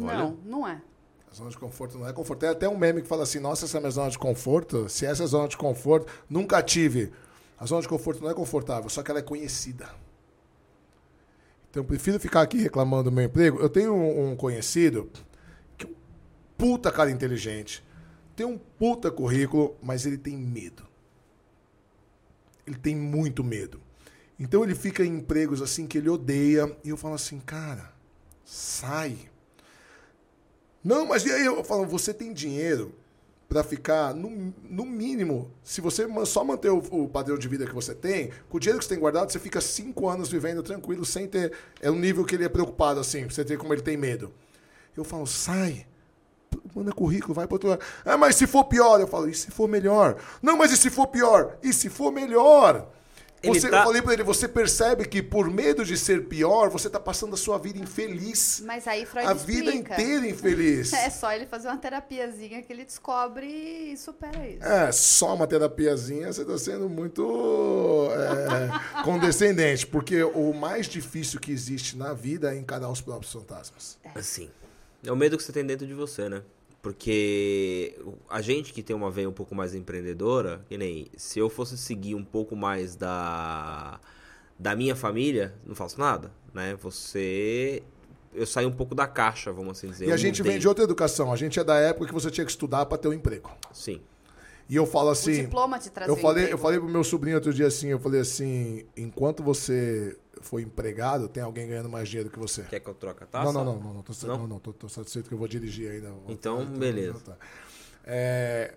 Olha. 0.00 0.18
Não, 0.18 0.36
não 0.44 0.68
é. 0.68 0.80
A 1.30 1.34
zona 1.34 1.50
de 1.50 1.58
conforto 1.58 1.98
não 1.98 2.08
é 2.08 2.12
conforto. 2.12 2.40
Tem 2.40 2.48
até 2.48 2.68
um 2.68 2.76
meme 2.76 3.02
que 3.02 3.08
fala 3.08 3.22
assim: 3.22 3.38
nossa, 3.38 3.64
essa 3.66 3.76
é 3.76 3.78
a 3.78 3.80
minha 3.80 3.90
zona 3.90 4.10
de 4.10 4.18
conforto. 4.18 4.88
Se 4.88 5.04
essa 5.06 5.22
é 5.22 5.24
a 5.24 5.26
zona 5.26 5.48
de 5.48 5.56
conforto, 5.56 6.06
nunca 6.28 6.62
tive. 6.62 7.12
A 7.58 7.64
zona 7.64 7.82
de 7.82 7.88
conforto 7.88 8.22
não 8.22 8.30
é 8.30 8.34
confortável, 8.34 8.88
só 8.90 9.02
que 9.02 9.10
ela 9.10 9.20
é 9.20 9.22
conhecida. 9.22 9.88
Então 11.70 11.82
eu 11.82 11.86
prefiro 11.86 12.20
ficar 12.20 12.42
aqui 12.42 12.58
reclamando 12.58 13.10
do 13.10 13.12
meu 13.12 13.24
emprego. 13.24 13.58
Eu 13.58 13.68
tenho 13.68 13.94
um, 13.94 14.36
conhecido 14.36 15.10
que 15.76 15.86
é 15.86 15.88
um 15.88 15.94
puta 16.56 16.90
cara 16.92 17.10
inteligente, 17.10 17.82
tem 18.34 18.46
um 18.46 18.58
puta 18.58 19.10
currículo, 19.10 19.76
mas 19.82 20.04
ele 20.04 20.18
tem 20.18 20.36
medo. 20.36 20.86
Ele 22.66 22.76
tem 22.76 22.96
muito 22.96 23.42
medo. 23.42 23.80
Então 24.38 24.62
ele 24.62 24.74
fica 24.74 25.04
em 25.04 25.16
empregos 25.16 25.62
assim 25.62 25.86
que 25.86 25.96
ele 25.96 26.10
odeia 26.10 26.76
e 26.84 26.90
eu 26.90 26.96
falo 26.96 27.14
assim, 27.14 27.40
cara, 27.40 27.92
sai. 28.44 29.30
Não, 30.84 31.06
mas 31.06 31.24
e 31.24 31.32
aí? 31.32 31.46
Eu 31.46 31.64
falo, 31.64 31.86
você 31.86 32.12
tem 32.12 32.32
dinheiro 32.32 32.94
para 33.48 33.62
ficar, 33.62 34.12
no, 34.12 34.52
no 34.68 34.84
mínimo, 34.84 35.50
se 35.62 35.80
você 35.80 36.06
só 36.24 36.42
manter 36.42 36.70
o, 36.70 36.78
o 36.78 37.08
padrão 37.08 37.38
de 37.38 37.46
vida 37.46 37.64
que 37.64 37.74
você 37.74 37.94
tem, 37.94 38.30
com 38.48 38.56
o 38.56 38.60
dinheiro 38.60 38.78
que 38.78 38.84
você 38.84 38.94
tem 38.94 38.98
guardado, 38.98 39.30
você 39.30 39.38
fica 39.38 39.60
cinco 39.60 40.08
anos 40.08 40.28
vivendo 40.28 40.62
tranquilo, 40.62 41.04
sem 41.04 41.28
ter. 41.28 41.52
É 41.80 41.90
um 41.90 41.98
nível 41.98 42.24
que 42.24 42.34
ele 42.34 42.44
é 42.44 42.48
preocupado, 42.48 42.98
assim, 42.98 43.24
você 43.24 43.44
ter 43.44 43.56
como 43.56 43.72
ele 43.72 43.82
tem 43.82 43.96
medo. 43.96 44.32
Eu 44.96 45.04
falo, 45.04 45.26
sai. 45.26 45.86
Manda 46.74 46.92
currículo, 46.92 47.34
vai 47.34 47.46
para 47.46 47.54
outro 47.54 47.68
lado. 47.68 47.82
Ah, 48.04 48.16
mas 48.16 48.34
se 48.34 48.46
for 48.46 48.64
pior? 48.64 49.00
Eu 49.00 49.06
falo, 49.06 49.28
e 49.28 49.34
se 49.34 49.50
for 49.50 49.68
melhor? 49.68 50.16
Não, 50.42 50.56
mas 50.56 50.72
e 50.72 50.76
se 50.76 50.90
for 50.90 51.06
pior? 51.06 51.56
E 51.62 51.72
se 51.72 51.88
for 51.88 52.10
melhor? 52.10 52.90
Você, 53.44 53.68
tá- 53.70 53.78
Eu 53.80 53.84
falei 53.84 54.02
pra 54.02 54.12
ele, 54.12 54.22
você 54.22 54.48
percebe 54.48 55.06
que 55.06 55.22
por 55.22 55.48
medo 55.50 55.84
de 55.84 55.96
ser 55.96 56.24
pior, 56.26 56.68
você 56.70 56.90
tá 56.90 56.98
passando 56.98 57.34
a 57.34 57.36
sua 57.36 57.58
vida 57.58 57.78
infeliz. 57.78 58.62
Mas 58.64 58.86
aí 58.88 59.06
Freud 59.06 59.28
a 59.28 59.32
vida 59.34 59.70
explica. 59.70 59.94
inteira 59.94 60.26
infeliz. 60.26 60.92
É 61.06 61.10
só 61.10 61.32
ele 61.32 61.46
fazer 61.46 61.68
uma 61.68 61.76
terapiazinha 61.76 62.62
que 62.62 62.72
ele 62.72 62.84
descobre 62.84 63.46
e 63.46 63.96
supera 63.96 64.48
isso. 64.48 64.64
É, 64.64 64.90
só 64.90 65.34
uma 65.34 65.46
terapiazinha, 65.46 66.32
você 66.32 66.44
tá 66.44 66.58
sendo 66.58 66.88
muito 66.88 68.08
é, 68.12 69.02
condescendente. 69.04 69.86
Porque 69.86 70.22
o 70.24 70.52
mais 70.52 70.86
difícil 70.88 71.38
que 71.38 71.52
existe 71.52 71.96
na 71.96 72.12
vida 72.14 72.52
é 72.54 72.58
encarar 72.58 72.88
os 72.90 73.00
próprios 73.00 73.32
fantasmas. 73.32 73.98
Assim. 74.14 74.50
É 75.04 75.12
o 75.12 75.16
medo 75.16 75.36
que 75.36 75.42
você 75.44 75.52
tem 75.52 75.64
dentro 75.64 75.86
de 75.86 75.94
você, 75.94 76.28
né? 76.28 76.42
Porque 76.86 77.98
a 78.30 78.40
gente 78.40 78.72
que 78.72 78.80
tem 78.80 78.94
uma 78.94 79.10
veia 79.10 79.28
um 79.28 79.32
pouco 79.32 79.56
mais 79.56 79.74
empreendedora, 79.74 80.64
que 80.68 80.78
nem 80.78 81.08
se 81.16 81.36
eu 81.36 81.50
fosse 81.50 81.76
seguir 81.76 82.14
um 82.14 82.22
pouco 82.24 82.54
mais 82.54 82.94
da 82.94 83.98
da 84.56 84.76
minha 84.76 84.94
família, 84.94 85.52
não 85.66 85.74
faço 85.74 85.98
nada, 85.98 86.30
né? 86.54 86.76
Você 86.80 87.82
eu 88.32 88.46
saio 88.46 88.68
um 88.68 88.72
pouco 88.72 88.94
da 88.94 89.04
caixa, 89.08 89.52
vamos 89.52 89.76
assim 89.76 89.88
dizer. 89.88 90.06
E 90.06 90.12
a 90.12 90.14
Eu 90.14 90.18
gente 90.18 90.40
vem 90.44 90.60
de 90.60 90.68
outra 90.68 90.84
educação. 90.84 91.32
A 91.32 91.36
gente 91.36 91.58
é 91.58 91.64
da 91.64 91.74
época 91.74 92.06
que 92.06 92.14
você 92.14 92.30
tinha 92.30 92.44
que 92.44 92.52
estudar 92.52 92.86
para 92.86 92.96
ter 92.98 93.08
um 93.08 93.12
emprego. 93.12 93.50
Sim. 93.72 94.00
E 94.68 94.76
eu 94.76 94.86
falo 94.86 95.08
o 95.08 95.10
assim. 95.10 95.42
diploma 95.42 95.80
te 95.80 95.90
Eu 96.06 96.14
o 96.14 96.16
falei, 96.16 96.44
eu 96.44 96.46
emprego. 96.50 96.58
falei 96.62 96.78
pro 96.78 96.88
meu 96.88 97.02
sobrinho 97.02 97.34
outro 97.34 97.52
dia 97.52 97.66
assim, 97.66 97.88
eu 97.88 97.98
falei 97.98 98.20
assim, 98.20 98.86
enquanto 98.96 99.42
você 99.42 100.16
for 100.40 100.60
empregado, 100.60 101.28
tem 101.28 101.42
alguém 101.42 101.66
ganhando 101.68 101.88
mais 101.88 102.08
dinheiro 102.08 102.30
que 102.30 102.38
você. 102.38 102.62
Quer 102.62 102.80
que 102.80 102.88
eu 102.88 102.94
troque 102.94 103.24
a 103.24 103.26
taça? 103.26 103.52
Não, 103.52 103.64
não, 103.64 103.74
não, 103.76 103.82
não, 103.82 103.94
não, 103.94 104.02
tô, 104.02 104.12
Não? 104.26 104.38
não, 104.38 104.46
não, 104.46 104.58
tô, 104.58 104.72
tô 104.72 104.88
satisfeito 104.88 105.28
que 105.28 105.34
eu 105.34 105.38
vou 105.38 105.48
dirigir 105.48 105.90
ainda. 105.90 106.12
Então, 106.28 106.58
tá, 106.64 106.72
beleza. 106.78 107.20
tá. 107.20 107.36
É, 108.04 108.74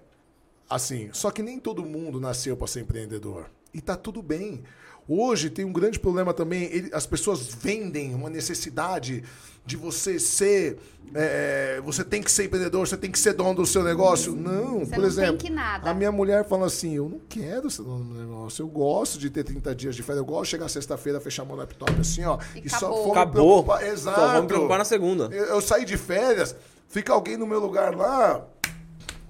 assim, 0.70 1.10
só 1.14 1.32
que 1.32 1.42
nem 1.42 1.60
todo 1.60 1.86
mundo 1.86 2.20
nasceu 2.20 2.56
para 2.58 2.68
ser 2.68 2.82
empreendedor. 2.82 3.50
E 3.74 3.82
tá 3.82 3.96
tudo 3.96 4.22
bem. 4.22 4.64
Hoje 5.08 5.50
tem 5.50 5.66
um 5.66 5.74
grande 5.74 6.00
problema 6.00 6.34
também, 6.34 6.64
ele- 6.66 6.90
as 6.94 7.06
pessoas 7.08 7.54
vendem 7.54 8.14
uma 8.14 8.30
necessidade 8.30 9.24
de 9.70 9.78
você 9.78 10.20
ser, 10.20 10.80
é, 11.14 11.80
você 11.84 12.04
tem 12.04 12.24
que 12.24 12.32
ser 12.32 12.46
empreendedor, 12.46 12.88
você 12.88 12.98
tem 12.98 13.12
que 13.12 13.20
ser 13.20 13.34
dono 13.34 13.54
do 13.54 13.66
seu 13.68 13.84
negócio. 13.84 14.36
Não, 14.36 14.80
Você 14.80 14.96
por 14.96 15.00
não 15.02 15.08
exemplo, 15.08 15.38
tem 15.38 15.48
que 15.48 15.54
nada. 15.54 15.92
a 15.92 15.94
minha 15.94 16.12
mulher 16.12 16.44
fala 16.48 16.66
assim, 16.66 16.96
eu 16.96 17.08
não 17.08 17.20
quero 17.30 17.70
ser 17.70 17.84
dono 17.84 18.04
do 18.04 18.06
meu 18.16 18.24
negócio, 18.26 18.64
eu 18.64 18.68
gosto 18.68 19.20
de 19.20 19.30
ter 19.30 19.44
30 19.44 19.76
dias 19.76 19.96
de 19.96 20.02
férias, 20.02 20.18
eu 20.22 20.26
gosto 20.26 20.46
de 20.46 20.50
chegar 20.50 20.68
sexta-feira, 20.70 21.22
fechar 21.22 21.46
meu 21.46 21.56
laptop 21.56 21.92
assim, 22.02 22.26
ó, 22.26 22.40
E 22.56 22.66
e, 22.66 22.70
só 22.70 22.90
me 23.06 23.12
Acabou. 23.12 23.64
preocupar- 23.64 23.84
Exato. 23.86 24.20
Só 24.20 24.26
vamos 24.28 24.42
me 24.42 24.48
preocupar 24.48 24.78
na 24.80 24.86
segunda. 24.86 25.26
Eu, 25.32 25.46
eu 25.46 25.62
saí 25.62 25.86
de 25.86 25.98
férias, 25.98 26.56
fica 26.88 27.14
alguém 27.14 27.38
no 27.38 27.46
meu 27.46 27.60
lugar 27.60 27.96
lá. 27.96 28.44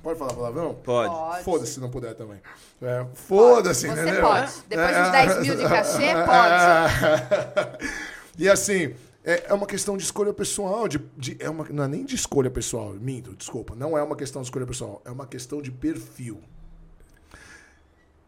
Pode 0.02 0.18
falar 0.18 0.34
palavrão? 0.34 0.76
Pode. 0.82 1.44
Foda-se 1.44 1.74
se 1.74 1.80
não 1.82 1.90
puder 1.90 2.14
também. 2.16 2.38
É, 2.82 3.06
Foda-se, 3.14 3.88
Você 3.88 3.92
entendeu? 4.02 4.22
pode. 4.22 4.54
Depois 4.70 4.90
É, 4.96 5.02
dos 5.02 5.12
10 5.12 5.40
mil 5.42 5.56
de 5.58 5.64
cachê, 5.64 6.14
pode. 6.26 7.90
e 8.38 8.48
assim, 8.48 8.94
é, 9.34 9.45
é 9.49 9.53
uma 9.53 9.65
questão 9.67 9.95
de 9.97 10.03
escolha 10.03 10.34
pessoal. 10.34 10.88
De, 10.88 10.99
de- 11.17 11.38
é 11.39 11.49
uma, 11.49 11.65
não 11.69 11.84
é 11.84 11.88
nem 11.88 12.05
de 12.05 12.15
escolha 12.15 12.49
pessoal, 12.49 12.93
minto, 12.93 13.36
desculpa. 13.36 13.75
Não 13.75 13.97
é 13.97 14.03
uma 14.03 14.15
questão 14.15 14.41
de 14.41 14.47
escolha 14.47 14.65
pessoal, 14.65 15.01
é 15.05 15.11
uma 15.11 15.27
questão 15.27 15.61
de 15.61 15.71
perfil. 15.71 16.39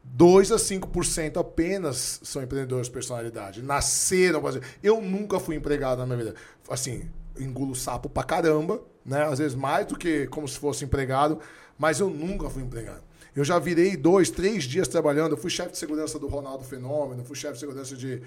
2 0.04 0.52
a 0.52 0.58
5% 0.58 1.38
apenas 1.40 2.20
são 2.24 2.42
empreendedores 2.42 2.88
de 2.88 2.94
personalidade. 2.94 3.62
Nasceram. 3.62 4.42
Eu 4.82 5.02
nunca 5.02 5.40
fui 5.40 5.56
empregado 5.56 6.00
na 6.00 6.06
minha 6.06 6.18
vida. 6.18 6.36
Assim, 6.70 7.10
engulo 7.40 7.76
sapo 7.76 8.10
pra 8.10 8.24
caramba, 8.24 8.82
né? 9.06 9.24
Às 9.24 9.40
vezes 9.40 9.56
mais 9.56 9.86
do 9.86 9.98
que 9.98 10.28
como 10.28 10.48
se 10.48 10.58
fosse 10.58 10.84
empregado, 10.84 11.40
mas 11.78 12.00
eu 12.00 12.10
nunca 12.10 12.50
fui 12.50 12.64
empregado. 12.64 13.04
Eu 13.36 13.46
já 13.46 13.58
virei 13.60 13.96
dois, 13.96 14.30
três 14.30 14.66
dias 14.66 14.88
trabalhando. 14.88 15.32
Eu 15.34 15.38
fui 15.38 15.50
chefe 15.50 15.72
de 15.72 15.78
segurança 15.78 16.20
do 16.20 16.28
Ronaldo 16.28 16.64
Fenômeno, 16.66 17.24
fui 17.24 17.36
chefe 17.36 17.54
de 17.54 17.60
segurança 17.60 17.96
de, 17.96 18.22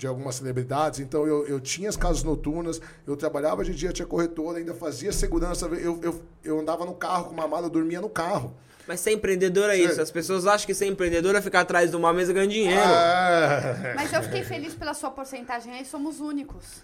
de 0.00 0.06
algumas 0.06 0.34
celebridades. 0.36 0.98
Então 0.98 1.26
eu, 1.26 1.46
eu 1.46 1.60
tinha 1.60 1.86
as 1.90 1.96
casas 1.96 2.22
noturnas, 2.22 2.80
eu 3.06 3.14
trabalhava 3.16 3.62
de 3.62 3.74
dia, 3.74 3.92
tinha 3.92 4.06
corretora, 4.06 4.58
ainda 4.58 4.72
fazia 4.72 5.12
segurança. 5.12 5.66
Eu, 5.66 6.00
eu, 6.02 6.22
eu 6.42 6.58
andava 6.58 6.86
no 6.86 6.94
carro 6.94 7.26
com 7.26 7.34
uma 7.34 7.46
mala, 7.46 7.66
eu 7.66 7.70
dormia 7.70 8.00
no 8.00 8.08
carro. 8.08 8.54
Mas 8.88 9.00
ser 9.00 9.12
empreendedor 9.12 9.68
é 9.68 9.76
isso. 9.76 10.00
As 10.00 10.10
pessoas 10.10 10.46
acham 10.46 10.66
que 10.66 10.72
ser 10.74 10.86
empreendedor 10.86 11.36
é 11.36 11.42
ficar 11.42 11.60
atrás 11.60 11.90
de 11.90 11.96
uma 11.96 12.12
mesa 12.14 12.32
ganhando 12.32 12.50
dinheiro. 12.50 12.80
É. 12.80 13.92
Mas 13.94 14.10
eu 14.12 14.22
fiquei 14.22 14.42
feliz 14.42 14.74
pela 14.74 14.94
sua 14.94 15.10
porcentagem 15.10 15.72
aí, 15.74 15.84
somos 15.84 16.18
únicos. 16.18 16.82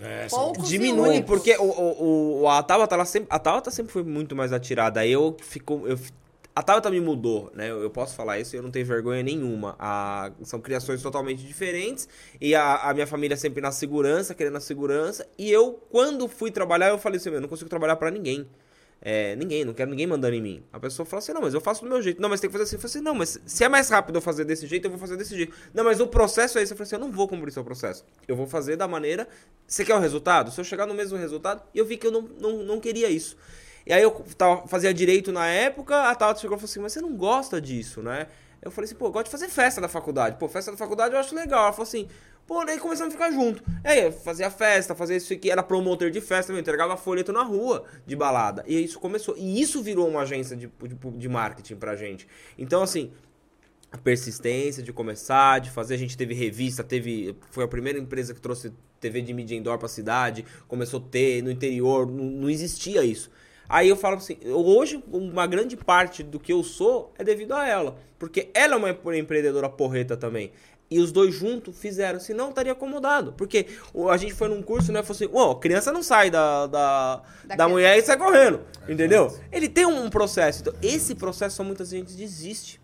É, 0.00 0.26
Poucos 0.30 0.68
e 0.68 0.70
Diminui, 0.70 1.22
porque 1.22 1.54
o, 1.58 1.64
o, 1.64 2.40
o- 2.42 2.48
a 2.48 2.62
Tabata, 2.62 2.94
ela 2.94 3.04
sempre, 3.04 3.28
a 3.30 3.38
Tabata 3.38 3.70
sempre 3.70 3.92
foi 3.92 4.02
muito 4.02 4.34
mais 4.34 4.54
atirada. 4.54 5.04
Eu 5.06 5.36
fico. 5.42 5.82
Eu, 5.86 5.98
a 6.60 6.62
Tabata 6.62 6.90
me 6.90 7.00
mudou, 7.00 7.50
né? 7.54 7.70
Eu, 7.70 7.88
posso 7.90 8.14
falar 8.14 8.38
isso 8.38 8.54
eu 8.54 8.62
não 8.62 8.70
tenho 8.70 8.84
vergonha 8.84 9.22
nenhuma. 9.22 9.74
A- 9.78 10.30
são 10.42 10.60
criações 10.60 11.02
totalmente 11.02 11.42
diferentes. 11.44 12.08
E 12.40 12.54
a, 12.54 12.76
a 12.90 12.94
minha 12.94 13.06
família 13.06 13.36
sempre 13.36 13.60
na 13.60 13.72
segurança, 13.72 14.34
querendo 14.34 14.56
a 14.56 14.60
segurança. 14.60 15.26
E 15.38 15.50
eu, 15.50 15.72
quando 15.90 16.28
fui 16.28 16.50
trabalhar, 16.50 16.90
eu 16.90 16.98
falei 16.98 17.18
assim: 17.18 17.30
eu 17.30 17.40
não 17.40 17.48
consigo 17.48 17.70
trabalhar 17.70 17.96
pra 17.96 18.10
ninguém. 18.10 18.46
É, 19.02 19.34
ninguém, 19.36 19.64
não 19.64 19.72
quero 19.72 19.90
ninguém 19.90 20.06
mandando 20.06 20.34
em 20.34 20.42
mim. 20.42 20.62
A 20.70 20.78
pessoa 20.78 21.06
fala 21.06 21.20
assim, 21.20 21.32
não, 21.32 21.40
mas 21.40 21.54
eu 21.54 21.60
faço 21.60 21.82
do 21.82 21.88
meu 21.88 22.02
jeito. 22.02 22.20
Não, 22.20 22.28
mas 22.28 22.38
tem 22.38 22.50
que 22.50 22.52
fazer 22.52 22.64
assim. 22.64 22.76
Eu 22.76 22.80
falei 22.80 22.90
assim, 22.96 23.00
não, 23.02 23.14
mas 23.14 23.40
se 23.46 23.64
é 23.64 23.68
mais 23.68 23.88
rápido 23.88 24.16
eu 24.16 24.20
fazer 24.20 24.44
desse 24.44 24.66
jeito, 24.66 24.84
eu 24.84 24.90
vou 24.90 24.98
fazer 24.98 25.16
desse 25.16 25.34
jeito. 25.34 25.56
Não, 25.72 25.84
mas 25.84 26.00
o 26.00 26.06
processo 26.06 26.58
é 26.58 26.62
esse. 26.62 26.74
Eu 26.74 26.76
falei 26.76 26.86
assim, 26.86 26.96
eu 26.96 27.00
não 27.00 27.10
vou 27.10 27.26
cumprir 27.26 27.50
seu 27.50 27.64
processo. 27.64 28.04
Eu 28.28 28.36
vou 28.36 28.46
fazer 28.46 28.76
da 28.76 28.86
maneira... 28.86 29.26
Você 29.66 29.86
quer 29.86 29.94
o 29.94 29.98
resultado? 29.98 30.50
Se 30.50 30.60
eu 30.60 30.64
chegar 30.64 30.84
no 30.84 30.92
mesmo 30.92 31.16
resultado, 31.16 31.62
eu 31.74 31.86
vi 31.86 31.96
que 31.96 32.06
eu 32.06 32.10
não, 32.10 32.22
não, 32.22 32.62
não 32.62 32.80
queria 32.80 33.08
isso. 33.08 33.38
E 33.86 33.92
aí 33.92 34.02
eu 34.02 34.10
tava, 34.36 34.66
fazia 34.68 34.92
direito 34.92 35.32
na 35.32 35.46
época, 35.46 36.10
a 36.10 36.14
Tata 36.14 36.40
chegou 36.40 36.56
e 36.56 36.60
falou 36.60 36.70
assim, 36.70 36.80
mas 36.80 36.92
você 36.92 37.00
não 37.00 37.16
gosta 37.16 37.60
disso, 37.60 38.02
né? 38.02 38.26
Eu 38.62 38.70
falei 38.70 38.86
assim, 38.86 38.94
pô, 38.94 39.06
eu 39.06 39.10
gosto 39.10 39.26
de 39.26 39.30
fazer 39.30 39.48
festa 39.48 39.80
da 39.80 39.88
faculdade. 39.88 40.36
Pô, 40.38 40.46
festa 40.48 40.70
da 40.70 40.76
faculdade 40.76 41.14
eu 41.14 41.20
acho 41.20 41.34
legal. 41.34 41.64
Ela 41.64 41.72
falou 41.72 41.84
assim, 41.84 42.06
pô, 42.46 42.62
daí 42.64 42.78
começamos 42.78 43.14
a 43.14 43.16
ficar 43.16 43.30
junto. 43.30 43.62
Aí 43.82 44.04
eu 44.04 44.12
fazia 44.12 44.50
festa, 44.50 44.94
fazia 44.94 45.16
isso 45.16 45.32
aqui, 45.32 45.50
era 45.50 45.62
promotor 45.62 46.10
de 46.10 46.20
festa, 46.20 46.52
eu 46.52 46.58
entregava 46.58 46.96
folheto 46.96 47.32
na 47.32 47.42
rua 47.42 47.84
de 48.06 48.14
balada. 48.14 48.62
E 48.66 48.84
isso 48.84 49.00
começou. 49.00 49.34
E 49.38 49.60
isso 49.60 49.82
virou 49.82 50.06
uma 50.08 50.20
agência 50.22 50.54
de, 50.54 50.66
de, 50.66 50.94
de 50.94 51.28
marketing 51.28 51.76
pra 51.76 51.96
gente. 51.96 52.28
Então, 52.58 52.82
assim, 52.82 53.10
a 53.90 53.98
persistência 53.98 54.82
de 54.82 54.92
começar, 54.92 55.58
de 55.60 55.70
fazer. 55.70 55.94
A 55.94 55.98
gente 55.98 56.16
teve 56.16 56.34
revista, 56.34 56.84
teve. 56.84 57.36
Foi 57.50 57.64
a 57.64 57.68
primeira 57.68 57.98
empresa 57.98 58.34
que 58.34 58.40
trouxe 58.40 58.72
TV 59.00 59.22
de 59.22 59.32
mídia 59.32 59.56
indoor 59.56 59.78
pra 59.78 59.88
cidade. 59.88 60.44
Começou 60.68 61.00
a 61.00 61.10
ter 61.10 61.42
no 61.42 61.50
interior, 61.50 62.06
não, 62.06 62.24
não 62.24 62.50
existia 62.50 63.02
isso. 63.02 63.30
Aí 63.72 63.88
eu 63.88 63.96
falo 63.96 64.16
assim, 64.16 64.36
hoje 64.44 65.00
uma 65.12 65.46
grande 65.46 65.76
parte 65.76 66.24
do 66.24 66.40
que 66.40 66.52
eu 66.52 66.64
sou 66.64 67.12
é 67.16 67.22
devido 67.22 67.52
a 67.54 67.64
ela. 67.66 67.96
Porque 68.18 68.50
ela 68.52 68.74
é 68.74 68.76
uma 68.76 69.16
empreendedora 69.16 69.68
porreta 69.68 70.16
também. 70.16 70.50
E 70.90 70.98
os 70.98 71.12
dois 71.12 71.32
juntos 71.32 71.78
fizeram, 71.78 72.18
senão 72.18 72.46
eu 72.46 72.50
estaria 72.50 72.72
acomodado. 72.72 73.32
Porque 73.34 73.66
o- 73.94 74.08
a 74.08 74.16
gente 74.16 74.34
foi 74.34 74.48
num 74.48 74.60
curso, 74.60 74.90
né? 74.90 75.04
Falou 75.04 75.14
assim, 75.14 75.30
ó, 75.32 75.54
criança 75.54 75.92
não 75.92 76.02
sai 76.02 76.30
da, 76.30 76.66
da, 76.66 77.22
Da 77.44 77.54
da 77.54 77.68
mulher 77.68 77.96
e 77.96 78.02
sai 78.02 78.16
correndo. 78.18 78.60
Entendeu? 78.88 79.32
Ele 79.52 79.68
tem 79.68 79.86
um 79.86 80.10
processo. 80.10 80.62
Então, 80.62 80.74
esse 80.82 81.14
processo 81.14 81.54
só 81.56 81.62
muita 81.62 81.84
gente 81.84 82.12
desiste. 82.14 82.80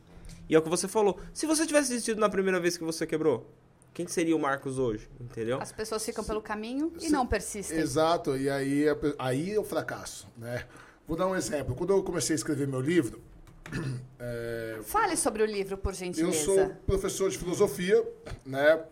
E 0.49 0.55
é 0.55 0.59
o 0.59 0.63
que 0.63 0.69
você 0.69 0.87
falou. 0.87 1.19
Se 1.35 1.47
você 1.47 1.67
tivesse 1.67 1.89
desistido 1.91 2.21
na 2.21 2.29
primeira 2.29 2.61
vez 2.61 2.77
que 2.79 2.85
você 2.85 3.05
quebrou, 3.05 3.51
quem 3.97 4.05
que 4.05 4.13
seria 4.13 4.37
o 4.37 4.39
Marcos 4.39 4.79
hoje? 4.79 5.09
Entendeu? 5.19 5.59
As 5.59 5.73
pessoas 5.73 6.05
ficam 6.05 6.23
pelo 6.23 6.43
caminho 6.43 6.93
e 7.01 7.09
não 7.09 7.27
persistem. 7.27 7.79
Exato, 7.79 8.37
e 8.37 8.51
aí, 8.51 8.85
aí 9.19 9.55
é 9.55 9.59
o 9.59 9.65
fracasso, 9.65 10.29
né? 10.37 10.67
Vou 11.09 11.17
dar 11.17 11.27
um 11.27 11.35
exemplo. 11.35 11.75
Quando 11.75 11.95
eu 11.95 12.03
comecei 12.03 12.35
a 12.35 12.37
escrever 12.37 12.69
meu 12.69 12.83
livro, 12.83 13.23
é, 14.21 14.81
Fale 14.83 15.17
sobre 15.17 15.43
o 15.43 15.47
livro, 15.47 15.79
por 15.79 15.95
eu 15.95 15.97
gentileza. 15.97 16.45
sou 16.45 16.69
professor 16.87 17.31
de 17.31 17.39
filosofia, 17.39 18.07
né? 18.45 18.85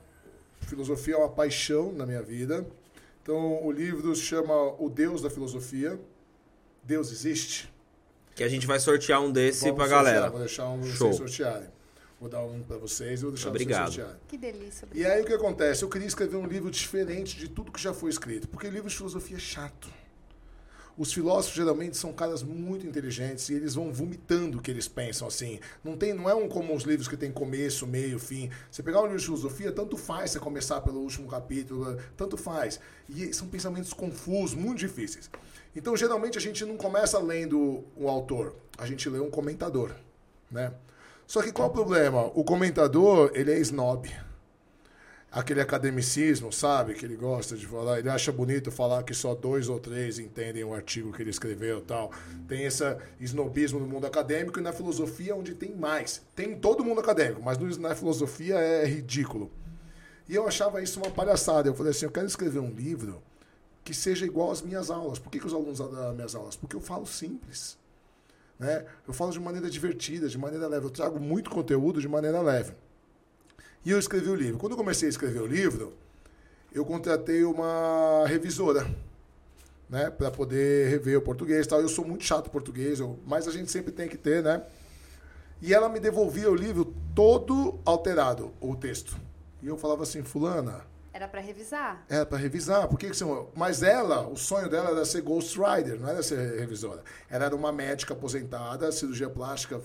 Filosofia 0.63 1.17
é 1.17 1.19
uma 1.19 1.29
paixão 1.29 1.93
na 1.93 2.07
minha 2.07 2.23
vida. 2.23 2.67
Então, 3.23 3.63
o 3.63 3.71
livro 3.71 4.17
se 4.17 4.23
chama 4.23 4.55
O 4.79 4.89
Deus 4.89 5.21
da 5.21 5.29
Filosofia. 5.29 6.01
Deus 6.83 7.13
existe? 7.13 7.71
Que 8.35 8.43
a 8.43 8.49
gente 8.49 8.67
vai 8.67 8.81
sortear 8.81 9.21
um 9.21 9.31
desse 9.31 9.65
Vamos 9.65 9.77
pra 9.77 9.85
sortear, 9.85 10.05
galera. 10.05 10.31
Vou 10.31 10.41
deixar 10.41 10.67
um 10.71 10.81
pra 10.81 10.89
Show. 10.89 11.13
vocês 11.13 11.31
sortearem. 11.31 11.74
Vou 12.21 12.29
dar 12.29 12.43
um 12.43 12.63
para 12.63 12.79
vocês 12.79 13.21
e 13.21 13.23
vou 13.23 13.33
deixar 13.33 13.51
Obrigado. 13.51 13.93
vocês 13.93 14.07
sortearem. 14.07 14.21
Que 14.29 14.39
delícia. 14.39 14.89
E 14.93 15.05
aí 15.05 15.23
o 15.23 15.25
que 15.27 15.33
acontece? 15.33 15.83
Eu 15.83 15.89
queria 15.89 16.07
escrever 16.07 16.37
um 16.37 16.47
livro 16.47 16.71
diferente 16.71 17.37
de 17.37 17.49
tudo 17.49 17.73
que 17.73 17.81
já 17.81 17.93
foi 17.93 18.11
escrito, 18.11 18.49
porque 18.49 18.69
livro 18.69 18.89
de 18.89 18.97
filosofia 18.97 19.37
é 19.37 19.41
chato. 19.41 19.89
Os 20.97 21.13
filósofos 21.13 21.57
geralmente 21.57 21.97
são 21.97 22.13
caras 22.13 22.45
muito 22.45 22.87
inteligentes 22.87 23.49
e 23.49 23.55
eles 23.55 23.75
vão 23.75 23.93
vomitando 23.93 24.59
o 24.59 24.63
que 24.63 24.71
eles 24.71 24.87
pensam 24.87 25.27
assim. 25.27 25.59
Não 25.83 25.97
tem, 25.97 26.15
não 26.15 26.31
é 26.31 26.35
um 26.35 26.49
como 26.49 26.75
os 26.75 26.85
livros 26.85 27.09
que 27.09 27.17
tem 27.17 27.33
começo, 27.33 27.85
meio, 27.85 28.17
fim. 28.21 28.49
Você 28.71 28.81
pegar 28.81 29.01
um 29.01 29.07
livro 29.07 29.19
de 29.19 29.25
filosofia, 29.25 29.73
tanto 29.73 29.97
faz 29.97 30.31
você 30.31 30.39
começar 30.39 30.81
pelo 30.83 31.01
último 31.01 31.29
capítulo, 31.29 31.99
tanto 32.17 32.37
faz. 32.37 32.79
E 33.09 33.35
são 33.35 33.49
pensamentos 33.49 33.93
confusos, 33.93 34.55
muito 34.55 34.79
difíceis. 34.79 35.29
Então, 35.75 35.97
geralmente 35.97 36.39
a 36.39 36.41
gente 36.41 36.65
não 36.65 36.77
começa 36.77 37.19
lendo 37.19 37.83
o 37.97 38.09
autor, 38.09 38.55
a 38.79 38.87
gente 38.87 39.09
lê 39.09 39.19
um 39.19 39.31
comentador, 39.31 39.91
né? 40.49 40.73
Só 41.27 41.43
que 41.43 41.53
qual 41.53 41.69
o 41.69 41.73
problema? 41.73 42.31
O 42.35 42.45
comentador, 42.45 43.31
ele 43.35 43.53
é 43.53 43.59
snob. 43.59 44.11
aquele 45.35 45.61
academicismo, 45.61 46.53
sabe? 46.53 46.95
Que 46.95 47.05
ele 47.05 47.17
gosta 47.17 47.57
de 47.57 47.67
falar. 47.67 47.99
Ele 47.99 48.09
acha 48.09 48.31
bonito 48.31 48.71
falar 48.71 49.03
que 49.03 49.13
só 49.13 49.35
dois 49.35 49.69
ou 49.69 49.81
três 49.81 50.19
entendem 50.19 50.63
o 50.63 50.73
artigo 50.73 51.13
que 51.13 51.21
ele 51.23 51.31
escreveu 51.31 51.81
tal. 51.81 52.13
Tem 52.47 52.65
esse 52.65 52.85
snobismo 53.21 53.81
no 53.81 53.87
mundo 53.87 54.07
acadêmico 54.07 54.61
e 54.61 54.63
na 54.63 54.73
filosofia 54.73 55.35
onde 55.35 55.55
tem 55.55 55.75
mais. 55.75 56.23
Tem 56.37 56.53
em 56.53 56.57
todo 56.59 56.85
mundo 56.85 57.01
acadêmico, 57.01 57.43
mas 57.43 57.59
na 57.79 57.95
filosofia 57.97 58.57
é 58.57 58.87
ridículo. 58.87 59.51
E 60.29 60.35
eu 60.35 60.47
achava 60.47 60.81
isso 60.81 61.01
uma 61.01 61.11
palhaçada. 61.11 61.69
Eu 61.69 61.75
falei 61.75 61.91
assim, 61.91 62.07
eu 62.07 62.13
quero 62.13 62.27
escrever 62.27 62.61
um 62.61 62.71
livro 62.71 63.21
que 63.83 63.93
seja 63.93 64.25
igual 64.25 64.51
às 64.51 64.63
minhas 64.63 64.89
aulas. 64.89 65.19
Por 65.19 65.31
que, 65.31 65.41
que 65.41 65.47
os 65.47 65.53
alunos 65.53 65.79
das 65.79 66.15
minhas 66.15 66.35
aulas? 66.35 66.57
Porque 66.57 66.77
eu 66.77 66.81
falo 66.81 67.07
simples. 67.07 67.77
Né? 68.59 68.85
Eu 69.07 69.13
falo 69.13 69.33
de 69.33 69.41
maneira 69.41 69.69
divertida, 69.69 70.29
de 70.29 70.39
maneira 70.39 70.67
leve. 70.69 70.87
Eu 70.87 70.91
trago 70.91 71.19
muito 71.19 71.51
conteúdo 71.51 72.01
de 72.01 72.09
maneira 72.09 72.41
leve. 72.41 72.73
E 73.85 73.91
eu 73.91 73.99
escrevi 73.99 74.31
o 74.31 74.35
livro. 74.35 74.59
Quando 74.59 74.73
eu 74.73 74.79
comecei 74.79 75.09
a 75.09 75.11
escrever 75.11 75.41
o 75.41 75.47
livro, 75.47 75.93
eu 76.73 76.85
contratei 76.85 77.45
uma 77.45 78.25
revisora, 78.27 78.87
né, 79.89 80.11
para 80.11 80.31
poder 80.31 80.89
rever 80.89 81.19
o 81.19 81.23
português, 81.23 81.67
tal. 81.67 81.81
Eu 81.81 81.89
sou 81.89 82.05
muito 82.05 82.25
chato 82.25 82.51
português, 82.51 83.01
eu, 83.01 83.19
mas 83.27 83.47
a 83.47 83.53
gente 83.53 83.71
sempre 83.71 83.93
tem 83.93 84.09
que 84.09 84.17
ter, 84.17 84.43
né? 84.43 84.63
E 85.61 85.73
ela 85.73 85.89
me 85.89 86.01
devolvia 86.01 86.51
o 86.51 86.55
livro 86.55 86.93
todo 87.15 87.79
alterado, 87.85 88.53
o 88.61 88.75
texto. 88.75 89.17
E 89.63 89.67
eu 89.67 89.77
falava 89.77 90.03
assim, 90.03 90.23
fulana, 90.23 90.85
era 91.15 91.29
para 91.29 91.41
revisar. 91.41 92.05
Era 92.09 92.27
para 92.27 92.39
revisar. 92.39 92.89
Por 92.89 92.99
que 92.99 93.09
que 93.09 93.17
você... 93.17 93.25
Mas 93.55 93.85
ela, 93.85 94.27
o 94.27 94.37
sonho 94.37 94.69
dela 94.69 94.91
era 94.91 95.05
ser 95.05 95.23
Ghost 95.23 95.57
Rider, 95.57 96.01
não 96.01 96.09
era 96.09 96.25
ser 96.25 96.59
revisora. 96.59 97.05
Ela 97.31 97.45
era 97.45 97.55
uma 97.55 97.71
médica 97.71 98.15
aposentada, 98.15 98.91
cirurgia 98.91 99.31
plástica 99.31 99.81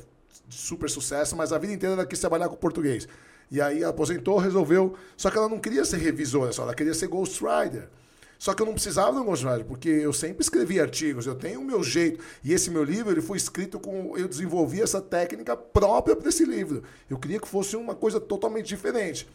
super 0.49 0.89
sucesso, 0.89 1.35
mas 1.35 1.53
a 1.53 1.59
vida 1.59 1.71
inteira 1.71 1.93
ela 1.93 2.05
quis 2.07 2.19
trabalhar 2.19 2.49
com 2.49 2.55
português. 2.55 3.07
E 3.51 3.61
aí 3.61 3.83
aposentou, 3.83 4.39
resolveu. 4.39 4.95
Só 5.15 5.29
que 5.29 5.37
ela 5.37 5.47
não 5.47 5.59
queria 5.59 5.85
ser 5.85 5.97
revisora 5.97 6.51
só, 6.51 6.63
ela 6.63 6.73
queria 6.73 6.95
ser 6.95 7.07
Ghostwriter. 7.07 7.87
Só 8.39 8.55
que 8.55 8.63
eu 8.63 8.65
não 8.65 8.73
precisava 8.73 9.11
de 9.11 9.19
um 9.19 9.25
Ghostwriter, 9.25 9.65
porque 9.65 9.89
eu 9.89 10.11
sempre 10.11 10.41
escrevi 10.41 10.79
artigos, 10.79 11.27
eu 11.27 11.35
tenho 11.35 11.61
o 11.61 11.63
meu 11.63 11.83
jeito. 11.83 12.23
E 12.43 12.53
esse 12.53 12.71
meu 12.71 12.83
livro 12.83 13.11
ele 13.11 13.21
foi 13.21 13.37
escrito 13.37 13.79
com. 13.79 14.17
Eu 14.17 14.27
desenvolvi 14.27 14.81
essa 14.81 14.99
técnica 14.99 15.55
própria 15.55 16.15
para 16.15 16.29
esse 16.29 16.43
livro. 16.43 16.81
Eu 17.07 17.19
queria 17.19 17.39
que 17.39 17.47
fosse 17.47 17.75
uma 17.75 17.93
coisa 17.93 18.19
totalmente 18.19 18.65
diferente. 18.65 19.27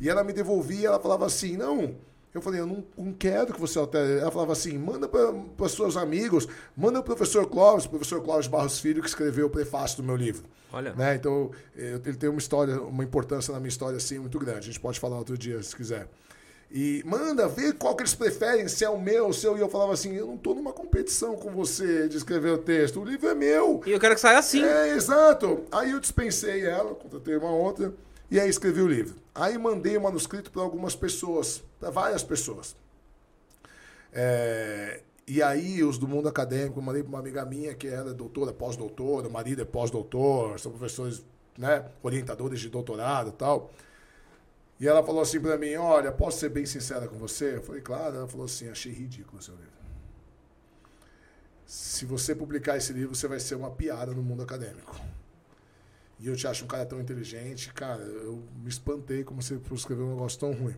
E 0.00 0.08
ela 0.08 0.24
me 0.24 0.32
devolvia, 0.32 0.88
ela 0.88 1.00
falava 1.00 1.26
assim: 1.26 1.56
não. 1.56 1.94
Eu 2.32 2.40
falei, 2.40 2.60
eu 2.60 2.66
não, 2.66 2.84
não 2.96 3.12
quero 3.12 3.52
que 3.52 3.60
você 3.60 3.76
altere. 3.78 4.20
Ela 4.20 4.30
falava 4.30 4.52
assim: 4.52 4.78
manda 4.78 5.08
para 5.08 5.32
os 5.58 5.72
seus 5.72 5.96
amigos, 5.96 6.46
manda 6.76 7.00
o 7.00 7.02
professor 7.02 7.46
Clóvis, 7.46 7.86
o 7.86 7.90
professor 7.90 8.22
Clóvis 8.22 8.46
Barros 8.46 8.78
Filho, 8.78 9.02
que 9.02 9.08
escreveu 9.08 9.46
o 9.46 9.50
prefácio 9.50 9.96
do 9.98 10.04
meu 10.04 10.16
livro. 10.16 10.44
Olha. 10.72 10.94
Né? 10.94 11.16
Então, 11.16 11.50
ele 11.74 12.14
tem 12.14 12.30
uma 12.30 12.38
história, 12.38 12.80
uma 12.80 13.02
importância 13.02 13.52
na 13.52 13.58
minha 13.58 13.68
história 13.68 13.96
assim 13.96 14.20
muito 14.20 14.38
grande. 14.38 14.58
A 14.58 14.62
gente 14.62 14.78
pode 14.78 15.00
falar 15.00 15.18
outro 15.18 15.36
dia, 15.36 15.60
se 15.62 15.74
quiser. 15.74 16.08
E 16.72 17.02
manda, 17.04 17.48
vê 17.48 17.72
qual 17.72 17.96
que 17.96 18.02
eles 18.02 18.14
preferem, 18.14 18.68
se 18.68 18.84
é 18.84 18.88
o 18.88 19.00
meu, 19.00 19.26
o 19.26 19.34
seu. 19.34 19.58
E 19.58 19.60
eu 19.60 19.68
falava 19.68 19.92
assim: 19.92 20.14
eu 20.14 20.28
não 20.28 20.36
estou 20.36 20.54
numa 20.54 20.72
competição 20.72 21.34
com 21.34 21.50
você 21.50 22.08
de 22.08 22.16
escrever 22.16 22.50
o 22.50 22.58
texto, 22.58 23.00
o 23.00 23.04
livro 23.04 23.28
é 23.28 23.34
meu. 23.34 23.82
E 23.84 23.90
eu 23.90 23.98
quero 23.98 24.14
que 24.14 24.20
saia 24.20 24.38
assim. 24.38 24.62
É, 24.62 24.94
exato. 24.94 25.64
Aí 25.72 25.90
eu 25.90 25.98
dispensei 25.98 26.64
ela, 26.64 26.94
contratei 26.94 27.36
uma 27.36 27.50
outra, 27.50 27.92
e 28.30 28.38
aí 28.38 28.48
escrevi 28.48 28.80
o 28.80 28.88
livro. 28.88 29.16
Aí 29.34 29.58
mandei 29.58 29.96
o 29.96 30.02
manuscrito 30.02 30.50
para 30.50 30.62
algumas 30.62 30.94
pessoas, 30.94 31.62
para 31.78 31.90
várias 31.90 32.22
pessoas. 32.22 32.76
É, 34.12 35.02
e 35.26 35.42
aí, 35.42 35.82
os 35.84 35.96
do 35.96 36.08
mundo 36.08 36.28
acadêmico, 36.28 36.82
mandei 36.82 37.02
para 37.02 37.08
uma 37.08 37.18
amiga 37.20 37.44
minha 37.44 37.74
que 37.74 37.86
era 37.86 38.12
doutora, 38.12 38.52
pós-doutora, 38.52 39.28
o 39.28 39.30
marido 39.30 39.62
é 39.62 39.64
pós-doutor, 39.64 40.58
são 40.58 40.72
professores, 40.72 41.24
né, 41.56 41.84
orientadores 42.02 42.60
de 42.60 42.68
doutorado 42.68 43.30
e 43.30 43.32
tal. 43.32 43.70
E 44.80 44.88
ela 44.88 45.04
falou 45.04 45.20
assim 45.20 45.38
para 45.38 45.58
mim: 45.58 45.74
Olha, 45.74 46.10
posso 46.10 46.38
ser 46.38 46.48
bem 46.48 46.64
sincera 46.64 47.06
com 47.06 47.18
você? 47.18 47.56
Eu 47.56 47.62
falei: 47.62 47.82
Claro. 47.82 48.16
Ela 48.16 48.26
falou 48.26 48.46
assim: 48.46 48.68
Achei 48.68 48.90
ridículo 48.90 49.38
o 49.38 49.42
seu 49.42 49.54
livro. 49.54 49.70
Se 51.66 52.04
você 52.04 52.34
publicar 52.34 52.78
esse 52.78 52.92
livro, 52.92 53.14
você 53.14 53.28
vai 53.28 53.38
ser 53.38 53.54
uma 53.54 53.70
piada 53.70 54.12
no 54.12 54.22
mundo 54.22 54.42
acadêmico. 54.42 54.98
E 56.20 56.26
eu 56.26 56.36
te 56.36 56.46
acho 56.46 56.64
um 56.64 56.68
cara 56.68 56.84
tão 56.84 57.00
inteligente, 57.00 57.72
cara, 57.72 58.02
eu 58.02 58.42
me 58.62 58.68
espantei 58.68 59.24
como 59.24 59.40
você 59.40 59.58
escreveu 59.72 60.04
um 60.04 60.10
negócio 60.10 60.38
tão 60.38 60.52
ruim. 60.52 60.76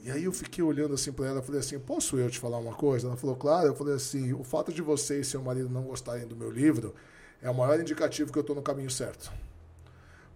E 0.00 0.10
aí 0.10 0.24
eu 0.24 0.32
fiquei 0.32 0.62
olhando 0.62 0.94
assim 0.94 1.12
para 1.12 1.26
ela, 1.26 1.42
falei 1.42 1.60
assim, 1.60 1.78
posso 1.78 2.16
eu 2.16 2.30
te 2.30 2.38
falar 2.38 2.58
uma 2.58 2.74
coisa? 2.74 3.08
Ela 3.08 3.16
falou, 3.16 3.36
claro. 3.36 3.68
Eu 3.68 3.74
falei 3.74 3.94
assim, 3.94 4.32
o 4.32 4.44
fato 4.44 4.72
de 4.72 4.80
você 4.80 5.20
e 5.20 5.24
seu 5.24 5.42
marido 5.42 5.68
não 5.68 5.82
gostarem 5.82 6.26
do 6.26 6.36
meu 6.36 6.50
livro 6.50 6.94
é 7.40 7.50
o 7.50 7.54
maior 7.54 7.80
indicativo 7.80 8.32
que 8.32 8.38
eu 8.38 8.42
estou 8.42 8.54
no 8.54 8.62
caminho 8.62 8.90
certo. 8.90 9.32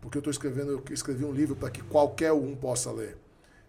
Porque 0.01 0.19
eu 0.19 0.21
estou 0.21 0.31
escrevendo, 0.31 0.71
eu 0.71 0.95
escrevi 0.95 1.25
um 1.25 1.33
livro 1.33 1.57
para 1.57 1.71
que 1.71 1.83
qualquer 1.83 2.33
um 2.33 2.55
possa 2.55 2.91
ler. 2.93 3.17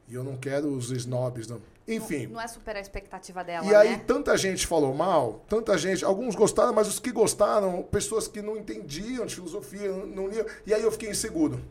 E 0.07 0.15
eu 0.15 0.24
não 0.24 0.36
quero 0.36 0.72
os 0.72 0.91
snobs, 0.91 1.47
não. 1.47 1.61
Enfim. 1.88 2.26
Não, 2.26 2.34
não 2.34 2.42
é 2.42 2.48
superar 2.48 2.78
a 2.78 2.82
expectativa 2.82 3.44
dela, 3.44 3.66
E 3.66 3.74
aí 3.74 3.92
né? 3.92 4.04
tanta 4.06 4.36
gente 4.38 4.68
falou 4.68 4.94
mal, 4.94 5.46
tanta 5.48 5.78
gente, 5.78 6.04
alguns 6.04 6.36
gostaram, 6.36 6.74
mas 6.74 6.88
os 6.88 7.00
que 7.00 7.12
gostaram, 7.12 7.82
pessoas 7.84 8.28
que 8.28 8.42
não 8.42 8.58
entendiam 8.58 9.26
de 9.26 9.36
filosofia, 9.36 9.90
não, 9.90 10.06
não 10.06 10.28
liam. 10.28 10.46
E 10.66 10.74
aí 10.74 10.84
eu 10.84 10.92
fiquei 10.92 11.10
inseguro. 11.10 11.62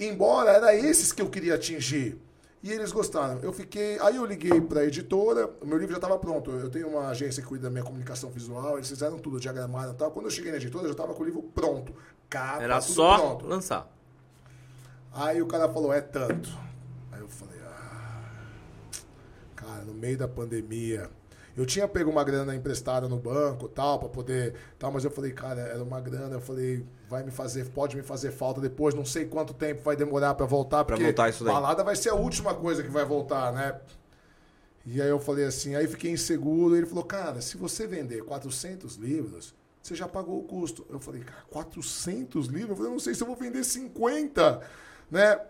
Embora 0.00 0.50
era 0.50 0.74
esses 0.74 1.12
que 1.12 1.22
eu 1.22 1.30
queria 1.30 1.54
atingir. 1.54 2.18
E 2.62 2.70
eles 2.70 2.92
gostaram. 2.92 3.38
Eu 3.40 3.52
fiquei. 3.54 3.98
Aí 4.00 4.16
eu 4.16 4.24
liguei 4.26 4.60
para 4.60 4.80
a 4.80 4.84
editora, 4.84 5.48
o 5.62 5.66
meu 5.66 5.78
livro 5.78 5.92
já 5.92 5.98
estava 5.98 6.18
pronto. 6.18 6.50
Eu 6.50 6.68
tenho 6.68 6.88
uma 6.88 7.08
agência 7.08 7.42
que 7.42 7.48
cuida 7.48 7.64
da 7.64 7.70
minha 7.70 7.84
comunicação 7.84 8.28
visual, 8.30 8.76
eles 8.76 8.88
fizeram 8.88 9.18
tudo, 9.18 9.40
diagramaram 9.40 9.92
e 9.92 9.96
tal. 9.96 10.10
Quando 10.10 10.26
eu 10.26 10.30
cheguei 10.30 10.50
na 10.50 10.58
editora, 10.58 10.84
eu 10.84 10.88
já 10.88 10.92
estava 10.92 11.14
com 11.14 11.22
o 11.22 11.24
livro 11.26 11.42
pronto. 11.54 11.94
Capa, 12.28 12.62
Era 12.62 12.80
tudo 12.80 12.92
só 12.92 13.18
pronto. 13.18 13.46
lançar. 13.46 13.90
Aí 15.12 15.40
o 15.40 15.46
cara 15.46 15.68
falou, 15.70 15.92
é 15.92 16.00
tanto. 16.02 16.50
Aí 17.12 17.20
eu 17.20 17.28
falei, 17.28 17.58
ah. 17.64 18.22
No 19.84 19.94
meio 19.94 20.16
da 20.16 20.28
pandemia. 20.28 21.10
Eu 21.56 21.66
tinha 21.66 21.86
pego 21.88 22.10
uma 22.10 22.22
grana 22.22 22.54
emprestada 22.54 23.08
no 23.08 23.18
banco 23.18 23.68
tal, 23.68 23.98
para 23.98 24.08
poder. 24.08 24.54
tal, 24.78 24.92
Mas 24.92 25.04
eu 25.04 25.10
falei, 25.10 25.32
cara, 25.32 25.60
era 25.60 25.82
uma 25.82 26.00
grana. 26.00 26.36
Eu 26.36 26.40
falei, 26.40 26.86
vai 27.08 27.22
me 27.22 27.30
fazer, 27.30 27.68
pode 27.70 27.96
me 27.96 28.02
fazer 28.02 28.30
falta 28.30 28.60
depois. 28.60 28.94
Não 28.94 29.04
sei 29.04 29.24
quanto 29.26 29.52
tempo 29.52 29.82
vai 29.82 29.96
demorar 29.96 30.34
para 30.34 30.46
voltar. 30.46 30.84
Pra 30.84 30.96
porque 30.96 31.04
voltar 31.04 31.28
isso 31.28 31.44
daí. 31.44 31.52
balada 31.52 31.82
vai 31.82 31.96
ser 31.96 32.10
a 32.10 32.14
última 32.14 32.54
coisa 32.54 32.82
que 32.82 32.88
vai 32.88 33.04
voltar, 33.04 33.52
né? 33.52 33.78
E 34.86 35.02
aí 35.02 35.08
eu 35.08 35.20
falei 35.20 35.44
assim, 35.44 35.74
aí 35.74 35.86
fiquei 35.86 36.10
inseguro. 36.10 36.76
Ele 36.76 36.86
falou, 36.86 37.04
cara, 37.04 37.40
se 37.40 37.56
você 37.56 37.86
vender 37.86 38.24
400 38.24 38.96
livros, 38.96 39.54
você 39.82 39.94
já 39.94 40.08
pagou 40.08 40.38
o 40.38 40.44
custo. 40.44 40.86
Eu 40.88 41.00
falei, 41.00 41.22
cara, 41.22 41.42
400 41.50 42.46
livros? 42.46 42.70
Eu 42.70 42.76
falei, 42.76 42.90
eu 42.90 42.94
não 42.94 43.00
sei 43.00 43.14
se 43.14 43.22
eu 43.22 43.26
vou 43.26 43.36
vender 43.36 43.64
50, 43.64 44.60
né? 45.10 45.40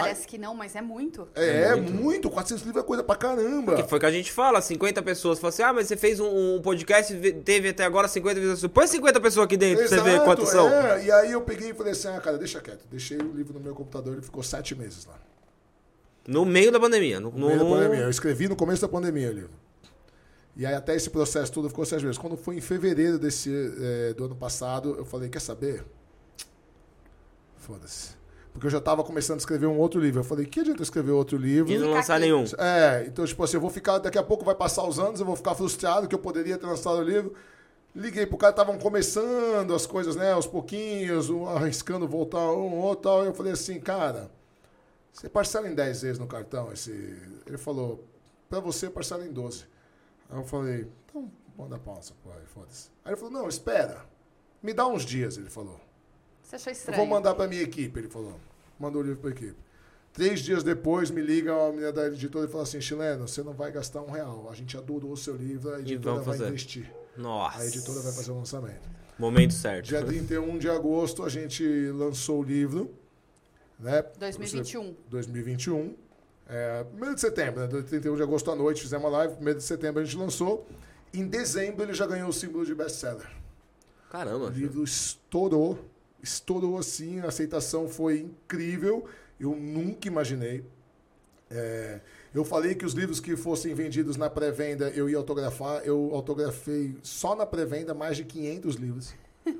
Parece 0.00 0.26
que 0.26 0.36
não, 0.36 0.54
mas 0.54 0.74
é 0.76 0.82
muito. 0.82 1.28
É, 1.34 1.68
é 1.68 1.76
muito. 1.76 2.28
400 2.28 2.64
livros 2.64 2.82
é 2.82 2.86
coisa 2.86 3.02
pra 3.04 3.14
caramba. 3.16 3.76
Que 3.76 3.82
foi 3.88 3.98
o 3.98 4.00
que 4.00 4.06
a 4.06 4.10
gente 4.10 4.32
fala, 4.32 4.60
50 4.60 5.02
pessoas. 5.02 5.38
Fala 5.38 5.48
assim, 5.50 5.62
ah, 5.62 5.72
mas 5.72 5.86
você 5.88 5.96
fez 5.96 6.18
um, 6.20 6.56
um 6.56 6.60
podcast 6.60 7.12
e 7.14 7.32
teve 7.32 7.68
até 7.68 7.84
agora 7.84 8.08
50 8.08 8.34
visualizações. 8.34 8.72
Põe 8.72 8.86
50 8.86 9.20
pessoas 9.20 9.44
aqui 9.46 9.56
dentro 9.56 9.86
pra 9.86 9.96
você 9.96 10.02
ver 10.02 10.22
quantos 10.24 10.48
são. 10.48 10.68
é. 10.68 11.04
E 11.04 11.10
aí 11.12 11.32
eu 11.32 11.40
peguei 11.42 11.70
e 11.70 11.74
falei 11.74 11.92
assim, 11.92 12.08
ah, 12.08 12.20
cara, 12.20 12.36
deixa 12.38 12.60
quieto. 12.60 12.84
Deixei 12.90 13.16
o 13.18 13.32
livro 13.32 13.54
no 13.54 13.60
meu 13.60 13.74
computador, 13.74 14.14
ele 14.14 14.22
ficou 14.22 14.42
sete 14.42 14.74
meses 14.74 15.06
lá. 15.06 15.14
No 16.26 16.44
meio 16.44 16.72
da 16.72 16.80
pandemia. 16.80 17.20
No, 17.20 17.30
No 17.30 17.46
meio 17.46 17.58
da 17.58 17.64
no- 17.64 17.70
pandemia. 17.70 18.00
Eu 18.00 18.10
escrevi 18.10 18.48
no 18.48 18.56
começo 18.56 18.82
da 18.82 18.88
pandemia 18.88 19.30
o 19.30 19.32
livro. 19.32 19.50
E 20.56 20.64
aí 20.64 20.74
até 20.74 20.94
esse 20.94 21.10
processo 21.10 21.52
todo 21.52 21.68
ficou 21.68 21.84
sete 21.84 22.02
meses. 22.04 22.16
Quando 22.18 22.36
foi 22.36 22.56
em 22.56 22.60
fevereiro 22.60 23.18
desse, 23.18 23.50
eh, 23.80 24.14
do 24.16 24.24
ano 24.24 24.34
passado, 24.36 24.94
eu 24.96 25.04
falei, 25.04 25.28
quer 25.28 25.40
saber? 25.40 25.84
Foda-se. 27.58 28.10
Porque 28.54 28.68
eu 28.68 28.70
já 28.70 28.78
estava 28.78 29.02
começando 29.02 29.38
a 29.38 29.40
escrever 29.40 29.66
um 29.66 29.76
outro 29.76 30.00
livro. 30.00 30.20
Eu 30.20 30.24
falei, 30.24 30.46
que 30.46 30.60
adianta 30.60 30.78
eu 30.78 30.84
escrever 30.84 31.10
outro 31.10 31.36
livro? 31.36 31.72
E 31.72 31.76
não 31.76 31.90
lançar 31.90 32.20
nenhum. 32.20 32.44
É, 32.56 33.04
então, 33.04 33.26
tipo 33.26 33.42
assim, 33.42 33.56
eu 33.56 33.60
vou 33.60 33.68
ficar, 33.68 33.98
daqui 33.98 34.16
a 34.16 34.22
pouco 34.22 34.44
vai 34.44 34.54
passar 34.54 34.86
os 34.86 34.96
anos, 34.96 35.18
eu 35.18 35.26
vou 35.26 35.34
ficar 35.34 35.56
frustrado 35.56 36.06
que 36.06 36.14
eu 36.14 36.20
poderia 36.20 36.56
ter 36.56 36.64
lançado 36.64 36.98
o 36.98 37.02
livro. 37.02 37.34
Liguei 37.96 38.24
pro 38.26 38.38
cara, 38.38 38.50
estavam 38.50 38.78
começando 38.78 39.74
as 39.74 39.86
coisas, 39.86 40.14
né, 40.14 40.32
aos 40.32 40.46
pouquinhos, 40.46 41.30
um 41.30 41.48
arriscando 41.48 42.06
voltar 42.06 42.52
um 42.52 42.76
outro 42.76 43.02
tal. 43.02 43.24
Eu 43.24 43.34
falei 43.34 43.52
assim, 43.52 43.80
cara, 43.80 44.30
você 45.12 45.28
parcela 45.28 45.68
em 45.68 45.74
10 45.74 46.02
vezes 46.02 46.18
no 46.20 46.28
cartão 46.28 46.72
esse. 46.72 46.92
Ele 47.46 47.58
falou, 47.58 48.04
pra 48.48 48.60
você 48.60 48.88
parcela 48.88 49.26
em 49.26 49.32
12. 49.32 49.64
Aí 50.30 50.38
eu 50.38 50.44
falei, 50.44 50.86
então 51.06 51.28
manda 51.58 51.76
pausa, 51.76 52.12
pô, 52.22 52.30
aí 52.30 52.46
foda-se. 52.46 52.88
Aí 53.04 53.12
ele 53.12 53.16
falou, 53.16 53.32
não, 53.32 53.48
espera. 53.48 54.04
Me 54.62 54.72
dá 54.72 54.86
uns 54.86 55.04
dias, 55.04 55.36
ele 55.36 55.50
falou. 55.50 55.80
Você 56.44 56.56
achou 56.56 56.70
Eu 56.70 56.76
estranho? 56.76 56.98
vou 56.98 57.06
mandar 57.06 57.34
pra 57.34 57.48
minha 57.48 57.62
equipe, 57.62 57.98
ele 57.98 58.08
falou. 58.08 58.38
Mandou 58.78 59.02
o 59.02 59.04
livro 59.04 59.20
pra 59.20 59.30
equipe. 59.30 59.56
Três 60.12 60.40
dias 60.40 60.62
depois, 60.62 61.10
me 61.10 61.20
liga 61.20 61.52
a 61.52 61.70
menina 61.70 61.92
da 61.92 62.06
editora 62.06 62.46
e 62.46 62.48
fala 62.48 62.62
assim: 62.62 62.80
Chileno, 62.80 63.26
você 63.26 63.42
não 63.42 63.52
vai 63.52 63.72
gastar 63.72 64.00
um 64.02 64.10
real. 64.10 64.48
A 64.48 64.54
gente 64.54 64.76
adorou 64.76 65.10
o 65.12 65.16
seu 65.16 65.34
livro, 65.34 65.74
a 65.74 65.80
editora 65.80 66.12
vamos 66.12 66.26
vai 66.26 66.36
fazer. 66.36 66.48
investir. 66.50 66.94
Nossa. 67.16 67.58
A 67.58 67.66
editora 67.66 68.00
vai 68.00 68.12
fazer 68.12 68.30
o 68.30 68.36
lançamento. 68.36 68.88
Momento 69.18 69.54
certo. 69.54 69.86
Dia 69.86 70.04
31 70.04 70.58
de 70.58 70.68
agosto, 70.68 71.24
a 71.24 71.28
gente 71.28 71.64
lançou 71.92 72.40
o 72.40 72.42
livro. 72.44 72.94
Né? 73.78 74.02
2021. 74.18 74.94
2021. 75.08 75.96
É, 76.48 76.84
primeiro 76.84 77.14
de 77.14 77.20
setembro, 77.20 77.60
né? 77.66 77.82
31 77.82 78.16
de 78.16 78.22
agosto 78.22 78.50
à 78.50 78.54
noite, 78.54 78.82
fizemos 78.82 79.04
uma 79.04 79.18
live. 79.18 79.34
Primeiro 79.34 79.58
de 79.58 79.64
setembro 79.64 80.00
a 80.00 80.04
gente 80.04 80.16
lançou. 80.16 80.66
Em 81.12 81.26
dezembro 81.26 81.82
ele 81.84 81.94
já 81.94 82.06
ganhou 82.06 82.28
o 82.28 82.32
símbolo 82.32 82.64
de 82.66 82.74
best-seller. 82.74 83.26
Caramba. 84.10 84.46
O 84.46 84.50
livro 84.50 84.84
estourou, 84.84 85.78
estourou 86.24 86.78
assim, 86.78 87.20
a 87.20 87.26
aceitação 87.26 87.88
foi 87.88 88.20
incrível. 88.20 89.04
Eu 89.38 89.54
nunca 89.54 90.08
imaginei, 90.08 90.64
É, 91.50 92.00
eu 92.34 92.44
falei 92.44 92.74
que 92.74 92.84
os 92.84 92.94
livros 92.94 93.20
que 93.20 93.36
fossem 93.36 93.72
vendidos 93.74 94.16
na 94.16 94.28
pré-venda 94.28 94.88
eu 94.90 95.08
ia 95.08 95.16
autografar. 95.16 95.82
Eu 95.84 96.10
autografei 96.12 96.96
só 97.02 97.36
na 97.36 97.46
pré-venda 97.46 97.94
mais 97.94 98.16
de 98.16 98.24
500 98.24 98.74
livros. 98.76 99.14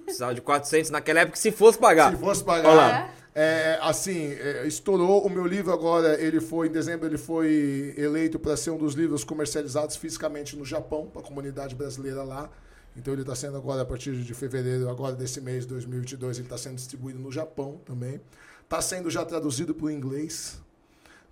Precisava 0.05 0.35
de 0.35 0.41
400 0.41 0.91
naquela 0.91 1.21
época, 1.21 1.37
se 1.37 1.53
fosse 1.53 1.79
pagar. 1.79 2.13
Se 2.13 2.19
fosse 2.19 2.43
Olha 2.47 2.63
pagar. 2.63 2.75
lá. 2.75 3.15
É, 3.35 3.79
assim, 3.83 4.33
é, 4.33 4.67
estourou. 4.67 5.25
O 5.25 5.31
meu 5.31 5.47
livro 5.47 5.73
agora, 5.73 6.21
ele 6.21 6.41
foi, 6.41 6.69
em 6.69 6.71
dezembro, 6.73 7.07
ele 7.07 7.19
foi 7.19 7.95
eleito 7.97 8.39
para 8.39 8.57
ser 8.57 8.71
um 8.71 8.79
dos 8.79 8.95
livros 8.95 9.23
comercializados 9.23 9.95
fisicamente 9.95 10.57
no 10.57 10.65
Japão, 10.65 11.07
para 11.13 11.21
a 11.21 11.25
comunidade 11.25 11.75
brasileira 11.75 12.23
lá. 12.25 12.51
Então 12.97 13.13
ele 13.13 13.23
está 13.23 13.35
sendo 13.35 13.57
agora, 13.57 13.83
a 13.83 13.85
partir 13.85 14.17
de 14.17 14.35
fevereiro, 14.35 14.89
agora 14.89 15.15
desse 15.17 15.41
mês 15.41 15.65
de 15.65 15.71
2022, 15.71 16.39
ele 16.39 16.47
está 16.47 16.57
sendo 16.57 16.77
distribuído 16.77 17.19
no 17.19 17.33
Japão 17.33 17.81
também. 17.85 18.21
Está 18.63 18.81
sendo 18.81 19.11
já 19.11 19.25
traduzido 19.25 19.75
para 19.75 19.87
o 19.87 19.91
inglês. 19.91 20.61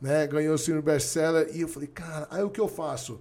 Né? 0.00 0.26
Ganhou 0.26 0.54
o 0.54 0.58
Sr. 0.58 0.82
Bestseller. 0.82 1.50
E 1.54 1.60
eu 1.60 1.68
falei, 1.68 1.88
cara, 1.88 2.26
aí 2.30 2.42
o 2.42 2.50
que 2.50 2.60
eu 2.60 2.68
faço? 2.68 3.20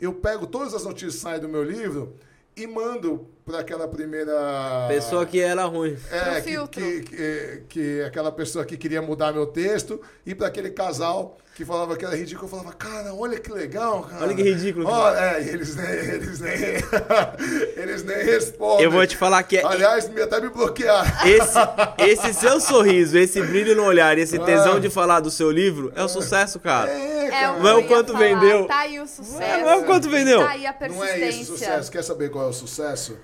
Eu 0.00 0.14
pego 0.14 0.46
todas 0.46 0.74
as 0.74 0.84
notícias 0.84 1.16
que 1.16 1.20
saem 1.20 1.40
do 1.40 1.48
meu 1.48 1.62
livro 1.62 2.16
e 2.56 2.66
mando 2.66 3.26
para 3.44 3.60
aquela 3.60 3.88
primeira... 3.88 4.86
Pessoa 4.88 5.26
que 5.26 5.40
era 5.40 5.64
ruim. 5.64 5.96
É, 6.10 6.40
que, 6.40 6.68
que, 6.68 7.02
que, 7.02 7.62
que 7.68 8.02
aquela 8.02 8.30
pessoa 8.30 8.64
que 8.64 8.76
queria 8.76 9.02
mudar 9.02 9.32
meu 9.32 9.46
texto 9.46 10.00
e 10.24 10.34
para 10.34 10.48
aquele 10.48 10.70
casal 10.70 11.38
que 11.62 11.68
falava 11.68 11.96
que 11.96 12.04
era 12.04 12.16
ridículo, 12.16 12.46
eu 12.46 12.50
falava, 12.50 12.72
cara, 12.72 13.14
olha 13.14 13.38
que 13.38 13.52
legal, 13.52 14.02
cara. 14.02 14.24
Olha 14.24 14.34
que 14.34 14.42
ridículo. 14.42 14.86
Olha, 14.88 15.18
é, 15.36 15.48
eles 15.48 15.76
nem, 15.76 15.86
eles 15.90 16.40
nem, 16.40 16.52
eles 17.76 18.02
nem 18.04 18.16
respondem. 18.24 18.84
Eu 18.84 18.90
vou 18.90 19.06
te 19.06 19.16
falar 19.16 19.42
que 19.44 19.58
é- 19.58 19.64
Aliás, 19.64 20.08
me- 20.08 20.20
até 20.20 20.40
me 20.40 20.48
bloquearam. 20.50 21.08
esse, 21.26 21.58
esse 22.28 22.34
seu 22.34 22.60
sorriso, 22.60 23.16
esse 23.16 23.40
brilho 23.42 23.74
no 23.76 23.84
olhar, 23.84 24.18
esse 24.18 24.38
tesão 24.38 24.76
Ah. 24.76 24.80
de 24.80 24.90
falar 24.90 25.20
do 25.20 25.30
seu 25.30 25.50
livro 25.50 25.92
é 25.94 26.02
o 26.02 26.08
sucesso, 26.08 26.58
cara. 26.60 26.90
É, 26.90 27.26
É 27.26 27.30
cara. 27.30 27.58
Não 27.58 27.68
é 27.68 27.74
o 27.76 27.86
quanto 27.86 28.12
falar. 28.12 28.18
vendeu. 28.24 28.66
Tá 28.66 28.78
aí 28.80 29.00
o 29.00 29.06
sucesso. 29.06 29.60
Não 29.62 29.70
é 29.70 29.76
o 29.76 29.84
quanto 29.84 30.10
vendeu. 30.10 30.40
Tá 30.40 30.50
aí 30.50 30.66
a 30.66 30.72
Não 30.72 30.78
persistência. 30.78 31.24
é 31.24 31.28
esse 31.28 31.40
o 31.42 31.44
sucesso. 31.46 31.90
Quer 31.92 32.02
saber 32.02 32.30
qual 32.30 32.46
é 32.46 32.48
o 32.48 32.52
sucesso? 32.52 33.16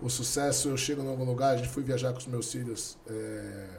O 0.00 0.10
sucesso, 0.10 0.68
eu 0.70 0.76
chego 0.76 1.02
em 1.02 1.08
algum 1.08 1.24
lugar, 1.24 1.54
a 1.54 1.56
gente 1.56 1.68
foi 1.68 1.82
viajar 1.82 2.12
com 2.12 2.18
os 2.18 2.26
meus 2.26 2.50
filhos. 2.50 2.96
É, 3.08 3.73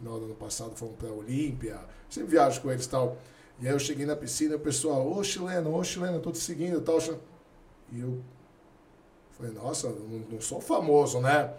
final 0.00 0.18
do 0.18 0.24
ano 0.24 0.34
passado 0.34 0.74
fomos 0.74 0.96
pra 0.96 1.10
Olímpia. 1.10 1.78
Sempre 2.08 2.30
viajo 2.30 2.60
com 2.60 2.70
eles 2.70 2.86
e 2.86 2.88
tal. 2.88 3.18
E 3.60 3.68
aí 3.68 3.74
eu 3.74 3.78
cheguei 3.78 4.06
na 4.06 4.16
piscina 4.16 4.54
e 4.54 4.56
o 4.56 4.60
pessoal, 4.60 5.06
ô 5.06 5.22
chileno, 5.22 5.74
ô 5.74 5.84
chileno, 5.84 6.14
eu 6.14 6.20
tô 6.20 6.32
te 6.32 6.38
seguindo 6.38 6.78
e 6.78 6.80
tal. 6.80 6.98
E 7.92 8.00
eu 8.00 8.20
falei, 9.36 9.52
nossa, 9.52 9.88
não, 9.88 10.18
não 10.30 10.40
sou 10.40 10.60
famoso, 10.60 11.20
né? 11.20 11.52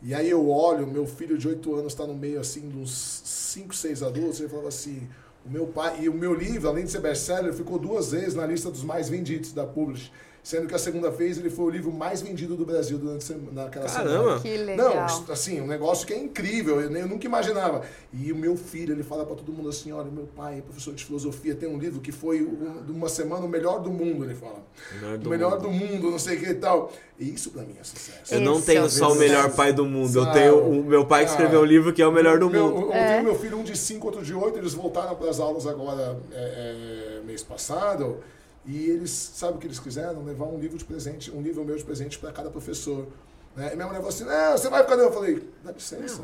E 0.00 0.14
aí 0.14 0.28
eu 0.28 0.48
olho, 0.48 0.86
meu 0.86 1.06
filho 1.06 1.38
de 1.38 1.46
8 1.46 1.74
anos 1.74 1.92
está 1.92 2.06
no 2.06 2.14
meio 2.14 2.40
assim 2.40 2.68
de 2.68 2.76
uns 2.76 3.22
5, 3.24 3.74
6 3.74 4.02
adultos, 4.02 4.40
ele 4.40 4.48
falava 4.48 4.68
assim, 4.68 5.08
o 5.46 5.50
meu 5.50 5.66
pai, 5.68 6.00
e 6.02 6.08
o 6.08 6.14
meu 6.14 6.34
livro, 6.34 6.68
além 6.68 6.84
de 6.84 6.90
ser 6.90 7.00
best-seller, 7.00 7.52
ficou 7.52 7.78
duas 7.78 8.10
vezes 8.10 8.34
na 8.34 8.44
lista 8.44 8.68
dos 8.68 8.82
mais 8.82 9.08
vendidos 9.08 9.52
da 9.52 9.64
Publish, 9.64 10.10
sendo 10.42 10.66
que 10.66 10.74
a 10.74 10.78
segunda 10.78 11.08
vez 11.08 11.38
ele 11.38 11.48
foi 11.48 11.64
o 11.66 11.70
livro 11.70 11.92
mais 11.92 12.20
vendido 12.20 12.56
do 12.56 12.66
Brasil 12.66 12.98
durante 12.98 13.32
naquela 13.52 13.86
Caramba. 13.86 14.10
semana. 14.10 14.40
Que 14.40 14.56
legal. 14.56 14.94
Não, 14.94 15.32
assim, 15.32 15.60
um 15.60 15.66
negócio 15.68 16.04
que 16.04 16.12
é 16.12 16.18
incrível, 16.18 16.80
eu, 16.80 16.90
eu 16.90 17.06
nunca 17.06 17.24
imaginava. 17.26 17.82
E 18.12 18.32
o 18.32 18.36
meu 18.36 18.56
filho, 18.56 18.92
ele 18.92 19.04
fala 19.04 19.24
pra 19.24 19.36
todo 19.36 19.52
mundo 19.52 19.68
assim, 19.68 19.92
olha, 19.92 20.10
meu 20.10 20.26
pai 20.34 20.58
é 20.58 20.60
professor 20.60 20.94
de 20.94 21.04
filosofia, 21.04 21.54
tem 21.54 21.68
um 21.68 21.78
livro 21.78 22.00
que 22.00 22.10
foi 22.10 22.42
um, 22.42 22.82
de 22.84 22.90
uma 22.90 23.08
semana 23.08 23.44
o 23.44 23.48
melhor 23.48 23.80
do 23.80 23.90
mundo, 23.90 24.24
ele 24.24 24.34
fala. 24.34 24.62
Melhor 24.94 25.14
o 25.14 25.18
do 25.18 25.30
melhor 25.30 25.50
mundo. 25.52 25.62
do 25.62 25.70
mundo, 25.70 26.10
não 26.10 26.18
sei 26.18 26.36
o 26.36 26.40
que 26.40 26.46
e 26.50 26.54
tal. 26.54 26.92
E 27.20 27.32
isso 27.32 27.50
pra 27.50 27.62
mim 27.62 27.76
é 27.80 27.84
sucesso. 27.84 28.34
Eu 28.34 28.40
não 28.40 28.60
tenho 28.60 28.80
é 28.80 28.84
o 28.84 28.90
só 28.90 29.12
o 29.12 29.14
melhor 29.14 29.52
pai 29.52 29.72
do 29.72 29.84
mundo, 29.84 30.18
eu 30.18 30.32
tenho 30.32 30.58
o 30.58 30.84
meu 30.84 31.06
pai 31.06 31.24
que 31.24 31.30
escreveu 31.30 31.60
um 31.60 31.64
livro 31.64 31.92
que 31.92 32.02
é 32.02 32.06
o 32.06 32.12
melhor 32.12 32.40
do 32.40 32.50
meu, 32.50 32.68
mundo. 32.68 32.86
Eu, 32.88 32.92
É. 32.92 33.12
tenho 33.12 33.24
meu 33.24 33.38
filho, 33.38 33.58
um 33.58 33.62
de 33.62 33.76
5, 33.78 34.04
outro 34.04 34.24
de 34.24 34.34
8, 34.34 34.58
eles 34.58 34.74
voltaram 34.74 35.14
para 35.14 35.30
as 35.30 35.38
aulas 35.38 35.68
agora 35.68 36.18
é, 36.32 37.18
é, 37.20 37.24
mês 37.24 37.44
passado. 37.44 38.18
E 38.64 38.86
eles, 38.90 39.10
sabe 39.10 39.54
o 39.56 39.58
que 39.58 39.66
eles 39.66 39.78
quiseram? 39.80 40.24
Levar 40.24 40.44
um 40.46 40.58
livro 40.58 40.78
de 40.78 40.84
presente, 40.84 41.30
um 41.30 41.42
livro 41.42 41.64
meu 41.64 41.76
de 41.76 41.82
presente 41.84 42.18
para 42.18 42.30
cada 42.32 42.48
professor. 42.50 43.08
Né? 43.56 43.70
E 43.72 43.74
minha 43.76 43.86
mulher 43.86 43.98
falou 43.98 44.08
assim: 44.10 44.24
não, 44.24 44.52
você 44.56 44.68
vai 44.68 44.82
ficar. 44.82 44.94
Eu 44.96 45.12
falei, 45.12 45.48
dá 45.64 45.72
licença. 45.72 46.22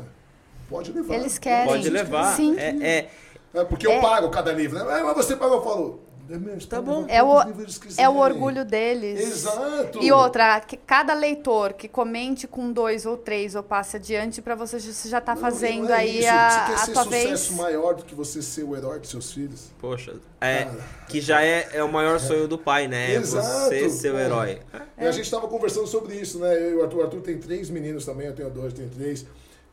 Pode 0.69 0.91
levar. 0.91 1.15
Eles 1.15 1.37
querem. 1.37 1.67
Pode 1.67 1.89
levar. 1.89 2.35
Sim. 2.35 2.57
É, 2.57 2.69
é, 2.87 3.09
É 3.53 3.63
porque 3.65 3.87
eu 3.87 3.91
É. 3.93 3.99
pago 4.01 4.29
cada 4.29 4.51
livro. 4.53 4.77
Né? 4.77 4.85
"Ah, 4.87 5.03
Mas 5.03 5.15
você 5.17 5.35
pagou, 5.35 5.57
eu 5.57 5.63
falo. 5.63 6.01
"É 6.29 6.37
mesmo, 6.37 6.69
Tá 6.69 6.81
bom. 6.81 7.05
É 7.07 7.23
o, 7.23 7.41
é 7.41 7.45
o 7.47 7.53
quiserem." 7.55 8.07
orgulho 8.17 8.63
deles. 8.65 9.19
Exato. 9.19 9.99
E 10.01 10.11
outra, 10.11 10.59
que 10.61 10.77
cada 10.77 11.13
leitor 11.13 11.73
que 11.73 11.87
comente 11.87 12.47
com 12.47 12.71
dois 12.71 13.05
ou 13.05 13.17
três 13.17 13.55
ou 13.55 13.63
passe 13.63 13.97
adiante, 13.97 14.41
pra 14.41 14.55
você, 14.55 14.79
já- 14.79 14.91
você 14.93 15.09
já 15.09 15.19
tá 15.21 15.33
Não, 15.35 15.41
fazendo 15.41 15.83
não 15.85 15.89
é 15.93 15.97
aí 15.97 16.19
isso. 16.19 16.29
a, 16.29 16.49
Você 16.49 16.65
quer 16.65 16.73
a 16.73 16.77
ser 16.85 16.91
tua 16.93 17.03
sucesso 17.03 17.49
vez. 17.49 17.51
maior 17.61 17.95
do 17.95 18.03
que 18.03 18.13
você 18.15 18.41
ser 18.41 18.63
o 18.63 18.75
herói 18.75 18.99
dos 18.99 19.09
seus 19.09 19.31
filhos? 19.33 19.69
poxa, 19.79 20.15
é, 20.39 20.65
Cara. 20.65 20.77
que 21.07 21.19
já 21.21 21.41
é, 21.43 21.69
é 21.73 21.83
o 21.83 21.91
maior 21.91 22.19
sonho 22.19 22.47
do 22.47 22.57
pai, 22.57 22.87
né? 22.87 23.11
É 23.13 23.15
Exato, 23.15 23.47
você 23.69 23.89
ser 23.89 24.09
o 24.11 24.13
pô. 24.13 24.19
herói. 24.19 24.59
E 24.97 25.05
a 25.05 25.11
gente 25.11 25.25
estava 25.25 25.47
conversando 25.47 25.87
sobre 25.87 26.15
isso, 26.15 26.39
né? 26.39 26.53
Eu 26.55 26.71
e 26.71 26.75
o 26.75 26.83
Arthur. 26.83 26.97
O 26.99 27.03
Arthur 27.03 27.21
tem 27.21 27.37
três 27.37 27.69
meninos 27.69 28.05
também, 28.05 28.27
eu 28.27 28.35
tenho 28.35 28.49
dois, 28.49 28.71
tenho 28.73 28.89
três. 28.89 29.25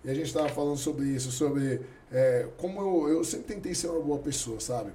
E 0.04 0.10
a 0.10 0.14
gente 0.14 0.26
estava 0.26 0.48
falando 0.48 0.76
sobre 0.76 1.04
isso, 1.06 1.32
sobre 1.32 1.80
é, 2.12 2.46
como 2.58 2.80
eu, 2.80 3.08
eu 3.18 3.24
sempre 3.24 3.54
tentei 3.54 3.74
ser 3.74 3.88
uma 3.88 4.00
boa 4.00 4.18
pessoa, 4.20 4.60
sabe? 4.60 4.90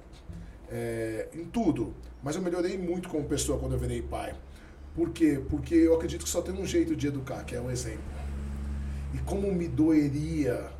É, 0.72 1.28
em 1.34 1.44
tudo. 1.44 1.94
Mas 2.22 2.36
eu 2.36 2.42
melhorei 2.42 2.78
muito 2.78 3.08
como 3.08 3.24
pessoa 3.24 3.58
quando 3.58 3.72
eu 3.72 3.78
virei 3.78 4.00
pai. 4.00 4.34
Por 4.94 5.10
quê? 5.10 5.40
Porque 5.50 5.74
eu 5.74 5.94
acredito 5.94 6.24
que 6.24 6.28
só 6.30 6.40
tem 6.40 6.54
um 6.54 6.66
jeito 6.66 6.96
de 6.96 7.06
educar, 7.06 7.44
que 7.44 7.54
é 7.54 7.60
o 7.60 7.70
exemplo. 7.70 8.02
E 9.14 9.18
como 9.18 9.52
me 9.52 9.68
doeria 9.68 10.70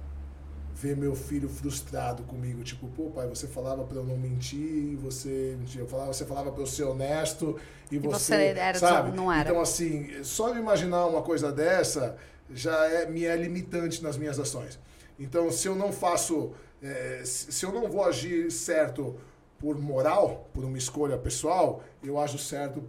ver 0.74 0.96
meu 0.96 1.14
filho 1.14 1.48
frustrado 1.48 2.22
comigo, 2.24 2.62
tipo, 2.62 2.88
pô, 2.88 3.10
pai, 3.10 3.28
você 3.28 3.46
falava 3.46 3.84
para 3.84 3.98
eu 3.98 4.04
não 4.04 4.16
mentir, 4.16 4.96
você. 4.96 5.56
Eu 5.76 5.86
falava, 5.86 6.12
você 6.12 6.24
falava 6.24 6.50
para 6.50 6.62
eu 6.62 6.66
ser 6.66 6.84
honesto 6.84 7.58
e, 7.90 7.98
você 7.98 8.34
era- 8.34 8.78
sabe? 8.78 9.16
não 9.16 9.30
era. 9.30 9.48
Então 9.50 9.60
assim, 9.60 10.24
só 10.24 10.50
de 10.52 10.58
imaginar 10.58 11.06
uma 11.06 11.22
coisa 11.22 11.52
dessa 11.52 12.16
já 12.50 12.86
é 12.86 13.06
me 13.08 13.24
é 13.24 13.36
limitante 13.36 14.02
nas 14.02 14.16
minhas 14.16 14.38
ações. 14.38 14.78
Então, 15.18 15.50
se 15.52 15.68
eu 15.68 15.76
não 15.76 15.92
faço, 15.92 16.52
é, 16.82 17.22
se 17.24 17.64
eu 17.64 17.72
não 17.72 17.88
vou 17.88 18.04
agir 18.04 18.50
certo 18.50 19.16
por 19.62 19.78
moral, 19.80 20.50
por 20.52 20.64
uma 20.64 20.76
escolha 20.76 21.16
pessoal, 21.16 21.84
eu 22.02 22.18
ajo 22.18 22.36
certo 22.36 22.82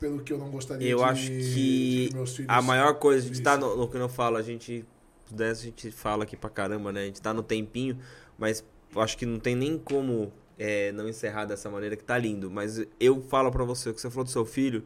pelo 0.00 0.22
que 0.22 0.32
eu 0.32 0.38
não 0.38 0.50
gostaria 0.50 0.88
Eu 0.88 0.98
de, 0.98 1.04
acho 1.04 1.28
que 1.28 2.10
meus 2.14 2.34
filhos 2.34 2.50
a 2.50 2.62
maior 2.62 2.94
coisa, 2.94 3.26
a 3.26 3.28
gente 3.28 3.42
tá 3.42 3.56
vissem. 3.56 3.70
no, 3.70 3.76
no 3.76 3.88
que 3.88 3.96
eu 3.98 4.08
falo, 4.08 4.38
a 4.38 4.42
gente. 4.42 4.86
Dessa 5.30 5.62
a 5.62 5.64
gente 5.64 5.90
fala 5.90 6.24
aqui 6.24 6.36
pra 6.36 6.48
caramba, 6.48 6.92
né? 6.92 7.02
A 7.02 7.04
gente 7.04 7.20
tá 7.20 7.34
no 7.34 7.42
tempinho, 7.42 7.98
mas 8.38 8.64
acho 8.96 9.18
que 9.18 9.26
não 9.26 9.38
tem 9.38 9.54
nem 9.54 9.78
como 9.78 10.32
é, 10.58 10.92
não 10.92 11.08
encerrar 11.08 11.44
dessa 11.44 11.70
maneira 11.70 11.94
que 11.94 12.04
tá 12.04 12.16
lindo. 12.16 12.50
Mas 12.50 12.82
eu 12.98 13.20
falo 13.22 13.50
pra 13.50 13.64
você, 13.64 13.90
o 13.90 13.94
que 13.94 14.00
você 14.00 14.08
falou 14.10 14.24
do 14.24 14.30
seu 14.30 14.46
filho, 14.46 14.82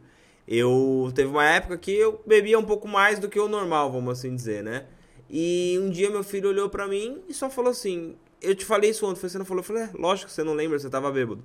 eu. 0.47 1.09
Teve 1.15 1.29
uma 1.29 1.45
época 1.45 1.77
que 1.77 1.91
eu 1.91 2.21
bebia 2.25 2.59
um 2.59 2.65
pouco 2.65 2.87
mais 2.87 3.17
do 3.17 3.29
que 3.29 3.39
o 3.39 3.47
normal, 3.47 3.91
vamos 3.91 4.19
assim 4.19 4.35
dizer, 4.35 4.61
né? 4.61 4.87
E 5.29 5.79
um 5.81 5.89
dia 5.89 6.09
meu 6.09 6.23
filho 6.23 6.49
olhou 6.49 6.69
pra 6.69 6.87
mim 6.87 7.21
e 7.29 7.33
só 7.33 7.49
falou 7.49 7.71
assim: 7.71 8.15
Eu 8.41 8.55
te 8.55 8.63
falei 8.65 8.89
isso 8.91 9.05
ontem, 9.05 9.19
você 9.19 9.37
não 9.37 9.45
falou? 9.45 9.59
Eu 9.61 9.65
falei: 9.65 9.83
é, 9.83 9.89
lógico 9.93 10.27
que 10.29 10.33
você 10.33 10.43
não 10.43 10.53
lembra, 10.53 10.79
você 10.79 10.89
tava 10.89 11.11
bêbado. 11.11 11.43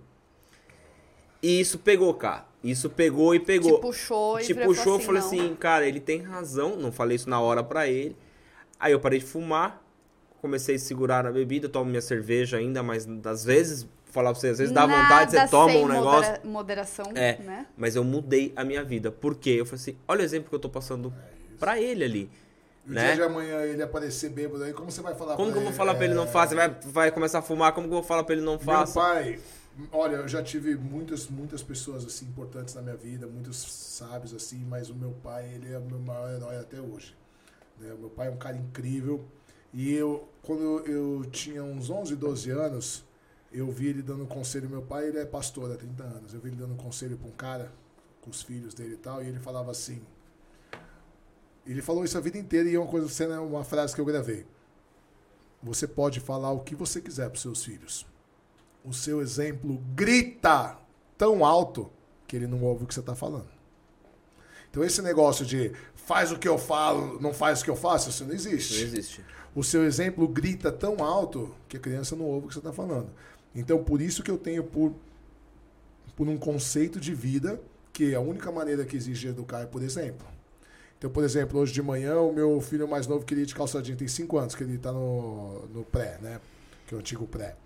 E 1.42 1.60
isso 1.60 1.78
pegou, 1.78 2.12
cara. 2.14 2.46
Isso 2.62 2.88
pegou 2.88 3.34
e 3.34 3.40
pegou 3.40 3.74
Te 3.76 3.80
puxou 3.82 4.40
e 4.40 4.44
te 4.44 4.54
puxou, 4.54 4.94
eu 4.94 4.96
assim, 4.96 5.04
falei 5.06 5.20
não. 5.20 5.28
assim, 5.28 5.54
cara, 5.56 5.86
ele 5.86 6.00
tem 6.00 6.22
razão. 6.22 6.76
Não 6.76 6.90
falei 6.90 7.16
isso 7.16 7.28
na 7.28 7.38
hora 7.40 7.62
pra 7.62 7.86
ele. 7.86 8.16
Aí 8.80 8.92
eu 8.92 9.00
parei 9.00 9.18
de 9.18 9.26
fumar, 9.26 9.82
comecei 10.40 10.76
a 10.76 10.78
segurar 10.78 11.26
a 11.26 11.32
bebida, 11.32 11.68
tomo 11.68 11.90
minha 11.90 12.00
cerveja 12.00 12.56
ainda, 12.56 12.82
mas 12.82 13.06
às 13.26 13.44
vezes, 13.44 13.86
falar 14.06 14.30
pra 14.32 14.40
você, 14.40 14.48
às 14.48 14.58
vezes 14.58 14.72
dá 14.72 14.86
vontade, 14.86 15.32
você 15.32 15.48
toma 15.48 15.74
um 15.74 15.88
negócio. 15.88 16.30
modera- 16.30 16.40
moderação, 16.44 17.06
É, 17.14 17.38
né? 17.38 17.66
mas 17.76 17.94
eu 17.96 18.04
mudei 18.04 18.52
a 18.56 18.64
minha 18.64 18.82
vida. 18.82 19.10
Por 19.10 19.34
quê? 19.36 19.50
Eu 19.58 19.66
falei 19.66 19.80
assim, 19.80 19.96
olha 20.08 20.20
o 20.22 20.24
exemplo 20.24 20.48
que 20.48 20.54
eu 20.54 20.58
tô 20.60 20.68
passando 20.70 21.12
pra 21.58 21.78
ele 21.78 22.02
ali. 22.04 22.30
E 22.86 22.92
o 22.92 22.94
né? 22.94 23.00
dia 23.00 23.14
de 23.14 23.22
amanhã 23.22 23.60
ele 23.62 23.82
aparecer 23.82 24.30
bêbado 24.30 24.62
aí, 24.64 24.72
como 24.72 24.90
você 24.90 25.00
vai 25.00 25.14
falar 25.14 25.36
Como 25.36 25.52
que 25.52 25.52
pra 25.52 25.60
eu 25.60 25.64
vou 25.64 25.72
falar 25.72 25.94
pra 25.94 26.04
ele 26.04 26.14
não 26.14 26.24
É, 26.24 26.26
faça? 26.26 26.54
Vai, 26.54 26.68
vai 26.84 27.10
começar 27.12 27.38
a 27.40 27.42
fumar, 27.42 27.72
como 27.72 27.86
que 27.88 27.92
eu 27.94 27.98
vou 27.98 28.06
falar 28.06 28.24
pra 28.24 28.34
ele 28.34 28.44
não 28.44 28.58
Meu 28.60 28.60
faça? 28.64 28.94
pai, 28.94 29.40
olha, 29.92 30.16
eu 30.16 30.28
já 30.28 30.42
tive 30.42 30.74
muitas, 30.76 31.28
muitas 31.28 31.62
pessoas 31.62 32.04
assim 32.04 32.26
importantes 32.26 32.74
na 32.74 32.82
minha 32.82 32.96
vida, 32.96 33.26
muitos 33.26 33.56
sábios 33.58 34.34
assim, 34.34 34.64
mas 34.64 34.90
o 34.90 34.94
meu 34.94 35.12
pai, 35.22 35.52
ele 35.54 35.72
é 35.72 35.78
o 35.78 35.84
meu 35.84 35.98
maior 35.98 36.30
herói 36.30 36.56
até 36.58 36.80
hoje. 36.80 37.14
né? 37.78 37.92
O 37.94 37.98
meu 37.98 38.10
pai 38.10 38.28
é 38.28 38.30
um 38.30 38.36
cara 38.38 38.56
incrível. 38.56 39.24
E 39.72 39.92
eu, 39.94 40.28
quando 40.42 40.80
eu 40.86 41.24
tinha 41.30 41.62
uns 41.64 41.90
11, 41.90 42.16
12 42.16 42.50
anos, 42.50 43.04
eu 43.52 43.70
vi 43.70 43.88
ele 43.88 44.02
dando 44.02 44.26
conselho. 44.26 44.68
Meu 44.70 44.82
pai, 44.82 45.08
ele 45.08 45.18
é 45.18 45.26
pastor 45.26 45.72
há 45.72 45.76
30 45.76 46.04
anos. 46.04 46.34
Eu 46.34 46.40
vi 46.40 46.48
ele 46.50 46.56
dando 46.56 46.76
conselho 46.76 47.16
pra 47.18 47.28
um 47.28 47.32
cara, 47.32 47.72
com 48.20 48.30
os 48.30 48.42
filhos 48.42 48.74
dele 48.74 48.94
e 48.94 48.98
tal, 48.98 49.22
e 49.22 49.28
ele 49.28 49.40
falava 49.40 49.70
assim. 49.72 50.02
Ele 51.66 51.80
falou 51.80 52.04
isso 52.04 52.18
a 52.18 52.20
vida 52.20 52.38
inteira 52.38 52.68
e 52.68 52.74
é 52.74 52.78
uma 52.78 52.88
coisa, 52.88 53.08
cena, 53.08 53.40
uma 53.40 53.64
frase 53.64 53.94
que 53.94 54.00
eu 54.00 54.04
gravei. 54.04 54.46
Você 55.62 55.86
pode 55.86 56.20
falar 56.20 56.52
o 56.52 56.60
que 56.60 56.74
você 56.74 57.00
quiser 57.00 57.30
para 57.30 57.40
seus 57.40 57.64
filhos. 57.64 58.06
O 58.84 58.92
seu 58.92 59.22
exemplo 59.22 59.80
grita 59.94 60.76
tão 61.16 61.44
alto 61.44 61.90
que 62.26 62.36
ele 62.36 62.46
não 62.46 62.62
ouve 62.62 62.84
o 62.84 62.86
que 62.86 62.92
você 62.92 63.00
está 63.00 63.14
falando. 63.14 63.48
Então 64.70 64.84
esse 64.84 65.00
negócio 65.00 65.46
de 65.46 65.72
faz 65.94 66.32
o 66.32 66.38
que 66.38 66.48
eu 66.48 66.58
falo, 66.58 67.18
não 67.20 67.32
faz 67.32 67.60
o 67.60 67.64
que 67.64 67.70
eu 67.70 67.76
faço, 67.76 68.10
isso 68.10 68.24
não 68.24 68.34
existe. 68.34 68.74
Não 68.74 68.82
existe. 68.82 69.24
O 69.54 69.62
seu 69.62 69.84
exemplo 69.84 70.26
grita 70.26 70.70
tão 70.70 71.02
alto 71.02 71.54
que 71.68 71.76
a 71.76 71.80
criança 71.80 72.16
não 72.16 72.24
ouve 72.24 72.46
o 72.46 72.48
que 72.48 72.54
você 72.54 72.60
está 72.60 72.72
falando. 72.72 73.08
Então, 73.54 73.82
por 73.84 74.02
isso 74.02 74.22
que 74.22 74.30
eu 74.30 74.36
tenho 74.36 74.64
por, 74.64 74.92
por 76.16 76.28
um 76.28 76.36
conceito 76.36 76.98
de 76.98 77.14
vida 77.14 77.60
que 77.92 78.14
a 78.14 78.20
única 78.20 78.50
maneira 78.50 78.84
que 78.84 78.96
existe 78.96 79.20
de 79.20 79.28
educar 79.28 79.60
é 79.60 79.66
por 79.66 79.80
exemplo. 79.80 80.26
Então, 81.04 81.12
por 81.12 81.22
exemplo, 81.22 81.60
hoje 81.60 81.70
de 81.70 81.82
manhã, 81.82 82.18
o 82.18 82.32
meu 82.32 82.58
filho 82.62 82.88
mais 82.88 83.06
novo 83.06 83.26
queria 83.26 83.42
ir 83.42 83.46
de 83.46 83.54
calça 83.54 83.82
jeans, 83.82 83.98
tem 83.98 84.08
5 84.08 84.38
anos, 84.38 84.54
que 84.54 84.64
ele 84.64 84.76
está 84.76 84.90
no, 84.90 85.66
no 85.66 85.84
pré, 85.84 86.16
né? 86.22 86.40
Que 86.86 86.94
é 86.94 86.96
o 86.96 87.00
antigo 87.00 87.26
pré. 87.26 87.56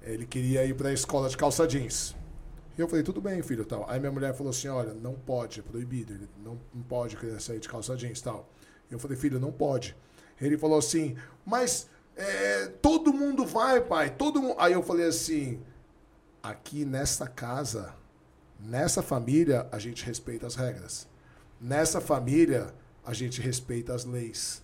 Ele 0.00 0.24
queria 0.24 0.64
ir 0.64 0.74
para 0.74 0.88
a 0.88 0.92
escola 0.94 1.28
de 1.28 1.36
calça 1.36 1.68
jeans. 1.68 2.16
E 2.78 2.80
eu 2.80 2.88
falei, 2.88 3.04
tudo 3.04 3.20
bem, 3.20 3.42
filho, 3.42 3.66
tal. 3.66 3.84
Aí 3.90 4.00
minha 4.00 4.10
mulher 4.10 4.32
falou 4.32 4.48
assim, 4.48 4.68
olha, 4.68 4.94
não 4.94 5.12
pode, 5.12 5.60
é 5.60 5.62
proibido, 5.62 6.14
ele 6.14 6.26
não, 6.42 6.58
não 6.74 6.82
pode 6.82 7.14
criança 7.14 7.54
ir 7.54 7.60
de 7.60 7.68
calça 7.68 7.94
jeans, 7.94 8.22
tal. 8.22 8.48
Eu 8.90 8.98
falei, 8.98 9.18
filho, 9.18 9.38
não 9.38 9.52
pode. 9.52 9.94
Ele 10.40 10.56
falou 10.56 10.78
assim, 10.78 11.14
mas 11.44 11.90
é, 12.16 12.68
todo 12.80 13.12
mundo 13.12 13.44
vai, 13.44 13.82
pai, 13.82 14.08
todo 14.08 14.40
mundo... 14.40 14.54
Aí 14.58 14.72
eu 14.72 14.82
falei 14.82 15.08
assim, 15.08 15.60
aqui 16.42 16.86
nessa 16.86 17.26
casa, 17.26 17.94
nessa 18.58 19.02
família, 19.02 19.68
a 19.70 19.78
gente 19.78 20.06
respeita 20.06 20.46
as 20.46 20.54
regras. 20.54 21.06
Nessa 21.60 22.00
família, 22.00 22.72
a 23.08 23.14
gente 23.14 23.40
respeita 23.40 23.94
as 23.94 24.04
leis. 24.04 24.62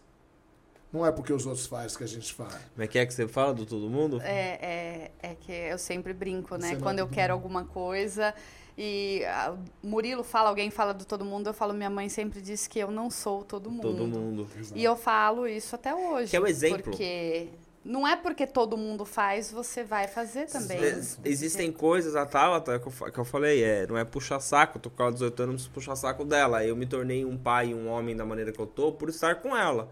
Não 0.92 1.04
é 1.04 1.10
porque 1.10 1.32
os 1.32 1.46
outros 1.46 1.66
fazem 1.66 1.96
que 1.96 2.04
a 2.04 2.06
gente 2.06 2.30
faz. 2.34 2.54
Como 2.74 2.84
é 2.84 2.86
que 2.86 2.98
é 2.98 3.06
que 3.06 3.14
você 3.14 3.26
fala 3.26 3.54
do 3.54 3.64
todo 3.64 3.88
mundo? 3.88 4.20
É, 4.20 4.58
é, 4.60 5.30
é 5.30 5.34
que 5.34 5.50
eu 5.50 5.78
sempre 5.78 6.12
brinco, 6.12 6.54
né? 6.56 6.68
Você 6.68 6.74
não- 6.74 6.82
Quando 6.82 6.98
eu 6.98 7.08
quero 7.08 7.32
alguma 7.32 7.64
coisa 7.64 8.34
e 8.76 9.24
ah, 9.24 9.56
o 9.82 9.86
Murilo 9.86 10.22
fala, 10.22 10.50
alguém 10.50 10.70
fala 10.70 10.92
do 10.92 11.06
todo 11.06 11.24
mundo, 11.24 11.48
eu 11.48 11.54
falo, 11.54 11.72
minha 11.72 11.88
mãe 11.88 12.10
sempre 12.10 12.42
disse 12.42 12.68
que 12.68 12.78
eu 12.78 12.90
não 12.90 13.10
sou 13.10 13.42
todo 13.44 13.70
mundo. 13.70 13.80
Todo 13.82 14.06
mundo. 14.06 14.46
E 14.74 14.84
eu 14.84 14.94
falo 14.94 15.48
isso 15.48 15.74
até 15.74 15.94
hoje. 15.94 16.28
Que 16.28 16.36
é 16.36 16.40
o 16.40 16.46
exemplo. 16.46 16.82
Porque 16.82 17.48
não 17.84 18.08
é 18.08 18.16
porque 18.16 18.46
todo 18.46 18.76
mundo 18.76 19.04
faz, 19.04 19.50
você 19.50 19.84
vai 19.84 20.08
fazer 20.08 20.46
também. 20.46 20.78
Ex- 20.82 21.18
Existem 21.24 21.70
coisas, 21.70 22.16
a 22.16 22.24
Tabata, 22.24 22.78
que 22.78 22.86
eu, 22.88 23.10
que 23.12 23.18
eu 23.18 23.24
falei, 23.24 23.62
é, 23.62 23.86
não 23.86 23.98
é 23.98 24.04
puxar 24.04 24.40
saco, 24.40 24.78
eu 24.78 24.82
tô 24.82 24.90
com 24.90 25.02
ela 25.02 25.12
18 25.12 25.42
anos, 25.42 25.48
não 25.50 25.54
preciso 25.56 25.70
puxar 25.74 25.94
saco 25.96 26.24
dela. 26.24 26.64
Eu 26.64 26.74
me 26.74 26.86
tornei 26.86 27.24
um 27.24 27.36
pai 27.36 27.68
e 27.68 27.74
um 27.74 27.88
homem 27.88 28.16
da 28.16 28.24
maneira 28.24 28.50
que 28.52 28.58
eu 28.58 28.66
tô 28.66 28.90
por 28.92 29.08
estar 29.08 29.34
com 29.36 29.56
ela. 29.56 29.88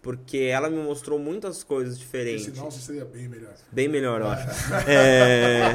Porque 0.00 0.38
ela 0.38 0.68
me 0.68 0.78
mostrou 0.82 1.16
muitas 1.16 1.62
coisas 1.62 1.96
diferentes. 1.98 2.46
Senão 2.46 2.68
você 2.70 2.80
seria 2.80 3.04
bem 3.04 3.28
melhor. 3.28 3.54
Bem 3.70 3.88
melhor, 3.88 4.20
eu 4.20 4.28
acho. 4.28 4.48
É, 4.88 5.74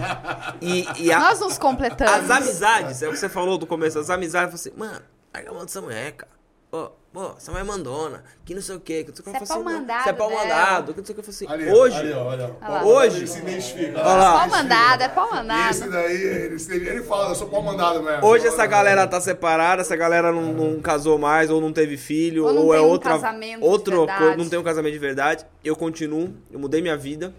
e, 0.61 0.85
e 1.06 1.11
a- 1.14 1.19
Nós 1.19 1.39
nos 1.39 1.57
completamos. 1.57 2.14
as 2.14 2.30
amizades, 2.30 3.02
é 3.02 3.07
o 3.07 3.11
que 3.11 3.18
você 3.19 3.30
falou 3.30 3.57
do 3.57 3.65
começo, 3.65 3.98
as 3.99 4.10
amizades, 4.10 4.53
eu 4.53 4.57
falei 4.60 4.73
assim, 4.89 4.94
mano, 4.94 5.06
larga 5.34 5.49
a 5.49 5.53
mão 5.53 5.64
dessa 5.65 5.81
mulher, 5.81 6.11
cara. 6.14 6.36
Pô, 6.78 6.91
pô, 7.14 7.34
essa 7.38 7.49
mulher 7.52 7.64
é 7.64 7.68
mandona, 7.68 8.24
que 8.45 8.54
não 8.54 8.62
sei 8.62 8.76
o 8.76 8.80
quê, 8.80 9.04
que 9.04 9.10
não 9.10 9.16
sei 9.16 9.22
o 9.22 9.24
que. 9.24 9.30
Eu 9.30 9.34
Você 9.34 9.38
é 9.40 9.44
assim, 9.44 9.54
pau 9.54 9.64
não, 9.64 9.80
mandado 9.80 10.04
Você 10.04 10.10
é 10.10 10.14
pau 10.14 10.30
mandado, 10.32 10.94
que 10.94 10.99
não 10.99 11.06
sei 11.06 11.14
o 11.14 11.16
que. 11.16 11.20
Eu 11.30 11.34
falei 11.34 11.36
assim, 11.36 11.48
Ali, 11.66 11.72
hoje, 11.80 11.98
ali, 11.98 12.14
olha, 12.14 12.56
Olha 12.62 12.70
lá. 12.70 12.86
Hoje- 12.86 13.18
Ele 13.18 13.28
se 13.28 13.40
identifica. 13.40 13.99
Olha 13.99 14.14
lá. 14.14 14.40
Pau 14.40 14.49
mandado, 14.49 15.02
é 15.02 15.10
pau 15.10 15.32
mandado. 15.32 15.72
Esse 15.72 15.90
daí, 15.90 16.16
ele, 16.16 16.90
ele 16.90 17.04
fala, 17.04 17.30
eu 17.30 17.36
sou 17.36 17.48
pau 17.48 17.62
mandado 17.64 18.04
mesmo. 18.04 18.26
Hoje 18.26 18.45
essa 18.45 18.66
galera 18.68 19.08
tá 19.08 19.20
separada, 19.20 19.82
essa 19.82 19.95
galera 19.95 20.32
não, 20.32 20.54
não 20.54 20.80
casou 20.80 21.18
mais, 21.18 21.49
ou 21.49 21.60
não 21.60 21.74
teve 21.74 21.98
filho, 21.98 22.44
Ou 22.44 22.49
ou, 22.49 22.56
não 22.66 22.74
é 22.74 22.78
tem 22.78 22.86
um 22.86 22.90
outra. 22.90 23.12
casamento 23.14 23.60
de 23.62 23.66
outro, 23.66 24.06
verdade. 24.06 24.38
não 24.38 24.49
tem 24.49 24.60
um 24.60 24.64
casamento 24.64 24.94
de 24.94 24.99
verdade. 24.99 25.45
Eu 25.64 25.76
continuo, 25.76 26.36
eu 26.52 26.60
mudei 26.60 26.82
minha 26.82 26.98
vida. 26.98 27.34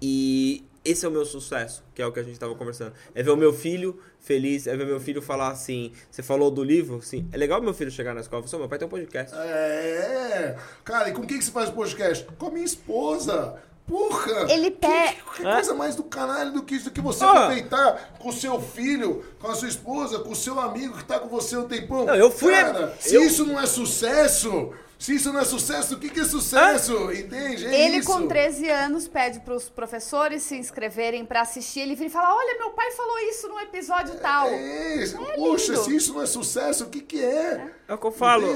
E 0.00 0.64
esse 0.90 1.04
é 1.04 1.08
o 1.08 1.12
meu 1.12 1.24
sucesso, 1.24 1.82
que 1.94 2.00
é 2.02 2.06
o 2.06 2.12
que 2.12 2.20
a 2.20 2.22
gente 2.22 2.38
tava 2.38 2.54
conversando. 2.54 2.92
É 3.14 3.22
ver 3.22 3.30
o 3.30 3.36
meu 3.36 3.52
filho 3.52 3.98
feliz, 4.20 4.66
é 4.66 4.76
ver 4.76 4.86
meu 4.86 5.00
filho 5.00 5.20
falar 5.22 5.48
assim. 5.48 5.92
Você 6.10 6.22
falou 6.22 6.50
do 6.50 6.62
livro? 6.64 7.00
Sim. 7.02 7.28
É 7.32 7.36
legal 7.36 7.60
meu 7.62 7.74
filho 7.74 7.90
chegar 7.90 8.14
na 8.14 8.20
escola 8.20 8.40
e 8.40 8.42
falar, 8.44 8.50
"Seu, 8.50 8.58
meu 8.58 8.68
pai 8.68 8.78
tem 8.78 8.86
um 8.86 8.90
podcast. 8.90 9.34
É. 9.36 10.56
Cara, 10.84 11.08
e 11.08 11.12
com 11.12 11.22
quem 11.26 11.38
que 11.38 11.44
você 11.44 11.50
faz 11.50 11.70
podcast? 11.70 12.26
Com 12.38 12.46
a 12.46 12.50
minha 12.50 12.64
esposa. 12.64 13.56
Porra! 13.86 14.50
Ele 14.52 14.72
Que, 14.72 14.78
pe- 14.78 15.16
que 15.36 15.42
coisa 15.44 15.72
mais 15.72 15.94
do 15.94 16.02
caralho 16.02 16.52
do 16.52 16.64
que 16.64 16.74
isso, 16.74 16.86
do 16.86 16.90
que 16.90 17.00
você 17.00 17.22
Ah. 17.24 17.30
aproveitar 17.44 18.16
com 18.18 18.30
o 18.30 18.32
seu 18.32 18.60
filho, 18.60 19.24
com 19.38 19.46
a 19.48 19.54
sua 19.54 19.68
esposa, 19.68 20.18
com 20.18 20.30
o 20.32 20.34
seu 20.34 20.58
amigo 20.58 20.96
que 20.98 21.04
tá 21.04 21.20
com 21.20 21.28
você 21.28 21.56
um 21.56 21.68
tempão. 21.68 22.04
Não, 22.04 22.14
eu 22.16 22.28
fui- 22.28 22.52
Cara, 22.52 22.92
se 22.98 23.14
eu- 23.14 23.22
isso 23.22 23.46
não 23.46 23.60
é 23.60 23.64
sucesso, 23.64 24.72
se 24.98 25.14
isso 25.14 25.32
não 25.32 25.40
é 25.40 25.44
sucesso, 25.44 25.94
o 25.94 25.98
que, 25.98 26.08
que 26.08 26.20
é 26.20 26.24
sucesso? 26.24 27.12
Entende? 27.12 27.66
É 27.66 27.86
Ele, 27.86 27.98
isso. 27.98 28.10
com 28.10 28.26
13 28.26 28.70
anos, 28.70 29.06
pede 29.06 29.40
para 29.40 29.54
os 29.54 29.68
professores 29.68 30.42
se 30.42 30.56
inscreverem 30.56 31.24
para 31.24 31.42
assistir. 31.42 31.80
Ele 31.80 31.94
vira 31.94 32.06
e 32.06 32.10
fala: 32.10 32.34
Olha, 32.34 32.58
meu 32.58 32.70
pai 32.70 32.90
falou 32.92 33.18
isso 33.18 33.46
no 33.48 33.60
episódio 33.60 34.14
tal. 34.16 34.48
É 34.48 35.02
isso. 35.02 35.18
Poxa, 35.36 35.72
lindo. 35.72 35.84
se 35.84 35.96
isso 35.96 36.14
não 36.14 36.22
é 36.22 36.26
sucesso, 36.26 36.84
o 36.84 36.88
que, 36.88 37.00
que 37.02 37.22
é? 37.22 37.72
É 37.86 37.94
o 37.94 37.98
que 37.98 38.06
eu 38.06 38.12
falo. 38.12 38.46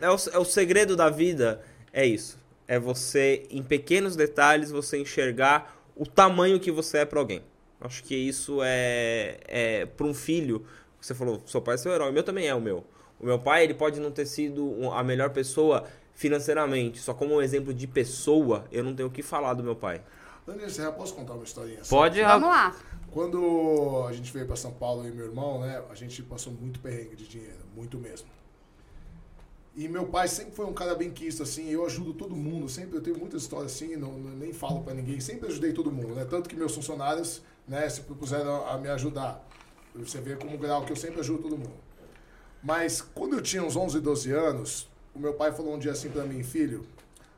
É 0.00 0.10
o, 0.10 0.16
é 0.32 0.38
o 0.38 0.44
segredo 0.44 0.94
da 0.94 1.08
vida. 1.08 1.62
É 1.92 2.04
isso. 2.04 2.38
É 2.68 2.78
você, 2.78 3.46
em 3.50 3.62
pequenos 3.62 4.16
detalhes, 4.16 4.70
você 4.70 4.98
enxergar 4.98 5.80
o 5.94 6.04
tamanho 6.04 6.60
que 6.60 6.70
você 6.70 6.98
é 6.98 7.04
pra 7.06 7.20
alguém. 7.20 7.42
Acho 7.80 8.02
que 8.02 8.14
isso 8.14 8.60
é, 8.62 9.38
é 9.46 9.86
para 9.86 10.06
um 10.06 10.12
filho. 10.12 10.66
Você 11.00 11.14
falou, 11.14 11.40
seu 11.46 11.62
pai 11.62 11.76
é 11.76 11.78
seu 11.78 11.92
herói. 11.92 12.10
O 12.10 12.12
meu 12.12 12.22
também 12.22 12.48
é 12.48 12.54
o 12.54 12.60
meu. 12.60 12.84
O 13.20 13.26
meu 13.26 13.38
pai, 13.38 13.64
ele 13.64 13.74
pode 13.74 13.98
não 14.00 14.10
ter 14.10 14.26
sido 14.26 14.90
a 14.92 15.02
melhor 15.02 15.30
pessoa 15.30 15.84
financeiramente. 16.14 16.98
Só 17.00 17.14
como 17.14 17.34
um 17.34 17.42
exemplo 17.42 17.72
de 17.72 17.86
pessoa, 17.86 18.64
eu 18.70 18.82
não 18.84 18.94
tenho 18.94 19.08
o 19.08 19.12
que 19.12 19.22
falar 19.22 19.54
do 19.54 19.62
meu 19.62 19.74
pai. 19.76 20.02
Daniel 20.46 20.70
Serra, 20.70 20.92
posso 20.92 21.14
contar 21.14 21.34
uma 21.34 21.42
historinha? 21.44 21.80
Pode, 21.88 22.22
Vamos 22.22 22.48
lá. 22.48 22.76
Quando 23.10 24.04
a 24.08 24.12
gente 24.12 24.30
veio 24.32 24.46
para 24.46 24.56
São 24.56 24.72
Paulo, 24.72 25.08
e 25.08 25.10
meu 25.10 25.26
irmão, 25.26 25.60
né? 25.60 25.82
A 25.90 25.94
gente 25.94 26.22
passou 26.22 26.52
muito 26.52 26.78
perrengue 26.80 27.16
de 27.16 27.26
dinheiro, 27.26 27.64
muito 27.74 27.98
mesmo. 27.98 28.28
E 29.74 29.88
meu 29.88 30.06
pai 30.06 30.26
sempre 30.28 30.52
foi 30.54 30.64
um 30.64 30.72
cara 30.72 30.94
bem 30.94 31.10
quisto, 31.10 31.42
assim, 31.42 31.68
eu 31.70 31.84
ajudo 31.84 32.14
todo 32.14 32.34
mundo, 32.34 32.66
sempre, 32.68 32.96
eu 32.96 33.02
tenho 33.02 33.18
muitas 33.18 33.42
histórias 33.42 33.72
assim, 33.74 33.94
não, 33.96 34.12
não- 34.12 34.30
nem 34.36 34.52
falo 34.52 34.80
para 34.82 34.94
ninguém, 34.94 35.20
sempre 35.20 35.48
ajudei 35.48 35.72
todo 35.72 35.92
mundo, 35.92 36.14
né? 36.14 36.24
Tanto 36.24 36.48
que 36.48 36.56
meus 36.56 36.74
funcionários, 36.74 37.42
né, 37.68 37.86
se 37.88 38.00
propuseram 38.02 38.66
a 38.66 38.78
me 38.78 38.88
ajudar. 38.88 39.46
Você 39.94 40.18
vê 40.20 40.36
como 40.36 40.56
grau 40.56 40.84
que 40.84 40.92
eu 40.92 40.96
sempre 40.96 41.20
ajudo 41.20 41.42
todo 41.42 41.58
mundo. 41.58 41.85
Mas 42.66 43.00
quando 43.00 43.34
eu 43.34 43.40
tinha 43.40 43.62
uns 43.62 43.76
11, 43.76 44.00
12 44.00 44.32
anos, 44.32 44.88
o 45.14 45.20
meu 45.20 45.32
pai 45.34 45.52
falou 45.52 45.76
um 45.76 45.78
dia 45.78 45.92
assim 45.92 46.10
para 46.10 46.24
mim, 46.24 46.42
filho, 46.42 46.84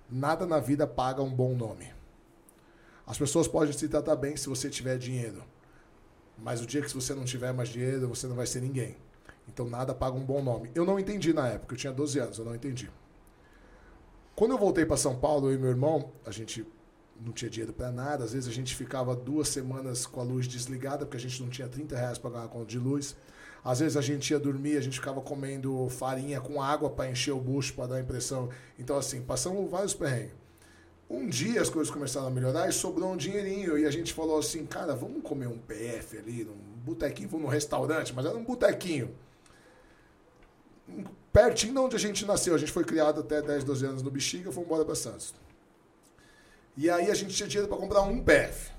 nada 0.09 0.47
na 0.47 0.59
vida 0.59 0.87
paga 0.87 1.23
um 1.23 1.31
bom 1.31 1.55
nome. 1.55 1.93
As 3.07 3.19
pessoas 3.19 3.47
podem 3.47 3.75
te 3.75 3.87
tratar 3.89 4.17
bem 4.17 4.39
se 4.39 4.49
você 4.49 4.71
tiver 4.71 4.97
dinheiro. 4.97 5.45
Mas 6.39 6.63
o 6.63 6.67
dia 6.67 6.81
que 6.81 6.95
você 6.95 7.15
não 7.15 7.27
tiver 7.27 7.53
mais 7.53 7.69
dinheiro, 7.69 8.09
você 8.09 8.27
não 8.27 8.35
vai 8.35 8.47
ser 8.47 8.63
ninguém. 8.63 8.97
Então 9.47 9.69
nada 9.69 9.95
paga 9.95 10.17
um 10.17 10.25
bom 10.25 10.43
nome. 10.43 10.71
Eu 10.75 10.87
não 10.87 10.99
entendi 10.99 11.35
na 11.35 11.47
época, 11.47 11.75
eu 11.75 11.79
tinha 11.79 11.93
12 11.93 12.19
anos, 12.19 12.39
eu 12.39 12.47
não 12.47 12.55
entendi. 12.55 12.91
Quando 14.35 14.53
eu 14.53 14.59
voltei 14.59 14.87
para 14.87 14.97
São 14.97 15.15
Paulo, 15.15 15.51
eu 15.51 15.57
e 15.57 15.59
meu 15.59 15.69
irmão, 15.69 16.11
a 16.25 16.31
gente 16.31 16.67
não 17.21 17.33
tinha 17.33 17.51
dinheiro 17.51 17.75
para 17.75 17.93
nada. 17.93 18.25
Às 18.25 18.33
vezes 18.33 18.49
a 18.49 18.53
gente 18.53 18.75
ficava 18.75 19.15
duas 19.15 19.49
semanas 19.49 20.07
com 20.07 20.21
a 20.21 20.25
luz 20.25 20.49
desligada, 20.49 21.05
porque 21.05 21.19
a 21.19 21.21
gente 21.21 21.43
não 21.43 21.51
tinha 21.51 21.69
30 21.69 21.95
reais 21.95 22.17
para 22.17 22.31
pagar 22.31 22.45
a 22.47 22.49
conta 22.49 22.65
de 22.65 22.79
luz. 22.79 23.15
Às 23.65 23.81
vezes 23.81 23.97
a 23.97 24.01
gente 24.01 24.31
ia 24.31 24.39
dormir, 24.39 24.77
a 24.77 24.81
gente 24.81 24.99
ficava 24.99 25.21
comendo 25.21 25.89
farinha 25.89 26.41
com 26.41 26.63
água 26.63 26.89
para 26.91 27.11
encher 27.11 27.33
o 27.33 27.41
bucho, 27.41 27.75
para 27.75 27.87
dar 27.87 28.01
impressão. 28.01 28.49
Então, 28.79 28.97
assim, 28.97 29.21
passamos 29.23 29.71
vários 29.71 29.95
perrengues. 29.95 30.35
Um 31.11 31.27
dia 31.27 31.63
as 31.63 31.71
coisas 31.71 31.93
começaram 31.93 32.27
a 32.27 32.31
melhorar 32.31 32.69
e 32.69 32.73
sobrou 32.73 33.13
um 33.13 33.17
dinheirinho. 33.17 33.79
E 33.79 33.87
a 33.87 33.91
gente 33.91 34.13
falou 34.13 34.39
assim, 34.39 34.67
cara, 34.67 34.95
vamos 34.95 35.23
comer 35.23 35.47
um 35.47 35.59
PF 35.59 36.19
ali, 36.19 36.45
num 36.45 36.57
botequinho, 36.85 37.29
vamos 37.29 37.47
num 37.47 37.53
restaurante, 37.53 38.13
mas 38.15 38.27
era 38.27 38.37
um 38.37 38.45
botequinho. 38.45 39.15
Pertinho 41.33 41.73
de 41.73 41.79
onde 41.79 41.97
a 41.97 41.99
gente 41.99 42.25
nasceu. 42.27 42.55
A 42.55 42.59
gente 42.59 42.73
foi 42.73 42.85
criado 42.85 43.21
até 43.21 43.41
10, 43.41 43.65
12 43.65 43.87
anos 43.87 44.03
no 44.03 44.11
Bexiga, 44.11 44.53
fomos 44.53 44.67
embora 44.67 44.85
para 44.85 44.95
Santos. 44.95 45.35
E 46.77 46.89
aí 46.89 47.11
a 47.11 47.15
gente 47.15 47.35
tinha 47.35 47.49
dinheiro 47.49 47.69
para 47.69 47.79
comprar 47.79 48.03
um 48.03 48.23
PF. 48.23 48.71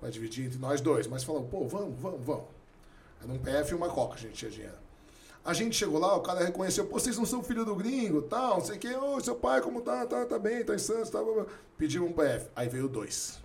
Para 0.00 0.10
dividir 0.10 0.46
entre 0.46 0.58
nós 0.58 0.80
dois. 0.80 1.06
Mas 1.06 1.24
falou, 1.24 1.44
pô, 1.44 1.66
vamos, 1.66 1.98
vamos, 1.98 2.24
vamos. 2.24 2.44
Era 3.24 3.32
um 3.32 3.38
PF 3.38 3.72
e 3.72 3.74
uma 3.74 3.88
coca, 3.88 4.14
a 4.14 4.18
gente 4.18 4.34
tinha 4.34 4.50
dinheiro. 4.50 4.84
A 5.44 5.52
gente 5.52 5.76
chegou 5.76 5.98
lá, 5.98 6.14
o 6.16 6.20
cara 6.20 6.44
reconheceu, 6.44 6.86
pô, 6.86 6.98
vocês 6.98 7.18
não 7.18 7.26
são 7.26 7.42
filho 7.42 7.64
do 7.64 7.74
gringo, 7.74 8.22
tal, 8.22 8.58
não 8.58 8.64
sei 8.64 8.76
o 8.76 8.78
quê, 8.78 8.94
ô, 8.94 9.20
seu 9.20 9.34
pai 9.34 9.60
como 9.60 9.82
tá, 9.82 10.06
tá, 10.06 10.24
tá 10.24 10.38
bem, 10.38 10.64
tá 10.64 10.74
em 10.74 10.78
Santos, 10.78 11.10
tá, 11.10 11.22
blá, 11.22 11.34
blá. 11.34 11.46
pediu 11.76 12.04
um 12.06 12.12
PF, 12.12 12.48
aí 12.56 12.68
veio 12.68 12.88
dois. 12.88 13.42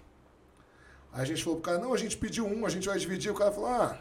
Aí 1.12 1.22
a 1.22 1.26
gente 1.26 1.44
falou 1.44 1.60
pro 1.60 1.72
cara, 1.72 1.84
não, 1.84 1.94
a 1.94 1.98
gente 1.98 2.16
pediu 2.16 2.46
um, 2.46 2.66
a 2.66 2.70
gente 2.70 2.88
vai 2.88 2.98
dividir, 2.98 3.32
o 3.32 3.36
cara 3.36 3.52
falou, 3.52 3.70
ah, 3.70 3.98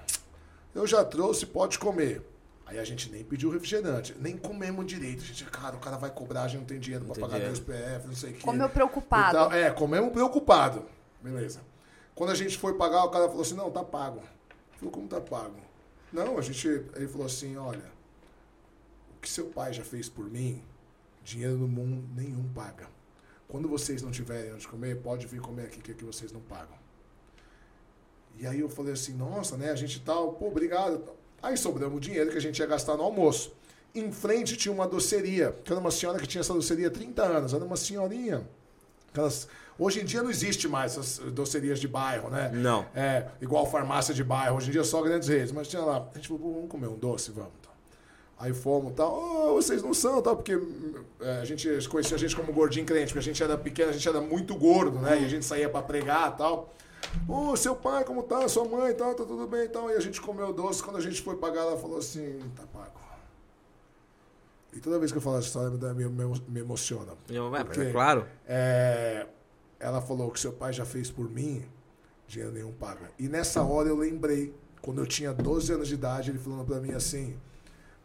eu 0.74 0.86
já 0.86 1.04
trouxe, 1.04 1.46
pode 1.46 1.78
comer. 1.78 2.22
Aí 2.66 2.78
a 2.78 2.84
gente 2.84 3.10
nem 3.10 3.24
pediu 3.24 3.50
refrigerante, 3.50 4.14
nem 4.20 4.36
comemos 4.36 4.86
direito, 4.86 5.22
a 5.22 5.26
gente, 5.26 5.44
cara, 5.46 5.74
o 5.74 5.80
cara 5.80 5.96
vai 5.96 6.10
cobrar, 6.10 6.42
a 6.42 6.48
gente 6.48 6.60
não 6.60 6.66
tem 6.66 6.78
dinheiro 6.78 7.04
pra 7.04 7.14
tem 7.14 7.22
pagar 7.22 7.38
dinheiro. 7.38 7.60
dois 7.60 7.80
PF, 7.80 8.06
não 8.06 8.14
sei 8.14 8.30
o 8.30 8.34
quê. 8.34 8.40
Comeu 8.42 8.68
preocupado. 8.68 9.32
tal. 9.32 9.52
É, 9.52 9.70
comemos 9.70 10.12
preocupado. 10.12 10.84
Beleza. 11.20 11.62
Quando 12.14 12.30
a 12.30 12.34
gente 12.34 12.58
foi 12.58 12.74
pagar, 12.74 13.04
o 13.04 13.10
cara 13.10 13.26
falou 13.26 13.42
assim, 13.42 13.54
não, 13.54 13.70
tá 13.70 13.82
pago. 13.82 14.22
Falou, 14.76 14.92
como 14.92 15.08
tá 15.08 15.20
pago? 15.20 15.67
Não, 16.12 16.38
a 16.38 16.42
gente. 16.42 16.66
Ele 16.66 17.08
falou 17.08 17.26
assim, 17.26 17.56
olha, 17.56 17.90
o 19.16 19.20
que 19.20 19.28
seu 19.28 19.46
pai 19.46 19.72
já 19.72 19.84
fez 19.84 20.08
por 20.08 20.30
mim, 20.30 20.62
dinheiro 21.22 21.56
no 21.56 21.68
mundo 21.68 22.08
nenhum 22.14 22.48
paga. 22.52 22.88
Quando 23.46 23.68
vocês 23.68 24.02
não 24.02 24.10
tiverem 24.10 24.52
onde 24.52 24.68
comer, 24.68 25.00
pode 25.00 25.26
vir 25.26 25.40
comer 25.40 25.64
aqui 25.64 25.80
que 25.80 25.92
aqui 25.92 26.04
vocês 26.04 26.32
não 26.32 26.40
pagam. 26.40 26.76
E 28.38 28.46
aí 28.46 28.60
eu 28.60 28.68
falei 28.68 28.92
assim, 28.92 29.14
nossa, 29.14 29.56
né? 29.56 29.70
A 29.70 29.74
gente 29.74 30.00
tal, 30.00 30.34
pô, 30.34 30.48
obrigado. 30.48 31.02
Aí 31.42 31.56
sobramos 31.56 31.96
o 31.96 32.00
dinheiro 32.00 32.30
que 32.30 32.36
a 32.36 32.40
gente 32.40 32.58
ia 32.58 32.66
gastar 32.66 32.96
no 32.96 33.02
almoço. 33.02 33.52
Em 33.94 34.12
frente 34.12 34.56
tinha 34.56 34.72
uma 34.72 34.86
doceria, 34.86 35.56
que 35.64 35.72
era 35.72 35.80
uma 35.80 35.90
senhora 35.90 36.18
que 36.18 36.26
tinha 36.26 36.40
essa 36.40 36.52
doceria 36.52 36.88
há 36.88 36.90
30 36.90 37.22
anos, 37.22 37.54
era 37.54 37.64
uma 37.64 37.76
senhorinha. 37.76 38.48
Aquelas, 39.10 39.48
hoje 39.78 40.00
em 40.00 40.04
dia 40.04 40.22
não 40.22 40.30
existe 40.30 40.68
mais 40.68 40.92
essas 40.92 41.18
docerias 41.32 41.80
de 41.80 41.88
bairro, 41.88 42.30
né? 42.30 42.50
Não. 42.52 42.86
É, 42.94 43.26
igual 43.40 43.70
farmácia 43.70 44.14
de 44.14 44.22
bairro. 44.22 44.56
Hoje 44.56 44.68
em 44.68 44.72
dia 44.72 44.84
só 44.84 45.02
grandes 45.02 45.28
redes. 45.28 45.52
Mas 45.52 45.68
tinha 45.68 45.82
lá, 45.82 46.08
a 46.12 46.16
gente 46.16 46.28
falou, 46.28 46.54
vamos 46.54 46.70
comer 46.70 46.88
um 46.88 46.96
doce, 46.96 47.30
vamos. 47.30 47.52
Então. 47.60 47.72
Aí 48.38 48.54
fomos 48.54 48.92
tal, 48.94 49.12
oh, 49.12 49.54
vocês 49.54 49.82
não 49.82 49.92
são, 49.92 50.22
tal, 50.22 50.36
porque 50.36 50.56
é, 51.20 51.40
a 51.40 51.44
gente 51.44 51.68
conhecia 51.88 52.16
a 52.16 52.20
gente 52.20 52.36
como 52.36 52.52
gordinho 52.52 52.86
crente, 52.86 53.06
porque 53.06 53.18
a 53.18 53.22
gente 53.22 53.42
era 53.42 53.58
pequeno, 53.58 53.90
a 53.90 53.92
gente 53.92 54.08
era 54.08 54.20
muito 54.20 54.54
gordo, 54.54 55.00
né? 55.00 55.20
E 55.20 55.24
a 55.24 55.28
gente 55.28 55.44
saía 55.44 55.68
para 55.68 55.82
pregar 55.82 56.36
tal. 56.36 56.72
Ô, 57.26 57.50
oh, 57.50 57.56
seu 57.56 57.74
pai, 57.74 58.04
como 58.04 58.22
tá? 58.22 58.46
Sua 58.48 58.64
mãe, 58.64 58.94
tal, 58.94 59.14
tá 59.14 59.24
tudo 59.24 59.46
bem 59.46 59.64
e 59.64 59.68
tal. 59.68 59.90
E 59.90 59.94
a 59.94 60.00
gente 60.00 60.20
comeu 60.20 60.52
doce, 60.52 60.82
quando 60.82 60.96
a 60.96 61.00
gente 61.00 61.20
foi 61.20 61.36
pagar, 61.36 61.62
ela 61.62 61.76
falou 61.76 61.98
assim, 61.98 62.38
tá 62.54 62.62
pago. 62.72 63.07
E 64.72 64.80
toda 64.80 64.98
vez 64.98 65.10
que 65.10 65.18
eu 65.18 65.22
falo 65.22 65.38
essa 65.38 65.46
história, 65.46 65.70
me, 65.94 66.04
me, 66.08 66.42
me 66.48 66.60
emociona. 66.60 67.12
Porque, 67.64 67.80
é 67.80 67.92
claro. 67.92 68.26
É, 68.46 69.26
ela 69.80 70.00
falou 70.00 70.30
que 70.30 70.38
seu 70.38 70.52
pai 70.52 70.72
já 70.72 70.84
fez 70.84 71.10
por 71.10 71.28
mim, 71.28 71.64
dinheiro 72.26 72.52
nenhum 72.52 72.72
paga. 72.72 73.10
E 73.18 73.28
nessa 73.28 73.62
hora 73.62 73.88
eu 73.88 73.96
lembrei, 73.96 74.54
quando 74.82 75.00
eu 75.00 75.06
tinha 75.06 75.32
12 75.32 75.72
anos 75.72 75.88
de 75.88 75.94
idade, 75.94 76.30
ele 76.30 76.38
falando 76.38 76.64
para 76.64 76.80
mim 76.80 76.92
assim, 76.92 77.36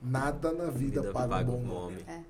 nada 0.02 0.52
na 0.52 0.66
vida, 0.66 1.02
vida 1.02 1.14
paga, 1.14 1.30
paga 1.30 1.52
um 1.52 1.62
bom 1.62 1.74
nome. 1.74 2.06
É. 2.08 2.22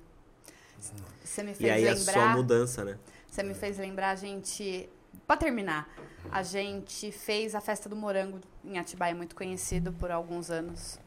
Você 1.22 1.42
me 1.42 1.54
fez 1.54 1.60
e 1.60 1.70
aí 1.70 1.84
lembrar, 1.84 2.12
é 2.12 2.14
só 2.14 2.28
mudança, 2.28 2.84
né? 2.84 2.98
Você 3.28 3.42
me 3.42 3.54
fez 3.54 3.78
lembrar, 3.78 4.10
a 4.10 4.16
gente... 4.16 4.88
Para 5.26 5.36
terminar, 5.36 5.88
a 6.30 6.42
gente 6.42 7.10
fez 7.12 7.54
a 7.54 7.60
festa 7.60 7.88
do 7.88 7.96
morango 7.96 8.40
em 8.64 8.78
Atibaia, 8.78 9.14
muito 9.14 9.34
conhecido 9.34 9.92
por 9.92 10.10
alguns 10.10 10.50
anos. 10.50 10.98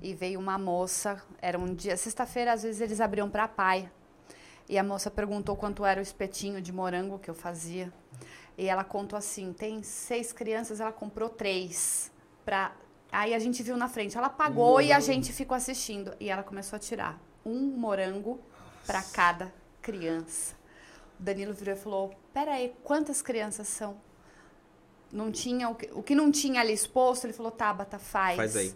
E 0.00 0.14
veio 0.14 0.38
uma 0.38 0.58
moça, 0.58 1.22
era 1.40 1.58
um 1.58 1.74
dia, 1.74 1.96
sexta-feira, 1.96 2.52
às 2.52 2.62
vezes 2.62 2.80
eles 2.80 3.00
abriam 3.00 3.30
para 3.30 3.44
a 3.44 3.48
paia. 3.48 3.90
E 4.68 4.78
a 4.78 4.82
moça 4.82 5.10
perguntou 5.10 5.56
quanto 5.56 5.84
era 5.84 6.00
o 6.00 6.02
espetinho 6.02 6.60
de 6.60 6.72
morango 6.72 7.18
que 7.18 7.30
eu 7.30 7.34
fazia. 7.34 7.92
E 8.58 8.66
ela 8.66 8.82
contou 8.82 9.16
assim: 9.16 9.52
tem 9.52 9.82
seis 9.82 10.32
crianças, 10.32 10.80
ela 10.80 10.92
comprou 10.92 11.28
três. 11.28 12.10
Pra... 12.44 12.72
Aí 13.12 13.32
a 13.34 13.38
gente 13.38 13.62
viu 13.62 13.76
na 13.76 13.88
frente. 13.88 14.16
Ela 14.18 14.28
pagou 14.28 14.80
e 14.80 14.92
a 14.92 15.00
gente 15.00 15.32
ficou 15.32 15.56
assistindo. 15.56 16.14
E 16.18 16.28
ela 16.28 16.42
começou 16.42 16.76
a 16.76 16.80
tirar 16.80 17.20
um 17.44 17.60
morango 17.60 18.40
para 18.84 19.02
cada 19.02 19.52
criança. 19.80 20.54
O 21.18 21.22
Danilo 21.22 21.54
virou 21.54 21.74
e 21.74 21.78
falou: 21.78 22.14
Peraí, 22.32 22.74
quantas 22.82 23.22
crianças 23.22 23.68
são? 23.68 23.96
Não 25.12 25.30
tinha, 25.30 25.68
o 25.68 25.74
que, 25.76 25.90
o 25.92 26.02
que 26.02 26.14
não 26.16 26.32
tinha 26.32 26.60
ali 26.60 26.72
exposto, 26.72 27.24
ele 27.24 27.32
falou: 27.32 27.52
Tabata, 27.52 27.98
faz. 27.98 28.36
Faz 28.36 28.56
aí. 28.56 28.74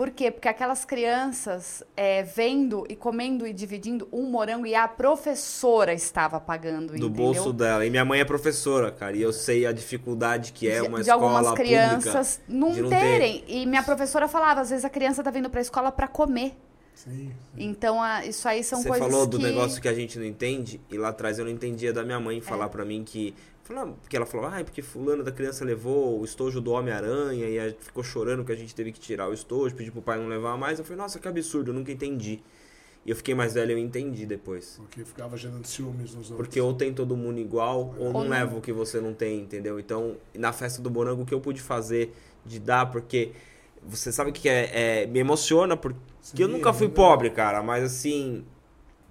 Por 0.00 0.08
quê? 0.08 0.30
Porque 0.30 0.48
aquelas 0.48 0.82
crianças 0.86 1.84
é, 1.94 2.22
vendo 2.22 2.86
e 2.88 2.96
comendo 2.96 3.46
e 3.46 3.52
dividindo 3.52 4.08
um 4.10 4.22
morango 4.30 4.64
e 4.66 4.74
a 4.74 4.88
professora 4.88 5.92
estava 5.92 6.40
pagando, 6.40 6.86
Do 6.86 6.96
entendeu? 6.96 7.10
bolso 7.10 7.52
dela. 7.52 7.84
E 7.84 7.90
minha 7.90 8.02
mãe 8.02 8.18
é 8.18 8.24
professora, 8.24 8.90
cara. 8.90 9.14
E 9.14 9.20
eu 9.20 9.30
sei 9.30 9.66
a 9.66 9.72
dificuldade 9.72 10.52
que 10.52 10.66
é 10.70 10.80
uma 10.80 11.00
de, 11.00 11.04
de 11.04 11.10
escola 11.10 11.36
algumas 11.40 11.54
crianças 11.54 12.40
não, 12.48 12.72
não 12.72 12.88
terem. 12.88 13.40
Ter. 13.42 13.52
E 13.54 13.66
minha 13.66 13.82
professora 13.82 14.26
falava, 14.26 14.62
às 14.62 14.70
vezes 14.70 14.86
a 14.86 14.88
criança 14.88 15.22
tá 15.22 15.30
vindo 15.30 15.50
para 15.50 15.60
a 15.60 15.64
escola 15.68 15.92
para 15.92 16.08
comer. 16.08 16.56
Sim, 16.94 17.10
sim. 17.30 17.34
Então, 17.58 18.02
a, 18.02 18.24
isso 18.24 18.48
aí 18.48 18.64
são 18.64 18.80
Você 18.80 18.88
coisas 18.88 19.06
falou 19.06 19.26
do 19.26 19.36
que... 19.36 19.44
negócio 19.44 19.82
que 19.82 19.88
a 19.88 19.92
gente 19.92 20.18
não 20.18 20.24
entende, 20.24 20.80
e 20.90 20.96
lá 20.96 21.10
atrás 21.10 21.38
eu 21.38 21.44
não 21.44 21.52
entendia 21.52 21.92
da 21.92 22.02
minha 22.02 22.18
mãe 22.18 22.40
falar 22.40 22.66
É. 22.66 22.68
pra 22.70 22.86
mim 22.86 23.04
que. 23.04 23.34
Falar, 23.70 23.86
porque 23.86 24.16
ela 24.16 24.26
falou, 24.26 24.46
ah, 24.46 24.64
porque 24.64 24.82
fulano 24.82 25.22
da 25.22 25.30
criança 25.30 25.64
levou 25.64 26.20
o 26.20 26.24
estojo 26.24 26.60
do 26.60 26.72
Homem-Aranha 26.72 27.48
e 27.48 27.56
aí 27.56 27.76
ficou 27.78 28.02
chorando 28.02 28.44
que 28.44 28.50
a 28.50 28.56
gente 28.56 28.74
teve 28.74 28.90
que 28.90 28.98
tirar 28.98 29.28
o 29.28 29.32
estojo, 29.32 29.72
pediu 29.76 29.92
pro 29.92 30.02
pai 30.02 30.18
não 30.18 30.26
levar 30.26 30.56
mais. 30.56 30.80
Eu 30.80 30.84
falei, 30.84 30.98
nossa, 30.98 31.20
que 31.20 31.28
absurdo, 31.28 31.70
eu 31.70 31.74
nunca 31.74 31.92
entendi. 31.92 32.40
E 33.06 33.10
eu 33.10 33.16
fiquei 33.16 33.32
mais 33.32 33.54
velho 33.54 33.70
e 33.70 33.74
eu 33.74 33.78
entendi 33.78 34.26
depois. 34.26 34.74
Porque 34.76 35.04
ficava 35.04 35.36
gerando 35.36 35.64
ciúmes 35.66 36.14
nos 36.16 36.32
outros. 36.32 36.36
Porque 36.36 36.60
ou 36.60 36.74
tem 36.74 36.92
todo 36.92 37.16
mundo 37.16 37.38
igual, 37.38 37.94
ou, 37.96 38.06
Ou 38.06 38.12
não 38.12 38.22
não. 38.24 38.28
leva 38.30 38.58
o 38.58 38.60
que 38.60 38.72
você 38.72 39.00
não 39.00 39.14
tem, 39.14 39.40
entendeu? 39.40 39.78
Então, 39.78 40.16
na 40.34 40.52
festa 40.52 40.82
do 40.82 40.90
Morango, 40.90 41.22
o 41.22 41.26
que 41.26 41.32
eu 41.32 41.40
pude 41.40 41.62
fazer 41.62 42.12
de 42.44 42.58
dar, 42.58 42.90
porque 42.90 43.30
você 43.84 44.10
sabe 44.10 44.32
que 44.32 44.48
é, 44.48 45.02
é- 45.02 45.06
me 45.06 45.20
emociona, 45.20 45.76
porque 45.76 45.96
Sim, 46.20 46.42
eu 46.42 46.48
nunca 46.48 46.72
fui 46.72 46.88
legal. 46.88 47.06
pobre, 47.06 47.30
cara, 47.30 47.62
mas 47.62 47.84
assim, 47.84 48.44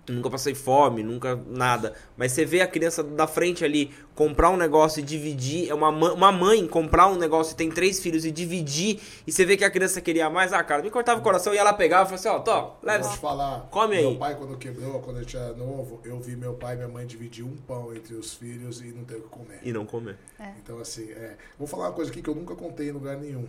nunca 0.10 0.30
passei 0.30 0.54
fome, 0.56 1.04
nunca 1.04 1.36
nada. 1.48 1.94
Mas 2.18 2.32
você 2.32 2.46
vê 2.46 2.62
a 2.62 2.68
criança 2.68 3.04
da 3.04 3.28
frente 3.28 3.64
ali 3.64 3.92
comprar 4.16 4.50
um 4.50 4.58
negócio 4.58 5.00
e 5.00 5.04
dividir, 5.04 5.70
é 5.70 5.74
uma, 5.74 5.92
ma- 5.92 6.12
uma 6.14 6.32
mãe 6.32 6.68
comprar 6.68 7.08
um 7.08 7.16
negócio 7.16 7.54
e 7.54 7.56
tem 7.56 7.70
três 7.72 8.00
filhos 8.02 8.26
e 8.26 8.32
dividir, 8.32 9.00
e 9.26 9.32
você 9.32 9.46
vê 9.46 9.56
que 9.56 9.64
a 9.64 9.72
criança 9.72 10.02
queria 10.02 10.30
mais, 10.30 10.52
ah, 10.52 10.62
cara, 10.64 10.84
me 10.84 10.90
cortava 10.92 11.20
o 11.20 11.24
coração 11.24 11.54
e 11.54 11.58
ela 11.58 11.72
pegava 11.72 12.04
e 12.14 12.18
falava 12.18 12.40
assim, 12.40 12.52
ó, 12.52 12.62
tô, 12.62 12.86
leva. 12.86 13.04
Posso 13.04 13.16
te 13.16 13.22
falar? 13.22 13.68
Come 13.72 13.96
meu 13.96 14.10
aí. 14.10 14.18
pai, 14.18 14.36
quando 14.36 14.58
quebrou, 14.58 15.00
quando 15.00 15.20
eu 15.20 15.26
tinha 15.26 15.54
novo, 15.54 16.02
eu 16.04 16.20
vi 16.20 16.36
meu 16.36 16.54
pai 16.56 16.74
e 16.74 16.78
minha 16.78 16.90
mãe 16.90 17.06
dividir 17.06 17.46
um 17.46 17.56
pão 17.56 17.96
entre 17.96 18.14
os 18.16 18.34
filhos 18.34 18.82
e 18.82 18.88
não 18.88 19.06
ter 19.06 19.16
o 19.16 19.22
que 19.22 19.30
comer. 19.30 19.60
E 19.64 19.72
não 19.72 19.86
comer. 19.86 20.18
Então, 20.62 20.80
assim, 20.80 21.10
é, 21.12 21.38
vou 21.58 21.68
falar 21.68 21.86
uma 21.88 21.94
coisa 21.94 22.12
aqui 22.12 22.22
que 22.22 22.30
eu 22.30 22.36
nunca 22.36 22.56
contei 22.56 22.90
em 22.90 22.92
lugar 22.92 23.16
nenhum. 23.16 23.48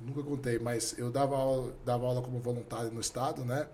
Nunca 0.00 0.22
contei, 0.22 0.58
mas 0.58 0.98
eu 0.98 1.10
dava 1.10 1.36
aula, 1.36 1.74
dava 1.84 2.06
aula 2.06 2.22
como 2.22 2.38
voluntário 2.38 2.90
no 2.90 3.00
Estado, 3.00 3.44
né? 3.44 3.66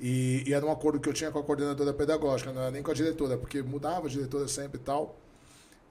E, 0.00 0.44
e 0.46 0.52
era 0.54 0.64
um 0.64 0.70
acordo 0.70 1.00
que 1.00 1.08
eu 1.08 1.12
tinha 1.12 1.30
com 1.30 1.38
a 1.38 1.42
coordenadora 1.42 1.92
pedagógica, 1.92 2.52
não 2.52 2.62
era 2.62 2.70
nem 2.70 2.82
com 2.82 2.90
a 2.90 2.94
diretora, 2.94 3.36
porque 3.36 3.62
mudava 3.62 4.06
a 4.06 4.10
diretora 4.10 4.46
sempre 4.48 4.78
e 4.80 4.84
tal. 4.84 5.16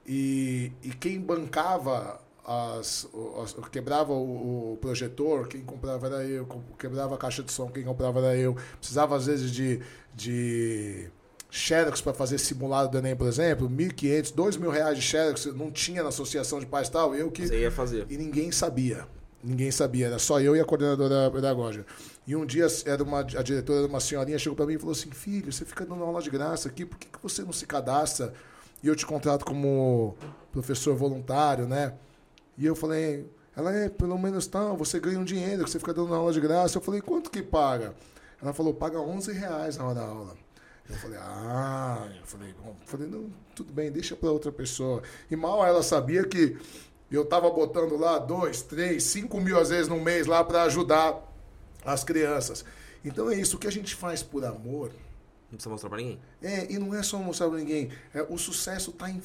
E, 0.06 0.72
e 0.82 0.90
quem 0.90 1.20
bancava 1.20 2.22
as, 2.46 3.08
as- 3.44 3.56
quebrava 3.70 4.14
o, 4.14 4.74
o 4.74 4.78
projetor, 4.78 5.48
quem 5.50 5.62
comprava 5.62 6.08
era 6.08 6.24
eu, 6.26 6.48
quebrava 6.80 7.16
a 7.16 7.18
caixa 7.18 7.44
de 7.44 7.52
som, 7.52 7.70
quem 7.70 7.84
comprava 7.84 8.20
era 8.20 8.38
eu. 8.38 8.56
Precisava 8.80 9.18
às 9.18 9.26
vezes 9.26 9.52
de, 9.52 9.82
de 10.16 11.10
Xerox 11.52 12.00
para 12.00 12.14
fazer 12.14 12.38
simulado 12.38 12.90
do 12.90 12.98
Enem, 13.00 13.16
por 13.18 13.28
exemplo, 13.28 13.70
1.500, 13.70 14.34
2.000 14.34 14.70
reais 14.70 14.98
de 14.98 15.04
Xerox, 15.04 15.46
não 15.48 15.70
tinha 15.70 16.02
na 16.02 16.10
associação 16.10 16.60
de 16.62 16.66
pais 16.66 16.88
e 16.88 16.92
tal, 16.92 17.14
eu 17.14 17.30
que 17.30 17.46
Você 17.46 17.60
ia 17.60 17.72
fazer. 17.72 18.06
e 18.10 18.18
ninguém 18.18 18.50
sabia. 18.54 19.06
Ninguém 19.48 19.72
sabia, 19.72 20.08
era 20.08 20.20
só 20.20 20.42
eu 20.42 20.58
e 20.58 20.60
a 20.60 20.66
coordenadora 20.66 21.32
pedagógica. 21.32 21.86
E 22.28 22.36
um 22.36 22.46
dia 22.46 22.68
era 22.86 23.02
uma, 23.02 23.22
a 23.22 23.42
diretora 23.42 23.88
uma 23.88 24.02
senhorinha 24.02 24.38
chegou 24.38 24.58
para 24.58 24.66
mim 24.66 24.74
e 24.74 24.78
falou 24.78 24.92
assim: 24.92 25.10
Filho, 25.10 25.54
você 25.54 25.64
fica 25.64 25.86
dando 25.86 26.04
aula 26.04 26.22
de 26.22 26.30
graça 26.30 26.68
aqui, 26.68 26.86
por 26.86 26.98
que, 27.00 27.08
que 27.08 27.18
você 27.24 27.44
não 27.44 27.54
se 27.54 27.66
cadastra? 27.66 28.34
E 28.84 28.88
eu 28.90 28.96
te 28.96 29.06
contrato 29.06 29.46
como 29.46 30.18
professor 30.52 30.98
voluntário, 30.98 31.66
né? 31.66 31.94
E 32.58 32.66
eu 32.66 32.76
falei: 32.76 33.26
Ela 33.56 33.74
é, 33.74 33.88
pelo 33.88 34.18
menos 34.18 34.48
tal, 34.48 34.76
você 34.76 35.00
ganha 35.00 35.18
um 35.18 35.24
dinheiro, 35.24 35.64
que 35.64 35.72
você 35.72 35.80
fica 35.80 35.94
dando 35.94 36.14
aula 36.14 36.34
de 36.34 36.42
graça. 36.42 36.78
Eu 36.78 36.82
falei: 36.82 37.00
Quanto 37.00 37.32
que 37.32 37.42
paga? 37.42 37.96
Ela 38.42 38.52
falou: 38.52 38.74
Paga 38.74 39.00
11 39.00 39.32
reais 39.32 39.78
na 39.78 39.86
hora 39.86 39.96
da 39.96 40.06
aula. 40.06 40.36
Eu 40.90 40.96
falei, 40.96 41.20
ah, 41.20 42.08
eu 42.18 42.26
falei, 42.26 42.56
bom, 42.64 42.74
falei, 42.86 43.08
não, 43.10 43.30
tudo 43.54 43.74
bem, 43.74 43.92
deixa 43.92 44.16
para 44.16 44.32
outra 44.32 44.54
pessoa. 44.54 45.04
E 45.30 45.36
mal 45.36 45.66
ela 45.66 45.84
sabia 45.84 46.24
que 46.24 46.58
eu 47.16 47.26
tava 47.26 47.50
botando 47.50 47.96
lá 47.98 48.20
dois, 48.20 48.62
três, 48.62 49.04
cinco 49.04 49.40
mil 49.40 49.60
às 49.60 49.70
vezes 49.70 49.88
no 49.88 50.00
mês 50.02 50.28
lá 50.28 50.44
para 50.44 50.64
ajudar 50.64 51.16
as 51.86 52.04
crianças. 52.04 52.66
Então 53.06 53.30
é 53.30 53.36
isso, 53.36 53.56
o 53.56 53.60
que 53.60 53.68
a 53.68 53.72
gente 53.72 53.96
faz 53.96 54.22
por 54.22 54.44
amor, 54.44 54.92
Não 55.50 55.52
precisa 55.58 55.70
mostrar 55.70 55.90
pra 55.90 56.00
ninguém. 56.00 56.20
é, 56.42 56.72
e 56.72 56.78
não 56.78 56.94
é 56.94 57.02
só 57.02 57.18
mostrar 57.18 57.48
pra 57.48 57.58
ninguém, 57.58 57.90
é, 58.14 58.22
o 58.30 58.38
sucesso 58.38 58.92
tá 58.92 59.10
em, 59.10 59.22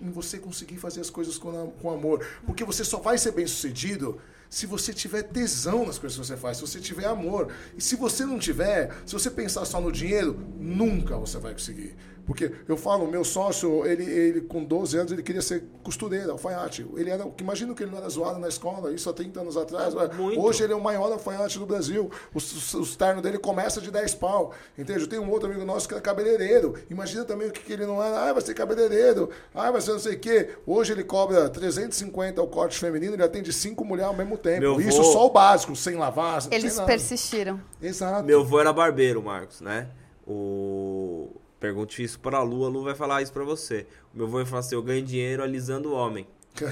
em 0.00 0.10
você 0.10 0.38
conseguir 0.38 0.76
fazer 0.76 1.00
as 1.00 1.08
coisas 1.08 1.38
com, 1.38 1.70
com 1.80 1.90
amor. 1.90 2.26
Porque 2.44 2.64
você 2.64 2.84
só 2.84 2.98
vai 2.98 3.16
ser 3.16 3.32
bem 3.32 3.46
sucedido 3.46 4.20
se 4.50 4.66
você 4.66 4.92
tiver 4.92 5.22
tesão 5.22 5.86
nas 5.86 5.98
coisas 5.98 6.18
que 6.18 6.26
você 6.26 6.36
faz, 6.36 6.58
se 6.58 6.60
você 6.66 6.78
tiver 6.78 7.06
amor. 7.06 7.50
E 7.74 7.80
se 7.80 7.96
você 7.96 8.26
não 8.26 8.38
tiver, 8.38 8.94
se 9.06 9.14
você 9.14 9.30
pensar 9.30 9.64
só 9.64 9.80
no 9.80 9.90
dinheiro, 9.90 10.38
nunca 10.58 11.16
você 11.16 11.38
vai 11.38 11.54
conseguir. 11.54 11.96
Porque 12.26 12.52
eu 12.68 12.76
falo, 12.76 13.06
meu 13.08 13.24
sócio, 13.24 13.84
ele, 13.84 14.04
ele 14.04 14.40
com 14.42 14.62
12 14.62 14.96
anos, 14.96 15.12
ele 15.12 15.22
queria 15.22 15.42
ser 15.42 15.64
costureiro, 15.82 16.30
alfaiate. 16.30 16.86
Ele 16.96 17.10
era, 17.10 17.26
imagina 17.38 17.74
que 17.74 17.82
ele 17.82 17.90
não 17.90 17.98
era 17.98 18.08
zoado 18.08 18.38
na 18.38 18.48
escola, 18.48 18.92
isso 18.92 19.10
há 19.10 19.12
30 19.12 19.40
anos 19.40 19.56
atrás. 19.56 19.92
Muito. 20.16 20.40
Hoje 20.40 20.62
ele 20.62 20.72
é 20.72 20.76
o 20.76 20.80
maior 20.80 21.10
alfaiate 21.10 21.58
do 21.58 21.66
Brasil. 21.66 22.10
Os, 22.32 22.52
os, 22.52 22.74
os 22.74 22.96
ternos 22.96 23.22
dele 23.22 23.38
começa 23.38 23.80
de 23.80 23.90
10 23.90 24.14
pau. 24.14 24.52
Entende? 24.78 25.00
Eu 25.00 25.08
tenho 25.08 25.22
um 25.22 25.30
outro 25.30 25.48
amigo 25.48 25.64
nosso 25.64 25.88
que 25.88 25.94
era 25.94 26.00
cabeleireiro. 26.02 26.74
Imagina 26.88 27.24
também 27.24 27.48
o 27.48 27.52
que, 27.52 27.60
que 27.60 27.72
ele 27.72 27.86
não 27.86 28.02
era. 28.02 28.28
Ah, 28.28 28.32
vai 28.32 28.42
ser 28.42 28.54
cabeleireiro. 28.54 29.28
Ah, 29.54 29.70
vai 29.70 29.80
ser 29.80 29.92
não 29.92 29.98
sei 29.98 30.14
o 30.14 30.18
quê. 30.20 30.50
Hoje 30.66 30.92
ele 30.92 31.02
cobra 31.04 31.48
350 31.48 32.40
o 32.40 32.46
corte 32.46 32.78
feminino, 32.78 33.14
ele 33.14 33.22
atende 33.22 33.52
cinco 33.52 33.84
mulheres 33.84 34.10
ao 34.10 34.16
mesmo 34.16 34.38
tempo. 34.38 34.60
Meu 34.60 34.80
Isso 34.80 35.02
vô- 35.02 35.12
só 35.12 35.26
o 35.26 35.30
básico, 35.30 35.74
sem 35.74 35.96
lavar, 35.96 36.42
sem 36.42 36.54
Eles 36.54 36.76
nada. 36.76 36.86
persistiram. 36.86 37.60
Exato. 37.82 38.24
Meu 38.24 38.40
avô 38.40 38.60
era 38.60 38.72
barbeiro, 38.72 39.22
Marcos, 39.22 39.60
né? 39.60 39.88
O... 40.26 41.28
Pergunte 41.62 42.02
isso 42.02 42.18
pra 42.18 42.42
Lu, 42.42 42.64
a 42.64 42.68
Lu 42.68 42.82
vai 42.82 42.94
falar 42.94 43.22
isso 43.22 43.32
pra 43.32 43.44
você. 43.44 43.86
O 44.12 44.18
meu 44.18 44.26
avô 44.26 44.40
ia 44.40 44.44
falar 44.46 44.60
assim, 44.60 44.74
eu 44.74 44.82
ganho 44.82 45.00
dinheiro 45.04 45.42
alisando 45.44 45.90
o 45.90 45.94
homem. 45.94 46.26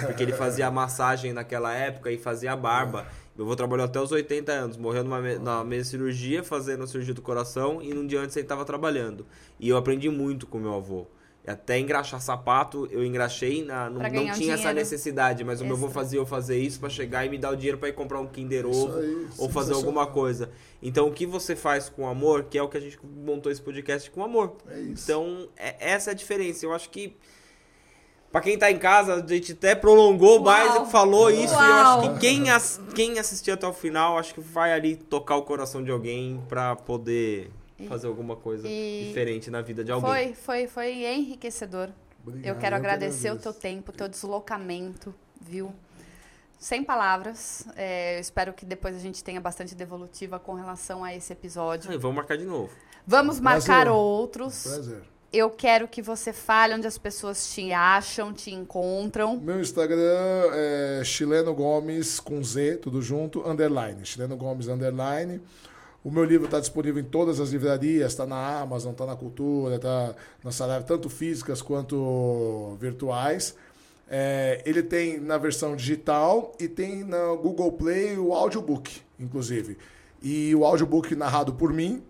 Porque 0.07 0.23
ele 0.25 0.33
fazia 0.33 0.69
massagem 0.71 1.33
naquela 1.33 1.73
época 1.73 2.11
e 2.11 2.19
fazia 2.19 2.55
barba. 2.57 3.07
Meu 3.37 3.47
avô 3.47 3.55
trabalhou 3.55 3.87
até 3.87 4.01
os 4.01 4.11
80 4.11 4.51
anos, 4.53 4.77
morreu 4.77 5.05
numa 5.05 5.21
me- 5.21 5.39
na 5.39 5.63
mesma 5.65 5.85
cirurgia, 5.85 6.43
fazendo 6.43 6.83
a 6.83 6.87
cirurgia 6.89 7.15
do 7.15 7.23
coração, 7.23 7.81
e 7.81 7.95
num 7.95 8.05
dia 8.07 8.21
antes 8.21 8.37
ele 8.37 8.45
estava 8.45 8.65
trabalhando. 8.65 9.25
E 9.61 9.69
eu 9.69 9.77
aprendi 9.77 10.11
muito 10.11 10.45
com 10.47 10.59
meu 10.59 10.75
avô. 10.75 11.07
E 11.47 11.51
até 11.51 11.79
engraxar 11.79 12.21
sapato, 12.21 12.87
eu 12.91 13.03
engraxei, 13.03 13.65
na, 13.65 13.89
não, 13.89 14.01
não 14.03 14.33
tinha 14.35 14.55
essa 14.55 14.75
necessidade, 14.75 15.43
mas 15.43 15.61
o 15.63 15.65
meu 15.65 15.75
avô 15.75 15.87
Extra. 15.87 16.03
fazia 16.03 16.19
eu 16.19 16.27
fazer 16.27 16.59
isso 16.59 16.79
pra 16.79 16.91
chegar 16.91 17.25
e 17.25 17.31
me 17.31 17.39
dar 17.39 17.51
o 17.53 17.57
dinheiro 17.57 17.79
pra 17.79 17.89
ir 17.89 17.95
comprar 17.95 18.21
um 18.21 18.27
Kinder 18.27 18.67
Ovo 18.67 18.99
aí, 18.99 19.27
ou 19.39 19.49
fazer 19.49 19.73
alguma 19.73 20.07
coisa. 20.07 20.51
Então, 20.83 21.09
o 21.09 21.13
que 21.13 21.25
você 21.25 21.57
faz 21.57 21.89
com 21.89 22.07
amor, 22.07 22.45
que 22.45 22.59
é 22.59 22.63
o 22.63 22.69
que 22.69 22.77
a 22.77 22.81
gente 22.81 22.99
montou 23.25 23.51
esse 23.51 23.61
podcast 23.63 24.11
com 24.11 24.23
amor. 24.23 24.53
É 24.69 24.81
isso. 24.81 25.05
Então, 25.05 25.49
é- 25.57 25.77
essa 25.93 26.11
é 26.11 26.13
a 26.13 26.15
diferença. 26.15 26.67
Eu 26.67 26.75
acho 26.75 26.91
que 26.91 27.17
Pra 28.33 28.41
quem 28.41 28.57
tá 28.57 28.71
em 28.71 28.79
casa, 28.79 29.15
a 29.17 29.27
gente 29.27 29.51
até 29.55 29.75
prolongou 29.75 30.35
Uau. 30.37 30.45
mais, 30.45 30.89
falou 30.93 31.29
isso. 31.31 31.53
E 31.53 31.57
eu 31.57 31.59
Uau. 31.59 32.01
acho 32.01 32.13
que 32.15 32.21
quem, 32.21 32.49
ass- 32.49 32.81
quem 32.95 33.19
assistiu 33.19 33.55
até 33.55 33.67
o 33.67 33.73
final, 33.73 34.17
acho 34.19 34.33
que 34.35 34.41
vai 34.41 34.73
ali 34.73 34.95
tocar 34.95 35.35
o 35.35 35.43
coração 35.43 35.83
de 35.83 35.91
alguém 35.91 36.41
pra 36.49 36.77
poder 36.77 37.51
fazer 37.89 38.07
alguma 38.07 38.37
coisa 38.37 38.69
e- 38.69 39.07
diferente 39.09 39.51
na 39.51 39.61
vida 39.63 39.83
de 39.85 39.91
alguém. 39.93 40.11
Foi, 40.11 40.35
foi, 40.35 40.67
foi 40.67 41.05
enriquecedor. 41.05 41.89
Obrigado, 42.27 42.47
eu 42.55 42.61
quero 42.61 42.75
eu 42.75 42.79
agradecer 42.79 43.29
o 43.29 43.33
agradeço. 43.33 43.53
teu 43.53 43.53
tempo, 43.53 43.91
o 43.91 43.95
teu 43.95 44.09
deslocamento, 44.09 45.15
viu? 45.41 45.73
Sem 46.59 46.85
palavras. 46.85 47.67
É, 47.75 48.17
eu 48.17 48.21
espero 48.21 48.53
que 48.53 48.67
depois 48.67 48.95
a 48.95 48.99
gente 48.99 49.25
tenha 49.25 49.41
bastante 49.41 49.75
devolutiva 49.75 50.39
com 50.39 50.53
relação 50.55 51.03
a 51.03 51.15
esse 51.15 51.33
episódio. 51.33 51.91
Aí, 51.91 51.97
vamos 51.97 52.17
marcar 52.17 52.37
de 52.37 52.45
novo. 52.45 52.71
Vamos 53.07 53.41
marcar 53.41 53.85
Prazer. 53.87 53.93
outros. 53.93 54.63
Prazer. 54.65 55.03
Eu 55.33 55.49
quero 55.49 55.87
que 55.87 56.03
você 56.03 56.33
fale 56.33 56.75
onde 56.75 56.87
as 56.89 56.99
pessoas 56.99 57.55
te 57.55 57.73
acham, 57.73 58.33
te 58.33 58.51
encontram. 58.53 59.39
Meu 59.39 59.61
Instagram 59.61 60.51
é 60.53 61.03
Chileno 61.05 61.55
Gomes 61.55 62.19
com 62.19 62.43
Z, 62.43 62.79
tudo 62.79 63.01
junto, 63.01 63.49
underline. 63.49 64.05
Chileno 64.05 64.37
Gomes 64.37 64.67
underline. 64.67 65.41
O 66.03 66.11
meu 66.11 66.25
livro 66.25 66.47
está 66.47 66.59
disponível 66.59 67.03
em 67.03 67.05
todas 67.07 67.41
as 67.41 67.51
livrarias, 67.51 68.13
está 68.13 68.27
na 68.27 68.61
Amazon, 68.61 68.93
está 68.93 69.05
na 69.05 69.17
Cultura, 69.17 69.77
está 69.77 70.15
na 70.43 70.51
Saraiva, 70.51 70.85
tanto 70.85 71.11
físicas 71.11 71.61
quanto 71.61 72.77
virtuais. 72.81 73.55
É, 74.09 74.63
ele 74.65 74.83
tem 74.83 75.21
na 75.21 75.37
versão 75.39 75.77
digital 75.77 76.53
e 76.59 76.67
tem 76.67 77.05
na 77.05 77.35
Google 77.37 77.71
Play 77.73 78.19
o 78.19 78.33
audiobook, 78.33 78.91
inclusive. 79.19 79.77
E 80.23 80.55
o 80.55 80.65
audiobook 80.65 81.15
narrado 81.15 81.53
por 81.53 81.73
mim 81.73 82.03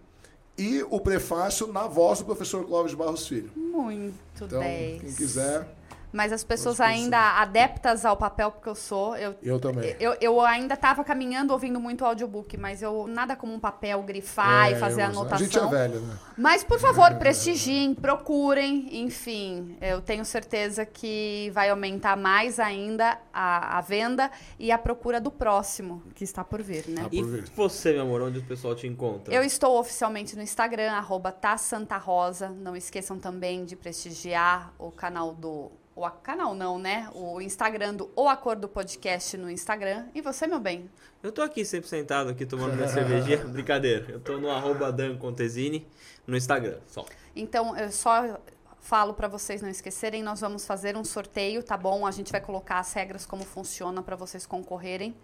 e 0.57 0.83
o 0.89 1.01
prefácio 1.01 1.67
na 1.67 1.87
voz 1.87 2.21
do 2.21 2.25
professor 2.25 2.65
Clóvis 2.65 2.95
Barros 2.95 3.27
Filho. 3.27 3.51
Muito 3.57 4.15
Então, 4.45 4.61
10. 4.61 5.01
quem 5.01 5.12
quiser, 5.15 5.69
Mas 6.12 6.32
as 6.32 6.43
pessoas 6.45 6.81
ainda 6.81 7.19
adeptas 7.41 8.05
ao 8.05 8.16
papel, 8.16 8.51
porque 8.51 8.69
eu 8.69 8.74
sou, 8.74 9.16
eu 9.16 9.35
eu 9.43 9.59
também. 9.61 9.95
Eu, 10.01 10.16
eu 10.20 10.41
ainda 10.41 10.74
estava 10.74 11.05
caminhando 11.05 11.53
ouvindo 11.53 11.78
muito 11.78 12.05
audiobook, 12.05 12.57
mas 12.57 12.82
eu 12.82 13.07
nada 13.07 13.37
como 13.37 13.53
um 13.55 13.61
papel 13.61 14.03
grifar 14.03 14.69
É, 14.69 14.73
e 14.73 14.77
fazer 14.77 15.03
eu- 15.03 15.07
anotação. 15.07 15.35
A 15.37 15.39
gente 15.39 15.59
é 15.59 15.66
velho, 15.66 16.01
né? 16.01 16.16
Mas, 16.37 16.65
por 16.65 16.78
favor, 16.81 17.15
prestigiem, 17.19 17.95
procurem, 17.95 19.03
enfim. 19.03 19.77
Eu 19.81 20.01
tenho 20.01 20.24
certeza 20.24 20.85
que 20.87 21.51
vai 21.55 21.70
aumentar 21.70 22.16
mais 22.16 22.59
ainda 22.59 23.19
a, 23.32 23.78
a 23.78 23.81
venda 23.81 24.31
e 24.59 24.70
a 24.73 24.78
procura 24.78 25.20
do 25.20 25.31
próximo, 25.31 26.03
que 26.15 26.24
está 26.24 26.43
por 26.45 26.62
vir, 26.62 26.87
né? 26.89 27.03
Tá 27.03 27.09
E 27.12 27.23
por 27.23 27.31
ver. 27.31 27.45
você, 27.55 27.93
meu 27.93 28.03
amor, 28.03 28.23
onde 28.23 28.39
o 28.39 28.43
pessoal 28.45 28.74
te 28.74 28.87
encontra? 28.87 29.32
Eu 29.32 29.43
estou 29.43 29.78
oficialmente 29.78 30.37
no 30.37 30.43
Instagram, 30.43 30.93
arroba. 30.93 31.35
Não 32.61 32.77
esqueçam 32.77 33.19
também 33.19 33.65
de 33.65 33.77
prestigiar 33.77 34.73
o 34.78 34.91
canal 34.91 35.35
do... 35.35 35.70
O 35.95 36.05
a- 36.05 36.11
canal 36.11 36.55
não, 36.55 36.79
né? 36.79 37.09
O 37.15 37.41
Instagram 37.41 37.95
do 37.95 38.11
O 38.17 38.29
Acordo 38.29 38.69
Podcast 38.69 39.37
no 39.37 39.51
Instagram. 39.51 40.07
E 40.15 40.21
você, 40.21 40.47
meu 40.47 40.61
bem? 40.61 40.89
Eu 41.23 41.31
tô 41.33 41.43
aqui 41.43 41.65
sempre 41.65 41.89
sentado 41.89 42.31
aqui 42.31 42.47
tomando 42.47 42.75
minha 42.75 42.89
cervejinha. 42.89 43.39
Brincadeira. 43.45 44.07
Eu 44.09 44.21
tô 44.21 44.39
no 44.39 44.49
arroba 44.51 44.91
Dan 44.93 45.17
Contesini 45.19 45.87
no 46.27 46.37
Instagram, 46.37 46.79
só. 46.87 47.05
Então, 47.37 47.77
eu 47.77 47.91
só 47.91 48.41
falo 48.81 49.12
para 49.12 49.29
vocês 49.29 49.61
não 49.61 49.69
esquecerem, 49.69 50.23
nós 50.23 50.41
vamos 50.41 50.65
fazer 50.65 50.97
um 50.97 51.05
sorteio, 51.05 51.62
tá 51.62 51.77
bom? 51.77 52.07
A 52.07 52.11
gente 52.11 52.33
vai 52.33 52.41
colocar 52.41 52.79
as 52.79 52.93
regras 52.95 53.27
como 53.27 53.45
funciona 53.45 54.03
para 54.03 54.17
vocês 54.17 54.47
concorrerem. 54.47 55.15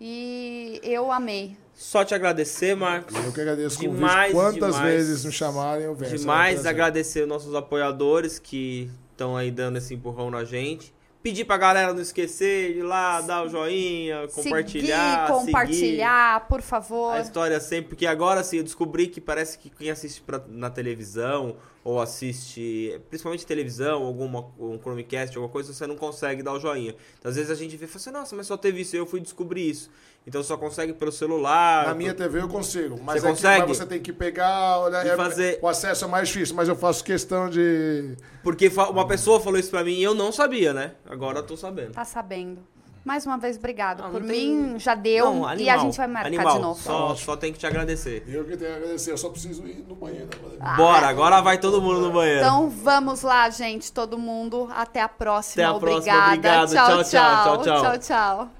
E 0.00 0.78
eu 0.84 1.10
amei. 1.10 1.56
Só 1.74 2.04
te 2.04 2.14
agradecer, 2.14 2.76
Marcos. 2.76 3.16
Eu 3.16 3.32
que 3.32 3.40
agradeço 3.40 3.78
o 3.78 3.80
Demais, 3.80 4.32
convite. 4.32 4.60
Quantas 4.60 4.74
demais. 4.76 4.94
vezes 4.94 5.24
me 5.24 5.32
chamarem, 5.32 5.84
eu 5.86 5.94
venho. 5.94 6.16
Demais 6.18 6.50
um 6.60 6.62
prazer. 6.62 6.70
agradecer 6.70 7.22
os 7.22 7.28
nossos 7.28 7.54
apoiadores 7.54 8.38
que 8.38 8.90
estão 9.18 9.36
aí 9.36 9.50
dando 9.50 9.76
esse 9.78 9.92
empurrão 9.94 10.30
na 10.30 10.44
gente. 10.44 10.94
Pedir 11.20 11.44
pra 11.44 11.56
galera 11.56 11.92
não 11.92 12.00
esquecer 12.00 12.74
de 12.74 12.78
ir 12.78 12.82
lá, 12.84 13.20
dar 13.20 13.44
o 13.44 13.48
joinha, 13.48 14.28
compartilhar, 14.28 15.26
Seguir, 15.26 15.38
compartilhar, 15.46 16.46
por 16.48 16.62
favor. 16.62 17.12
A 17.12 17.20
história 17.20 17.58
sempre, 17.58 17.88
porque 17.88 18.06
agora 18.06 18.44
sim 18.44 18.58
eu 18.58 18.62
descobri 18.62 19.08
que 19.08 19.20
parece 19.20 19.58
que 19.58 19.68
quem 19.68 19.90
assiste 19.90 20.22
pra- 20.22 20.40
na 20.46 20.70
televisão 20.70 21.56
ou 21.82 22.00
assiste, 22.00 23.00
principalmente 23.10 23.44
televisão, 23.44 24.04
alguma 24.04 24.46
um 24.60 24.78
Chromecast, 24.78 25.36
alguma 25.36 25.50
coisa, 25.52 25.72
você 25.72 25.88
não 25.88 25.96
consegue 25.96 26.40
dar 26.40 26.52
o 26.52 26.60
joinha. 26.60 26.94
Então, 27.18 27.28
às 27.30 27.34
vezes 27.34 27.50
a 27.50 27.54
gente 27.56 27.76
vê 27.76 27.86
e 27.86 27.88
fala 27.88 28.00
assim, 28.00 28.10
nossa, 28.12 28.36
mas 28.36 28.46
só 28.46 28.56
teve 28.56 28.82
isso, 28.82 28.94
eu 28.94 29.04
fui 29.04 29.20
descobrir 29.20 29.68
isso. 29.68 29.90
Então 30.28 30.42
só 30.42 30.58
consegue 30.58 30.92
pelo 30.92 31.10
celular. 31.10 31.86
Na 31.86 31.94
minha 31.94 32.12
TV 32.12 32.42
eu 32.42 32.48
consigo. 32.48 33.00
Mas, 33.02 33.22
Você 33.22 33.26
é 33.26 33.30
que- 33.30 33.36
consegue? 33.36 33.66
mas 33.68 33.76
você 33.78 33.86
tem 33.86 33.98
que 33.98 34.12
pegar, 34.12 34.78
olhar. 34.80 35.04
E 35.06 35.08
é- 35.08 35.16
fazer- 35.16 35.58
O 35.62 35.66
acesso 35.66 36.04
é 36.04 36.08
mais 36.08 36.28
difícil, 36.28 36.54
mas 36.54 36.68
eu 36.68 36.76
faço 36.76 37.02
questão 37.02 37.48
de. 37.48 38.14
Porque 38.42 38.68
uma 38.90 39.06
pessoa 39.06 39.40
falou 39.40 39.58
isso 39.58 39.70
pra 39.70 39.82
mim 39.82 39.94
e 39.94 40.02
eu 40.02 40.14
não 40.14 40.30
sabia, 40.30 40.74
né? 40.74 40.92
Agora 41.08 41.38
eu 41.38 41.42
tô 41.42 41.56
sabendo. 41.56 41.92
Tá 41.92 42.04
sabendo. 42.04 42.58
Mais 43.04 43.24
uma 43.24 43.38
vez, 43.38 43.56
obrigado. 43.56 44.02
Ah, 44.04 44.10
por 44.10 44.20
não 44.20 44.28
tem- 44.28 44.50
mim, 44.54 44.78
já 44.78 44.94
deu. 44.94 45.24
Não, 45.24 45.40
e 45.40 45.46
a 45.46 45.50
animal, 45.52 45.78
gente 45.80 45.96
vai 45.96 46.06
marcar 46.08 46.26
animal. 46.28 46.56
de 46.56 46.60
novo. 46.60 46.80
Só, 46.82 47.14
só 47.14 47.36
tem 47.36 47.50
que 47.54 47.58
te 47.58 47.66
agradecer. 47.66 48.22
Eu 48.28 48.44
que 48.44 48.54
tenho 48.54 48.70
a 48.70 48.76
agradecer, 48.76 49.12
eu 49.12 49.16
só 49.16 49.30
preciso 49.30 49.66
ir 49.66 49.82
no 49.88 49.94
banheiro 49.94 50.28
agora. 50.38 50.76
Bora, 50.76 51.08
agora 51.08 51.40
vai 51.40 51.56
todo 51.56 51.80
mundo 51.80 52.00
no 52.00 52.12
banheiro. 52.12 52.40
Então 52.40 52.68
vamos 52.68 53.22
lá, 53.22 53.48
gente, 53.48 53.90
todo 53.90 54.18
mundo. 54.18 54.68
Até 54.76 55.00
a 55.00 55.08
próxima. 55.08 55.64
Até 55.68 55.74
a 55.74 55.78
próxima. 55.80 56.14
Obrigada. 56.14 56.34
Obrigado. 56.34 56.70
Tchau, 56.70 56.86
tchau, 56.86 57.04
tchau, 57.04 57.62
tchau. 57.62 57.82
tchau, 57.82 57.98
tchau. 57.98 58.57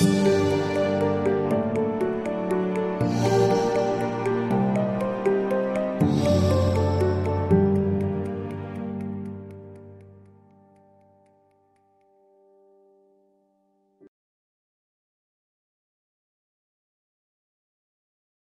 Thank 0.00 0.26
you. 0.28 0.33